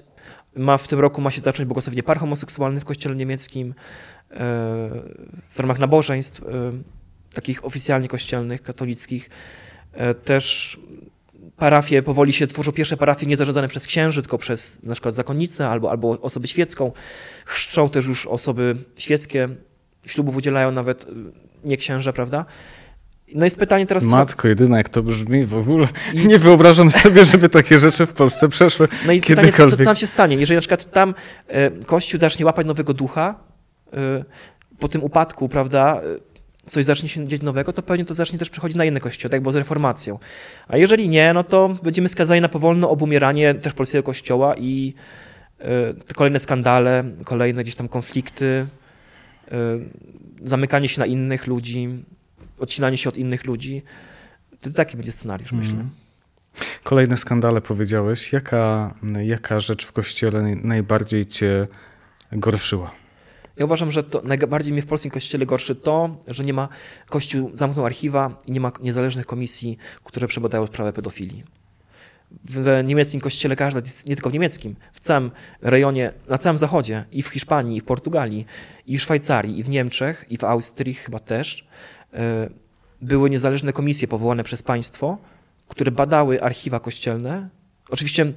Ma 0.56 0.78
w 0.78 0.88
tym 0.88 1.00
roku 1.00 1.20
ma 1.20 1.30
się 1.30 1.40
zacząć 1.40 1.66
błogosławienie 1.66 2.02
par 2.02 2.18
homoseksualnych 2.18 2.82
w 2.82 2.86
kościele 2.86 3.16
niemieckim 3.16 3.74
e, 4.30 4.34
w 5.50 5.58
ramach 5.58 5.78
nabożeństw 5.78 6.42
e, 6.42 6.44
takich 7.34 7.64
oficjalnie 7.64 8.08
kościelnych, 8.08 8.62
katolickich. 8.62 9.30
E, 9.92 10.14
też 10.14 10.78
parafie 11.56 12.02
powoli 12.02 12.32
się 12.32 12.46
tworzą 12.46 12.72
pierwsze 12.72 12.96
parafie 12.96 13.26
nie 13.26 13.36
zarządzane 13.36 13.68
przez 13.68 13.86
księży, 13.86 14.22
tylko 14.22 14.38
przez 14.38 14.82
na 14.82 14.92
przykład 14.92 15.14
zakonnicę 15.14 15.68
albo, 15.68 15.90
albo 15.90 16.10
osobę 16.20 16.48
świecką. 16.48 16.92
Chrzczą 17.44 17.88
też 17.88 18.06
już 18.06 18.26
osoby 18.26 18.76
świeckie, 18.96 19.48
ślubów 20.06 20.36
udzielają 20.36 20.72
nawet 20.72 21.06
nie 21.64 21.76
księża, 21.76 22.12
prawda? 22.12 22.44
No 23.34 23.44
jest 23.44 23.58
pytanie 23.58 23.86
teraz... 23.86 24.04
Matko 24.04 24.48
jedyna, 24.48 24.76
jak 24.76 24.88
to 24.88 25.02
brzmi 25.02 25.44
w 25.44 25.54
ogóle. 25.54 25.88
I... 26.14 26.26
Nie 26.26 26.38
wyobrażam 26.38 26.90
sobie, 26.90 27.24
żeby 27.24 27.48
takie 27.48 27.78
rzeczy 27.78 28.06
w 28.06 28.12
Polsce 28.12 28.48
przeszły 28.48 28.88
No 29.06 29.12
i 29.12 29.20
pytanie, 29.20 29.52
co, 29.52 29.68
co 29.68 29.76
tam 29.76 29.96
się 29.96 30.06
stanie? 30.06 30.36
Jeżeli 30.36 30.56
na 30.56 30.60
przykład 30.60 30.92
tam 30.92 31.14
e, 31.48 31.70
Kościół 31.70 32.20
zacznie 32.20 32.46
łapać 32.46 32.66
nowego 32.66 32.94
ducha, 32.94 33.34
e, 33.92 34.24
po 34.78 34.88
tym 34.88 35.02
upadku, 35.02 35.48
prawda, 35.48 36.00
e, 36.00 36.02
coś 36.66 36.84
zacznie 36.84 37.08
się 37.08 37.28
dziać 37.28 37.42
nowego, 37.42 37.72
to 37.72 37.82
pewnie 37.82 38.04
to 38.04 38.14
zacznie 38.14 38.38
też 38.38 38.50
przechodzić 38.50 38.76
na 38.76 38.84
inne 38.84 39.00
kościoły, 39.00 39.30
tak 39.30 39.32
jak 39.32 39.42
było 39.42 39.52
z 39.52 39.56
reformacją. 39.56 40.18
A 40.68 40.76
jeżeli 40.76 41.08
nie, 41.08 41.32
no 41.32 41.44
to 41.44 41.68
będziemy 41.82 42.08
skazani 42.08 42.40
na 42.40 42.48
powolne 42.48 42.88
obumieranie 42.88 43.54
też 43.54 43.72
polskiego 43.72 44.02
kościoła 44.02 44.56
i 44.56 44.94
te 46.06 46.14
kolejne 46.14 46.38
skandale, 46.38 47.04
kolejne 47.24 47.62
gdzieś 47.62 47.74
tam 47.74 47.88
konflikty, 47.88 48.66
zamykanie 50.42 50.88
się 50.88 51.00
na 51.00 51.06
innych 51.06 51.46
ludzi, 51.46 51.88
odcinanie 52.58 52.98
się 52.98 53.08
od 53.08 53.16
innych 53.16 53.44
ludzi. 53.44 53.82
To 54.60 54.70
taki 54.70 54.96
będzie 54.96 55.12
scenariusz, 55.12 55.52
mm. 55.52 55.64
myślę. 55.64 55.84
Kolejne 56.82 57.16
skandale 57.16 57.60
powiedziałeś. 57.60 58.32
Jaka, 58.32 58.94
jaka 59.22 59.60
rzecz 59.60 59.86
w 59.86 59.92
kościele 59.92 60.42
najbardziej 60.42 61.26
cię 61.26 61.66
gorszyła? 62.32 62.90
Ja 63.56 63.64
uważam, 63.64 63.92
że 63.92 64.02
to 64.02 64.22
najbardziej 64.24 64.72
mnie 64.72 64.82
w 64.82 64.86
polskim 64.86 65.10
kościele 65.10 65.46
gorszy 65.46 65.74
to, 65.74 66.16
że 66.28 66.44
nie 66.44 66.52
ma, 66.52 66.68
kościół 67.06 67.50
zamknął 67.54 67.86
archiwa 67.86 68.38
i 68.46 68.52
nie 68.52 68.60
ma 68.60 68.72
niezależnych 68.82 69.26
komisji, 69.26 69.78
które 70.04 70.28
przebadają 70.28 70.66
sprawę 70.66 70.92
pedofilii. 70.92 71.44
W 72.44 72.82
niemieckim 72.84 73.20
kościele 73.20 73.56
każda, 73.56 73.80
nie 74.06 74.16
tylko 74.16 74.30
w 74.30 74.32
niemieckim, 74.32 74.76
w 74.92 75.00
całym 75.00 75.30
rejonie, 75.62 76.12
na 76.28 76.38
całym 76.38 76.58
zachodzie, 76.58 77.04
i 77.12 77.22
w 77.22 77.28
Hiszpanii, 77.28 77.76
i 77.76 77.80
w 77.80 77.84
Portugalii, 77.84 78.46
i 78.86 78.98
w 78.98 79.02
Szwajcarii, 79.02 79.58
i 79.58 79.62
w 79.62 79.68
Niemczech, 79.68 80.24
i 80.28 80.36
w 80.36 80.44
Austrii 80.44 80.94
chyba 80.94 81.18
też, 81.18 81.66
były 83.02 83.30
niezależne 83.30 83.72
komisje 83.72 84.08
powołane 84.08 84.44
przez 84.44 84.62
państwo, 84.62 85.18
które 85.68 85.90
badały 85.90 86.42
archiwa 86.42 86.80
kościelne. 86.80 87.48
Oczywiście 87.88 88.22
e, 88.22 88.32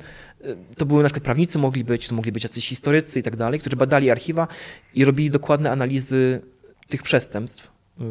to 0.77 0.85
były 0.85 1.03
na 1.03 1.09
przykład 1.09 1.23
prawnicy 1.23 1.59
mogli 1.59 1.83
być, 1.83 2.07
to 2.07 2.15
mogli 2.15 2.31
być 2.31 2.43
jacyś 2.43 2.67
historycy 2.67 3.19
i 3.19 3.23
tak 3.23 3.35
dalej, 3.35 3.59
którzy 3.59 3.75
badali 3.75 4.11
archiwa 4.11 4.47
i 4.95 5.05
robili 5.05 5.29
dokładne 5.29 5.71
analizy 5.71 6.41
tych 6.87 7.03
przestępstw. 7.03 7.71
E, 7.99 8.03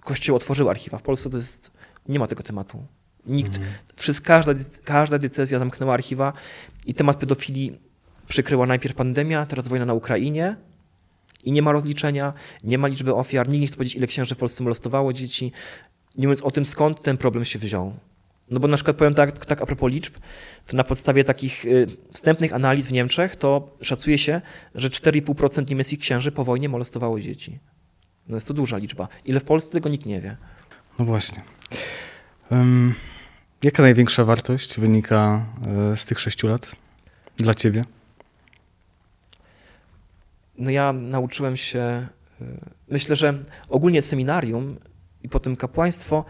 Kościół 0.00 0.36
otworzył 0.36 0.70
archiwa. 0.70 0.98
W 0.98 1.02
Polsce 1.02 1.30
to 1.30 1.36
jest, 1.36 1.70
nie 2.08 2.18
ma 2.18 2.26
tego 2.26 2.42
tematu. 2.42 2.86
Nikt, 3.26 3.56
mhm. 3.56 3.74
wszystko, 3.96 4.26
każda, 4.26 4.52
każda 4.84 5.18
decyzja 5.18 5.58
zamknęła 5.58 5.94
archiwa 5.94 6.32
i 6.86 6.94
temat 6.94 7.16
pedofilii 7.16 7.80
przykryła 8.28 8.66
najpierw 8.66 8.94
pandemia, 8.94 9.46
teraz 9.46 9.68
wojna 9.68 9.86
na 9.86 9.94
Ukrainie, 9.94 10.56
i 11.44 11.52
nie 11.52 11.62
ma 11.62 11.72
rozliczenia, 11.72 12.32
nie 12.64 12.78
ma 12.78 12.88
liczby 12.88 13.14
ofiar, 13.14 13.48
nikt 13.48 13.60
nie 13.60 13.66
chce 13.66 13.76
powiedzieć, 13.76 13.96
ile 13.96 14.06
księży 14.06 14.34
w 14.34 14.38
Polsce 14.38 14.62
molestowało 14.64 15.12
dzieci, 15.12 15.52
nie 16.18 16.26
mówiąc 16.26 16.42
o 16.42 16.50
tym, 16.50 16.64
skąd 16.64 17.02
ten 17.02 17.16
problem 17.16 17.44
się 17.44 17.58
wziął. 17.58 17.94
No 18.50 18.60
bo 18.60 18.68
na 18.68 18.76
przykład 18.76 18.96
powiem 18.96 19.14
tak, 19.14 19.46
tak 19.46 19.62
a 19.62 19.66
propos 19.66 19.90
liczb, 19.92 20.14
to 20.66 20.76
na 20.76 20.84
podstawie 20.84 21.24
takich 21.24 21.64
y, 21.64 21.86
wstępnych 22.12 22.54
analiz 22.54 22.86
w 22.86 22.92
Niemczech 22.92 23.36
to 23.36 23.76
szacuje 23.80 24.18
się, 24.18 24.40
że 24.74 24.88
4,5% 24.88 25.68
niemieckich 25.68 25.98
księży 25.98 26.32
po 26.32 26.44
wojnie 26.44 26.68
molestowało 26.68 27.20
dzieci. 27.20 27.58
No 28.28 28.36
jest 28.36 28.48
to 28.48 28.54
duża 28.54 28.76
liczba. 28.76 29.08
Ile 29.24 29.40
w 29.40 29.44
Polsce 29.44 29.72
tego 29.72 29.88
nikt 29.88 30.06
nie 30.06 30.20
wie. 30.20 30.36
No 30.98 31.04
właśnie. 31.04 31.42
Um, 32.50 32.94
jaka 33.62 33.82
największa 33.82 34.24
wartość 34.24 34.80
wynika 34.80 35.46
e, 35.92 35.96
z 35.96 36.04
tych 36.04 36.20
sześciu 36.20 36.46
lat 36.46 36.70
dla 37.36 37.54
ciebie? 37.54 37.82
No 40.60 40.70
ja 40.70 40.92
nauczyłem 40.92 41.56
się, 41.56 42.06
y, 42.40 42.44
myślę, 42.88 43.16
że 43.16 43.34
ogólnie 43.68 44.02
seminarium 44.02 44.78
i 45.22 45.28
potem 45.28 45.56
kapłaństwo 45.56 46.24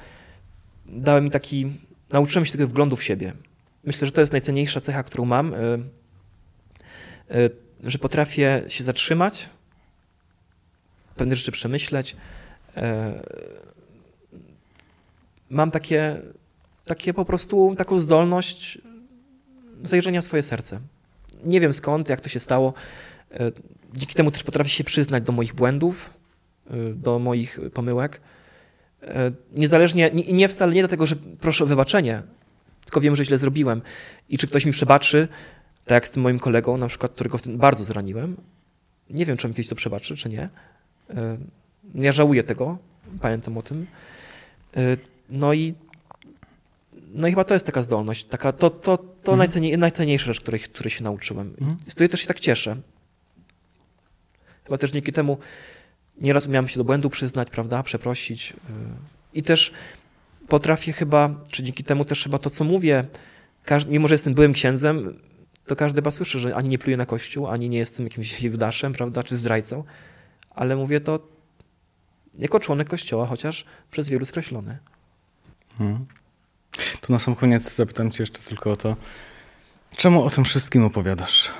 dały 0.86 1.20
mi 1.20 1.30
taki, 1.30 1.72
nauczyłem 2.12 2.44
się 2.44 2.52
tego 2.52 2.66
wglądu 2.66 2.96
w 2.96 3.02
siebie. 3.02 3.32
Myślę, 3.84 4.06
że 4.06 4.12
to 4.12 4.20
jest 4.20 4.32
najcenniejsza 4.32 4.80
cecha, 4.80 5.02
którą 5.02 5.24
mam, 5.24 5.54
y, 5.54 5.56
y, 7.34 7.50
że 7.84 7.98
potrafię 7.98 8.62
się 8.68 8.84
zatrzymać, 8.84 9.48
pewne 11.16 11.36
rzeczy 11.36 11.52
przemyśleć. 11.52 12.16
Mam 15.50 15.70
takie, 15.70 16.20
takie 16.84 17.14
po 17.14 17.24
prostu 17.24 17.74
taką 17.78 18.00
zdolność 18.00 18.78
zajrzenia 19.82 20.20
w 20.20 20.24
swoje 20.24 20.42
serce. 20.42 20.80
Nie 21.44 21.60
wiem 21.60 21.72
skąd, 21.72 22.08
jak 22.08 22.20
to 22.20 22.28
się 22.28 22.40
stało. 22.40 22.74
Dzięki 23.94 24.14
temu 24.14 24.30
też 24.30 24.42
potrafię 24.42 24.70
się 24.70 24.84
przyznać 24.84 25.22
do 25.22 25.32
moich 25.32 25.54
błędów, 25.54 26.10
y, 26.70 26.94
do 26.94 27.18
moich 27.18 27.58
pomyłek. 27.74 28.20
Y, 29.02 29.06
niezależnie, 29.56 30.10
nie, 30.14 30.32
nie 30.32 30.48
wcale 30.48 30.74
nie 30.74 30.80
dlatego, 30.80 31.06
że 31.06 31.16
proszę 31.40 31.64
o 31.64 31.66
wybaczenie, 31.66 32.22
tylko 32.84 33.00
wiem, 33.00 33.16
że 33.16 33.24
źle 33.24 33.38
zrobiłem. 33.38 33.82
I 34.28 34.38
czy 34.38 34.46
ktoś 34.46 34.64
mi 34.64 34.72
przebaczy, 34.72 35.28
tak 35.84 35.94
jak 35.94 36.08
z 36.08 36.10
tym 36.10 36.22
moim 36.22 36.38
kolegą, 36.38 36.76
na 36.76 36.86
przykład, 36.86 37.12
którego 37.12 37.38
w 37.38 37.42
tym 37.42 37.58
bardzo 37.58 37.84
zraniłem. 37.84 38.36
Nie 39.10 39.26
wiem, 39.26 39.36
czy 39.36 39.46
on 39.46 39.52
kiedyś 39.52 39.68
to 39.68 39.74
przebaczy, 39.74 40.16
czy 40.16 40.28
nie. 40.28 40.48
Y, 41.10 41.14
ja 41.94 42.12
żałuję 42.12 42.42
tego, 42.42 42.78
pamiętam 43.20 43.58
o 43.58 43.62
tym. 43.62 43.86
No 45.30 45.52
i, 45.52 45.74
no 47.14 47.28
i 47.28 47.30
chyba 47.30 47.44
to 47.44 47.54
jest 47.54 47.66
taka 47.66 47.82
zdolność, 47.82 48.24
taka, 48.24 48.52
to, 48.52 48.70
to, 48.70 48.96
to 48.96 49.32
mhm. 49.32 49.80
najcenniejsza 49.80 50.26
rzecz, 50.26 50.40
której, 50.40 50.60
której 50.60 50.90
się 50.90 51.04
nauczyłem. 51.04 51.54
Mhm. 51.60 51.78
Z 51.88 51.94
której 51.94 52.08
też 52.08 52.20
się 52.20 52.26
tak 52.26 52.40
cieszę. 52.40 52.76
Chyba 54.70 54.78
też 54.78 54.90
dzięki 54.90 55.12
temu 55.12 55.38
nieraz 56.20 56.48
miałem 56.48 56.68
się 56.68 56.78
do 56.78 56.84
błędu 56.84 57.10
przyznać, 57.10 57.50
prawda, 57.50 57.82
przeprosić. 57.82 58.52
Y, 58.52 58.54
I 59.34 59.42
też 59.42 59.72
potrafię 60.48 60.92
chyba, 60.92 61.34
czy 61.48 61.62
dzięki 61.62 61.84
temu 61.84 62.04
też 62.04 62.22
chyba 62.22 62.38
to, 62.38 62.50
co 62.50 62.64
mówię, 62.64 63.04
mimo 63.88 64.08
że 64.08 64.14
jestem 64.14 64.34
byłym 64.34 64.52
księdzem, 64.52 65.18
to 65.66 65.76
każdy 65.76 65.96
chyba 65.96 66.10
słyszy, 66.10 66.40
że 66.40 66.54
ani 66.56 66.68
nie 66.68 66.78
pluję 66.78 66.96
na 66.96 67.06
kościół, 67.06 67.48
ani 67.48 67.68
nie 67.68 67.78
jestem 67.78 68.06
jakimś 68.06 68.42
wdaszem, 68.56 68.92
prawda, 68.92 69.22
czy 69.22 69.36
zdrajcą, 69.36 69.84
ale 70.50 70.76
mówię 70.76 71.00
to 71.00 71.28
jako 72.38 72.60
członek 72.60 72.88
kościoła, 72.88 73.26
chociaż 73.26 73.64
przez 73.90 74.08
wielu 74.08 74.26
skreślony. 74.26 74.78
Hmm. 75.78 76.06
To 77.00 77.12
na 77.12 77.18
sam 77.18 77.34
koniec 77.34 77.74
zapytam 77.74 78.10
cię 78.10 78.22
jeszcze 78.22 78.38
tylko 78.38 78.70
o 78.70 78.76
to, 78.76 78.96
czemu 79.96 80.24
o 80.24 80.30
tym 80.30 80.44
wszystkim 80.44 80.84
opowiadasz? 80.84 81.50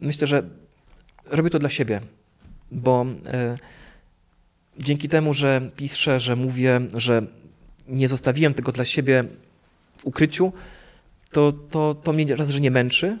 Myślę, 0.00 0.26
że 0.26 0.65
robię 1.30 1.50
to 1.50 1.58
dla 1.58 1.70
siebie, 1.70 2.00
bo 2.70 3.06
e, 3.26 3.58
dzięki 4.78 5.08
temu, 5.08 5.34
że 5.34 5.70
piszę, 5.76 6.20
że 6.20 6.36
mówię, 6.36 6.80
że 6.94 7.22
nie 7.88 8.08
zostawiłem 8.08 8.54
tego 8.54 8.72
dla 8.72 8.84
siebie 8.84 9.24
w 9.96 10.06
ukryciu, 10.06 10.52
to, 11.30 11.52
to, 11.52 11.94
to 11.94 12.12
mnie 12.12 12.36
raz, 12.36 12.50
że 12.50 12.60
nie 12.60 12.70
męczy. 12.70 13.18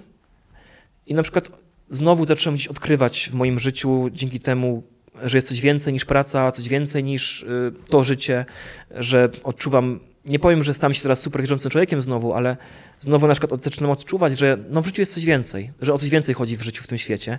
I 1.06 1.14
na 1.14 1.22
przykład 1.22 1.48
znowu 1.90 2.24
zacząłem 2.24 2.54
gdzieś 2.56 2.68
odkrywać 2.68 3.28
w 3.32 3.34
moim 3.34 3.60
życiu 3.60 4.10
dzięki 4.12 4.40
temu, 4.40 4.82
że 5.22 5.38
jest 5.38 5.48
coś 5.48 5.60
więcej 5.60 5.92
niż 5.92 6.04
praca, 6.04 6.52
coś 6.52 6.68
więcej 6.68 7.04
niż 7.04 7.42
y, 7.42 7.72
to 7.88 8.04
życie, 8.04 8.44
że 8.90 9.28
odczuwam, 9.44 10.00
nie 10.24 10.38
powiem, 10.38 10.64
że 10.64 10.74
stałem 10.74 10.94
się 10.94 11.02
teraz 11.02 11.20
super 11.20 11.40
wierzącym 11.40 11.70
człowiekiem 11.70 12.02
znowu, 12.02 12.34
ale 12.34 12.56
znowu 13.00 13.26
na 13.26 13.34
przykład 13.34 13.64
zaczynam 13.64 13.90
odczuwać, 13.90 14.38
że 14.38 14.58
no 14.70 14.82
w 14.82 14.86
życiu 14.86 15.02
jest 15.02 15.14
coś 15.14 15.24
więcej, 15.24 15.70
że 15.82 15.92
o 15.92 15.98
coś 15.98 16.10
więcej 16.10 16.34
chodzi 16.34 16.56
w 16.56 16.62
życiu 16.62 16.84
w 16.84 16.86
tym 16.86 16.98
świecie 16.98 17.38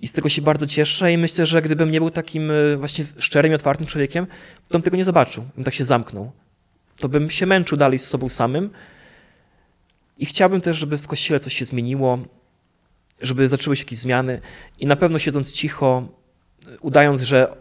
i 0.00 0.06
z 0.06 0.12
tego 0.12 0.28
się 0.28 0.42
bardzo 0.42 0.66
cieszę 0.66 1.12
i 1.12 1.18
myślę, 1.18 1.46
że 1.46 1.62
gdybym 1.62 1.90
nie 1.90 2.00
był 2.00 2.10
takim 2.10 2.50
e, 2.50 2.76
właśnie 2.76 3.04
szczerym 3.18 3.52
i 3.52 3.54
otwartym 3.54 3.86
człowiekiem, 3.86 4.26
to 4.68 4.72
bym 4.72 4.82
tego 4.82 4.96
nie 4.96 5.04
zobaczył, 5.04 5.44
bym 5.54 5.64
tak 5.64 5.74
się 5.74 5.84
zamknął. 5.84 6.32
To 6.96 7.08
bym 7.08 7.30
się 7.30 7.46
męczył 7.46 7.78
dalej 7.78 7.98
z 7.98 8.06
sobą 8.06 8.28
samym. 8.28 8.70
I 10.18 10.26
chciałbym 10.26 10.60
też, 10.60 10.76
żeby 10.76 10.98
w 10.98 11.06
kościele 11.06 11.40
coś 11.40 11.54
się 11.54 11.64
zmieniło, 11.64 12.18
żeby 13.22 13.48
zaczęły 13.48 13.76
się 13.76 13.82
jakieś 13.82 13.98
zmiany 13.98 14.40
i 14.78 14.86
na 14.86 14.96
pewno 14.96 15.18
siedząc 15.18 15.52
cicho, 15.52 16.08
udając, 16.80 17.22
że 17.22 17.56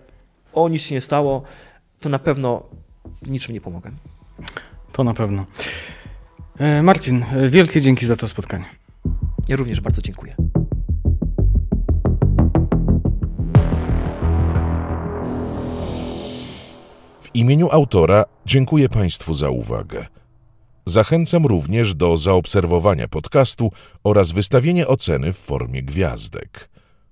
o 0.54 0.70
nic 0.70 0.82
się 0.82 0.96
nie 0.96 1.02
stało, 1.02 1.44
to 2.00 2.10
na 2.10 2.20
pewno 2.20 2.64
w 3.22 3.30
niczym 3.30 3.54
nie 3.54 3.62
pomogę. 3.62 3.92
To 4.92 5.04
na 5.04 5.14
pewno. 5.14 5.46
E, 6.60 6.84
Marcin, 6.84 7.26
e, 7.32 7.50
wielkie 7.50 7.82
dzięki 7.82 8.06
za 8.06 8.16
to 8.16 8.28
spotkanie. 8.28 8.66
Ja 9.48 9.56
również 9.56 9.82
bardzo 9.82 10.02
dziękuję. 10.02 10.36
Imieniu 17.38 17.70
autora 17.72 18.26
dziękuję 18.46 18.90
Państwu 18.90 19.34
za 19.34 19.50
uwagę. 19.50 20.06
Zachęcam 20.86 21.46
również 21.46 21.96
do 21.96 22.18
zaobserwowania 22.18 23.08
podcastu 23.08 23.72
oraz 24.04 24.32
wystawienia 24.32 24.88
oceny 24.88 25.34
w 25.34 25.38
formie 25.38 25.84
gwiazdek. 25.84 26.70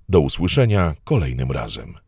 Do 0.10 0.20
usłyszenia 0.20 0.94
kolejnym 1.04 1.52
razem. 1.52 2.05